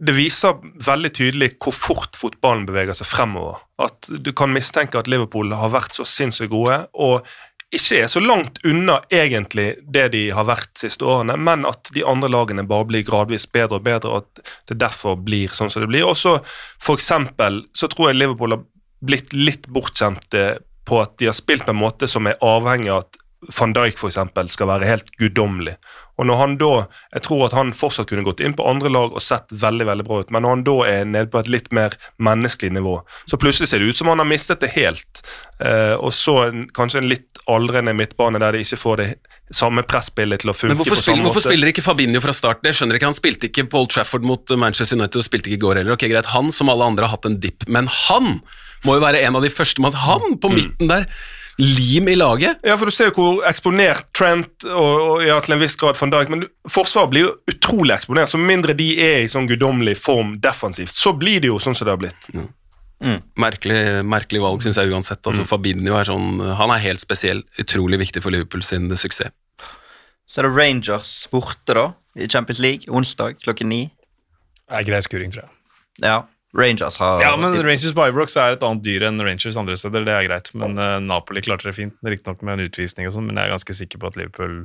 Det 0.00 0.14
viser 0.16 0.58
veldig 0.86 1.12
tydelig 1.16 1.52
hvor 1.58 1.76
fort 1.76 2.18
fotballen 2.18 2.66
beveger 2.68 2.96
seg 2.96 3.10
fremover. 3.10 3.62
At 3.82 4.10
Du 4.10 4.32
kan 4.36 4.54
mistenke 4.54 5.00
at 5.00 5.10
Liverpool 5.10 5.54
har 5.56 5.74
vært 5.74 5.96
så 5.98 6.06
sinnssykt 6.08 6.52
gode, 6.54 6.82
og 6.94 7.26
ikke 7.70 8.00
er 8.02 8.08
så 8.10 8.18
langt 8.18 8.58
unna 8.66 8.96
egentlig 9.14 9.76
det 9.94 10.08
de 10.10 10.24
har 10.34 10.48
vært 10.48 10.72
de 10.74 10.88
siste 10.88 11.06
årene, 11.06 11.36
men 11.38 11.62
at 11.68 11.92
de 11.94 12.02
andre 12.02 12.30
lagene 12.32 12.64
bare 12.66 12.88
blir 12.88 13.04
gradvis 13.06 13.46
bedre 13.46 13.78
og 13.78 13.84
bedre, 13.86 14.10
og 14.10 14.24
at 14.24 14.50
det 14.72 14.80
derfor 14.82 15.14
blir 15.22 15.52
sånn 15.54 15.70
som 15.70 15.84
det 15.84 15.90
blir. 15.92 16.08
Og 16.08 16.18
så 16.18 16.40
for 16.82 16.98
eksempel 16.98 17.62
så 17.70 17.86
tror 17.92 18.10
jeg 18.10 18.18
Liverpool 18.18 18.56
har 18.56 18.64
blitt 19.06 19.36
litt 19.36 19.70
bortskjemt 19.70 20.34
eh, 20.34 20.56
på 20.90 20.98
at 20.98 21.14
de 21.22 21.30
har 21.30 21.36
spilt 21.36 21.68
på 21.68 21.70
en 21.70 21.78
måte 21.78 22.10
som 22.10 22.26
er 22.26 22.40
avhengig 22.42 22.90
av 22.90 23.04
at 23.04 23.20
van 23.48 23.72
Dijk 23.72 24.02
eksempel, 24.04 24.48
skal 24.52 24.68
være 24.68 24.88
helt 24.88 25.10
guddommelig. 25.18 25.76
Og 26.20 26.26
når 26.28 26.36
han 26.36 26.56
da, 26.60 26.70
Jeg 27.14 27.22
tror 27.24 27.46
at 27.46 27.54
han 27.56 27.72
fortsatt 27.72 28.10
kunne 28.10 28.26
gått 28.26 28.42
inn 28.44 28.52
på 28.52 28.66
andre 28.68 28.90
lag 28.92 29.14
og 29.16 29.22
sett 29.24 29.48
veldig 29.48 29.86
veldig 29.88 30.04
bra 30.04 30.20
ut, 30.20 30.30
men 30.30 30.44
når 30.44 30.54
han 30.54 30.64
da 30.66 30.76
er 30.90 31.08
nede 31.08 31.30
på 31.32 31.40
et 31.40 31.48
litt 31.48 31.70
mer 31.72 31.96
menneskelig 32.20 32.74
nivå, 32.76 32.98
så 33.30 33.40
plutselig 33.40 33.70
ser 33.70 33.80
det 33.80 33.88
ut 33.88 33.96
som 33.96 34.12
han 34.12 34.20
har 34.20 34.28
mistet 34.28 34.60
det 34.60 34.74
helt. 34.76 35.22
Eh, 35.58 35.96
og 35.96 36.12
så 36.12 36.36
en, 36.50 36.66
kanskje 36.76 37.00
en 37.00 37.08
litt 37.08 37.40
aldrende 37.50 37.96
midtbane 37.96 38.38
der 38.42 38.52
de 38.52 38.60
ikke 38.62 38.78
får 38.78 39.00
det 39.00 39.08
samme 39.56 39.82
presspillet 39.88 40.44
til 40.44 40.52
å 40.52 40.54
funke 40.54 40.74
Men 40.74 40.82
hvorfor, 40.82 41.00
spiller, 41.00 41.24
hvorfor 41.24 41.46
spiller 41.48 41.72
ikke 41.72 41.82
Fabinho 41.82 42.20
fra 42.22 42.36
start? 42.36 42.60
Det 42.62 42.76
skjønner 42.76 43.00
ikke. 43.00 43.08
Han 43.10 43.16
spilte 43.16 43.48
ikke 43.48 43.66
på 43.72 43.80
Old 43.80 43.90
Trafford 43.96 44.28
mot 44.28 44.52
Manchester 44.60 45.00
United 45.00 45.22
og 45.22 45.26
spilte 45.26 45.50
ikke 45.50 45.58
i 45.58 45.64
går 45.64 45.80
heller. 45.80 45.96
Ok, 45.96 46.04
greit, 46.12 46.30
Han 46.36 46.52
som 46.54 46.68
alle 46.70 46.92
andre 46.92 47.08
har 47.08 47.16
hatt 47.16 47.26
en 47.26 47.40
dipp, 47.40 47.64
men 47.66 47.88
han 48.06 48.38
må 48.84 48.96
jo 48.96 49.02
være 49.02 49.24
en 49.24 49.40
av 49.40 49.44
de 49.44 49.50
første 49.52 49.82
med 49.82 49.96
han 50.04 50.36
på 50.40 50.52
midten 50.52 50.92
der 50.92 51.08
Lim 51.60 52.08
i 52.08 52.14
laget. 52.16 52.62
Ja, 52.64 52.76
for 52.80 52.88
Du 52.88 52.94
ser 52.94 53.10
jo 53.10 53.14
hvor 53.16 53.42
eksponert 53.48 54.06
Trent 54.16 54.64
og, 54.64 54.94
og 55.10 55.24
ja, 55.26 55.36
til 55.44 55.56
en 55.56 55.60
viss 55.62 55.76
grad 55.80 55.98
van 56.00 56.12
Dijk 56.14 56.32
Men 56.32 56.46
Forsvaret 56.70 57.12
blir 57.12 57.26
jo 57.26 57.34
utrolig 57.52 57.94
eksponert. 57.98 58.32
Så 58.32 58.40
med 58.40 58.48
mindre 58.54 58.76
de 58.78 58.88
er 59.04 59.24
i 59.24 59.28
sånn 59.32 59.48
guddommelig 59.50 59.98
form 60.00 60.38
defensivt, 60.42 60.94
så 60.96 61.12
blir 61.16 61.42
det 61.44 61.52
jo 61.52 61.60
sånn 61.62 61.76
som 61.76 61.88
det 61.88 61.94
har 61.96 62.02
blitt. 62.02 62.30
Merkelig, 63.40 63.78
merkelig 64.04 64.42
valg, 64.44 64.64
syns 64.64 64.76
jeg 64.80 64.92
uansett. 64.92 65.22
Altså, 65.24 65.46
Fabinho 65.48 65.94
er 65.96 66.08
sånn 66.08 66.42
Han 66.58 66.72
er 66.74 66.82
helt 66.84 67.00
spesiell. 67.00 67.44
Utrolig 67.60 68.00
viktig 68.02 68.20
for 68.24 68.34
Liverpool 68.34 68.64
sin 68.66 68.90
suksess. 68.92 69.32
Så 70.30 70.40
er 70.40 70.46
det 70.46 70.54
Rangers 70.54 71.14
borte, 71.32 71.74
da, 71.74 71.86
i 72.14 72.28
Champions 72.30 72.60
League, 72.62 72.86
onsdag 72.94 73.40
klokken 73.42 73.66
ni. 73.72 73.80
Det 74.68 74.78
er 74.78 74.86
grei 74.86 75.00
skuring, 75.02 75.32
tror 75.34 75.42
jeg. 75.48 75.50
Ja, 76.04 76.20
Rangers 76.56 76.98
har 76.98 77.22
Ja, 77.22 77.36
men 77.38 77.54
Rangers 77.62 77.94
Bybrooks 77.94 78.34
er 78.40 78.56
et 78.56 78.64
annet 78.66 78.82
dyr 78.82 79.04
enn 79.06 79.22
Rangers 79.22 79.58
andre 79.60 79.76
steder, 79.78 80.02
det 80.06 80.14
er 80.16 80.26
greit. 80.26 80.50
Men 80.58 80.78
uh, 80.80 80.96
Napoli 81.02 81.44
klarte 81.46 81.68
det 81.68 81.76
fint, 81.76 81.94
riktignok 82.02 82.42
med 82.46 82.58
en 82.58 82.66
utvisning 82.66 83.06
og 83.06 83.14
sånn, 83.14 83.28
men 83.30 83.38
jeg 83.38 83.46
er 83.46 83.54
ganske 83.54 83.76
sikker 83.82 84.02
på 84.02 84.10
at 84.10 84.18
Liverpool 84.18 84.56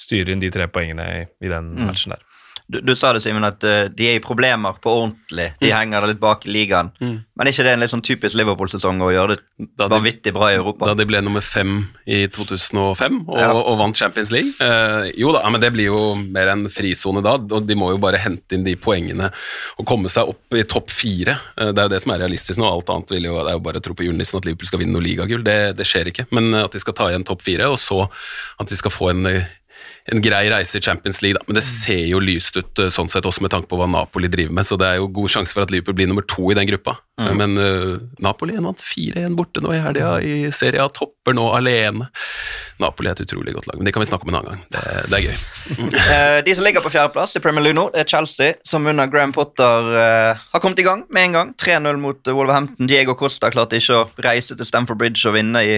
styrer 0.00 0.34
inn 0.34 0.42
de 0.42 0.50
tre 0.54 0.66
poengene 0.72 1.06
i, 1.14 1.22
i 1.46 1.52
den 1.52 1.74
matchen 1.86 2.16
der. 2.16 2.27
Du, 2.68 2.80
du 2.84 2.92
sa 2.98 3.14
det, 3.16 3.22
Simen, 3.24 3.46
at 3.48 3.64
uh, 3.64 3.86
de 3.88 4.04
er 4.10 4.18
i 4.18 4.20
problemer 4.20 4.76
på 4.82 4.92
ordentlig. 4.92 5.46
De 5.62 5.70
henger 5.72 6.04
litt 6.10 6.18
bak 6.20 6.42
i 6.44 6.50
ligaen. 6.52 6.90
Men 7.00 7.46
er 7.46 7.52
ikke 7.54 7.64
det 7.64 7.72
en 7.72 7.80
litt 7.80 7.92
sånn 7.94 8.02
typisk 8.04 8.36
Liverpool-sesong 8.36 9.00
å 9.00 9.08
gjøre 9.14 9.36
det 9.56 9.86
vanvittig 9.88 10.34
bra 10.36 10.50
i 10.52 10.58
Europa? 10.58 10.90
Da 10.90 10.96
de 10.98 11.06
ble 11.08 11.22
nummer 11.24 11.40
fem 11.44 11.78
i 12.04 12.26
2005 12.28 13.22
og, 13.24 13.38
Ja. 13.40 13.48
og 13.56 13.78
vant 13.80 13.96
Champions 13.96 14.32
League. 14.34 14.52
Uh, 14.60 15.08
jo 15.16 15.32
da, 15.32 15.44
men 15.48 15.62
det 15.62 15.70
blir 15.72 15.88
jo 15.88 16.02
mer 16.18 16.52
en 16.52 16.66
frisone 16.72 17.22
da, 17.24 17.38
og 17.40 17.64
de 17.68 17.76
må 17.78 17.88
jo 17.94 18.02
bare 18.02 18.20
hente 18.20 18.58
inn 18.58 18.66
de 18.66 18.76
poengene 18.76 19.30
og 19.78 19.88
komme 19.88 20.12
seg 20.12 20.28
opp 20.34 20.58
i 20.58 20.66
topp 20.68 20.92
fire. 20.92 21.38
Uh, 21.56 21.70
det 21.70 21.80
er 21.80 21.88
jo 21.88 21.94
det 21.94 22.02
som 22.04 22.12
er 22.12 22.20
realistisk 22.26 22.60
nå, 22.60 22.68
alt 22.68 22.92
annet 22.92 23.14
vil 23.16 23.30
jo, 23.30 23.38
det 23.40 23.54
er 23.54 23.56
jo 23.56 23.64
bare 23.70 23.80
å 23.80 23.86
tro 23.88 23.96
på 23.96 24.04
julenissen 24.10 24.42
at 24.42 24.48
Liverpool 24.50 24.68
skal 24.68 24.82
vinne 24.84 24.98
noe 24.98 25.06
ligagull. 25.08 25.46
Det, 25.46 25.56
det 25.78 25.88
skjer 25.88 26.12
ikke, 26.12 26.28
men 26.36 26.52
at 26.66 26.76
de 26.76 26.84
skal 26.84 26.96
ta 27.00 27.08
igjen 27.08 27.24
topp 27.28 27.46
fire, 27.48 27.70
og 27.72 27.80
så 27.80 28.04
at 28.60 28.68
de 28.68 28.76
skal 28.76 28.92
få 28.92 29.14
en 29.14 29.24
en 30.12 30.22
grei 30.24 30.48
reise 30.50 30.78
i 30.78 30.84
Champions 30.84 31.20
League, 31.22 31.38
da. 31.38 31.44
men 31.48 31.58
det 31.58 31.64
ser 31.66 32.04
jo 32.08 32.20
lyst 32.22 32.56
ut 32.56 32.80
eh, 32.80 32.90
sånn 32.92 33.10
sett, 33.12 33.26
også 33.28 33.44
med 33.44 33.52
tanke 33.52 33.68
på 33.70 33.78
hva 33.80 33.88
Napoli 33.90 34.30
driver 34.32 34.54
med, 34.56 34.68
så 34.68 34.78
det 34.80 34.88
er 34.88 35.02
jo 35.02 35.10
god 35.12 35.34
sjanse 35.34 35.56
for 35.56 35.66
at 35.66 35.74
Liverpool 35.74 35.98
blir 35.98 36.08
nummer 36.10 36.26
to 36.28 36.50
i 36.52 36.56
den 36.58 36.68
gruppa. 36.70 36.98
Men 37.18 37.58
uh, 37.58 37.98
Napoli 38.22 38.54
vant 38.62 38.78
4-1 38.78 39.34
borte 39.34 39.58
nå 39.58 39.72
i 39.74 39.80
helga 39.82 40.12
i 40.22 40.52
Serie 40.54 40.84
A, 40.84 40.90
topper 40.94 41.34
nå 41.34 41.48
alene. 41.50 42.06
Napoli 42.78 43.10
er 43.10 43.16
et 43.16 43.24
utrolig 43.24 43.56
godt 43.56 43.66
lag, 43.66 43.80
men 43.80 43.88
det 43.88 43.94
kan 43.94 44.04
vi 44.04 44.06
snakke 44.06 44.28
om 44.28 44.30
en 44.30 44.38
annen 44.38 44.52
gang. 44.52 44.60
Det, 44.70 44.84
det 45.10 45.18
er 45.18 45.26
gøy. 45.26 45.38
Eh, 46.08 46.38
de 46.46 46.54
som 46.56 46.64
ligger 46.64 46.80
på 46.80 46.90
fjerdeplass 46.92 47.36
i 47.36 47.40
Premier 47.42 47.66
League 47.66 47.76
nå, 47.76 47.88
er 47.96 48.06
Chelsea, 48.08 48.54
som 48.66 48.86
under 48.88 49.10
Graham 49.10 49.32
Potter 49.34 49.90
uh, 49.92 50.46
har 50.54 50.62
kommet 50.62 50.80
i 50.80 50.86
gang 50.86 51.02
med 51.12 51.28
en 51.28 51.36
gang. 51.36 51.50
3-0 51.60 52.00
mot 52.00 52.30
Wolverhampton. 52.30 52.88
Diego 52.88 53.16
Costa 53.18 53.50
klarte 53.52 53.80
ikke 53.80 53.98
å 53.98 54.06
reise 54.24 54.56
til 54.56 54.68
Stamford 54.68 55.00
Bridge 55.02 55.26
og 55.28 55.36
vinne 55.36 55.64
i, 55.66 55.76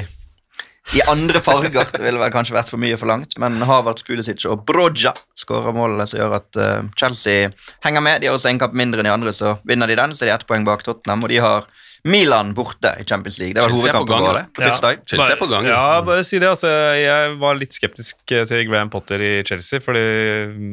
i 0.94 1.02
andre 1.06 1.40
farger. 1.40 1.86
Det 1.92 2.02
ville 2.02 2.20
vel 2.20 2.32
kanskje 2.34 2.56
vært 2.56 2.70
for 2.72 2.80
mye 2.82 2.98
forlangt, 2.98 3.36
men 3.40 3.60
Havertz, 3.66 4.04
Pulisic 4.06 4.46
og 4.50 4.64
Broja 4.66 5.12
skårer 5.38 5.76
målene 5.76 6.06
som 6.08 6.18
gjør 6.20 6.38
at 6.40 6.58
eh, 6.58 6.88
Chelsea 6.98 7.50
henger 7.84 8.04
med. 8.04 8.20
De 8.20 8.30
har 8.30 8.38
også 8.38 8.50
en 8.50 8.60
kamp 8.62 8.74
mindre 8.76 9.02
enn 9.02 9.10
de 9.10 9.14
andre, 9.14 9.34
så 9.36 9.56
vinner 9.68 9.90
de 9.90 9.98
den, 10.00 10.16
så 10.16 10.26
de 10.26 10.32
er 10.32 10.38
ett 10.40 10.48
poeng 10.48 10.66
bak 10.66 10.82
Tottenham, 10.86 11.22
og 11.26 11.32
de 11.32 11.38
har 11.44 11.68
Milan 12.08 12.54
borte 12.56 12.94
i 13.00 13.04
Champions 13.04 13.38
League. 13.42 13.54
Det 13.54 13.62
var 13.64 13.70
på 13.72 13.76
hovedkampen 13.76 14.14
gang, 14.14 14.24
vår 14.24 14.38
på 14.56 14.62
tirsdag. 14.64 15.00
Chelsea 15.10 15.34
er 15.34 15.40
på 15.40 15.48
gang. 15.50 15.66
Ja, 15.68 15.82
bare 16.06 16.22
si 16.24 16.38
det. 16.40 16.48
altså. 16.48 16.70
Jeg 16.96 17.34
var 17.42 17.58
litt 17.60 17.76
skeptisk 17.76 18.16
til 18.30 18.62
Graham 18.70 18.88
Potter 18.92 19.20
i 19.20 19.32
Chelsea 19.44 19.82
fordi 19.84 20.04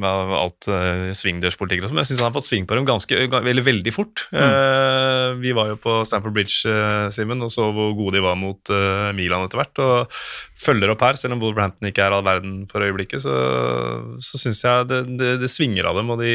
av 0.07 0.31
alt 0.37 0.69
uh, 0.71 1.09
svingdørspolitikk 1.17 1.83
og 1.83 1.89
sånn, 1.89 1.97
men 1.97 2.05
jeg 2.05 2.11
syns 2.13 2.23
han 2.23 2.29
har 2.31 2.37
fått 2.37 2.47
sving 2.47 2.67
på 2.69 2.77
dem 2.79 2.87
ganske, 2.87 3.19
ga- 3.31 3.43
eller 3.43 3.65
veldig 3.65 3.93
fort. 3.95 4.27
Eh, 4.31 5.35
vi 5.41 5.51
var 5.57 5.73
jo 5.73 5.79
på 5.83 5.97
Stamford 6.07 6.35
Bridge, 6.37 6.63
uh, 6.69 7.07
Simen, 7.13 7.43
og 7.43 7.51
så 7.53 7.67
hvor 7.75 7.91
gode 7.97 8.17
de 8.17 8.23
var 8.23 8.37
mot 8.39 8.71
uh, 8.71 9.11
Milan 9.17 9.43
etter 9.47 9.59
hvert. 9.61 9.83
og 9.83 10.19
følger 10.61 10.91
opp 10.93 11.03
her, 11.05 11.17
selv 11.19 11.35
om 11.35 11.43
Wolverhampton 11.43 11.89
ikke 11.89 12.05
er 12.05 12.15
all 12.15 12.25
verden 12.25 12.57
for 12.71 12.83
øyeblikket, 12.85 13.21
så, 13.23 13.35
så 14.23 14.41
syns 14.41 14.63
jeg 14.65 14.89
det, 14.89 15.01
det, 15.19 15.31
det 15.43 15.51
svinger 15.51 15.89
av 15.91 15.99
dem, 15.99 16.11
og 16.13 16.21
de 16.23 16.33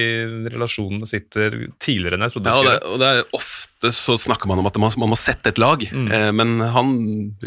relasjonene 0.52 1.08
sitter 1.08 1.58
tidligere 1.82 2.18
enn 2.18 2.26
jeg 2.28 2.36
trodde 2.36 2.54
Ja, 2.54 2.62
og, 2.62 2.70
det, 2.70 2.78
og 2.94 3.02
det 3.02 3.12
Ofte 3.36 3.92
så 3.94 4.16
snakker 4.20 4.50
man 4.50 4.62
om 4.62 4.68
at 4.70 4.78
man, 4.80 4.92
man 5.02 5.12
må 5.12 5.18
sette 5.18 5.52
et 5.52 5.60
lag, 5.60 5.82
eh, 5.82 6.30
men 6.34 6.58
han 6.74 6.96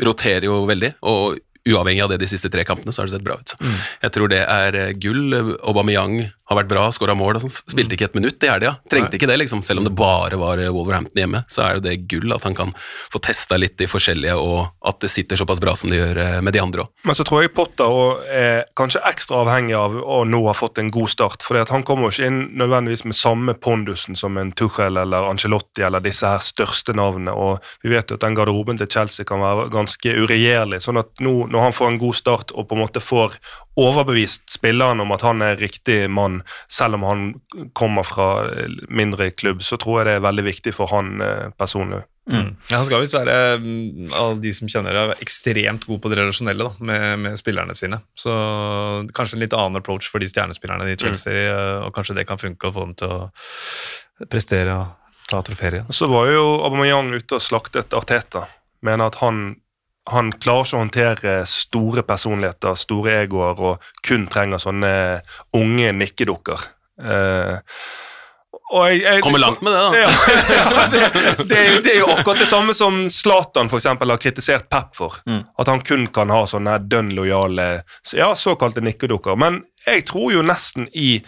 roterer 0.03 0.49
jo 0.49 0.63
veldig. 0.69 0.95
og 1.07 1.41
Uavhengig 1.65 2.03
av 2.03 2.11
det 2.11 2.19
de 2.21 2.28
siste 2.30 2.49
tre 2.53 2.61
kampene, 2.61 2.93
så 2.93 3.01
har 3.01 3.07
det 3.09 3.15
sett 3.15 3.23
bra 3.26 3.39
ut. 3.41 3.55
Jeg 4.03 4.13
tror 4.13 4.30
det 4.30 4.43
er 4.43 4.76
eh, 4.78 4.91
gull. 5.01 5.34
Aubameyang 5.65 6.19
har 6.46 6.60
vært 6.60 6.70
bra, 6.70 6.86
skåra 6.93 7.16
mål. 7.18 7.39
og 7.39 7.46
sånn. 7.46 7.54
Spilte 7.74 7.98
ikke 7.98 8.10
et 8.10 8.18
minutt 8.18 8.43
i 8.46 8.50
helga. 8.52 8.76
Trengte 8.91 9.18
ikke 9.18 9.30
det, 9.30 9.39
liksom. 9.41 9.64
Selv 9.66 9.82
om 9.82 9.88
det 9.88 9.96
bare 9.98 10.38
var 10.38 10.62
eh, 10.62 10.70
Wolverhampton 10.74 11.22
hjemme, 11.24 11.41
så 11.50 11.64
er 11.66 11.78
jo 11.78 11.86
det 11.88 11.96
gull 12.12 12.36
at 12.36 12.46
han 12.46 12.58
kan 12.58 12.74
få 13.14 13.22
testa 13.24 13.58
litt 13.58 13.78
de 13.82 13.88
forskjellige, 13.89 14.36
og 14.38 14.70
at 14.86 15.02
det 15.02 15.10
sitter 15.14 15.39
såpass 15.39 15.62
bra 15.64 15.74
som 15.78 15.89
det 15.89 16.00
gjør 16.02 16.22
eh, 16.22 16.38
med 16.46 16.54
de 16.54 16.62
andre 16.62 16.86
òg. 16.86 16.91
Men 17.08 17.18
så 17.18 17.26
tror 17.26 17.41
jeg 17.41 17.54
Potter 17.56 18.22
er 18.30 18.66
kanskje 18.78 19.02
ekstra 19.10 19.41
avhengig 19.41 19.76
av 19.80 19.98
å 19.98 20.22
nå 20.28 20.43
ha 20.46 20.56
fått 20.58 20.82
en 20.82 20.91
god 20.93 21.10
start. 21.12 21.46
For 21.46 21.58
han 21.58 21.86
kommer 21.88 22.10
jo 22.10 22.16
ikke 22.16 22.30
inn 22.30 22.41
nødvendigvis 22.62 23.06
med 23.10 23.18
samme 23.18 23.58
pondusen 23.58 24.18
som 24.20 24.38
en 24.38 24.54
Tuchel 24.54 25.02
eller 25.02 25.30
Ancelotti 25.32 25.86
eller 25.86 26.04
disse 26.04 26.30
her 26.30 26.43
største 26.43 26.93
navnene. 26.98 27.34
Og 27.34 27.58
vi 27.82 27.93
vet 27.96 28.12
jo 28.12 28.20
at 28.20 28.26
den 28.26 28.38
garderoben 28.38 28.80
til 28.82 28.91
Chelsea 28.91 29.26
kan 29.28 29.41
være 29.41 29.70
ganske 29.74 30.14
uregjerlig. 30.22 30.82
sånn 30.86 31.02
at 31.02 31.24
nå 31.26 31.36
når 31.50 31.68
han 31.68 31.76
får 31.76 31.91
en 31.91 32.02
god 32.02 32.18
start 32.18 32.54
og 32.54 32.68
på 32.70 32.78
en 32.78 32.84
måte 32.86 33.02
får 33.04 33.39
overbevist 33.80 34.49
spilleren 34.55 35.03
om 35.03 35.11
at 35.15 35.23
han 35.26 35.43
er 35.43 35.59
riktig 35.59 36.05
mann, 36.11 36.41
selv 36.71 36.99
om 36.99 37.05
han 37.07 37.23
kommer 37.76 38.07
fra 38.07 38.30
mindre 38.88 39.32
klubb, 39.36 39.63
så 39.63 39.80
tror 39.82 40.01
jeg 40.01 40.09
det 40.09 40.17
er 40.19 40.28
veldig 40.28 40.45
viktig 40.47 40.76
for 40.76 40.91
han 40.95 41.17
eh, 41.23 41.47
personlig. 41.59 42.03
Mm. 42.32 42.55
Ja, 42.71 42.80
han 42.80 42.86
skal 42.88 43.03
visst 43.03 43.13
være, 43.13 43.59
mm, 43.61 44.13
alle 44.17 44.39
de 44.41 44.53
som 44.57 44.69
kjenner 44.71 44.97
det, 44.97 45.19
ekstremt 45.21 45.86
god 45.86 46.01
på 46.01 46.09
det 46.09 46.17
relasjonelle 46.17 46.65
da, 46.65 46.71
med, 46.89 47.07
med 47.21 47.39
spillerne 47.41 47.76
sine. 47.78 47.99
Så 48.17 48.34
kanskje 49.13 49.38
en 49.38 49.43
litt 49.43 49.53
annen 49.53 49.82
approach 49.82 50.09
for 50.09 50.23
de 50.23 50.30
stjernespillerne 50.32 50.89
i 50.89 50.97
Chelsea, 50.97 51.45
mm. 51.45 51.86
og 51.86 51.93
kanskje 51.95 52.17
det 52.17 52.26
kan 52.30 52.41
funke 52.41 52.71
å 52.71 52.76
få 52.76 52.88
dem 52.88 52.95
til 53.01 53.13
å 53.13 54.30
prestere 54.32 54.80
og 54.80 55.30
ta 55.30 55.41
trofeer 55.45 55.80
igjen. 55.80 55.93
Så 55.93 56.09
var 56.09 56.32
jo 56.32 56.47
Aubameyang 56.65 57.13
ute 57.13 57.38
og 57.38 57.43
slaktet 57.43 57.93
Arteta. 57.97 58.45
Mener 58.86 59.09
at 59.09 59.19
han, 59.21 59.45
han 60.12 60.32
klarer 60.38 60.66
ikke 60.68 60.78
å 60.78 60.84
håndtere 60.84 61.36
store 61.49 62.03
personligheter, 62.06 62.76
store 62.78 63.16
egoer, 63.24 63.62
og 63.72 63.91
kun 64.06 64.28
trenger 64.30 64.62
sånne 64.62 64.91
unge 65.58 65.91
nikkedukker. 65.97 66.66
Uh, 67.01 67.58
jeg, 68.76 69.01
jeg, 69.03 69.22
Kommer 69.24 69.39
langt 69.39 69.62
med 69.64 69.74
det, 69.76 69.80
da. 69.80 69.97
Ja, 69.97 70.10
ja, 70.56 70.86
det, 70.93 71.01
det, 71.49 71.58
er 71.58 71.68
jo- 71.76 71.82
det 71.86 71.91
er 71.93 71.99
jo 72.01 72.08
akkurat 72.16 72.39
det 72.41 72.47
samme 72.49 72.74
som 72.76 73.03
Zlatan 73.14 73.70
for 73.72 73.78
eksempel, 73.80 74.10
har 74.12 74.22
kritisert 74.22 74.66
Pep 74.74 74.95
for. 74.97 75.20
At 75.62 75.70
han 75.70 75.84
kun 75.86 76.08
kan 76.14 76.34
ha 76.34 76.41
sånne 76.49 76.80
dønn 76.89 77.12
lojale 77.16 77.68
ja, 78.18 78.32
såkalte 78.36 78.82
nikkedukker. 78.84 79.38
Men 79.39 79.62
jeg 79.86 80.06
tror 80.10 80.34
jo 80.34 80.41
nesten 80.45 80.89
i 80.97 81.20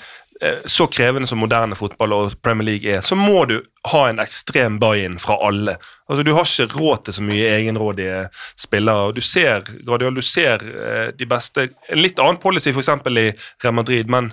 så 0.65 0.85
krevende 0.88 1.27
som 1.27 1.39
moderne 1.41 1.73
fotball 1.75 2.13
og 2.13 2.35
Premier 2.45 2.67
League 2.67 2.91
er, 2.91 3.01
så 3.01 3.15
må 3.17 3.45
du 3.49 3.55
ha 3.89 4.03
en 4.05 4.19
ekstrem 4.21 4.75
buy-in 4.77 5.15
fra 5.17 5.39
alle. 5.47 5.77
Altså 6.05 6.23
Du 6.23 6.33
har 6.35 6.45
ikke 6.45 6.77
råd 6.77 7.07
til 7.07 7.17
så 7.17 7.25
mye 7.25 7.47
egenrådige 7.55 8.19
spillere. 8.59 9.09
Du 9.17 9.21
ser, 9.21 9.65
Guardiola, 9.81 10.19
du 10.19 10.21
ser 10.21 10.61
eh, 10.61 11.09
de 11.17 11.25
beste 11.25 11.69
En 11.89 12.01
litt 12.03 12.21
annen 12.21 12.38
policy 12.43 12.69
f.eks. 12.69 12.93
i 13.09 13.31
Real 13.63 13.77
Madrid, 13.79 14.13
men 14.13 14.31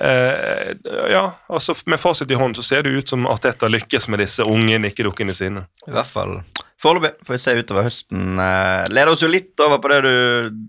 Eh, 0.00 0.76
ja, 1.10 1.38
altså 1.48 1.74
Med 1.86 2.00
fasit 2.00 2.30
i 2.30 2.34
hånd 2.34 2.56
så 2.56 2.62
ser 2.62 2.82
det 2.82 2.90
ut 2.90 3.08
som 3.08 3.26
Arteta 3.26 3.68
lykkes 3.68 4.08
med 4.12 4.20
disse 4.20 4.44
unge 4.44 4.78
nikkedukkene 4.78 5.34
sine. 5.34 5.64
I 5.88 5.94
hvert 5.94 6.10
fall 6.10 6.34
foreløpig. 6.82 7.12
Får 7.26 7.36
vi 7.36 7.40
se 7.42 7.54
utover 7.58 7.86
høsten. 7.86 8.40
Eh, 8.42 8.86
leder 8.92 9.12
oss 9.12 9.24
jo 9.24 9.30
litt 9.32 9.64
over 9.64 9.80
på 9.82 9.90
det 9.92 10.00
du 10.04 10.16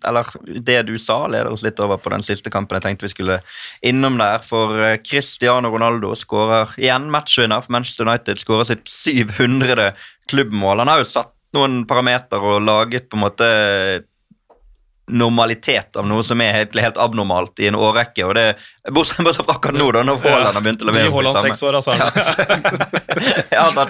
Eller 0.07 0.29
det 0.63 0.79
du 0.87 0.95
sa, 1.01 1.19
leder 1.27 1.51
oss 1.51 1.65
litt 1.65 1.79
over 1.83 1.99
på 2.01 2.13
den 2.13 2.25
siste 2.25 2.51
kampen 2.53 2.79
jeg 2.79 2.87
tenkte 2.87 3.07
vi 3.07 3.13
skulle 3.15 3.39
innom 3.85 4.19
der. 4.21 4.43
For 4.45 4.77
eh, 4.81 4.99
Cristiano 5.03 5.71
Ronaldo 5.73 6.13
skårer 6.15 6.77
igjen 6.79 7.09
matchvinner 7.13 7.65
for 7.65 7.75
Manchester 7.75 8.07
United. 8.07 8.39
Skårer 8.43 8.69
sitt 8.71 8.87
700. 8.87 9.91
klubbmål. 10.27 10.83
Han 10.83 10.91
har 10.91 11.01
jo 11.01 11.07
satt 11.07 11.33
noen 11.55 11.85
parameter 11.87 12.43
og 12.43 12.61
laget 12.67 13.07
på 13.09 13.17
en 13.17 13.23
måte 13.23 13.47
normalitet 15.07 15.95
av 15.95 16.07
noe 16.07 16.23
som 16.27 16.41
er 16.43 16.53
helt, 16.55 16.75
helt 16.79 16.97
abnormalt 16.99 17.59
i 17.63 17.69
en 17.69 17.77
årrekke. 17.79 18.25
og 18.27 18.35
det 18.35 18.47
Bortsett 18.95 19.27
fra 19.35 19.55
akkurat 19.55 19.75
nå, 19.75 19.89
da, 19.91 20.03
når 20.07 20.21
Haaland 20.23 20.55
har 20.55 20.63
begynt 20.63 20.83
å 20.83 20.89
levere. 20.89 21.11
Haaland 21.11 21.39
seks 21.43 21.63
år, 21.67 21.79
altså. 21.79 21.95
ja, 23.51 23.65
ja, 23.75 23.87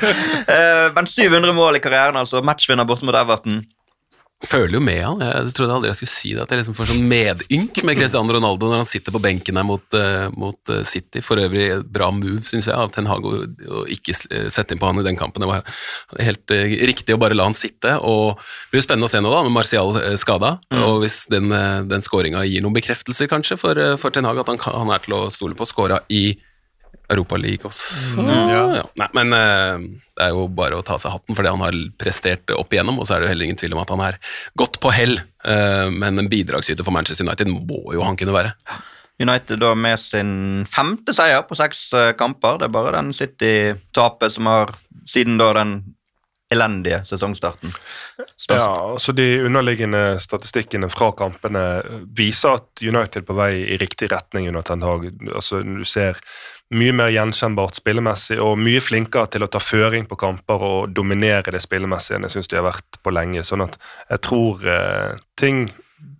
Eh, 0.47 0.87
men 0.95 1.05
700 1.09 1.53
mål 1.53 1.77
i 1.77 1.81
karrieren, 1.83 2.17
altså. 2.17 2.41
Matchvinner 2.45 2.87
borte 2.87 3.05
mot 3.05 3.17
Everton. 3.17 3.61
Føler 4.45 4.77
jo 4.77 4.81
med 4.83 4.99
han. 5.01 5.21
Jeg 5.23 5.53
trodde 5.57 5.73
aldri 5.73 5.89
jeg 5.89 5.97
skulle 5.97 6.13
si 6.13 6.31
det, 6.35 6.43
at 6.43 6.51
jeg 6.53 6.61
liksom 6.61 6.75
får 6.77 6.91
sånn 6.91 7.07
medynk 7.09 7.79
med 7.87 7.97
Cristiano 7.97 8.35
Ronaldo 8.35 8.69
når 8.69 8.83
han 8.83 8.89
sitter 8.89 9.15
på 9.15 9.21
benken 9.23 9.57
her 9.57 9.65
mot, 9.65 9.97
eh, 9.97 10.27
mot 10.37 10.73
eh, 10.73 10.83
City. 10.85 11.23
For 11.25 11.41
øvrig 11.41 11.65
bra 11.89 12.11
move, 12.13 12.43
syns 12.45 12.69
jeg, 12.69 12.77
av 12.77 12.91
Ten 12.93 13.09
Hag 13.09 13.25
å 13.25 13.33
å 13.37 13.83
ikke 13.91 14.13
eh, 14.29 14.47
sette 14.53 14.75
inn 14.75 14.81
på 14.81 14.89
han 14.89 15.01
i 15.01 15.05
den 15.07 15.17
kampen. 15.17 15.41
Det 15.41 15.49
var 15.49 15.65
helt 16.21 16.53
riktig 16.91 17.17
å 17.17 17.21
bare 17.21 17.37
la 17.37 17.47
han 17.49 17.57
sitte. 17.57 17.97
og 17.97 18.37
Det 18.37 18.75
blir 18.75 18.83
jo 18.83 18.87
spennende 18.87 19.09
å 19.09 19.13
se 19.15 19.23
nå, 19.23 19.33
da, 19.33 19.41
med 19.47 19.55
Martial 19.57 19.93
skada. 20.21 20.57
Og 20.85 21.01
hvis 21.01 21.23
den, 21.33 21.49
den 21.89 22.05
skåringa 22.05 22.45
gir 22.45 22.61
noen 22.65 22.77
bekreftelser, 22.77 23.29
kanskje, 23.31 23.57
for, 23.59 23.81
for 23.97 24.13
Ten 24.13 24.27
Hag, 24.29 24.43
at 24.43 24.53
han, 24.53 24.61
kan, 24.61 24.77
han 24.83 24.93
er 24.93 25.01
til 25.03 25.17
å 25.17 25.23
stole 25.33 25.57
på. 25.57 25.65
Skåra 25.67 26.03
i 26.13 26.29
Europaligaen 27.07 27.69
også. 27.69 28.25
ja. 28.75 28.83
Nei, 28.99 29.07
men 29.15 29.35
eh, 29.37 29.85
det 30.17 30.27
er 30.27 30.35
jo 30.35 30.47
bare 30.51 30.79
å 30.79 30.83
ta 30.85 30.97
seg 30.99 31.13
hatten 31.13 31.37
for 31.37 31.45
det 31.45 31.53
han 31.53 31.63
har 31.63 31.77
prestert 31.99 32.51
opp 32.55 32.73
igjennom, 32.73 32.99
og 32.99 33.07
så 33.07 33.15
er 33.15 33.23
det 33.23 33.29
jo 33.29 33.33
heller 33.33 33.47
ingen 33.47 33.59
tvil 33.59 33.77
om 33.77 33.83
at 33.83 33.93
han 33.95 34.03
er 34.09 34.19
godt 34.59 34.79
på 34.83 34.91
hell, 34.95 35.15
eh, 35.47 35.87
men 35.93 36.19
en 36.19 36.31
bidragsyter 36.31 36.83
for 36.83 36.95
Manchester 36.95 37.27
United 37.27 37.51
må 37.53 37.81
jo 37.95 38.03
han 38.03 38.19
kunne 38.19 38.35
være. 38.35 38.55
United 39.17 39.61
da 39.63 39.71
med 39.73 39.97
sin 40.01 40.65
femte 40.69 41.15
seier 41.15 41.41
på 41.47 41.57
seks 41.57 41.87
eh, 41.97 42.11
kamper. 42.17 42.59
Det 42.59 42.67
er 42.67 42.75
bare 42.75 42.97
den 42.99 43.13
City-tapet 43.15 44.35
som 44.35 44.49
har 44.51 44.75
siden 45.09 45.39
da 45.39 45.53
den 45.57 45.79
elendige 46.53 47.01
sesongstarten. 47.05 47.73
Størst. 48.37 48.51
Ja, 48.51 48.67
altså 48.93 49.11
De 49.11 49.43
underliggende 49.45 50.19
statistikkene 50.19 50.89
fra 50.89 51.11
kampene 51.17 51.63
viser 52.15 52.61
at 52.61 52.83
United 52.83 53.21
er 53.21 53.25
på 53.27 53.35
vei 53.37 53.51
i 53.65 53.79
riktig 53.81 54.11
retning 54.13 54.47
under 54.47 54.63
Ten 54.63 54.85
Hag. 54.85 55.09
Altså, 55.27 55.61
du 55.61 55.83
ser 55.87 56.19
mye 56.75 56.93
mer 56.95 57.11
gjenkjennbart 57.11 57.79
spillemessig 57.79 58.39
og 58.43 58.57
mye 58.59 58.81
flinkere 58.83 59.31
til 59.31 59.45
å 59.45 59.51
ta 59.51 59.59
føring 59.63 60.07
på 60.07 60.19
kamper 60.19 60.63
og 60.67 60.95
dominere 60.95 61.53
det 61.55 61.63
spillemessige 61.63 62.17
enn 62.17 62.27
jeg 62.27 62.37
syns 62.37 62.51
de 62.51 62.59
har 62.59 62.67
vært 62.67 63.01
på 63.03 63.13
lenge. 63.15 63.43
Sånn 63.47 63.63
at 63.67 63.77
jeg 64.09 64.23
tror 64.27 64.65
eh, 64.67 65.19
ting 65.39 65.67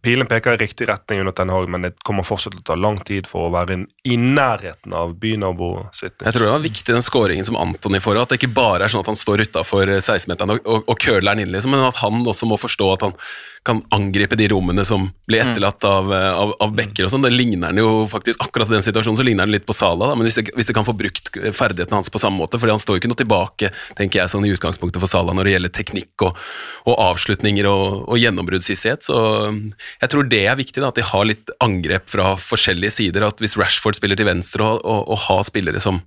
Pilen 0.07 0.27
peker 0.27 0.53
i 0.55 0.57
riktig 0.57 0.85
retning 0.87 1.19
under 1.19 1.33
Ten 1.35 1.49
Hag, 1.49 1.65
men 1.69 1.83
det 1.83 1.89
kommer 2.07 2.23
fortsatt 2.23 2.53
til 2.53 2.61
å 2.61 2.67
ta 2.69 2.75
lang 2.79 2.95
tid 3.03 3.27
for 3.27 3.49
å 3.49 3.51
være 3.51 3.81
i 4.07 4.15
nærheten 4.15 4.93
av 4.95 5.17
bynabo 5.19 5.71
City. 5.91 6.23
Jeg 6.23 6.37
tror 6.37 6.45
det 6.45 6.53
var 6.53 6.63
viktig 6.63 6.95
den 6.95 7.03
skåringen 7.03 7.47
som 7.47 7.59
Antony 7.59 7.99
får, 7.99 8.21
at 8.21 8.31
det 8.31 8.39
ikke 8.39 8.53
bare 8.55 8.87
er 8.87 8.93
sånn 8.93 9.03
at 9.03 9.11
han 9.11 9.19
står 9.19 9.43
utafor 9.49 9.91
16-meteren 9.97 10.55
og, 10.55 10.63
og, 10.63 10.87
og 10.87 11.03
køler 11.03 11.33
den 11.33 11.43
inn, 11.43 11.51
liksom, 11.57 11.75
men 11.75 11.83
at 11.89 11.99
han 11.99 12.23
også 12.23 12.47
må 12.47 12.55
forstå 12.61 12.89
at 12.93 13.07
han 13.09 13.19
kan 13.67 13.81
angripe 13.91 14.35
de 14.39 14.47
rommene 14.47 14.85
som 14.87 15.09
blir 15.27 15.41
etterlatt 15.43 15.83
av, 15.83 16.11
av, 16.13 16.53
av 16.63 16.75
bekker 16.75 17.03
og 17.03 17.11
sånn. 17.11 17.25
Det 17.25 17.33
ligner 17.33 17.73
han 17.73 17.81
jo 17.81 18.05
faktisk, 18.07 18.39
Akkurat 18.45 18.69
i 18.71 18.77
den 18.77 18.85
situasjonen 18.85 19.19
så 19.19 19.25
ligner 19.27 19.43
han 19.43 19.51
litt 19.51 19.65
på 19.67 19.75
Sala, 19.75 20.07
da, 20.07 20.15
men 20.15 20.27
hvis 20.27 20.37
det, 20.39 20.45
hvis 20.55 20.69
det 20.69 20.75
kan 20.77 20.87
få 20.87 20.95
brukt 20.95 21.33
ferdighetene 21.35 21.99
hans 21.99 22.11
på 22.13 22.21
samme 22.21 22.39
måte, 22.39 22.59
fordi 22.61 22.77
han 22.77 22.79
står 22.79 22.95
jo 22.95 23.01
ikke 23.01 23.11
noe 23.11 23.19
tilbake, 23.19 23.71
tenker 23.99 24.21
jeg, 24.21 24.31
sånn 24.31 24.47
i 24.47 24.53
utgangspunktet 24.55 25.03
for 25.03 25.11
Sala 25.11 25.35
når 25.35 25.49
det 25.49 25.55
gjelder 25.57 25.73
teknikk 25.81 26.27
og, 26.29 26.39
og 26.87 26.95
avslutninger 27.09 27.67
og, 27.67 28.05
og 28.07 28.21
gjennombruddshissighet, 28.21 29.09
så 29.09 29.19
jeg 30.01 30.11
tror 30.13 30.27
det 30.29 30.43
er 30.45 30.57
viktig, 30.59 30.81
da, 30.81 30.91
at 30.91 30.99
de 30.99 31.05
har 31.05 31.25
litt 31.25 31.51
angrep 31.63 32.09
fra 32.11 32.33
forskjellige 32.41 32.93
sider. 32.93 33.25
at 33.27 33.41
Hvis 33.41 33.57
Rashford 33.59 33.97
spiller 33.97 34.19
til 34.19 34.27
venstre 34.29 34.65
og, 34.65 34.81
og, 34.85 35.07
og 35.13 35.21
har 35.25 35.43
spillere 35.47 35.81
som 35.83 36.01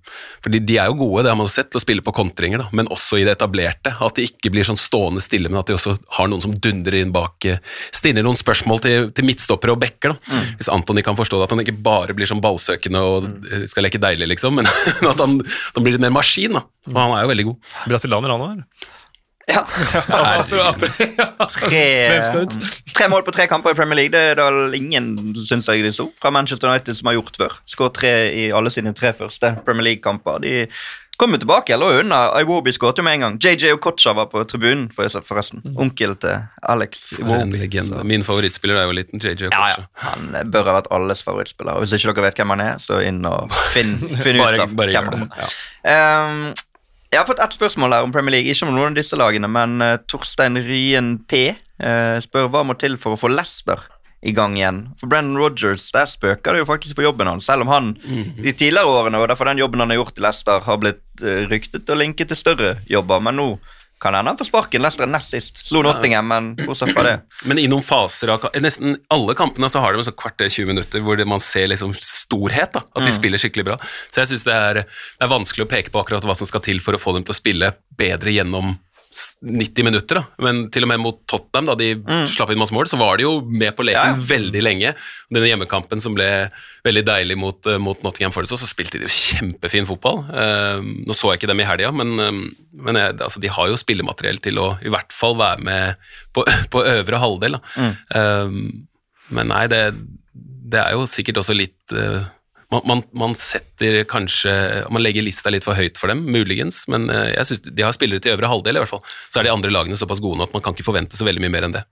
fordi 0.45 0.61
de 0.65 0.77
er 0.81 0.91
jo 0.91 0.99
gode, 1.01 1.25
det 1.25 1.33
har 1.33 1.39
man 1.39 1.49
jo 1.49 1.53
sett, 1.53 1.71
til 1.73 1.81
å 1.81 1.83
spille 1.83 2.05
på 2.05 2.15
kontringer, 2.17 2.63
da, 2.63 2.69
men 2.77 2.89
også 2.93 3.21
i 3.21 3.25
det 3.27 3.35
etablerte. 3.37 3.93
At 4.03 4.17
de 4.19 4.27
ikke 4.29 4.53
blir 4.55 4.67
sånn 4.67 4.79
stående 4.79 5.23
stille, 5.25 5.51
men 5.51 5.61
at 5.61 5.71
de 5.71 5.77
også 5.77 5.97
har 6.17 6.31
noen 6.31 6.45
som 6.45 6.55
dundrer 6.55 7.01
inn 7.01 7.15
bak. 7.15 7.37
eh, 7.51 7.59
Stiller 7.95 8.25
noen 8.27 8.39
spørsmål 8.39 8.83
til, 8.85 9.11
til 9.17 9.27
midtstoppere 9.29 9.75
og 9.75 9.83
backer. 9.83 10.15
Mm. 10.31 10.55
Hvis 10.61 10.71
Antony 10.73 11.05
kan 11.07 11.19
forstå 11.19 11.41
det, 11.41 11.49
at 11.49 11.57
han 11.57 11.65
ikke 11.65 11.77
bare 11.85 12.17
blir 12.17 12.31
sånn 12.31 12.43
ballsøkende 12.45 13.03
og 13.05 13.29
mm. 13.29 13.67
skal 13.71 13.87
leke 13.87 14.01
deilig, 14.03 14.31
liksom, 14.35 14.61
men 14.61 14.71
at 15.13 15.21
han, 15.21 15.41
han 15.43 15.85
blir 15.87 15.97
litt 15.97 16.07
mer 16.07 16.15
maskin. 16.15 16.57
da. 16.57 16.65
Og 16.91 16.97
han 17.03 17.19
er 17.19 17.27
jo 17.27 17.35
veldig 17.35 17.51
god. 17.51 17.77
Brasilianer, 17.91 18.37
han 18.37 18.49
òg? 18.49 18.91
Ja. 19.51 19.65
Tre, 21.51 21.85
tre 22.97 23.09
mål 23.11 23.25
på 23.27 23.35
tre 23.35 23.47
kamper 23.51 23.75
i 23.75 23.79
Premier 23.79 23.97
League. 24.03 24.15
Det 24.15 24.23
er 24.33 24.39
det 24.39 24.47
vel 24.47 24.75
ingen, 24.79 25.13
syns 25.47 25.69
jeg, 25.71 25.85
de 25.85 25.93
så, 25.97 26.09
fra 26.23 26.33
Manchester 26.35 26.71
United 26.71 26.97
som 26.99 27.11
har 27.11 27.19
gjort 27.19 27.39
før. 27.41 27.61
Skåret 27.71 27.99
tre 28.01 28.15
i 28.33 28.49
alle 28.55 28.73
sine 28.73 28.93
tre 28.97 29.13
første 29.17 29.55
Premier 29.67 29.91
League-kamper. 29.93 30.43
De 30.47 30.57
Kom 31.21 31.35
jo 31.35 31.39
tilbake, 31.43 31.75
eller 31.75 31.99
unna. 32.01 32.19
Iwobi 32.41 32.73
skåret 32.73 32.97
jo 32.97 33.03
med 33.05 33.19
en 33.19 33.21
gang. 33.27 33.35
JJ 33.45 33.75
Okocha 33.75 34.15
var 34.17 34.31
på 34.33 34.41
tribunen, 34.49 34.87
forresten. 34.97 35.21
forresten. 35.29 35.61
Onkel 35.77 36.15
til 36.17 36.39
Alex 36.65 37.11
Iwobi. 37.19 37.59
Min 38.09 38.25
favorittspiller 38.25 38.81
er 38.81 38.87
jo 38.89 38.95
liten 38.97 39.21
JJ 39.21 39.51
Okocha. 39.51 39.83
ja. 39.83 40.07
Han 40.07 40.31
eh, 40.33 40.47
bør 40.49 40.71
ha 40.71 40.79
vært 40.79 40.89
alles 40.97 41.21
favorittspiller. 41.27 41.77
Og 41.77 41.85
Hvis 41.85 41.93
ikke 41.99 42.15
dere 42.17 42.25
vet 42.31 42.41
hvem 42.41 42.55
han 42.55 42.63
er, 42.65 42.81
så 42.81 43.03
inn 43.05 43.21
og 43.29 43.53
finn, 43.75 43.99
finn 44.23 44.41
ut 44.41 44.57
av 44.65 44.73
bare 44.81 44.97
hvem 44.97 45.13
han 45.13 45.27
det. 45.27 45.45
er. 45.45 45.61
Ja. 45.93 46.01
Um, 46.25 46.41
jeg 47.11 47.19
har 47.19 47.27
fått 47.27 47.41
ett 47.43 47.57
spørsmål 47.57 47.95
her 47.95 48.07
om 48.07 48.13
Premier 48.15 48.37
League, 48.37 48.53
ikke 48.53 48.69
om 48.69 48.77
noen 48.77 48.93
av 48.93 49.01
disse 49.01 49.19
lagene, 49.19 49.49
men 49.51 49.83
uh, 49.83 49.97
Torstein 50.11 50.59
Ryen 50.63 51.17
P 51.27 51.49
uh, 51.51 52.19
spør 52.23 52.51
hva 52.53 52.63
må 52.67 52.77
til 52.79 52.95
for 53.03 53.17
å 53.17 53.19
få 53.19 53.33
Leicester 53.33 53.83
i 54.23 54.35
gang 54.37 54.55
igjen. 54.59 54.83
For 55.01 55.11
Brendan 55.11 55.41
Rodgers, 55.41 55.89
der 55.97 56.07
spøker 56.07 56.55
det 56.55 56.63
jo 56.63 56.69
faktisk 56.69 56.99
for 56.99 57.07
jobben 57.09 57.27
hans, 57.27 57.49
selv 57.49 57.65
om 57.65 57.73
han 57.73 57.95
de 58.05 58.53
tidligere 58.53 58.87
årene, 58.87 59.19
og 59.19 59.31
derfor 59.33 59.49
den 59.51 59.63
jobben 59.63 59.83
han 59.83 59.91
har 59.91 60.03
gjort 60.03 60.21
i 60.21 60.25
Leicester, 60.29 60.63
har 60.69 60.81
blitt 60.83 61.25
uh, 61.25 61.43
ryktet 61.51 61.91
og 61.91 61.99
linket 61.99 62.31
til 62.31 62.39
større 62.39 62.73
jobber, 62.91 63.23
men 63.27 63.41
nå 63.41 63.51
kan 64.01 64.17
hende 64.17 64.33
han 64.33 64.39
får 64.41 64.49
sparken. 64.49 64.83
Leicester 64.83 65.05
er 65.05 65.13
nest 65.13 65.35
sist. 65.35 65.63
Slo 65.69 65.83
Nottingham, 65.85 66.29
men 66.31 66.51
bortsett 66.57 66.95
fra 66.97 67.05
det. 67.05 67.17
Men 67.49 67.61
i 67.61 67.67
noen 67.71 67.85
faser 67.85 68.33
av 68.35 68.47
Nesten 68.61 68.97
alle 69.13 69.35
kampene 69.37 69.69
så 69.73 69.81
har 69.85 69.95
de 69.97 70.05
sånn 70.05 70.17
kvarter 70.19 70.49
20 70.49 70.69
minutter 70.73 71.05
hvor 71.05 71.21
man 71.29 71.43
ser 71.45 71.69
liksom 71.73 71.93
storhet. 72.05 72.73
da, 72.77 72.83
At 72.97 73.07
de 73.07 73.13
spiller 73.15 73.41
skikkelig 73.41 73.67
bra. 73.69 73.79
Så 74.11 74.23
jeg 74.23 74.33
syns 74.33 74.47
det, 74.49 74.59
det 74.83 75.25
er 75.25 75.33
vanskelig 75.33 75.67
å 75.67 75.71
peke 75.71 75.93
på 75.93 76.03
akkurat 76.03 76.25
hva 76.29 76.37
som 76.37 76.49
skal 76.49 76.65
til 76.65 76.81
for 76.85 76.97
å 76.97 77.01
få 77.01 77.17
dem 77.17 77.27
til 77.27 77.37
å 77.37 77.41
spille 77.41 77.73
bedre 78.01 78.33
gjennom 78.35 78.75
90 79.11 79.83
minutter. 79.83 80.21
da. 80.21 80.23
Men 80.39 80.69
til 80.71 80.85
og 80.87 80.91
med 80.93 81.01
mot 81.03 81.17
Tottenham, 81.27 81.67
da 81.67 81.75
de 81.79 81.89
slapp 82.31 82.53
inn 82.53 82.61
masse 82.61 82.75
mål, 82.75 82.87
så 82.87 82.99
var 83.01 83.19
de 83.19 83.25
jo 83.25 83.33
med 83.43 83.75
på 83.75 83.83
leken 83.87 84.15
Ja, 84.15 84.27
veldig 84.31 84.63
lenge. 84.63 84.93
Denne 85.33 85.51
hjemmekampen 85.51 86.03
som 86.03 86.15
ble 86.15 86.29
veldig 86.87 87.03
deilig 87.09 87.37
mot, 87.39 87.59
eh, 87.67 87.81
mot 87.83 87.99
Nottingham 88.07 88.35
Forest, 88.35 88.55
så 88.55 88.71
spilte 88.71 89.01
de 89.01 89.09
jo 89.09 89.15
kjempefin 89.15 89.89
fotball. 89.89 90.23
Uh, 90.31 90.79
nå 91.07 91.17
så 91.17 91.33
jeg 91.33 91.41
ikke 91.41 91.51
dem 91.51 91.65
i 91.65 91.67
helga, 91.67 91.91
men, 91.91 92.15
uh, 92.23 92.31
men 92.87 93.01
jeg, 93.03 93.19
altså, 93.19 93.43
de 93.43 93.51
har 93.51 93.73
jo 93.73 93.81
spillemateriell 93.83 94.39
til 94.45 94.63
å 94.63 94.71
i 94.79 94.95
hvert 94.95 95.11
fall 95.15 95.35
være 95.41 95.67
med 95.67 96.11
på, 96.37 96.47
på 96.73 96.87
øvre 96.95 97.23
halvdel. 97.25 97.59
Da. 97.59 97.91
Uh, 98.15 98.55
men 99.35 99.51
nei, 99.51 99.65
det, 99.71 99.83
det 100.71 100.85
er 100.85 100.95
jo 100.95 101.11
sikkert 101.11 101.43
også 101.43 101.59
litt 101.59 101.99
man, 102.71 102.83
man, 102.87 103.03
man 103.13 103.35
setter 103.39 104.05
kanskje 104.09 104.53
Man 104.91 105.03
legger 105.03 105.25
lista 105.27 105.51
litt 105.51 105.67
for 105.67 105.79
høyt 105.79 105.99
for 105.99 106.13
dem, 106.13 106.23
muligens, 106.31 106.85
men 106.93 107.09
eh, 107.11 107.33
jeg 107.35 107.51
synes 107.51 107.63
de 107.67 107.87
har 107.87 107.97
spillere 107.97 108.23
til 108.23 108.37
øvre 108.37 108.51
halvdel, 108.51 108.79
i 108.79 108.83
hvert 108.85 108.93
fall. 108.93 109.05
Så 109.29 109.41
er 109.41 109.49
de 109.49 109.55
andre 109.55 109.73
lagene 109.75 109.99
såpass 109.99 110.23
gode 110.23 110.41
nå 110.41 110.47
at 110.47 110.55
man 110.57 110.65
kan 110.65 110.77
ikke 110.77 110.87
forvente 110.87 111.19
så 111.19 111.27
veldig 111.29 111.43
mye 111.45 111.55
mer 111.57 111.69
enn 111.69 111.77
det. 111.79 111.85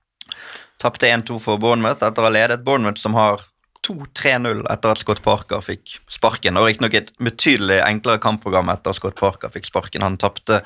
Tapte 0.79 1.11
1-2 1.11 1.41
for 1.43 1.59
Bournemouth 1.59 2.05
etter 2.07 2.23
å 2.23 2.29
ha 2.29 2.35
ledet 2.35 2.63
Bournemouth, 2.67 3.01
som 3.03 3.17
har 3.19 3.43
2-3-0 3.87 4.63
etter 4.71 4.93
at 4.93 5.01
Scott 5.01 5.23
Parker 5.25 5.63
fikk 5.65 5.97
sparken. 6.13 6.59
Og 6.61 6.69
riktignok 6.69 6.95
et 6.99 7.11
betydelig 7.23 7.81
enklere 7.83 8.23
kampprogram 8.23 8.71
etter 8.73 8.93
at 8.93 8.99
Scott 8.99 9.19
Parker 9.19 9.51
fikk 9.55 9.67
sparken. 9.69 10.05
Han 10.07 10.19
tapte 10.21 10.63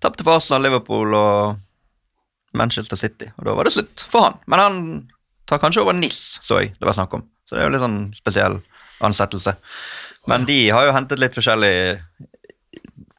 for 0.00 0.36
Arsenal, 0.36 0.66
Liverpool 0.66 1.16
og 1.18 1.58
Manchester 2.56 2.98
City, 2.98 3.30
og 3.38 3.46
da 3.46 3.54
var 3.54 3.66
det 3.66 3.74
slutt 3.76 4.02
for 4.10 4.26
han. 4.26 4.38
Men 4.50 4.62
han 4.62 4.78
tar 5.50 5.60
kanskje 5.62 5.84
over 5.84 5.94
NIS, 5.94 6.38
så 6.42 6.62
jeg 6.62 6.74
det 6.78 6.86
var 6.86 6.96
snakk 6.98 7.14
om. 7.18 7.26
Så 7.46 7.56
det 7.56 7.62
er 7.62 7.68
jo 7.68 7.74
litt 7.74 7.84
sånn 7.84 8.00
spesiell 8.14 8.58
ansettelse. 9.06 9.56
Men 10.30 10.44
de 10.48 10.58
har 10.74 10.86
jo 10.88 10.92
hentet 10.96 11.20
litt 11.22 11.36
forskjellige 11.38 12.02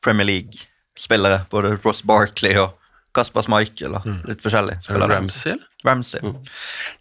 Premier 0.05 0.27
League-spillere. 0.29 1.43
Både 1.51 1.75
Ross 1.83 2.03
Barkley 2.07 2.55
og 2.61 2.77
Kasper 3.15 3.43
Schmeichel 3.45 3.97
og 3.97 4.05
litt 4.29 4.43
forskjellig. 4.43 4.77
Ramsey, 4.87 5.51
eller? 5.57 5.65
Ramsey. 5.87 6.21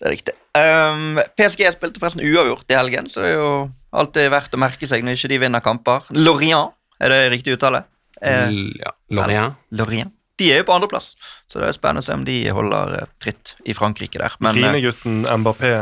Det 0.00 0.08
er 0.08 0.14
riktig. 0.16 0.34
Um, 0.58 1.20
PSG 1.38 1.68
spilte 1.76 2.00
forresten 2.02 2.24
uavgjort 2.26 2.72
i 2.72 2.78
helgen, 2.78 3.06
så 3.06 3.22
det 3.22 3.34
er 3.34 3.36
jo 3.38 3.50
alltid 3.94 4.30
verdt 4.32 4.56
å 4.56 4.60
merke 4.60 4.88
seg 4.90 5.04
når 5.06 5.18
ikke 5.20 5.30
de 5.30 5.38
vinner 5.44 5.62
kamper. 5.62 6.08
Lorient, 6.16 6.74
er 6.98 7.14
det 7.14 7.20
riktig 7.36 7.54
uttale? 7.58 7.84
Eh, 8.20 8.50
Ja, 8.80 8.90
Lorient. 9.14 9.60
Lorient. 9.70 10.16
De 10.40 10.48
er 10.50 10.62
jo 10.62 10.66
på 10.66 10.72
andreplass, 10.74 11.12
så 11.52 11.60
det 11.60 11.68
er 11.68 11.76
spennende 11.76 12.00
å 12.02 12.06
se 12.08 12.14
om 12.16 12.22
de 12.26 12.36
holder 12.56 12.94
eh, 12.96 13.08
tritt 13.22 13.54
i 13.68 13.74
Frankrike 13.76 14.18
der. 14.18 14.34
Eh, 14.40 14.54
Grinegutten 14.56 15.22
Mbappé. 15.44 15.72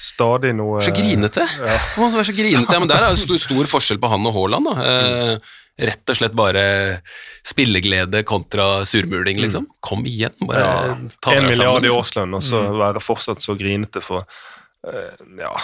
Stadig 0.00 0.54
noe 0.56 0.80
Så 0.80 0.94
grinete. 0.96 1.44
Ja. 1.44 1.74
For 1.92 2.06
man 2.06 2.14
være 2.16 2.30
så 2.30 2.36
grinete? 2.36 2.72
Ja, 2.72 2.80
men 2.80 2.88
Der 2.88 3.04
er 3.04 3.12
det 3.12 3.20
stor, 3.20 3.40
stor 3.42 3.68
forskjell 3.68 4.00
på 4.00 4.08
han 4.08 4.28
og 4.30 4.36
Haaland. 4.36 4.70
da. 4.70 4.86
Eh, 4.86 5.58
rett 5.90 6.12
og 6.12 6.16
slett 6.16 6.36
bare 6.36 6.62
spilleglede 7.46 8.22
kontra 8.28 8.84
surmuling, 8.88 9.40
liksom. 9.44 9.68
Kom 9.84 10.06
igjen, 10.08 10.36
bare 10.48 10.64
ja, 10.64 10.96
ta 11.20 11.36
En 11.36 11.48
milliard 11.48 11.84
i 11.84 11.88
liksom. 11.88 12.00
årslønn, 12.00 12.34
og 12.36 12.44
så 12.44 12.62
være 12.80 13.04
fortsatt 13.04 13.44
så 13.44 13.56
grinete 13.60 14.02
for 14.04 14.24
eh, 14.88 15.20
Ja, 15.40 15.54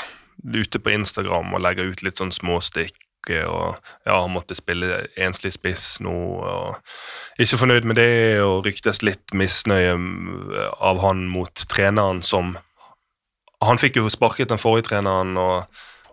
ute 0.45 0.81
på 0.81 0.93
Instagram 0.93 1.57
og 1.57 1.65
legge 1.65 1.89
ut 1.89 2.05
litt 2.05 2.21
sånn 2.21 2.35
småstikk. 2.35 2.97
Og 3.27 3.75
ja, 4.07 4.21
han 4.21 4.31
måtte 4.31 4.55
spille 4.55 5.01
enslig 5.19 5.57
spiss 5.57 5.97
nå, 6.05 6.13
og 6.47 7.43
ikke 7.43 7.59
fornøyd 7.65 7.89
med 7.91 7.99
det, 7.99 8.39
og 8.45 8.69
ryktes 8.69 9.03
litt 9.03 9.35
misnøye 9.35 9.97
mm, 9.99 10.53
av 10.79 11.03
han 11.03 11.25
mot 11.33 11.65
treneren 11.73 12.23
som 12.23 12.55
Han 13.65 13.79
fikk 13.81 13.97
jo 14.01 14.09
sparket 14.13 14.51
den 14.53 14.61
forrige 14.61 14.91
treneren, 14.91 15.37
og 15.41 15.65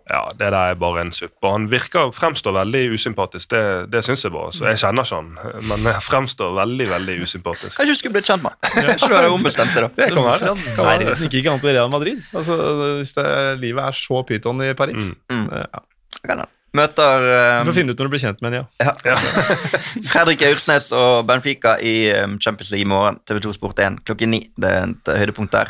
ja, 0.09 0.19
det 0.35 0.49
der 0.51 0.55
er 0.73 0.77
bare 0.79 1.01
en 1.05 1.11
suppe. 1.15 1.47
Han 1.47 1.69
virker, 1.71 2.11
fremstår 2.15 2.55
veldig 2.57 2.81
usympatisk, 2.95 3.49
det, 3.53 3.61
det 3.91 4.01
syns 4.03 4.23
jeg 4.25 4.33
bare. 4.35 4.51
Så 4.55 4.65
jeg 4.67 4.79
kjenner 4.81 5.07
ikke 5.07 5.19
han, 5.19 5.59
men 5.69 5.87
jeg 5.91 6.03
fremstår 6.03 6.55
veldig, 6.57 6.87
veldig 6.91 7.15
usympatisk. 7.23 7.77
kanskje 7.77 7.95
du 7.95 7.99
skulle 7.99 8.17
blitt 8.17 8.27
kjent 8.31 8.43
med 8.43 8.51
han. 8.55 8.87
Kanskje 8.89 9.11
du 9.11 9.15
hadde 9.15 9.31
ombestemt 9.35 9.71
seg 9.75 9.87
da. 9.87 9.91
Det 9.99 10.09
kan 10.11 10.27
være. 10.27 10.55
Verden 10.79 11.29
ikke 11.29 11.53
han 11.53 11.63
til 11.63 11.71
Real 11.75 11.91
Madrid? 11.91 12.19
Altså, 12.35 12.57
hvis 12.99 13.15
det, 13.19 13.27
livet 13.63 13.87
er 13.87 13.99
så 14.03 14.23
pyton 14.27 14.63
i 14.67 14.73
Paris. 14.77 15.11
Mm. 15.31 15.47
Eh, 15.51 15.65
Ja. 15.73 15.87
Kan 16.27 16.43
han. 16.43 16.51
Møter 16.73 17.21
Du 17.21 17.67
um, 17.67 17.67
får 17.69 17.75
finne 17.77 17.93
ut 17.93 17.99
når 17.99 18.07
du 18.07 18.11
blir 18.15 18.21
kjent 18.23 18.39
med 18.41 18.53
en, 18.53 18.63
ja. 18.81 18.93
Ja. 19.05 19.13
Fredrik 20.09 20.41
Aursnes 20.47 20.87
og 20.97 21.27
Benfica 21.29 21.75
i 21.77 22.09
um, 22.23 22.39
Champions 22.41 22.71
League 22.73 22.85
i 22.85 22.89
morgen. 22.89 23.19
TV2 23.29 23.53
Sport 23.59 23.79
1 23.83 23.99
klokken 24.07 24.33
ni. 24.33 24.39
Det 24.57 24.71
er 24.71 24.87
et 24.89 25.11
høydepunkt 25.21 25.53
der. 25.53 25.69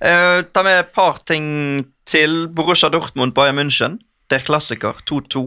Eh, 0.00 0.42
ta 0.52 0.62
med 0.62 0.80
et 0.80 0.92
par 0.92 1.22
ting 1.24 1.86
til. 2.06 2.46
Borussia 2.48 2.90
Dortmund, 2.92 3.34
Bayern 3.34 3.58
München. 3.58 3.98
Der 4.30 4.44
klassiker 4.44 4.98
2-2. 5.08 5.46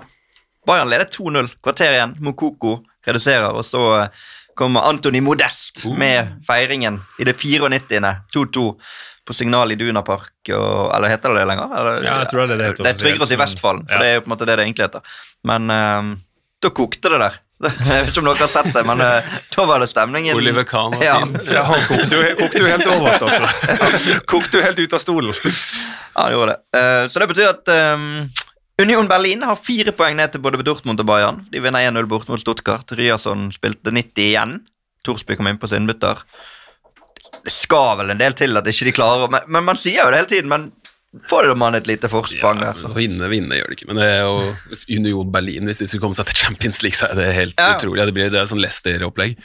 Bayern 0.68 0.89
leder 0.89 1.06
2-0. 1.06 1.52
Kvarter 1.64 1.93
igjen. 1.93 2.16
Mokoko 2.24 2.80
reduserer, 3.08 3.54
og 3.56 3.64
så 3.66 3.82
uh, 4.04 4.26
kommer 4.60 4.89
Antony 4.89 5.22
Modest 5.24 5.86
med 5.97 6.36
feiringen 6.47 7.00
i 7.20 7.28
det 7.28 7.38
94. 7.39 8.12
2-2 8.36 8.66
på 9.26 9.36
Signal 9.38 9.72
i 9.72 9.78
Duna 9.80 10.02
Park. 10.06 10.34
Og, 10.50 10.89
eller 10.95 11.14
heter 11.14 11.34
det 11.34 11.43
det 11.43 11.50
lenger? 11.52 11.76
Eller, 11.80 12.02
Ja, 12.04 12.18
jeg 12.24 12.32
tror 12.32 12.43
det 12.43 12.58
er 12.58 12.62
det 12.62 12.68
heter 12.72 12.88
Det 12.88 12.91
er 12.91 13.00
tryggere 13.04 13.28
å 13.28 13.30
si 13.30 13.38
Vestfallen, 13.39 13.86
for 13.88 13.95
Ja. 13.95 14.02
det 14.02 14.10
er 14.10 14.18
jo 14.18 14.26
på 14.26 14.30
en 14.32 14.36
måte 14.36 14.50
det 14.50 14.58
det 14.58 14.66
egentlig 14.66 14.88
heter. 14.89 15.16
Men 15.47 15.70
um, 15.70 16.12
da 16.60 16.74
kokte 16.76 17.14
det 17.14 17.22
der. 17.24 17.39
Jeg 17.68 18.05
vet 18.05 18.10
ikke 18.14 18.22
om 18.22 18.28
dere 18.30 18.39
har 18.45 18.51
sett 18.51 18.70
det, 18.72 18.84
men 18.88 19.01
eh, 19.03 19.32
da 19.51 19.66
var 19.68 19.84
det 19.84 19.89
stemningen. 19.91 20.38
Oliver 20.39 20.64
Kahn 20.68 20.95
Ja. 21.03 21.18
Ja, 21.55 21.66
han 21.68 21.82
kokte 21.89 22.16
jo, 22.16 22.36
kokte 22.39 22.62
jo 22.64 22.70
helt 22.70 22.88
over, 22.88 23.12
stakkar. 23.20 24.22
kokte 24.30 24.60
jo 24.60 24.64
helt 24.64 24.80
ut 24.80 24.95
av 24.95 25.03
stolen. 25.03 25.34
Ja, 25.36 26.22
han 26.22 26.32
gjorde 26.38 26.53
det. 26.55 26.80
Eh, 26.80 27.01
så 27.12 27.24
det 27.24 27.28
betyr 27.34 27.51
at 27.51 27.74
eh, 27.74 28.05
Union 28.80 29.10
Berlin 29.12 29.43
har 29.43 29.60
fire 29.60 29.91
poeng 29.95 30.16
ned 30.16 30.32
til 30.32 30.43
både 30.43 30.64
Dortmund 30.64 31.03
og 31.03 31.10
Bayern. 31.10 31.43
De 31.51 31.60
vinner 31.64 31.84
1-0 31.91 32.07
bort 32.07 32.32
mot 32.32 32.39
Stuttgart. 32.39 32.95
Ryerson 32.95 33.49
spilte 33.51 33.91
90 33.91 34.24
igjen. 34.30 34.55
Torsby 35.03 35.36
kom 35.36 35.51
inn 35.51 35.60
på 35.60 35.68
sin 35.72 35.88
butter. 35.89 36.24
Det 37.43 37.51
skal 37.51 37.97
vel 37.99 38.14
en 38.16 38.20
del 38.20 38.36
til 38.39 38.55
at 38.60 38.68
ikke 38.68 38.88
de 38.88 38.95
klarer 38.95 39.32
men, 39.32 39.43
men 39.51 39.68
man 39.68 39.78
sier 39.80 40.01
jo 40.01 40.10
det 40.12 40.22
hele 40.22 40.32
tiden, 40.32 40.51
men 40.51 40.70
får 41.30 41.55
man 41.57 41.74
et 41.76 41.88
lite 41.89 42.10
forsprang 42.12 42.60
Ja, 42.62 42.68
altså. 42.74 42.91
Vinne, 42.93 43.26
vinne 43.32 43.57
gjør 43.57 43.72
det 43.72 43.78
ikke, 43.80 43.88
men 43.89 43.97
det 43.97 44.05
er 44.05 44.20
jo 44.28 44.53
Union 44.93 45.32
Berlin, 45.34 45.66
hvis 45.66 45.80
de 45.82 45.88
skulle 45.89 46.03
komme 46.03 46.18
seg 46.18 46.28
til 46.30 46.38
Champions 46.43 46.84
League, 46.86 46.97
så 46.99 47.10
er 47.10 47.16
det 47.18 47.34
helt 47.34 47.55
Ja. 47.57 47.72
utrolig. 47.78 48.05
Det 48.05 48.14
blir 48.14 48.30
det 48.30 48.39
er 48.41 48.45
sånn 48.51 48.62
Leicester-opplegg. 48.62 49.36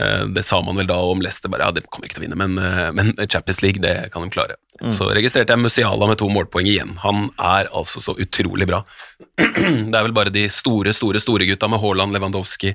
Eh, 0.00 0.24
Det 0.34 0.44
sa 0.44 0.60
man 0.62 0.74
vel 0.76 0.86
da 0.86 0.96
om 0.98 1.20
Leicester, 1.20 1.48
bare 1.52 1.62
ja, 1.68 1.70
de 1.70 1.80
kommer 1.82 2.08
ikke 2.08 2.18
til 2.18 2.24
å 2.24 2.26
vinne, 2.26 2.36
men, 2.36 2.58
eh, 2.58 2.90
men 2.92 3.14
Champions 3.28 3.62
League, 3.62 3.80
det 3.80 4.10
kan 4.10 4.22
de 4.22 4.30
klare. 4.34 4.56
Så 4.90 5.06
registrerte 5.14 5.50
jeg 5.54 5.58
Musiala 5.62 6.08
med 6.08 6.18
to 6.18 6.26
målpoeng 6.28 6.66
igjen. 6.66 6.96
Han 7.04 7.30
er 7.38 7.68
altså 7.70 8.00
så 8.02 8.16
utrolig 8.18 8.66
bra. 8.66 8.82
Det 9.38 9.94
er 9.94 10.02
vel 10.02 10.12
bare 10.16 10.30
de 10.32 10.48
store, 10.48 10.92
store, 10.92 11.20
store 11.20 11.46
gutta 11.46 11.68
med 11.70 11.78
Haaland, 11.80 12.12
Lewandowski 12.12 12.74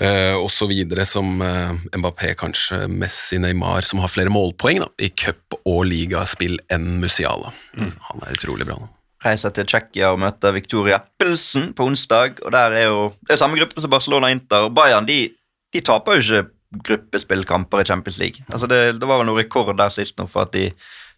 uh, 0.00 0.36
osv. 0.44 0.70
som 1.04 1.42
eh, 1.42 1.72
Mbappé, 1.98 2.34
kanskje 2.38 2.86
Messi, 2.88 3.38
Neymar, 3.42 3.82
som 3.82 3.98
har 4.00 4.08
flere 4.12 4.30
målpoeng 4.32 4.80
da, 4.84 4.88
i 4.98 5.10
cup- 5.10 5.58
og 5.64 5.84
ligaspill 5.90 6.58
enn 6.70 7.00
Musiala. 7.02 7.52
Så 7.74 7.98
Han 8.10 8.22
er 8.26 8.36
utrolig 8.38 8.66
bra. 8.68 8.78
nå. 8.78 8.88
reiser 9.24 9.52
til 9.52 9.66
Tsjekkia 9.68 10.12
og 10.14 10.18
møter 10.22 10.54
Victoria 10.56 10.98
Pilsen 11.20 11.74
på 11.76 11.84
onsdag. 11.90 12.38
og 12.44 12.52
Der 12.52 12.72
er 12.72 12.86
jo 12.88 13.12
det 13.28 13.34
er 13.34 13.36
samme 13.42 13.58
gruppe 13.58 13.80
som 13.80 13.90
Barcelona 13.90 14.30
Inter. 14.32 14.64
og 14.68 14.74
Bayern 14.74 15.04
de, 15.06 15.28
de 15.74 15.80
taper 15.80 16.16
jo 16.16 16.20
ikke 16.24 16.48
gruppespillkamper 16.88 17.82
i 17.82 17.84
Champions 17.84 18.18
League. 18.18 18.44
Altså 18.52 18.66
det, 18.66 19.00
det 19.00 19.08
var 19.08 19.20
jo 19.20 19.26
noen 19.28 19.42
rekord 19.42 19.76
der 19.76 19.92
sist 19.92 20.16
nå 20.18 20.26
for 20.30 20.46
at 20.46 20.52
de 20.54 20.70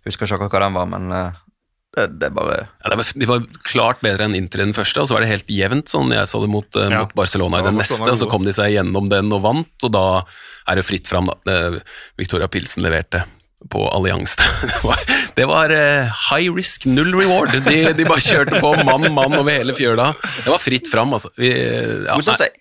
husker 0.07 0.27
ikke 0.27 0.35
akkurat 0.41 0.51
hva 0.57 0.67
den 0.67 0.75
var, 0.81 0.89
men 0.91 1.13
eh, 1.15 1.42
det, 1.97 2.07
det 2.23 2.31
bare 2.33 2.63
Ja, 2.83 2.93
det 2.93 2.97
var, 3.01 3.11
de 3.21 3.29
var 3.29 3.45
klart 3.69 4.01
bedre 4.05 4.25
enn 4.29 4.37
Inter 4.39 4.63
i 4.63 4.67
den 4.69 4.77
første, 4.77 5.03
og 5.03 5.11
så 5.11 5.17
var 5.19 5.25
det 5.25 5.33
helt 5.33 5.53
jevnt, 5.53 5.91
sånn 5.93 6.15
jeg 6.15 6.31
så 6.31 6.41
det 6.45 6.49
mot, 6.53 6.69
eh, 6.79 6.89
Ja. 6.89 7.03
mot 7.05 7.13
Barcelona 7.19 7.61
i 7.61 7.67
den 7.67 7.77
ja, 7.77 7.83
neste, 7.85 8.01
og 8.09 8.19
så 8.21 8.29
kom 8.31 8.47
de 8.49 8.55
seg 8.57 8.73
gjennom 8.77 9.11
den 9.13 9.29
og 9.35 9.43
vant, 9.45 9.87
og 9.87 9.93
da 9.93 10.07
er 10.69 10.81
det 10.81 10.87
fritt 10.89 11.11
fram, 11.11 11.29
da. 11.29 11.37
Eh, 11.53 11.79
Victoria 12.21 12.49
Pilsen 12.49 12.85
leverte 12.87 13.27
på 13.71 13.85
Allianz. 13.95 14.35
Det 14.63 14.81
var, 14.83 14.99
det 15.37 15.45
var 15.47 15.71
eh, 15.71 16.11
high 16.31 16.51
risk, 16.55 16.85
null 16.91 17.13
reward. 17.15 17.53
De, 17.67 17.77
de 17.95 18.05
bare 18.09 18.21
kjørte 18.25 18.59
på 18.63 18.73
mann, 18.83 19.07
mann 19.15 19.37
over 19.39 19.53
hele 19.55 19.75
fjøla. 19.77 20.09
Det 20.43 20.51
var 20.51 20.59
fritt 20.61 20.91
fram, 20.91 21.15
altså. 21.15 21.31
Vi, 21.39 21.53
ja, 21.53 22.17
nei, 22.19 22.35
seg. 22.41 22.59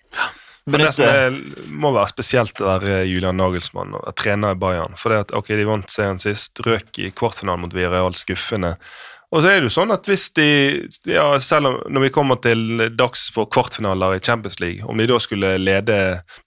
Men 0.70 0.84
det 0.84 0.92
som 0.94 1.08
er, 1.10 1.38
må 1.74 1.90
være 1.90 2.12
spesielt 2.12 2.60
å 2.62 2.68
være 2.68 3.00
Julian 3.10 3.34
Nagelsmann 3.40 3.96
og 3.98 4.12
trener 4.18 4.54
i 4.54 4.60
Bayern. 4.62 4.94
For 5.00 5.10
det 5.10 5.24
at, 5.24 5.34
ok, 5.34 5.50
de 5.58 5.66
vant 5.66 5.90
serien 5.90 6.20
sist, 6.22 6.62
røk 6.62 7.02
i 7.02 7.10
kvartfinalen 7.18 7.64
mot 7.64 7.74
Villarreal, 7.74 8.14
skuffende. 8.14 8.76
Og 9.32 9.40
så 9.40 9.48
er 9.48 9.60
det 9.62 9.70
jo 9.70 9.72
sånn 9.72 9.92
at 9.94 10.04
hvis 10.10 10.26
de, 10.36 10.46
ja, 11.08 11.24
selv 11.40 11.70
om 11.70 11.76
når 11.88 12.04
vi 12.04 12.10
kommer 12.12 12.36
til 12.44 12.82
dags 12.98 13.30
for 13.32 13.48
kvartfinaler 13.48 14.18
i 14.18 14.20
Champions 14.24 14.58
League, 14.60 14.84
om 14.84 15.00
de 15.00 15.06
da 15.08 15.16
skulle 15.24 15.54
lede 15.56 15.96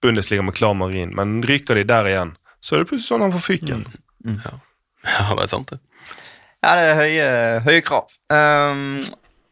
Bundesliga 0.05 0.45
med 0.45 0.53
klar 0.57 0.75
marin, 0.77 1.15
men 1.17 1.39
ryker 1.49 1.79
de 1.79 1.85
der 1.89 2.11
igjen, 2.11 2.35
så 2.61 2.75
er 2.75 2.83
det 2.83 2.91
plutselig 2.91 3.09
sånn 3.09 3.25
han 3.25 3.33
får 3.35 3.45
fyken. 3.49 3.85
Ja, 5.05 5.35
det 5.37 5.43
er 5.43 5.49
sant, 5.51 5.69
det. 5.69 5.77
Ja, 6.65 6.71
det 6.79 6.85
er 6.89 6.95
høye, 6.97 7.25
høye 7.61 7.81
krav. 7.85 8.07
Um, 8.33 9.03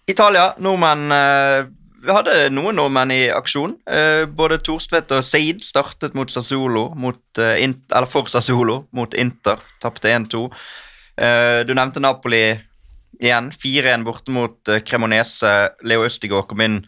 Italia, 0.10 0.48
nordmenn 0.58 1.14
uh, 1.14 1.68
Vi 2.02 2.10
hadde 2.10 2.48
noen 2.50 2.74
nordmenn 2.80 3.14
i 3.14 3.20
aksjon. 3.32 3.76
Eh, 3.86 4.24
både 4.28 4.58
Thorstvedt 4.66 5.14
og 5.16 5.22
Seid 5.24 5.62
startet 5.64 6.18
mot 6.18 6.28
Sassuolo, 6.34 6.88
mot, 7.00 7.22
eh, 7.38 7.62
In- 7.64 7.78
eller 7.94 8.10
for 8.10 8.28
Sassuolo 8.34 8.80
mot 8.98 9.14
Inter. 9.14 9.62
Tapte 9.80 10.10
1-2. 10.12 10.42
Eh, 11.22 11.62
du 11.70 11.72
nevnte 11.78 12.02
Napoli 12.04 12.42
igjen. 13.22 13.52
4-1 13.52 14.04
borte 14.08 14.32
mot 14.34 14.58
Kremonese, 14.64 14.88
Cremonese. 14.88 15.52
Leo 15.84 16.06
Østigård 16.08 16.48
kom 16.50 16.62
inn 16.66 16.80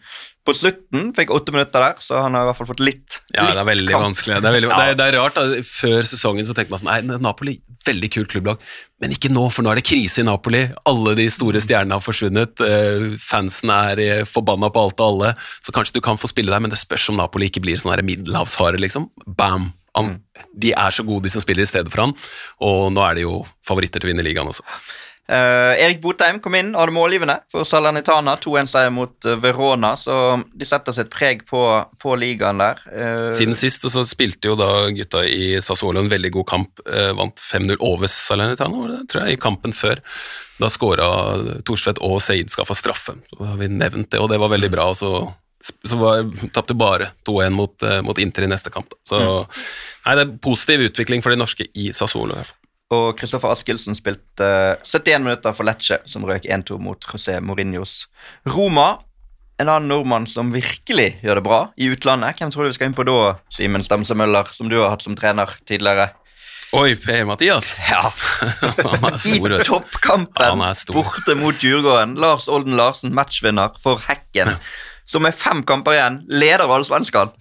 på 0.46 0.54
slutten. 0.54 1.08
Fikk 1.16 1.30
åtte 1.34 1.50
minutter 1.54 1.82
der, 1.82 1.96
så 1.98 2.20
han 2.22 2.36
har 2.38 2.44
i 2.44 2.48
hvert 2.50 2.58
fall 2.60 2.68
fått 2.68 2.82
litt, 2.84 3.16
Ja, 3.34 3.42
litt 3.48 3.56
det 3.56 3.62
er 3.64 3.66
veldig 3.66 3.90
kamp. 3.90 4.04
vanskelig. 4.04 4.36
Det 4.40 4.46
er, 4.50 4.54
veldig, 4.54 4.68
det, 4.70 4.84
er, 4.90 4.98
det 5.00 5.06
er 5.10 5.16
rart. 5.18 5.34
Da. 5.40 5.62
Før 5.66 6.06
sesongen 6.06 6.46
så 6.46 6.54
tenkte 6.54 6.70
man 6.76 6.82
sånn 6.84 6.90
Nei, 6.92 7.18
Napoli, 7.24 7.54
veldig 7.86 8.10
kult 8.14 8.30
klubblag. 8.30 8.60
Men 9.02 9.10
ikke 9.16 9.30
nå, 9.34 9.48
for 9.52 9.66
nå 9.66 9.72
er 9.72 9.80
det 9.80 9.86
krise 9.88 10.22
i 10.22 10.26
Napoli. 10.28 10.60
Alle 10.86 11.16
de 11.18 11.26
store 11.34 11.60
stjernene 11.64 11.98
har 11.98 12.04
forsvunnet. 12.04 12.62
eh, 12.62 13.08
fansen 13.20 13.72
er 13.74 13.98
eh, 14.04 14.22
forbanna 14.28 14.70
på 14.70 14.84
alt 14.86 15.02
og 15.02 15.08
alle. 15.08 15.32
Så 15.60 15.74
kanskje 15.74 15.98
du 15.98 16.00
kan 16.06 16.16
få 16.20 16.30
spille 16.30 16.54
der, 16.54 16.62
men 16.62 16.70
det 16.70 16.78
spørs 16.78 17.08
om 17.10 17.18
Napoli 17.18 17.50
ikke 17.50 17.64
blir 17.66 17.82
sånn 17.82 17.98
middelhavsfare, 18.06 18.78
liksom. 18.82 19.10
Bam! 19.26 19.72
Han, 19.96 20.18
De 20.54 20.74
er 20.76 20.92
så 20.92 21.02
gode, 21.08 21.24
de 21.24 21.30
som 21.32 21.40
spiller 21.40 21.64
i 21.64 21.66
stedet 21.70 21.88
for 21.90 22.02
han. 22.04 22.14
Og 22.60 22.90
nå 22.92 23.00
er 23.02 23.14
de 23.16 23.22
jo 23.26 23.38
favoritter 23.66 23.98
til 23.98 24.10
å 24.10 24.12
vinne 24.12 24.24
ligaen 24.26 24.50
også. 24.52 24.62
Eh, 25.26 25.82
Erik 25.82 25.98
Botheim 26.04 26.38
kom 26.42 26.54
inn 26.54 26.68
og 26.74 26.84
hadde 26.84 26.94
målgivende 26.94 27.36
for 27.50 27.66
Salernitana. 27.66 28.36
2-1-seier 28.42 28.92
mot 28.94 29.26
eh, 29.26 29.38
Verona, 29.42 29.94
så 29.98 30.38
de 30.54 30.68
setter 30.68 30.94
sitt 30.94 31.10
preg 31.10 31.42
på, 31.48 31.62
på 32.02 32.16
ligaen 32.20 32.62
der. 32.62 32.82
Uh, 32.86 33.30
Siden 33.34 33.58
sist 33.58 33.88
så 33.90 34.04
spilte 34.06 34.52
jo 34.52 34.58
da 34.58 34.86
gutta 34.94 35.24
i 35.26 35.56
Sassuolo 35.64 36.04
en 36.04 36.12
veldig 36.12 36.30
god 36.38 36.48
kamp. 36.50 36.84
Uh, 36.86 37.10
vant 37.18 37.42
5-0 37.42 37.74
over 37.82 38.10
Salernitana, 38.12 38.82
var 38.84 38.92
det 38.94 39.00
tror 39.10 39.24
jeg, 39.24 39.38
i 39.38 39.40
kampen 39.42 39.74
før. 39.74 40.02
Da 40.62 40.70
skåra 40.72 41.08
Thorstvedt 41.66 41.98
og 42.06 42.20
Seid 42.24 42.52
skaffa 42.54 42.76
straffe. 42.78 43.16
Så 43.32 43.40
har 43.42 43.58
vi 43.60 43.68
nevnt 43.72 44.12
det, 44.14 44.22
og 44.22 44.30
det 44.30 44.38
var 44.40 44.54
veldig 44.54 44.70
bra. 44.72 44.92
og 44.92 45.00
så 45.00 45.16
så 45.66 45.96
tapte 46.54 46.76
bare 46.78 47.08
2-1 47.26 47.50
mot, 47.50 47.84
mot 48.06 48.18
Inter 48.22 48.44
i 48.44 48.48
neste 48.52 48.70
kamp. 48.70 48.92
da. 48.92 48.98
Så 49.08 49.18
nei, 49.18 50.14
det 50.14 50.22
er 50.22 50.36
positiv 50.44 50.84
utvikling 50.84 51.24
for 51.24 51.34
de 51.34 51.40
norske 51.40 51.66
i 51.74 51.88
Sassuolo. 51.96 52.36
i 52.36 52.38
hvert 52.38 52.52
fall. 52.52 52.65
Og 52.94 53.16
Kristoffer 53.18 53.50
Askildsen 53.50 53.96
spilte 53.98 54.46
eh, 54.46 54.84
71 54.86 55.24
minutter 55.24 55.54
for 55.56 55.66
Lecce, 55.66 55.98
som 56.06 56.26
røk 56.28 56.46
1-2 56.46 56.78
mot 56.78 57.08
José 57.10 57.40
Mourinhos 57.42 58.04
Roma. 58.46 59.00
En 59.58 59.70
annen 59.72 59.88
nordmann 59.90 60.28
som 60.28 60.52
virkelig 60.54 61.16
gjør 61.24 61.40
det 61.40 61.46
bra 61.46 61.60
i 61.80 61.88
utlandet. 61.90 62.38
Hvem 62.38 62.52
tror 62.52 62.66
du 62.66 62.70
vi 62.70 62.76
skal 62.76 62.90
inn 62.90 62.96
på 62.98 63.06
da, 63.08 63.34
Simen 63.50 63.82
Stamse 63.82 64.14
Møller, 64.14 64.46
som 64.54 64.70
du 64.70 64.76
har 64.78 64.92
hatt 64.92 65.02
som 65.02 65.16
trener 65.18 65.50
tidligere? 65.66 66.10
Oi, 66.76 66.94
P. 67.00 67.22
Mathias? 67.24 67.72
Ja, 67.90 68.10
I 68.12 69.62
toppkampen 69.64 70.62
borte 70.92 71.36
mot 71.38 71.62
Djurgården. 71.62 72.16
Lars 72.20 72.50
Olden 72.52 72.76
Larsen, 72.78 73.14
matchvinner 73.16 73.74
for 73.82 74.02
Hekken, 74.06 74.52
som 75.08 75.26
er 75.26 75.34
fem 75.34 75.62
kamper 75.66 75.96
igjen 75.96 76.20
leder 76.28 76.70
allsvenskan. 76.70 77.32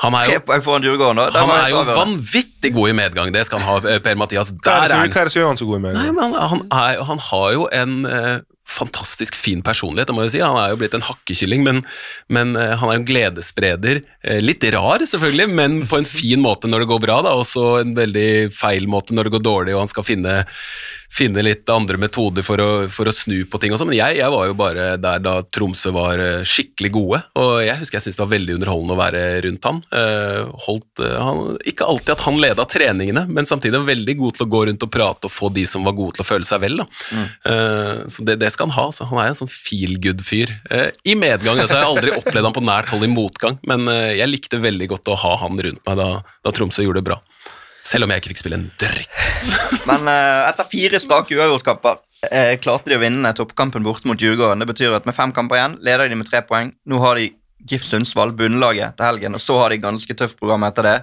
Han 0.00 0.14
er 0.16 0.24
Tre 0.24 0.36
jo, 0.38 0.42
poeng 0.48 0.62
foran 0.64 0.84
Djurgården. 0.84 1.18
han 1.34 1.50
er 1.54 1.68
jo 1.74 1.80
vanvittig 1.84 2.72
god 2.74 2.88
i 2.88 2.92
medgang, 2.96 3.32
det 3.34 3.42
skal 3.46 3.60
han 3.60 3.68
ha, 3.68 3.98
Per-Mathias. 4.04 4.52
Hva 4.56 4.72
er 4.72 4.88
Der 4.88 4.94
er 4.94 5.00
han. 5.02 5.10
hva 5.12 5.20
er 5.20 5.28
det 5.28 5.32
som 5.34 5.40
gjør 5.42 5.50
han 5.52 5.60
så 5.60 5.66
god 5.68 5.76
i 5.76 5.82
Nei, 5.98 6.06
men 6.16 6.22
han, 6.24 6.48
han, 6.54 6.62
er, 6.72 7.02
han 7.10 7.20
har 7.30 7.48
jo 7.56 7.66
en 7.82 7.98
eh, 8.08 8.38
fantastisk 8.70 9.36
fin 9.38 9.62
personlighet, 9.66 10.08
det 10.10 10.16
må 10.16 10.24
jeg 10.26 10.34
si. 10.36 10.42
Han 10.44 10.58
er 10.60 10.72
jo 10.72 10.80
blitt 10.80 10.94
en 10.96 11.04
hakkekylling, 11.04 11.64
men, 11.66 11.82
men 12.32 12.54
eh, 12.58 12.76
han 12.80 12.92
er 12.92 13.00
en 13.00 13.08
gledesspreder. 13.08 14.02
Eh, 14.22 14.40
litt 14.42 14.64
rar, 14.74 15.04
selvfølgelig, 15.06 15.48
men 15.50 15.80
på 15.90 16.00
en 16.00 16.08
fin 16.08 16.40
måte 16.42 16.70
når 16.70 16.84
det 16.84 16.90
går 16.92 17.04
bra, 17.06 17.20
da, 17.26 17.34
og 17.38 17.46
så 17.48 17.80
en 17.80 17.94
veldig 17.98 18.50
feil 18.54 18.88
måte 18.90 19.16
når 19.16 19.28
det 19.28 19.34
går 19.36 19.44
dårlig, 19.46 19.74
og 19.76 19.84
han 19.84 19.92
skal 19.92 20.06
finne, 20.06 20.36
finne 21.10 21.44
litt 21.44 21.68
andre 21.72 21.98
metoder 22.00 22.46
for 22.46 22.62
å, 22.62 22.70
for 22.92 23.10
å 23.10 23.14
snu 23.14 23.42
på 23.50 23.60
ting 23.60 23.74
og 23.74 23.80
sånn. 23.82 23.90
Men 23.92 24.00
jeg, 24.00 24.20
jeg 24.20 24.34
var 24.36 24.48
jo 24.50 24.58
bare 24.58 24.88
der 25.00 25.24
da 25.24 25.36
Tromsø 25.42 25.94
var 25.96 26.22
eh, 26.22 26.46
skikkelig 26.46 26.92
gode, 26.94 27.22
og 27.40 27.52
jeg 27.66 27.78
husker 27.82 27.98
jeg 27.98 28.08
syntes 28.08 28.20
det 28.20 28.26
var 28.26 28.34
veldig 28.36 28.58
underholdende 28.60 28.96
å 28.96 29.00
være 29.00 29.24
rundt 29.46 29.66
han. 29.66 29.82
Holdt, 30.66 31.00
han 31.00 31.56
ikke 31.68 31.86
alltid 31.88 32.14
at 32.14 32.24
han 32.26 32.38
leda 32.40 32.64
treningene, 32.68 33.24
men 33.28 33.48
samtidig 33.48 33.80
veldig 33.86 34.16
god 34.20 34.36
til 34.36 34.46
å 34.46 34.50
gå 34.50 34.62
rundt 34.68 34.84
og 34.86 34.92
prate 34.92 35.28
og 35.28 35.32
få 35.32 35.50
de 35.54 35.64
som 35.68 35.84
var 35.86 35.96
gode 35.96 36.18
til 36.18 36.24
å 36.24 36.28
føle 36.28 36.46
seg 36.46 36.62
vel. 36.62 36.80
Da. 36.80 36.86
Eh, 37.50 38.02
så 38.08 38.24
det, 38.26 38.36
det 38.42 38.50
skal 38.54 38.59
han 38.64 38.74
ha. 38.74 38.86
Så 38.94 39.06
han 39.10 39.20
er 39.22 39.30
en 39.30 39.38
sånn 39.38 39.50
feel 39.50 39.96
good-fyr. 40.02 40.52
Eh, 40.70 40.90
I 41.04 41.16
medgang. 41.18 41.58
Altså, 41.58 41.78
jeg 41.78 41.86
har 41.86 41.90
aldri 41.90 42.14
opplevd 42.16 42.48
han 42.48 42.56
på 42.56 42.64
nært 42.64 42.92
hold 42.92 43.06
i 43.06 43.10
motgang, 43.12 43.58
men 43.68 43.88
eh, 43.92 44.18
jeg 44.20 44.30
likte 44.30 44.62
veldig 44.62 44.90
godt 44.94 45.10
å 45.12 45.18
ha 45.24 45.34
han 45.44 45.58
rundt 45.66 45.82
meg 45.86 45.98
da, 46.00 46.08
da 46.44 46.54
Tromsø 46.54 46.86
gjorde 46.86 47.02
det 47.02 47.08
bra. 47.10 47.18
Selv 47.86 48.04
om 48.04 48.12
jeg 48.12 48.20
ikke 48.20 48.34
fikk 48.34 48.42
spille 48.42 48.58
en 48.58 48.68
dritt. 48.78 49.26
Men 49.88 50.04
eh, 50.12 50.42
etter 50.50 50.66
fire 50.68 50.98
strake 51.00 51.32
uavgjortkamper 51.32 52.02
klarte 52.60 52.92
de 52.92 52.98
å 52.98 53.00
vinne 53.00 53.30
toppkampen 53.32 53.80
borte 53.80 54.04
mot 54.04 54.20
Djurgården. 54.20 54.60
Det 54.60 54.68
betyr 54.68 54.98
at 54.98 55.06
med 55.08 55.16
fem 55.16 55.32
kamper 55.32 55.56
igjen 55.56 55.78
leder 55.80 56.12
de 56.12 56.18
med 56.20 56.28
tre 56.28 56.42
poeng. 56.44 56.74
Nå 56.84 57.00
har 57.00 57.16
de 57.16 57.30
GIF 57.70 57.86
Sundsvall, 57.88 58.34
bunnlaget, 58.36 58.98
til 58.98 59.08
helgen, 59.08 59.36
og 59.36 59.40
så 59.40 59.56
har 59.62 59.72
de 59.72 59.80
ganske 59.80 60.16
tøft 60.16 60.36
program 60.40 60.68
etter 60.68 60.86
det. 60.86 60.94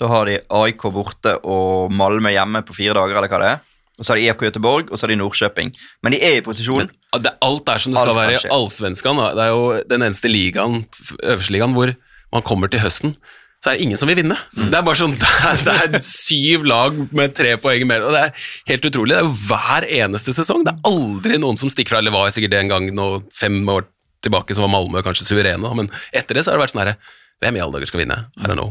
Da 0.00 0.10
har 0.10 0.28
de 0.28 0.40
AIK 0.58 0.82
borte 0.92 1.36
og 1.46 1.94
Malmö 1.94 2.34
hjemme 2.34 2.62
på 2.66 2.76
fire 2.76 2.96
dager, 2.98 3.16
eller 3.16 3.32
hva 3.32 3.40
det 3.42 3.52
er. 3.54 3.64
Og 3.96 4.04
så 4.04 4.12
har 4.12 4.20
de 4.20 4.26
EFK 4.28 4.44
Göteborg, 4.50 4.90
og 4.90 4.98
så 4.98 5.06
har 5.06 5.14
de 5.14 5.18
Nordkjøping. 5.22 5.72
Men 6.04 6.12
de 6.12 6.20
er 6.20 6.38
i 6.38 6.44
posisjon. 6.44 6.84
Men, 6.84 7.22
Det, 7.24 7.32
alt 7.40 7.72
er 7.72 7.80
som 7.80 7.94
det 7.94 8.02
skal 8.02 8.12
Alt 8.12 8.18
være 8.20 8.36
i 8.36 8.52
allsvenskan. 8.52 9.16
da. 9.22 9.30
Det 9.38 9.44
er 9.46 9.54
jo 9.54 9.64
den 9.88 10.04
eneste 10.04 10.28
ligaen, 10.28 10.84
øverste 11.24 11.54
ligaen 11.54 11.72
hvor 11.76 11.94
man 12.34 12.44
kommer 12.44 12.68
til 12.68 12.82
høsten, 12.82 13.16
så 13.64 13.70
er 13.72 13.78
det 13.78 13.86
ingen 13.86 13.98
som 13.98 14.10
vil 14.10 14.18
vinne. 14.20 14.36
Mm. 14.52 14.68
Det 14.70 14.78
er 14.78 14.84
bare 14.84 15.00
sånn, 15.00 15.16
det 15.22 15.32
er, 15.48 15.62
det 15.64 15.98
er 16.00 16.04
syv 16.04 16.66
lag 16.68 16.98
med 17.16 17.34
tre 17.34 17.56
poeng 17.62 17.88
og 17.96 18.12
det 18.12 18.22
er 18.26 18.48
helt 18.68 18.88
utrolig. 18.90 19.16
Det 19.16 19.22
er 19.22 19.26
jo 19.26 19.34
hver 19.48 19.88
eneste 20.02 20.36
sesong. 20.36 20.66
Det 20.66 20.74
er 20.74 20.90
aldri 20.92 21.40
noen 21.40 21.56
som 21.56 21.72
stikker 21.72 21.96
fra, 21.96 22.04
eller 22.04 22.14
var 22.14 22.28
sikkert 22.34 22.52
det 22.52 22.60
en 22.66 22.74
gang 22.74 22.90
nå, 22.94 23.08
fem 23.34 23.62
år 23.72 23.88
tilbake, 24.26 24.54
så 24.54 24.64
var 24.66 24.74
Malmö 24.76 25.02
kanskje 25.06 25.28
suverene, 25.28 25.72
men 25.78 25.88
etter 26.12 26.36
det 26.36 26.44
så 26.44 26.52
har 26.52 26.58
det 26.60 26.66
vært 26.66 26.74
sånn 26.76 26.84
herre 26.84 26.98
Hvem 27.36 27.58
i 27.58 27.60
alle 27.60 27.76
dager 27.76 27.90
skal 27.90 28.00
vinne? 28.00 28.16
I 28.40 28.46
don't 28.48 28.56
know. 28.56 28.70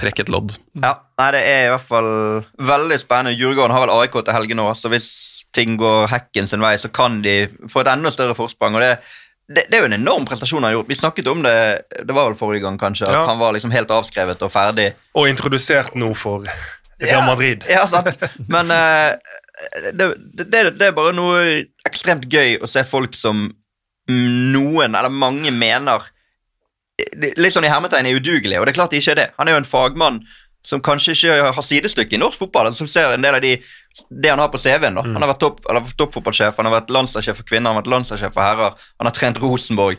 Trekk 0.00 0.22
et 0.24 0.30
lodd. 0.32 0.54
Ja, 0.74 0.94
nei, 1.20 1.30
Det 1.36 1.42
er 1.46 1.66
i 1.66 1.72
hvert 1.74 1.86
fall 1.86 2.10
veldig 2.58 2.98
spennende. 2.98 3.36
Djurgården 3.38 3.74
har 3.76 3.84
vel 3.86 3.94
AIK 4.00 4.16
til 4.24 4.34
helgen 4.34 4.56
nå, 4.62 4.70
så 4.74 4.90
hvis 4.92 5.08
ting 5.54 5.76
går 5.78 6.08
hekken 6.10 6.48
sin 6.48 6.60
vei, 6.64 6.74
så 6.80 6.88
kan 6.92 7.20
de 7.22 7.46
få 7.70 7.82
et 7.84 7.90
enda 7.92 8.10
større 8.10 8.34
forsprang. 8.38 8.74
og 8.74 8.80
det 8.82 8.94
det, 9.52 9.66
det 9.68 9.76
er 9.76 9.82
jo 9.82 9.88
en 9.90 9.96
enorm 9.98 10.24
prestasjon 10.24 10.62
han 10.62 10.70
har 10.70 10.76
gjort. 10.78 10.88
Vi 10.88 10.96
snakket 10.96 11.26
om 11.28 11.42
det 11.44 11.54
det 12.06 12.14
var 12.14 12.30
vel 12.30 12.38
forrige 12.38 12.62
gang, 12.62 12.78
kanskje, 12.80 13.04
at 13.08 13.12
Ja. 13.12 13.26
han 13.26 13.38
var 13.38 13.52
liksom 13.52 13.72
helt 13.74 13.90
avskrevet 13.90 14.40
og 14.42 14.52
ferdig. 14.54 14.94
Og 15.18 15.28
introdusert 15.28 15.94
nå 15.98 16.12
for 16.16 16.46
Real 17.02 17.26
Madrid. 17.26 17.64
Ja, 17.68 17.84
sant. 17.90 18.16
Men 18.48 18.70
uh, 18.70 19.12
det, 19.92 20.06
det, 20.38 20.62
det 20.78 20.86
er 20.88 20.96
bare 20.96 21.12
noe 21.12 21.42
ekstremt 21.84 22.24
gøy 22.32 22.62
å 22.62 22.70
se 22.70 22.84
folk 22.88 23.14
som 23.18 23.50
noen, 24.08 24.94
eller 24.94 25.10
mange, 25.12 25.50
mener 25.54 26.06
litt 27.36 27.54
sånn 27.54 27.66
i 27.66 27.72
hermetegn 27.72 28.08
er 28.08 28.18
udugelig, 28.18 28.58
og 28.58 28.66
det 28.66 28.72
er 28.74 28.78
klart 28.80 28.94
de 28.94 29.02
ikke 29.02 29.14
er 29.14 29.20
det. 29.22 29.28
Han 29.38 29.48
er 29.48 29.56
jo 29.56 29.62
en 29.62 29.68
fagmann 29.68 30.22
som 30.66 30.82
kanskje 30.84 31.16
ikke 31.16 31.36
har 31.56 31.64
sidestykke 31.66 32.14
i 32.14 32.20
norsk 32.22 32.38
fotball, 32.44 32.70
som 32.74 32.86
ser 32.90 33.16
en 33.16 33.24
del 33.24 33.34
av 33.34 33.42
de 33.42 33.56
det 34.08 34.30
han 34.30 34.40
har 34.40 34.48
på 34.52 34.60
CV-en. 34.62 34.94
da. 34.94 35.02
Han 35.04 35.20
har 35.20 35.32
vært 35.34 35.42
topp, 35.42 35.64
eller 35.68 35.88
toppfotballsjef, 35.98 36.56
han 36.56 36.68
har 36.68 36.76
vært 36.78 36.92
landslagssjef 36.94 37.40
for 37.42 37.48
kvinner, 37.48 37.68
han 37.68 37.76
har 37.76 37.82
vært 37.82 37.90
landslagssjef 37.92 38.36
for 38.36 38.46
herrer, 38.46 38.76
han 39.00 39.10
har 39.10 39.16
trent 39.16 39.40
Rosenborg. 39.42 39.98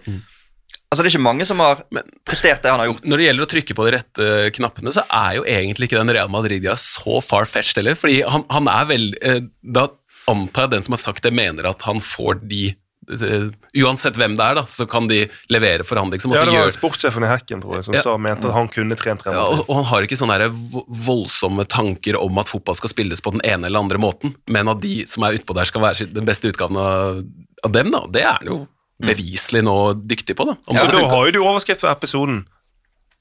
Altså 0.93 1.01
Det 1.01 1.09
er 1.09 1.15
ikke 1.15 1.25
mange 1.25 1.45
som 1.49 1.61
har 1.61 1.81
prestert 2.25 2.61
det 2.63 2.69
han 2.69 2.79
har 2.79 2.91
gjort. 2.91 3.05
Når 3.09 3.19
det 3.19 3.25
gjelder 3.27 3.45
å 3.45 3.49
trykke 3.49 3.75
på 3.77 3.85
de 3.85 3.93
rette 3.95 4.29
knappene, 4.53 4.93
så 4.93 5.03
er 5.09 5.39
jo 5.39 5.45
egentlig 5.49 5.89
ikke 5.89 5.99
den 5.99 6.13
Real 6.13 6.29
Madridia 6.29 6.75
så 6.77 7.17
far-fetched 7.25 7.81
heller. 7.81 7.97
Fordi 7.97 8.19
han, 8.29 8.45
han 8.53 8.69
er 8.69 8.89
vel 8.91 9.07
eh, 9.25 9.39
Da 9.65 9.87
antar 10.29 10.67
jeg 10.67 10.75
den 10.75 10.85
som 10.85 10.93
har 10.93 11.01
sagt 11.01 11.25
det, 11.25 11.33
mener 11.35 11.65
at 11.67 11.81
han 11.87 11.97
får 11.99 12.43
de 12.45 12.67
Uansett 13.07 14.15
hvem 14.19 14.35
det 14.37 14.45
er, 14.45 14.55
da, 14.59 14.63
så 14.69 14.85
kan 14.89 15.07
de 15.09 15.23
levere 15.51 15.83
for 15.87 15.99
han, 15.99 16.11
liksom. 16.13 16.33
Ja, 16.35 16.43
det 16.45 16.53
var 16.53 16.67
gjør- 16.67 16.75
sportssjefen 16.77 17.23
i 17.25 17.29
Hekken 17.31 17.61
tror 17.63 17.75
jeg, 17.79 17.85
som 17.85 17.93
Ja. 17.95 18.01
sa, 18.05 18.17
mente 18.17 18.47
at 18.47 18.53
han 18.53 18.67
kunne 18.67 18.95
trent 18.95 19.21
ja, 19.25 19.31
og, 19.43 19.65
og 19.67 19.75
han 19.81 19.83
har 19.91 20.01
ikke 20.07 20.17
sånne 20.19 20.49
voldsomme 20.87 21.65
tanker 21.67 22.15
om 22.19 22.37
at 22.37 22.47
fotball 22.51 22.75
skal 22.75 22.89
spilles 22.89 23.21
på 23.21 23.31
den 23.35 23.41
ene 23.43 23.67
eller 23.67 23.79
andre 23.79 23.97
måten, 24.01 24.35
men 24.47 24.67
at 24.69 24.81
de 24.81 25.05
som 25.07 25.23
er 25.23 25.37
utpå 25.39 25.53
der, 25.57 25.65
skal 25.65 25.81
være 25.81 26.07
den 26.13 26.25
beste 26.25 26.47
utgaven 26.51 26.77
av, 26.77 27.23
av 27.63 27.71
dem, 27.71 27.91
da. 27.91 28.05
Det 28.11 28.21
er 28.23 28.37
han 28.39 28.45
jo 28.51 28.67
beviselig 29.03 29.63
nå 29.65 29.77
dyktig 30.07 30.35
på, 30.37 30.45
da. 30.45 30.55
Om 30.67 30.77
Så 30.77 30.85
da 30.87 30.91
funker- 30.97 31.09
har 31.09 31.25
jo 31.25 31.31
du 31.31 31.39
overskrift 31.43 31.81
for 31.81 31.89
episoden. 31.91 32.45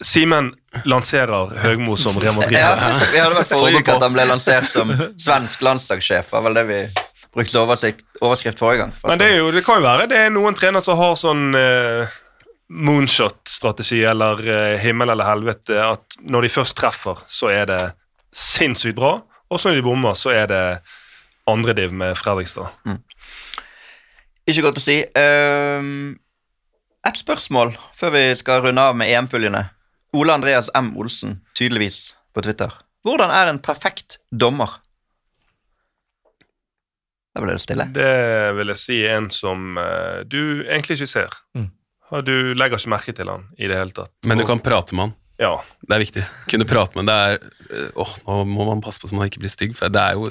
Simen 0.03 0.53
lanserer 0.85 1.53
Høgmo 1.63 1.97
som 1.97 2.17
Real 2.19 2.35
Madrid. 2.35 2.59
Ja, 2.59 2.75
vi 3.13 3.19
hadde 3.23 3.37
vært 3.39 3.51
forrige 3.53 3.83
uke 3.85 3.95
at 3.95 4.03
han 4.03 4.13
ble 4.17 4.25
lansert 4.27 4.67
som 4.67 4.89
svensk 5.17 5.63
landslagssjef. 5.63 6.31
Var 6.33 6.43
vel 6.43 6.55
det 6.59 6.65
vi 6.67 6.79
brukte 7.33 7.53
som 7.53 7.69
overskrift 7.69 8.61
forrige 8.61 8.85
gang. 8.85 8.93
Men 9.09 9.21
det, 9.21 9.31
jo, 9.37 9.51
det 9.55 9.65
kan 9.65 9.81
jo 9.81 9.87
være 9.87 10.09
det 10.11 10.19
er 10.21 10.35
noen 10.35 10.57
trenere 10.59 10.85
som 10.85 10.99
har 11.01 11.15
sånn 11.19 11.57
eh, 11.57 12.17
moonshot-strategi 12.73 14.03
eller 14.09 14.43
eh, 14.49 14.79
himmel 14.83 15.13
eller 15.13 15.29
helvete. 15.29 15.79
At 15.81 16.19
når 16.23 16.47
de 16.47 16.53
først 16.53 16.77
treffer, 16.79 17.23
så 17.29 17.53
er 17.53 17.69
det 17.71 17.83
sinnssykt 18.33 18.99
bra. 18.99 19.19
Og 19.53 19.61
så 19.61 19.71
når 19.71 19.81
de 19.81 19.87
bommer, 19.87 20.17
så 20.17 20.33
er 20.35 20.49
det 20.53 20.65
andre 21.51 21.75
div 21.77 21.93
med 21.97 22.17
Fredrikstad. 22.17 22.73
Ikke 24.49 24.65
godt 24.65 24.81
å 24.81 24.85
si. 24.85 24.99
Ehm, 25.19 26.15
et 27.07 27.19
spørsmål 27.19 27.75
før 27.97 28.15
vi 28.17 28.25
skal 28.39 28.63
runde 28.65 28.85
av 28.89 28.97
med 28.97 29.13
EM-puljene. 29.13 29.67
Ole 30.17 30.35
Andreas 30.35 30.71
M. 30.77 30.93
Olsen, 31.01 31.41
tydeligvis 31.59 32.15
på 32.35 32.45
Twitter. 32.45 32.73
Hvordan 33.07 33.33
er 33.35 33.51
en 33.51 33.61
perfekt 33.63 34.19
dommer? 34.31 34.79
Da 37.33 37.41
ble 37.41 37.55
det 37.57 37.63
stille. 37.65 37.87
Det 37.95 38.13
vil 38.59 38.73
jeg 38.75 38.81
si 38.81 38.99
er 39.07 39.17
en 39.17 39.31
som 39.33 39.79
eh, 39.81 40.21
du 40.29 40.63
egentlig 40.67 40.99
ikke 41.01 41.13
ser. 41.15 41.39
Mm. 41.57 41.71
Du 42.29 42.35
legger 42.53 42.77
ikke 42.77 42.93
merke 42.93 43.15
til 43.17 43.31
han 43.33 43.47
i 43.57 43.71
det 43.71 43.79
hele 43.79 43.95
tatt. 43.97 44.13
Men 44.29 44.43
du 44.43 44.45
kan 44.45 44.61
prate 44.61 44.93
med 44.97 45.07
han. 45.07 45.15
Ja. 45.43 45.57
Det 45.83 45.97
er 45.97 46.03
viktig. 46.05 46.23
Kunne 46.51 46.67
prate 46.69 46.99
med 46.99 47.09
Det 47.11 47.15
er 47.27 47.39
øh, 47.43 47.89
Åh, 48.05 48.13
nå 48.29 48.37
må 48.47 48.67
man 48.69 48.83
passe 48.85 49.03
på 49.03 49.11
så 49.11 49.17
man 49.19 49.27
ikke 49.27 49.43
blir 49.43 49.53
stygg, 49.53 49.75
for 49.77 49.91
det 49.91 50.03
er 50.03 50.19
jo, 50.19 50.29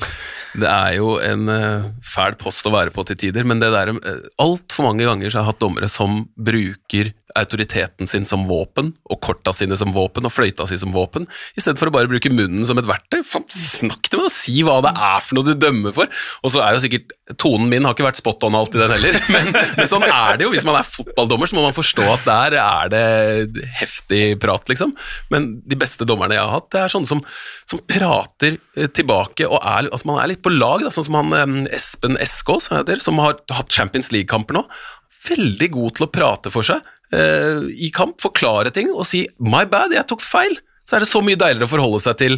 det 0.61 0.69
er 0.69 0.97
jo 0.97 1.15
en 1.19 1.51
øh, 1.51 1.89
fæl 2.05 2.37
post 2.39 2.67
å 2.69 2.73
være 2.73 2.93
på 2.95 3.03
til 3.09 3.19
tider, 3.25 3.47
men 3.47 3.59
det 3.59 3.73
der 3.73 3.91
uh, 3.91 4.29
Altfor 4.41 4.87
mange 4.87 5.07
ganger 5.07 5.27
så 5.27 5.41
har 5.41 5.49
jeg 5.49 5.53
hatt 5.53 5.63
dommere 5.65 5.91
som 5.91 6.23
bruker 6.37 7.11
autoriteten 7.35 8.07
sin 8.07 8.25
som 8.27 8.43
våpen, 8.49 8.91
og 9.09 9.19
korta 9.23 9.53
sine 9.55 9.77
som 9.79 9.93
våpen, 9.95 10.25
og 10.27 10.33
fløyta 10.33 10.67
si 10.69 10.77
som 10.79 10.93
våpen, 10.95 11.27
i 11.55 11.63
stedet 11.63 11.79
for 11.79 11.91
å 11.91 11.95
bare 11.95 12.09
bruke 12.11 12.31
munnen 12.33 12.65
som 12.67 12.79
et 12.79 12.87
verktøy. 12.87 13.21
Faen, 13.27 13.47
snakk 13.51 14.09
til 14.09 14.21
meg, 14.21 14.27
og 14.27 14.35
si 14.35 14.57
hva 14.67 14.79
det 14.85 14.91
er 14.91 15.23
for 15.23 15.37
noe 15.37 15.47
du 15.47 15.53
dømmer 15.55 15.95
for. 15.95 16.11
Og 16.43 16.53
så 16.53 16.63
er 16.63 16.75
jo 16.75 16.85
sikkert 16.85 17.17
Tonen 17.39 17.69
min 17.71 17.85
har 17.87 17.93
ikke 17.95 18.03
vært 18.03 18.19
spot 18.19 18.43
on 18.43 18.57
alltid, 18.59 18.81
den 18.83 18.91
heller, 18.91 19.15
men, 19.33 19.53
men 19.77 19.87
sånn 19.87 20.03
er 20.03 20.39
det 20.39 20.47
jo. 20.47 20.51
Hvis 20.51 20.67
man 20.67 20.75
er 20.81 20.87
fotballdommer, 20.87 21.47
så 21.47 21.55
må 21.57 21.63
man 21.63 21.77
forstå 21.77 22.07
at 22.11 22.27
der 22.27 22.57
er 22.59 22.91
det 22.91 23.65
heftig 23.79 24.23
prat, 24.43 24.67
liksom. 24.71 24.91
Men 25.33 25.49
de 25.67 25.77
beste 25.79 26.07
dommerne 26.07 26.37
jeg 26.37 26.43
har 26.43 26.55
hatt, 26.57 26.69
det 26.73 26.81
er 26.83 26.93
sånne 26.93 27.09
som, 27.09 27.21
som 27.69 27.83
prater 27.89 28.57
eh, 28.77 28.89
tilbake 28.89 29.47
og 29.49 29.59
er, 29.59 29.89
altså 29.89 30.09
man 30.11 30.21
er 30.23 30.33
litt 30.33 30.43
på 30.45 30.53
lag, 30.53 30.85
da, 30.85 30.93
sånn 30.93 31.07
som 31.09 31.19
han 31.19 31.69
Espen 31.73 32.17
Eskås, 32.21 32.71
som 33.03 33.21
har 33.21 33.37
hatt 33.51 33.71
Champions 33.71 34.11
League-kamper 34.15 34.59
nå. 34.59 34.65
Veldig 35.27 35.69
god 35.75 35.97
til 35.97 36.07
å 36.07 36.11
prate 36.11 36.53
for 36.53 36.65
seg 36.65 36.81
eh, 37.13 37.61
i 37.77 37.91
kamp, 37.93 38.19
forklare 38.23 38.73
ting 38.73 38.91
og 38.91 39.05
si 39.07 39.27
'my 39.39 39.65
bad, 39.69 39.93
jeg 39.95 40.07
tok 40.09 40.23
feil'. 40.25 40.59
Så 40.91 40.97
er 40.97 41.05
det 41.05 41.07
så 41.07 41.21
mye 41.23 41.39
deiligere 41.39 41.69
å 41.69 41.71
forholde 41.71 42.01
seg 42.03 42.17
til 42.19 42.33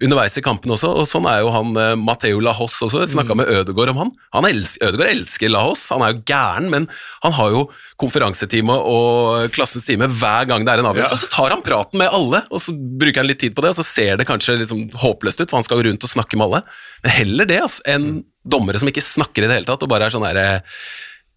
underveis 0.00 0.38
i 0.40 0.42
kampen 0.44 0.72
også, 0.72 0.88
og 1.02 1.08
sånn 1.10 1.26
er 1.28 1.42
jo 1.42 1.50
han 1.52 1.74
eh, 1.76 1.90
Matteo 2.00 2.38
Lahos 2.40 2.78
også. 2.86 3.02
Jeg 3.02 3.10
snakka 3.12 3.36
med 3.36 3.50
Ødegaard 3.52 3.92
om 3.92 3.98
han. 4.00 4.12
han 4.32 4.46
elsker, 4.48 4.86
Ødegaard 4.88 5.12
elsker 5.12 5.52
Lahos, 5.52 5.82
han 5.92 6.06
er 6.06 6.14
jo 6.14 6.22
gæren, 6.30 6.70
men 6.72 6.86
han 7.26 7.34
har 7.36 7.52
jo 7.52 7.66
konferansetime 8.00 8.78
og 8.88 9.52
klassens 9.52 9.84
time 9.84 10.08
hver 10.08 10.48
gang 10.48 10.64
det 10.64 10.72
er 10.72 10.80
en 10.80 10.88
avgjørelse. 10.88 11.18
Og 11.18 11.22
så 11.26 11.30
tar 11.34 11.52
han 11.52 11.64
praten 11.66 12.00
med 12.00 12.16
alle, 12.16 12.40
og 12.48 12.64
så 12.64 12.72
bruker 12.72 13.20
han 13.20 13.28
litt 13.28 13.42
tid 13.44 13.52
på 13.58 13.66
det, 13.66 13.74
og 13.74 13.80
så 13.82 13.84
ser 13.90 14.16
det 14.16 14.28
kanskje 14.30 14.56
liksom 14.62 14.86
håpløst 15.04 15.44
ut, 15.44 15.50
for 15.50 15.58
han 15.60 15.68
skal 15.68 15.82
jo 15.82 15.90
rundt 15.90 16.08
og 16.08 16.14
snakke 16.14 16.40
med 16.40 16.48
alle. 16.48 16.62
Men 17.04 17.16
heller 17.18 17.52
det 17.52 17.60
altså, 17.66 17.84
enn 17.92 18.08
dommere 18.48 18.80
som 18.80 18.88
ikke 18.88 19.04
snakker 19.04 19.44
i 19.44 19.52
det 19.52 19.60
hele 19.60 19.68
tatt, 19.68 19.84
og 19.84 19.92
bare 19.92 20.08
er 20.08 20.16
sånn 20.16 20.24
herre 20.24 20.48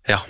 Ja. 0.08 0.24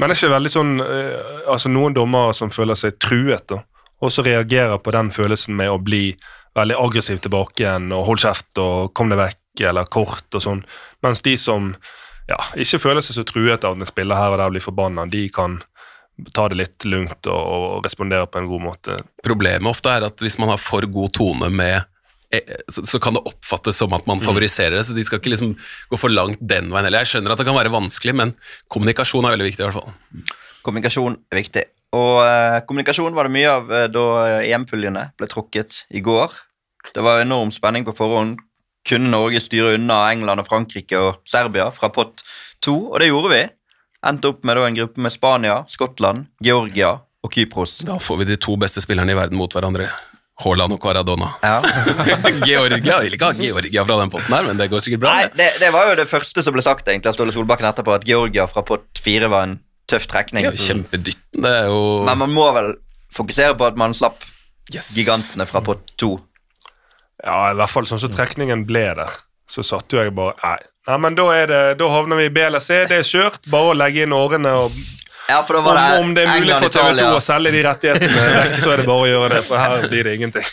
Men 0.00 0.08
det 0.08 0.16
er 0.16 0.22
ikke 0.24 0.32
veldig 0.32 0.50
sånn 0.50 0.70
eh, 0.82 1.44
Altså 1.52 1.70
Noen 1.70 1.94
dommere 1.94 2.32
som 2.34 2.50
føler 2.50 2.74
seg 2.74 2.96
truet, 2.98 3.44
da, 3.52 3.60
og 4.02 4.12
så 4.12 4.24
reagerer 4.26 4.80
på 4.82 4.94
den 4.94 5.10
følelsen 5.14 5.56
med 5.58 5.70
å 5.72 5.80
bli 5.82 6.06
veldig 6.54 6.78
aggressiv 6.78 7.20
tilbake 7.22 7.64
igjen 7.64 7.92
og 7.94 8.06
hold 8.08 8.22
kjeft 8.22 8.58
og 8.62 8.92
kom 8.94 9.10
deg 9.10 9.20
vekk 9.20 9.64
eller 9.70 9.90
kort 9.90 10.34
og 10.34 10.42
sånn. 10.42 10.64
Mens 11.04 11.22
de 11.26 11.36
som 11.40 11.72
ja, 12.30 12.38
ikke 12.58 12.80
føler 12.80 13.04
seg 13.04 13.18
så 13.18 13.24
truet 13.28 13.64
av 13.64 13.74
at 13.74 13.82
en 13.82 13.88
spiller 13.88 14.18
her 14.18 14.34
og 14.34 14.40
der 14.40 14.52
blir 14.54 14.64
forbanna, 14.64 15.06
de 15.10 15.26
kan 15.34 15.58
ta 16.34 16.46
det 16.50 16.60
litt 16.60 16.86
lugnt 16.86 17.26
og, 17.26 17.40
og 17.40 17.86
respondere 17.86 18.28
på 18.30 18.40
en 18.40 18.48
god 18.50 18.62
måte. 18.68 19.00
Problemet 19.24 19.70
ofte 19.70 19.90
er 19.90 20.06
at 20.06 20.22
hvis 20.22 20.38
man 20.38 20.52
har 20.52 20.62
for 20.62 20.86
god 20.86 21.14
tone 21.16 21.50
med 21.50 21.74
eh, 22.30 22.54
så, 22.70 22.84
så 22.86 23.00
kan 23.02 23.18
det 23.18 23.24
oppfattes 23.26 23.82
som 23.82 23.92
at 23.98 24.06
man 24.10 24.22
favoriserer 24.22 24.78
det, 24.78 24.86
så 24.86 24.96
de 24.96 25.04
skal 25.06 25.20
ikke 25.20 25.34
liksom 25.34 25.56
gå 25.90 26.00
for 26.00 26.14
langt 26.14 26.40
den 26.40 26.70
veien 26.70 26.86
heller. 26.86 27.02
Jeg 27.02 27.16
skjønner 27.16 27.34
at 27.34 27.42
det 27.42 27.48
kan 27.50 27.58
være 27.58 27.74
vanskelig, 27.74 28.14
men 28.22 28.34
kommunikasjon 28.72 29.26
er 29.26 29.34
veldig 29.34 29.50
viktig 29.50 29.64
i 29.64 29.68
hvert 29.68 29.80
fall. 29.82 30.34
Kommunikasjon 30.64 31.18
er 31.32 31.40
viktig. 31.42 31.64
Og 31.94 32.24
eh, 32.24 32.58
kommunikasjon 32.66 33.14
var 33.14 33.28
det 33.28 33.34
mye 33.36 33.52
av 33.52 33.70
eh, 33.72 33.86
da 33.92 34.06
EM-puljene 34.42 35.10
ble 35.18 35.28
trukket 35.30 35.84
i 35.94 36.02
går. 36.04 36.32
Det 36.94 37.04
var 37.04 37.22
enorm 37.22 37.52
spenning 37.54 37.86
på 37.86 37.94
forhånd. 37.96 38.40
Kunne 38.84 39.12
Norge 39.12 39.40
styre 39.40 39.76
unna 39.78 40.02
England 40.12 40.42
og 40.42 40.48
Frankrike 40.48 41.00
og 41.00 41.20
Serbia 41.28 41.70
fra 41.72 41.88
pott 41.92 42.24
to? 42.64 42.74
Og 42.90 42.98
det 43.00 43.08
gjorde 43.08 43.32
vi. 43.32 43.44
Endte 44.04 44.34
opp 44.34 44.42
med 44.44 44.58
da 44.58 44.66
en 44.68 44.76
gruppe 44.76 45.00
med 45.00 45.14
Spania, 45.14 45.62
Skottland, 45.70 46.26
Georgia 46.44 46.98
og 47.24 47.32
Kypros. 47.32 47.78
Da 47.88 47.96
får 48.00 48.20
vi 48.20 48.32
de 48.34 48.40
to 48.40 48.58
beste 48.60 48.82
spillerne 48.84 49.14
i 49.14 49.16
verden 49.16 49.40
mot 49.40 49.52
hverandre. 49.52 49.88
Haaland 50.42 50.74
og 50.74 50.82
Caradona. 50.82 51.30
Ja. 51.44 51.60
Georgia 52.48 52.98
vil 53.04 53.14
ikke 53.14 53.30
ha 53.30 53.36
Georgia 53.38 53.84
fra 53.86 54.00
den 54.00 54.10
potten 54.12 54.34
her, 54.34 54.48
men 54.48 54.58
det 54.58 54.66
går 54.72 54.82
sikkert 54.82 55.04
bra. 55.04 55.12
Nei, 55.14 55.28
det. 55.30 55.36
det, 55.38 55.50
det 55.62 55.70
var 55.72 55.92
jo 55.92 55.94
det 56.00 56.08
første 56.10 56.42
som 56.44 56.56
ble 56.56 56.64
sagt 56.66 56.90
egentlig 56.90 57.12
av 57.12 57.16
Ståle 57.16 57.32
Solbakken 57.32 57.68
etterpå, 57.70 57.94
at 57.94 58.08
Georgia 58.08 58.48
fra 58.50 58.64
pott 58.66 59.00
fire 59.00 59.30
var 59.30 59.46
en 59.46 59.60
tøff 59.94 60.06
trekning. 60.10 60.44
Det 60.44 60.52
er 60.52 60.58
jo 60.58 60.66
kjempedytten. 60.68 61.42
Det 61.46 61.54
er 61.62 61.70
jo 61.72 61.80
Men 62.10 62.18
man 62.26 62.34
må 62.34 62.50
vel 62.58 62.72
fokusere 63.14 63.54
på 63.58 63.70
at 63.70 63.78
man 63.80 63.94
slapp 63.96 64.26
Yes. 64.72 64.94
gigantene 64.96 65.44
fra 65.46 65.60
pott 65.60 65.90
to. 66.00 66.14
Ja, 67.24 67.50
i 67.52 67.56
hvert 67.58 67.70
fall 67.72 67.84
sånn 67.88 68.00
som 68.00 68.12
trekningen 68.12 68.64
ble 68.68 68.86
der. 68.96 69.12
Så 69.48 69.60
satt 69.64 69.92
jo 69.92 70.00
jeg 70.00 70.14
bare 70.16 70.32
Nei, 70.40 70.56
nei 70.88 70.96
men 71.04 71.16
da, 71.18 71.26
er 71.36 71.50
det, 71.50 71.62
da 71.80 71.88
havner 71.92 72.16
vi 72.16 72.30
i 72.30 72.32
B 72.32 72.40
eller 72.46 72.62
C. 72.64 72.78
Det 72.88 73.02
er 73.02 73.08
kjørt. 73.08 73.44
Bare 73.52 73.74
å 73.74 73.76
legge 73.76 74.06
inn 74.06 74.14
årene. 74.16 74.54
og 74.64 74.72
Ja, 75.28 75.42
for 75.44 75.56
da 75.56 75.60
Om, 75.60 75.76
det 75.76 76.00
om 76.00 76.14
det 76.16 76.22
er 76.24 76.30
mulig 76.32 76.52
England, 76.54 76.64
for 76.64 76.72
TV2 76.78 77.10
å 77.16 77.20
selge 77.24 77.52
de 77.52 77.60
rettighetene 77.64 78.56
så 78.60 78.72
er 78.72 78.80
det 78.82 78.86
bare 78.88 79.04
å 79.04 79.08
gjøre 79.08 79.30
det, 79.34 79.42
for 79.46 79.60
her 79.60 79.86
blir 79.88 80.04
det 80.08 80.14
ingenting. 80.18 80.48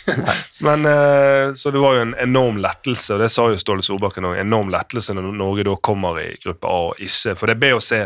Men, 0.68 0.86
eh, 0.92 1.52
Så 1.60 1.72
det 1.72 1.80
var 1.82 1.96
jo 1.98 2.04
en 2.06 2.14
enorm 2.20 2.60
lettelse, 2.60 3.16
og 3.16 3.20
det 3.24 3.30
sa 3.32 3.48
jo 3.52 3.56
Ståle 3.60 3.84
Solbakken 3.84 4.28
òg. 4.28 4.38
Enorm 4.44 4.70
lettelse 4.72 5.16
når 5.16 5.32
Norge 5.40 5.64
da 5.68 5.76
kommer 5.76 6.20
i 6.20 6.30
gruppe 6.44 6.68
A 6.68 6.78
og 6.92 7.00
ikke. 7.00 7.34
For 7.36 7.46
det 7.48 7.56
er 7.56 7.64
B 7.64 7.72
og 7.76 7.82
C. 7.84 8.04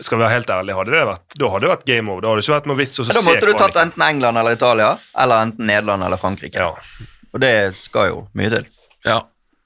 Skal 0.00 0.18
vi 0.18 0.24
være 0.24 0.34
helt 0.34 0.50
ærlige, 0.50 0.78
hadde 0.78 0.94
det 0.94 1.02
vært, 1.08 1.36
da 1.38 1.50
hadde 1.52 1.66
det 1.66 1.72
vært 1.74 1.84
game 1.86 2.10
over. 2.10 2.24
Da 2.24 2.32
hadde 2.32 2.40
det 2.40 2.46
ikke 2.46 2.56
vært 2.56 2.70
noe 2.70 2.80
vits 2.80 2.98
å 2.98 3.06
Ja, 3.06 3.14
Da 3.14 3.22
måtte 3.28 3.50
du 3.50 3.54
tatt 3.60 3.78
enten 3.84 4.06
England 4.08 4.40
eller 4.40 4.56
Italia, 4.58 4.90
eller 5.24 5.46
enten 5.48 5.70
Nederland 5.70 6.08
eller 6.08 6.20
Frankrike. 6.20 6.58
Ja. 6.58 7.06
Og 7.34 7.42
det 7.42 7.54
skal 7.78 8.10
jo 8.10 8.26
mye 8.38 8.50
til. 8.52 8.68
Ja. 9.06 9.22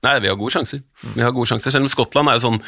Nei, 0.06 0.14
vi 0.22 0.30
har 0.30 0.38
gode 0.38 0.54
sjanser. 0.54 0.84
Vi 1.02 1.24
har 1.24 1.34
gode 1.34 1.50
sjanser, 1.50 1.74
Selv 1.74 1.88
om 1.88 1.90
Skottland 1.90 2.30
er 2.30 2.38
jo 2.38 2.46
sånn 2.46 2.62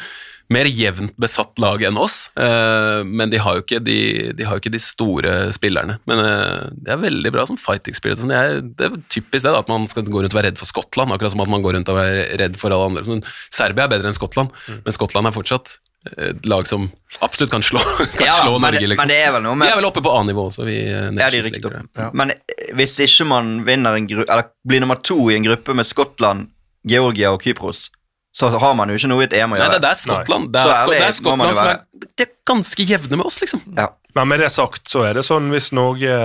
mer 0.51 0.67
jevnt 0.67 1.13
besatt 1.21 1.59
lag 1.63 1.79
enn 1.87 1.95
oss, 2.01 2.25
eh, 2.35 3.01
men 3.07 3.31
de 3.31 3.39
har, 3.39 3.55
jo 3.55 3.63
ikke 3.63 3.79
de, 3.79 3.99
de 4.35 4.47
har 4.47 4.57
jo 4.57 4.63
ikke 4.63 4.73
de 4.73 4.81
store 4.83 5.35
spillerne. 5.55 5.95
Men 6.09 6.23
eh, 6.25 6.65
det 6.75 6.91
er 6.91 6.99
veldig 6.99 7.31
bra 7.31 7.45
som 7.47 7.59
fighting 7.59 7.95
spirit. 7.95 8.19
Sånn. 8.19 8.33
Det, 8.33 8.41
er, 8.41 8.59
det 8.59 8.89
er 8.89 8.97
typisk 9.13 9.45
det, 9.45 9.53
da, 9.53 9.61
at 9.61 9.71
man 9.71 9.87
skal 9.91 10.03
gå 10.07 10.23
rundt 10.23 10.35
og 10.35 10.41
være 10.41 10.51
redd 10.51 10.59
for 10.59 10.67
Skottland, 10.67 11.15
akkurat 11.15 11.35
som 11.35 11.45
at 11.45 11.53
man 11.53 11.63
går 11.63 11.77
rundt 11.77 11.93
og 11.93 12.01
er 12.03 12.35
redd 12.41 12.59
for 12.59 12.73
alle 12.73 12.91
andre. 12.91 13.05
Men 13.07 13.23
Serbia 13.47 13.87
er 13.87 13.95
bedre 13.95 14.11
enn 14.11 14.17
Skottland, 14.17 14.51
men 14.81 14.97
Skottland 14.97 15.31
er 15.31 15.37
fortsatt 15.37 15.77
et 16.17 16.45
lag 16.49 16.65
som 16.67 16.87
absolutt 17.21 17.51
kan 17.53 17.61
slå, 17.61 17.79
kan 18.17 18.25
Ja, 18.25 18.33
slå 18.41 18.55
Norge. 18.59 18.81
Liksom. 18.87 19.01
men 19.03 19.11
det 19.11 19.19
er 19.21 19.31
vel 19.35 19.43
noe 19.45 19.57
De 19.61 19.67
er 19.69 19.75
vel 19.77 19.85
oppe 19.85 20.01
på 20.01 20.13
A-nivå 20.17 20.47
også, 20.49 20.65
vi 20.65 20.79
eh, 20.89 21.09
Ja, 21.13 21.29
de 21.29 21.41
opp. 21.45 21.59
tror. 21.67 22.11
Men 22.17 22.31
eh, 22.33 22.71
hvis 22.79 22.95
ikke 23.05 23.27
man 23.29 23.51
vinner 23.67 23.97
en 23.99 24.07
gru 24.09 24.23
eller 24.23 24.49
blir 24.67 24.81
nummer 24.81 24.97
to 25.01 25.17
i 25.29 25.35
en 25.37 25.45
gruppe 25.45 25.75
med 25.77 25.85
Skottland, 25.85 26.47
Georgia 26.87 27.29
og 27.35 27.43
Kypros, 27.45 27.89
så 28.33 28.47
har 28.49 28.73
man 28.79 28.89
jo 28.89 28.95
ikke 28.97 29.09
noe 29.11 29.25
i 29.25 29.27
et 29.27 29.33
EM 29.37 29.53
å 29.53 29.57
Nei, 29.57 29.61
gjøre. 29.61 29.73
det, 29.77 29.81
det 29.83 29.89
er 29.91 29.99
Skottland. 30.01 30.49
Det 30.55 30.61
er, 30.63 30.73
ærlig 30.81 30.97
det 30.97 31.07
er 31.09 31.17
Skottland 31.19 31.55
som 31.59 31.67
er, 31.67 31.81
det 32.17 32.25
er 32.25 32.31
ganske 32.47 32.85
jevne 32.87 33.17
med 33.19 33.25
oss, 33.27 33.41
liksom. 33.43 33.61
Ja. 33.77 33.89
Men 34.15 34.27
med 34.31 34.39
det 34.41 34.49
sagt, 34.55 34.87
så 34.89 35.03
er 35.07 35.19
det 35.19 35.25
sånn 35.27 35.51
hvis 35.53 35.69
Norge 35.75 36.15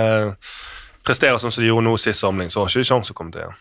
presterer 1.07 1.37
sånn 1.39 1.53
som 1.53 1.63
de 1.63 1.69
gjorde 1.69 1.85
nå 1.87 1.93
sist 2.01 2.19
samling, 2.23 2.49
så 2.51 2.63
har 2.63 2.71
ikke 2.71 2.81
de 2.83 2.89
sjanse 2.89 3.13
å 3.13 3.17
komme 3.17 3.31
til 3.35 3.45
EM. 3.45 3.53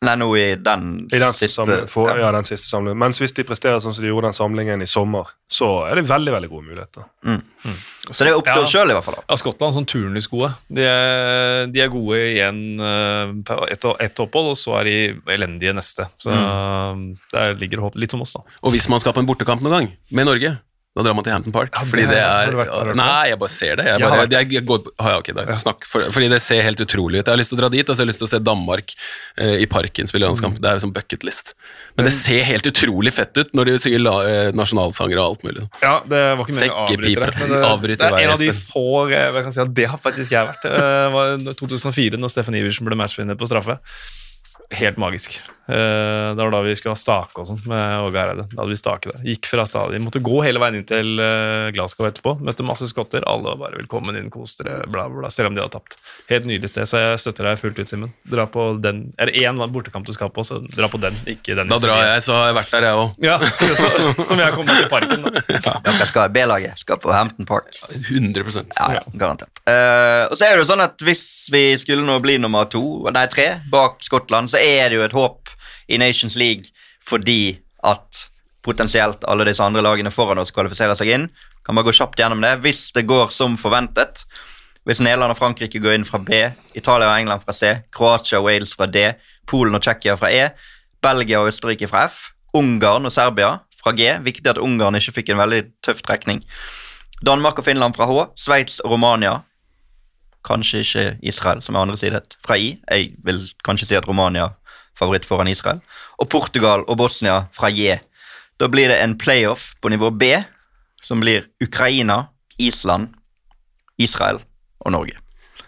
Nei, 0.00 0.14
nå 0.16 0.26
i 0.40 0.44
den, 0.56 0.84
I 1.12 1.18
den, 1.20 1.32
siste 1.36 1.60
samling, 1.60 1.82
for, 1.92 2.08
ja. 2.08 2.22
ja, 2.22 2.28
den 2.32 2.46
siste 2.48 2.70
samlingen. 2.70 2.96
Mens 3.02 3.18
hvis 3.20 3.34
de 3.36 3.44
presterer 3.44 3.82
sånn 3.84 3.92
som 3.92 4.00
de 4.00 4.08
gjorde 4.08 4.30
den 4.30 4.36
samlingen 4.38 4.80
i 4.80 4.86
sommer, 4.88 5.28
så 5.44 5.68
er 5.90 6.00
det 6.00 6.06
veldig 6.08 6.32
veldig 6.32 6.48
gode 6.48 6.64
muligheter. 6.70 7.04
Så 8.08 8.24
det 8.24 8.30
er 8.32 8.38
opp 8.38 8.48
til 8.48 8.54
Ja. 8.56 8.62
oss 8.64 8.72
sjøl, 8.72 8.88
i 8.88 8.96
hvert 8.96 9.04
fall. 9.04 9.18
da. 9.18 9.26
Ja, 9.28 9.36
Skottland 9.42 9.76
sånn 9.76 9.88
turnusgode. 9.92 10.54
De 10.72 10.86
er, 10.88 11.66
de 11.68 11.82
er 11.84 11.92
gode 11.92 12.16
i 12.16 12.40
eh, 12.40 13.34
ett 13.76 13.84
et 14.06 14.24
opphold, 14.24 14.54
og 14.54 14.56
så 14.56 14.78
er 14.80 14.88
de 14.88 14.96
elendige 15.36 15.76
neste. 15.76 16.08
Så 16.16 16.32
der 17.36 17.60
ligger 17.60 17.84
håp 17.84 18.00
litt 18.00 18.16
som 18.16 18.24
oss, 18.24 18.32
da. 18.38 18.40
Og 18.64 18.72
hvis 18.72 18.88
man 18.88 19.04
skal 19.04 19.12
på 19.12 19.20
en 19.20 19.28
bortekamp 19.28 19.60
noen 19.60 19.76
gang 19.76 19.92
med 20.16 20.30
Norge, 20.32 20.56
da 20.90 21.04
drar 21.06 21.14
man 21.14 21.22
til 21.22 21.30
Hampton 21.30 21.54
Park. 21.54 21.70
Ja, 21.70 21.84
fordi 21.86 22.02
det 22.10 22.16
er 22.18 22.50
vært-? 22.58 22.88
Nei, 22.98 23.28
jeg 23.30 23.38
bare 23.38 23.52
ser 23.54 23.76
det. 23.78 23.84
Jeg 23.86 24.02
bare, 24.02 24.24
jeg, 24.24 24.32
jeg, 24.34 24.48
jeg 24.56 24.64
går, 24.66 24.88
ah, 24.98 25.10
ja, 25.12 25.18
ok, 25.22 25.28
da, 25.36 25.44
snakk, 25.54 25.84
for, 25.86 26.02
fordi 26.10 26.30
det 26.32 26.40
ser 26.42 26.64
helt 26.66 26.82
utrolig 26.82 27.20
ut. 27.20 27.22
Jeg 27.22 27.30
har 27.30 27.38
lyst 27.38 27.52
til 27.54 27.58
å 27.58 27.60
dra 27.60 27.68
dit, 27.70 27.84
og 27.86 27.94
så 27.94 28.02
har 28.02 28.08
jeg 28.08 28.10
lyst 28.10 28.22
til 28.24 28.26
å 28.26 28.30
se 28.32 28.40
Danmark 28.42 28.94
uh, 29.38 29.54
i 29.62 29.68
parken 29.70 30.10
spille 30.10 30.26
landskamp. 30.26 30.58
Mm. 30.58 30.64
Det 30.64 30.72
er 30.72 30.80
jo 30.80 30.82
sånn 30.88 30.94
bucket 30.96 31.26
list. 31.28 31.52
Men 31.94 32.08
det 32.08 32.14
ser 32.16 32.42
helt 32.48 32.66
utrolig 32.66 33.14
fett 33.14 33.38
ut 33.38 33.54
når 33.54 33.70
de 33.70 33.76
synger 33.84 34.02
la, 34.02 34.16
eh, 34.26 34.50
nasjonalsanger 34.56 35.20
og 35.20 35.24
alt 35.28 35.46
mulig. 35.46 35.66
Ja, 35.84 35.94
det 36.10 36.24
var 36.40 36.42
ikke 36.42 36.56
meningen 36.58 36.74
å 36.74 36.86
avbryte 36.88 37.22
det. 37.22 37.38
men 37.38 37.54
det- 37.54 37.62
Avbryter 37.70 38.02
Det 38.02 38.10
er 38.10 38.26
en 38.26 38.34
av 38.34 38.42
de 38.42 38.50
få 38.58 38.86
eh, 39.10 39.28
jeg 39.30 39.46
kan 39.46 39.54
si 39.54 39.62
at 39.62 39.74
Det 39.78 39.86
har 39.94 40.02
faktisk 40.02 40.34
jeg 40.34 40.50
vært. 40.50 40.66
Det 40.66 41.14
var 41.14 41.54
2004, 41.62 42.18
når 42.18 42.34
Steffen 42.34 42.58
Iversen 42.58 42.90
ble 42.90 42.98
matchvinner 42.98 43.38
på 43.38 43.46
straffe. 43.46 43.78
Helt 44.80 44.98
magisk. 45.02 45.38
Eh, 45.70 46.34
det 46.34 46.42
var 46.42 46.50
da 46.50 46.60
vi 46.64 46.74
skulle 46.76 46.96
ha 46.96 46.98
stake 46.98 47.38
og 47.38 47.46
sånn 47.46 47.60
med 47.70 48.04
Åge 48.06 48.18
Hareide. 48.18 48.46
Da 48.50 48.62
hadde 48.62 48.72
vi 48.72 48.78
stake 48.78 49.12
der. 49.12 49.20
Gikk 49.26 49.46
fra 49.50 49.66
stadion. 49.70 50.02
Måtte 50.06 50.22
gå 50.24 50.40
hele 50.42 50.62
veien 50.62 50.80
inn 50.80 50.86
til 50.88 51.20
uh, 51.20 51.70
Glasgow 51.74 52.08
etterpå. 52.08 52.36
Møtte 52.42 52.66
masse 52.66 52.88
skotter. 52.90 53.22
Alle 53.30 53.52
var 53.52 53.60
bare 53.60 53.78
'velkommen 53.78 54.18
inn, 54.18 54.30
kos 54.34 54.56
dere', 54.58 54.88
bla, 54.90 55.06
bla, 55.08 55.22
bla. 55.22 55.30
Selv 55.30 55.50
om 55.50 55.58
de 55.58 55.62
hadde 55.62 55.76
tapt. 55.76 55.98
Helt 56.30 56.48
nydelig 56.48 56.72
sted, 56.72 56.88
så 56.90 57.02
jeg 57.04 57.20
støtter 57.22 57.46
deg 57.50 57.60
fullt 57.60 57.78
ut, 57.78 57.90
Simen. 57.90 58.14
Dra 58.30 58.48
på 58.50 58.66
den. 58.82 59.12
Er 59.18 59.30
det 59.30 59.44
én 59.44 59.60
bortekamp 59.70 60.06
du 60.06 60.12
skal 60.16 60.32
på, 60.34 60.44
så 60.46 60.58
dra 60.64 60.90
på 60.90 60.98
den, 61.02 61.16
ikke 61.30 61.54
den. 61.58 61.70
Da 61.70 61.78
drar 61.82 62.02
jeg, 62.08 62.24
så 62.26 62.38
har 62.38 62.50
jeg 62.50 62.58
vært 62.58 62.74
der, 62.74 62.88
jeg 62.88 63.04
òg. 63.04 63.14
Ja, 63.22 63.38
så, 63.80 64.24
som 64.24 64.42
jeg 64.42 64.56
kommer 64.56 64.74
til 64.74 64.90
parken. 64.90 65.28
Da. 65.60 65.76
Dere 65.86 66.08
skal 66.10 66.34
B-laget 66.34 66.82
skal 66.82 66.98
på 67.02 67.12
Hampton 67.14 67.46
Park. 67.46 67.78
100 67.90 68.66
Ja, 68.74 68.90
ja, 68.98 69.04
garantert. 69.14 69.62
Uh, 69.68 70.26
og 70.30 70.34
så 70.38 70.48
er 70.48 70.56
det 70.56 70.62
jo 70.64 70.68
sånn 70.70 70.80
at 70.82 71.02
Hvis 71.04 71.22
vi 71.52 71.62
skulle 71.78 72.02
nå 72.02 72.16
bli 72.24 72.38
nummer 72.40 72.66
to, 72.70 72.82
nei 73.12 73.26
tre, 73.30 73.60
bak 73.70 74.00
Skottland, 74.02 74.50
så 74.50 74.58
er 74.58 74.90
det 74.90 74.98
jo 74.98 75.04
et 75.04 75.14
håp 75.14 75.52
i 75.90 75.98
Nations 75.98 76.36
League 76.38 76.70
fordi 77.06 77.58
at 77.86 78.26
potensielt 78.62 79.24
alle 79.28 79.46
disse 79.48 79.64
andre 79.64 79.82
lagene 79.84 80.12
foran 80.12 80.40
oss 80.42 80.52
kvalifiserer 80.54 80.98
seg 80.98 81.12
inn. 81.14 81.28
Kan 81.64 81.76
bare 81.76 81.88
gå 81.88 81.96
kjapt 81.96 82.20
gjennom 82.20 82.42
det. 82.44 82.58
Hvis 82.64 82.90
det 82.96 83.06
går 83.08 83.32
som 83.34 83.56
forventet, 83.60 84.24
hvis 84.88 85.00
Nederland 85.04 85.34
og 85.34 85.38
Frankrike 85.40 85.80
går 85.80 85.96
inn 85.96 86.06
fra 86.08 86.20
B, 86.20 86.42
Italia 86.76 87.08
og 87.08 87.16
England 87.20 87.44
fra 87.44 87.56
C, 87.56 87.72
Kroatia 87.94 88.40
og 88.40 88.48
Wales 88.48 88.74
fra 88.76 88.88
D, 88.88 89.10
Polen 89.48 89.76
og 89.76 89.84
Tsjekkia 89.84 90.16
fra 90.20 90.30
E, 90.32 90.50
Belgia 91.04 91.40
og 91.40 91.50
Østerrike 91.50 91.88
fra 91.88 92.06
F, 92.08 92.30
Ungarn 92.56 93.08
og 93.08 93.14
Serbia 93.14 93.58
fra 93.80 93.94
G. 93.96 94.12
Viktig 94.24 94.52
at 94.52 94.60
Ungarn 94.60 94.98
ikke 94.98 95.20
fikk 95.20 95.32
en 95.32 95.40
veldig 95.40 95.62
tøff 95.84 96.02
trekning. 96.04 96.42
Danmark 97.24 97.60
og 97.60 97.64
Finland 97.64 97.96
fra 97.96 98.08
H, 98.08 98.26
Sveits 98.36 98.80
og 98.84 98.96
Romania 98.96 99.40
Kanskje 100.44 100.78
ikke 100.80 101.18
Israel, 101.28 101.62
som 101.62 101.74
er 101.74 101.84
andre 101.84 101.96
sidet, 102.00 102.36
fra 102.46 102.56
I. 102.56 102.78
Jeg 102.90 103.10
vil 103.24 103.42
kanskje 103.64 103.90
si 103.90 103.96
at 103.98 104.08
Romania 104.08 104.48
favoritt 105.00 105.26
foran 105.28 105.48
Israel. 105.50 105.80
Og 106.20 106.28
Portugal 106.32 106.84
og 106.86 106.98
Bosnia 107.00 107.40
fra 107.56 107.72
J. 107.72 107.98
Da 108.60 108.68
blir 108.68 108.92
det 108.92 109.00
en 109.00 109.16
playoff 109.18 109.72
på 109.80 109.88
nivå 109.92 110.10
B, 110.20 110.34
som 111.02 111.20
blir 111.24 111.46
Ukraina, 111.64 112.26
Island, 112.60 113.14
Israel 113.98 114.40
og 114.84 114.92
Norge. 114.92 115.16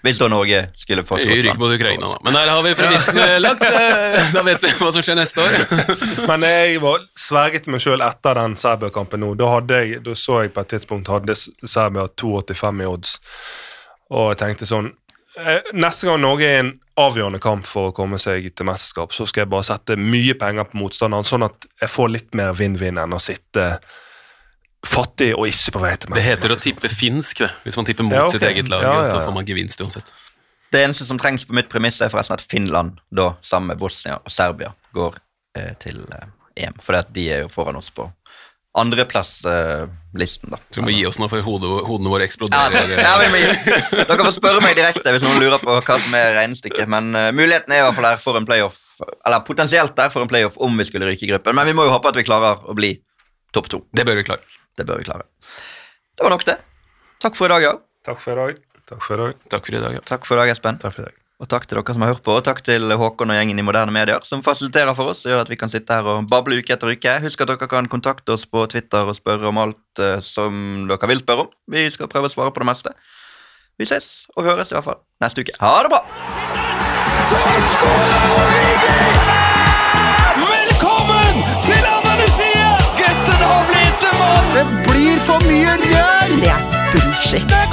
Hvis 0.02 0.18
da 0.18 0.26
Norge 0.26 0.64
skulle 0.76 1.04
få 1.06 1.14
Vi 1.20 1.28
ryker 1.28 1.52
Skottland. 1.52 1.58
mot 1.62 1.74
Ukraina, 1.76 2.06
da. 2.10 2.16
Men 2.26 2.34
der 2.34 2.48
har 2.50 2.62
vi 2.66 2.72
premissene 2.74 3.26
lagt. 3.44 3.62
eh, 3.62 4.32
Da 4.34 4.42
vet 4.42 4.64
vi 4.64 4.72
hva 4.80 4.88
som 4.92 5.04
skjer 5.06 5.14
neste 5.14 5.38
år. 5.44 5.54
Men 6.30 6.42
jeg 6.42 6.80
var 6.82 7.04
sverget 7.14 7.68
meg 7.70 7.84
sjøl 7.84 8.02
etter 8.02 8.34
den 8.40 8.56
Serbia-kampen 8.58 9.22
nå. 9.22 9.28
Da, 9.38 9.46
hadde 9.54 9.78
jeg, 9.78 10.00
da 10.02 10.16
så 10.18 10.40
jeg 10.42 10.50
på 10.56 10.64
et 10.64 10.72
tidspunkt 10.74 11.06
hadde 11.12 11.36
Serbia 11.38 12.08
2,85 12.18 12.82
i 12.82 12.88
odds. 12.90 13.14
Og 14.10 14.32
jeg 14.34 14.40
tenkte 14.42 14.66
sånn 14.68 14.90
eh, 15.38 15.62
Neste 15.72 16.10
gang 16.10 16.18
Norge 16.26 16.50
er 16.50 16.56
i 16.58 16.64
en 16.66 16.72
avgjørende 17.00 17.40
kamp 17.42 17.66
for 17.68 17.90
å 17.90 17.96
komme 17.96 18.18
seg 18.20 18.50
til 18.52 18.68
mesterskap, 18.68 19.14
så 19.16 19.24
skal 19.28 19.44
jeg 19.44 19.52
bare 19.52 19.66
sette 19.66 19.96
mye 19.96 20.34
penger 20.38 20.68
på 20.68 20.80
motstanderen, 20.80 21.26
sånn 21.26 21.46
at 21.46 21.68
jeg 21.80 21.92
får 21.92 22.10
litt 22.12 22.34
mer 22.38 22.52
vinn-vinn 22.56 23.00
enn 23.00 23.16
å 23.16 23.20
sitte 23.22 23.68
fattig 24.86 25.30
og 25.36 25.46
ikke 25.48 25.76
på 25.76 25.82
vei 25.84 25.92
til 25.96 26.10
meg. 26.10 26.18
Det 26.18 26.26
heter 26.26 26.54
å 26.54 26.58
tippe 26.60 26.90
finsk, 26.90 27.44
det. 27.44 27.50
Hvis 27.64 27.78
man 27.78 27.88
tipper 27.88 28.06
mot 28.08 28.16
Ja, 28.16 28.26
okay. 28.26 28.36
sitt 28.36 28.48
eget 28.48 28.68
lag, 28.72 28.82
Ja, 28.84 28.94
ja, 29.04 29.10
så 29.10 29.22
får 29.22 29.34
man 29.36 29.48
gevinst 29.48 29.80
uansett. 29.80 30.12
Det 30.72 30.80
eneste 30.82 31.04
som 31.04 31.18
trengs 31.20 31.44
på 31.44 31.54
mitt 31.56 31.68
premiss, 31.72 32.00
er 32.00 32.10
forresten 32.12 32.34
at 32.34 32.44
Finland, 32.44 32.98
da, 33.12 33.34
sammen 33.44 33.72
med 33.72 33.80
Bosnia 33.80 34.18
og 34.18 34.32
Serbia, 34.32 34.72
går 34.96 35.18
eh, 35.58 35.72
til 35.80 36.00
eh, 36.10 36.28
EM. 36.64 36.80
For 36.82 36.96
de 37.12 37.26
er 37.30 37.44
jo 37.44 37.52
foran 37.52 37.76
oss 37.76 37.92
på 37.94 38.08
andreplass-listen, 38.78 40.48
da. 40.52 40.58
Tror 40.72 40.84
vi 40.84 40.86
må 40.86 40.94
gi 40.94 41.04
oss 41.08 41.18
nå 41.20 41.28
før 41.28 41.42
hodet, 41.44 41.70
hodene 41.88 42.12
våre 42.12 42.24
Ja, 42.24 42.30
eksploderer. 42.30 42.86
det, 42.88 42.96
ja, 43.04 43.14
vi. 43.20 43.42
Dere 44.08 44.24
får 44.24 44.34
spørre 44.38 44.62
meg 44.64 44.78
direkte 44.78 45.12
hvis 45.12 45.26
noen 45.26 45.42
lurer 45.42 45.60
på 45.60 45.76
hva 45.76 45.98
som 46.00 46.16
er 46.16 46.32
regnestykket. 46.38 46.88
Men 46.88 47.12
uh, 47.16 47.28
muligheten 47.36 47.74
er 47.74 47.82
i 47.82 47.86
hvert 47.86 47.98
fall 47.98 48.08
der 48.08 48.22
for 48.22 48.40
en 48.40 48.48
playoff, 48.48 48.80
eller 49.26 49.44
potensielt 49.44 49.96
der 49.98 50.12
for 50.14 50.24
en 50.24 50.32
playoff 50.32 50.56
om 50.64 50.80
vi 50.80 50.88
skulle 50.88 51.08
ryke 51.10 51.28
i 51.28 51.32
gruppen. 51.34 51.56
Men 51.58 51.68
vi 51.68 51.76
må 51.76 51.84
jo 51.88 51.94
håpe 51.94 52.12
at 52.12 52.20
vi 52.20 52.26
klarer 52.26 52.64
å 52.64 52.76
bli 52.78 52.94
topp 53.52 53.68
to. 53.72 53.84
Det 53.92 54.08
bør 54.08 54.20
vi 54.22 54.26
klare. 54.30 54.60
Det 54.78 54.88
bør 54.88 55.02
vi 55.02 55.08
klare. 55.10 55.28
Det 56.16 56.24
var 56.24 56.32
nok, 56.32 56.46
det. 56.48 56.56
Takk 57.22 57.36
for 57.36 57.48
i 57.48 57.52
dag, 57.52 57.66
ja. 57.68 57.74
Takk 58.08 58.24
for 58.24 58.32
i 58.32 58.40
dag. 58.40 58.62
Takk 58.88 59.04
for 59.04 59.14
i 59.16 59.20
dag. 59.26 59.42
Takk 59.52 59.68
for 59.68 59.76
i 59.76 59.82
dag. 59.84 59.98
Ja. 60.00 60.06
Takk 60.08 60.24
for 60.28 60.40
i 60.40 60.42
dag, 60.42 60.56
Espen. 60.56 60.80
Takk 60.80 60.96
for 60.96 61.04
i 61.04 61.10
dag. 61.10 61.21
Og 61.42 61.48
takk 61.50 61.64
til 61.66 61.80
dere 61.80 61.94
som 61.94 62.04
har 62.04 62.12
hørt 62.12 62.22
på, 62.22 62.36
og 62.38 62.44
takk 62.46 62.60
til 62.62 62.92
Håkon 62.94 63.32
og 63.34 63.34
gjengen 63.34 63.58
i 63.58 63.64
Moderne 63.66 63.90
Medier, 63.94 64.22
som 64.22 64.44
fasiliterer 64.46 64.94
for 64.94 65.10
oss 65.10 65.24
og 65.26 65.32
gjør 65.32 65.40
at 65.42 65.48
vi 65.50 65.58
kan 65.58 65.72
sitte 65.72 65.96
her 65.96 66.06
og 66.06 66.28
bable 66.30 66.60
uke 66.60 66.76
etter 66.76 66.92
uke. 66.94 67.16
Husk 67.24 67.42
at 67.42 67.50
dere 67.50 67.66
kan 67.70 67.88
kontakte 67.90 68.36
oss 68.36 68.44
på 68.46 68.62
Twitter 68.70 69.10
og 69.10 69.18
spørre 69.18 69.50
om 69.50 69.58
alt 69.58 69.98
eh, 69.98 70.20
som 70.22 70.86
dere 70.86 71.10
vil 71.10 71.24
spørre 71.24 71.48
om. 71.48 71.50
Vi 71.74 71.88
skal 71.90 72.10
prøve 72.12 72.30
å 72.30 72.34
svare 72.34 72.54
på 72.54 72.62
det 72.62 72.68
meste. 72.70 72.94
Vi 73.74 73.88
ses 73.90 74.28
og 74.36 74.46
høres 74.46 74.70
i 74.70 74.78
hvert 74.78 74.86
fall 74.86 75.02
neste 75.24 75.42
uke. 75.42 75.58
Ha 75.58 75.74
det 75.82 75.90
bra! 75.90 76.02
Så 77.26 77.42
skåler 77.74 78.30
Origi! 78.38 78.94
Velkommen 80.46 81.42
til 81.66 81.92
Andalusia! 81.96 82.70
Gutten 83.02 83.46
har 83.50 83.66
blitt 83.72 84.10
en 84.12 84.18
mann! 84.22 84.52
Det 84.54 84.66
blir 84.86 85.18
for 85.26 85.42
mye 85.50 85.74
rør! 85.88 86.36
Det 86.38 86.54
er 86.54 86.68
bullshit. 86.94 87.50
Det 87.50 87.64
er 87.64 87.72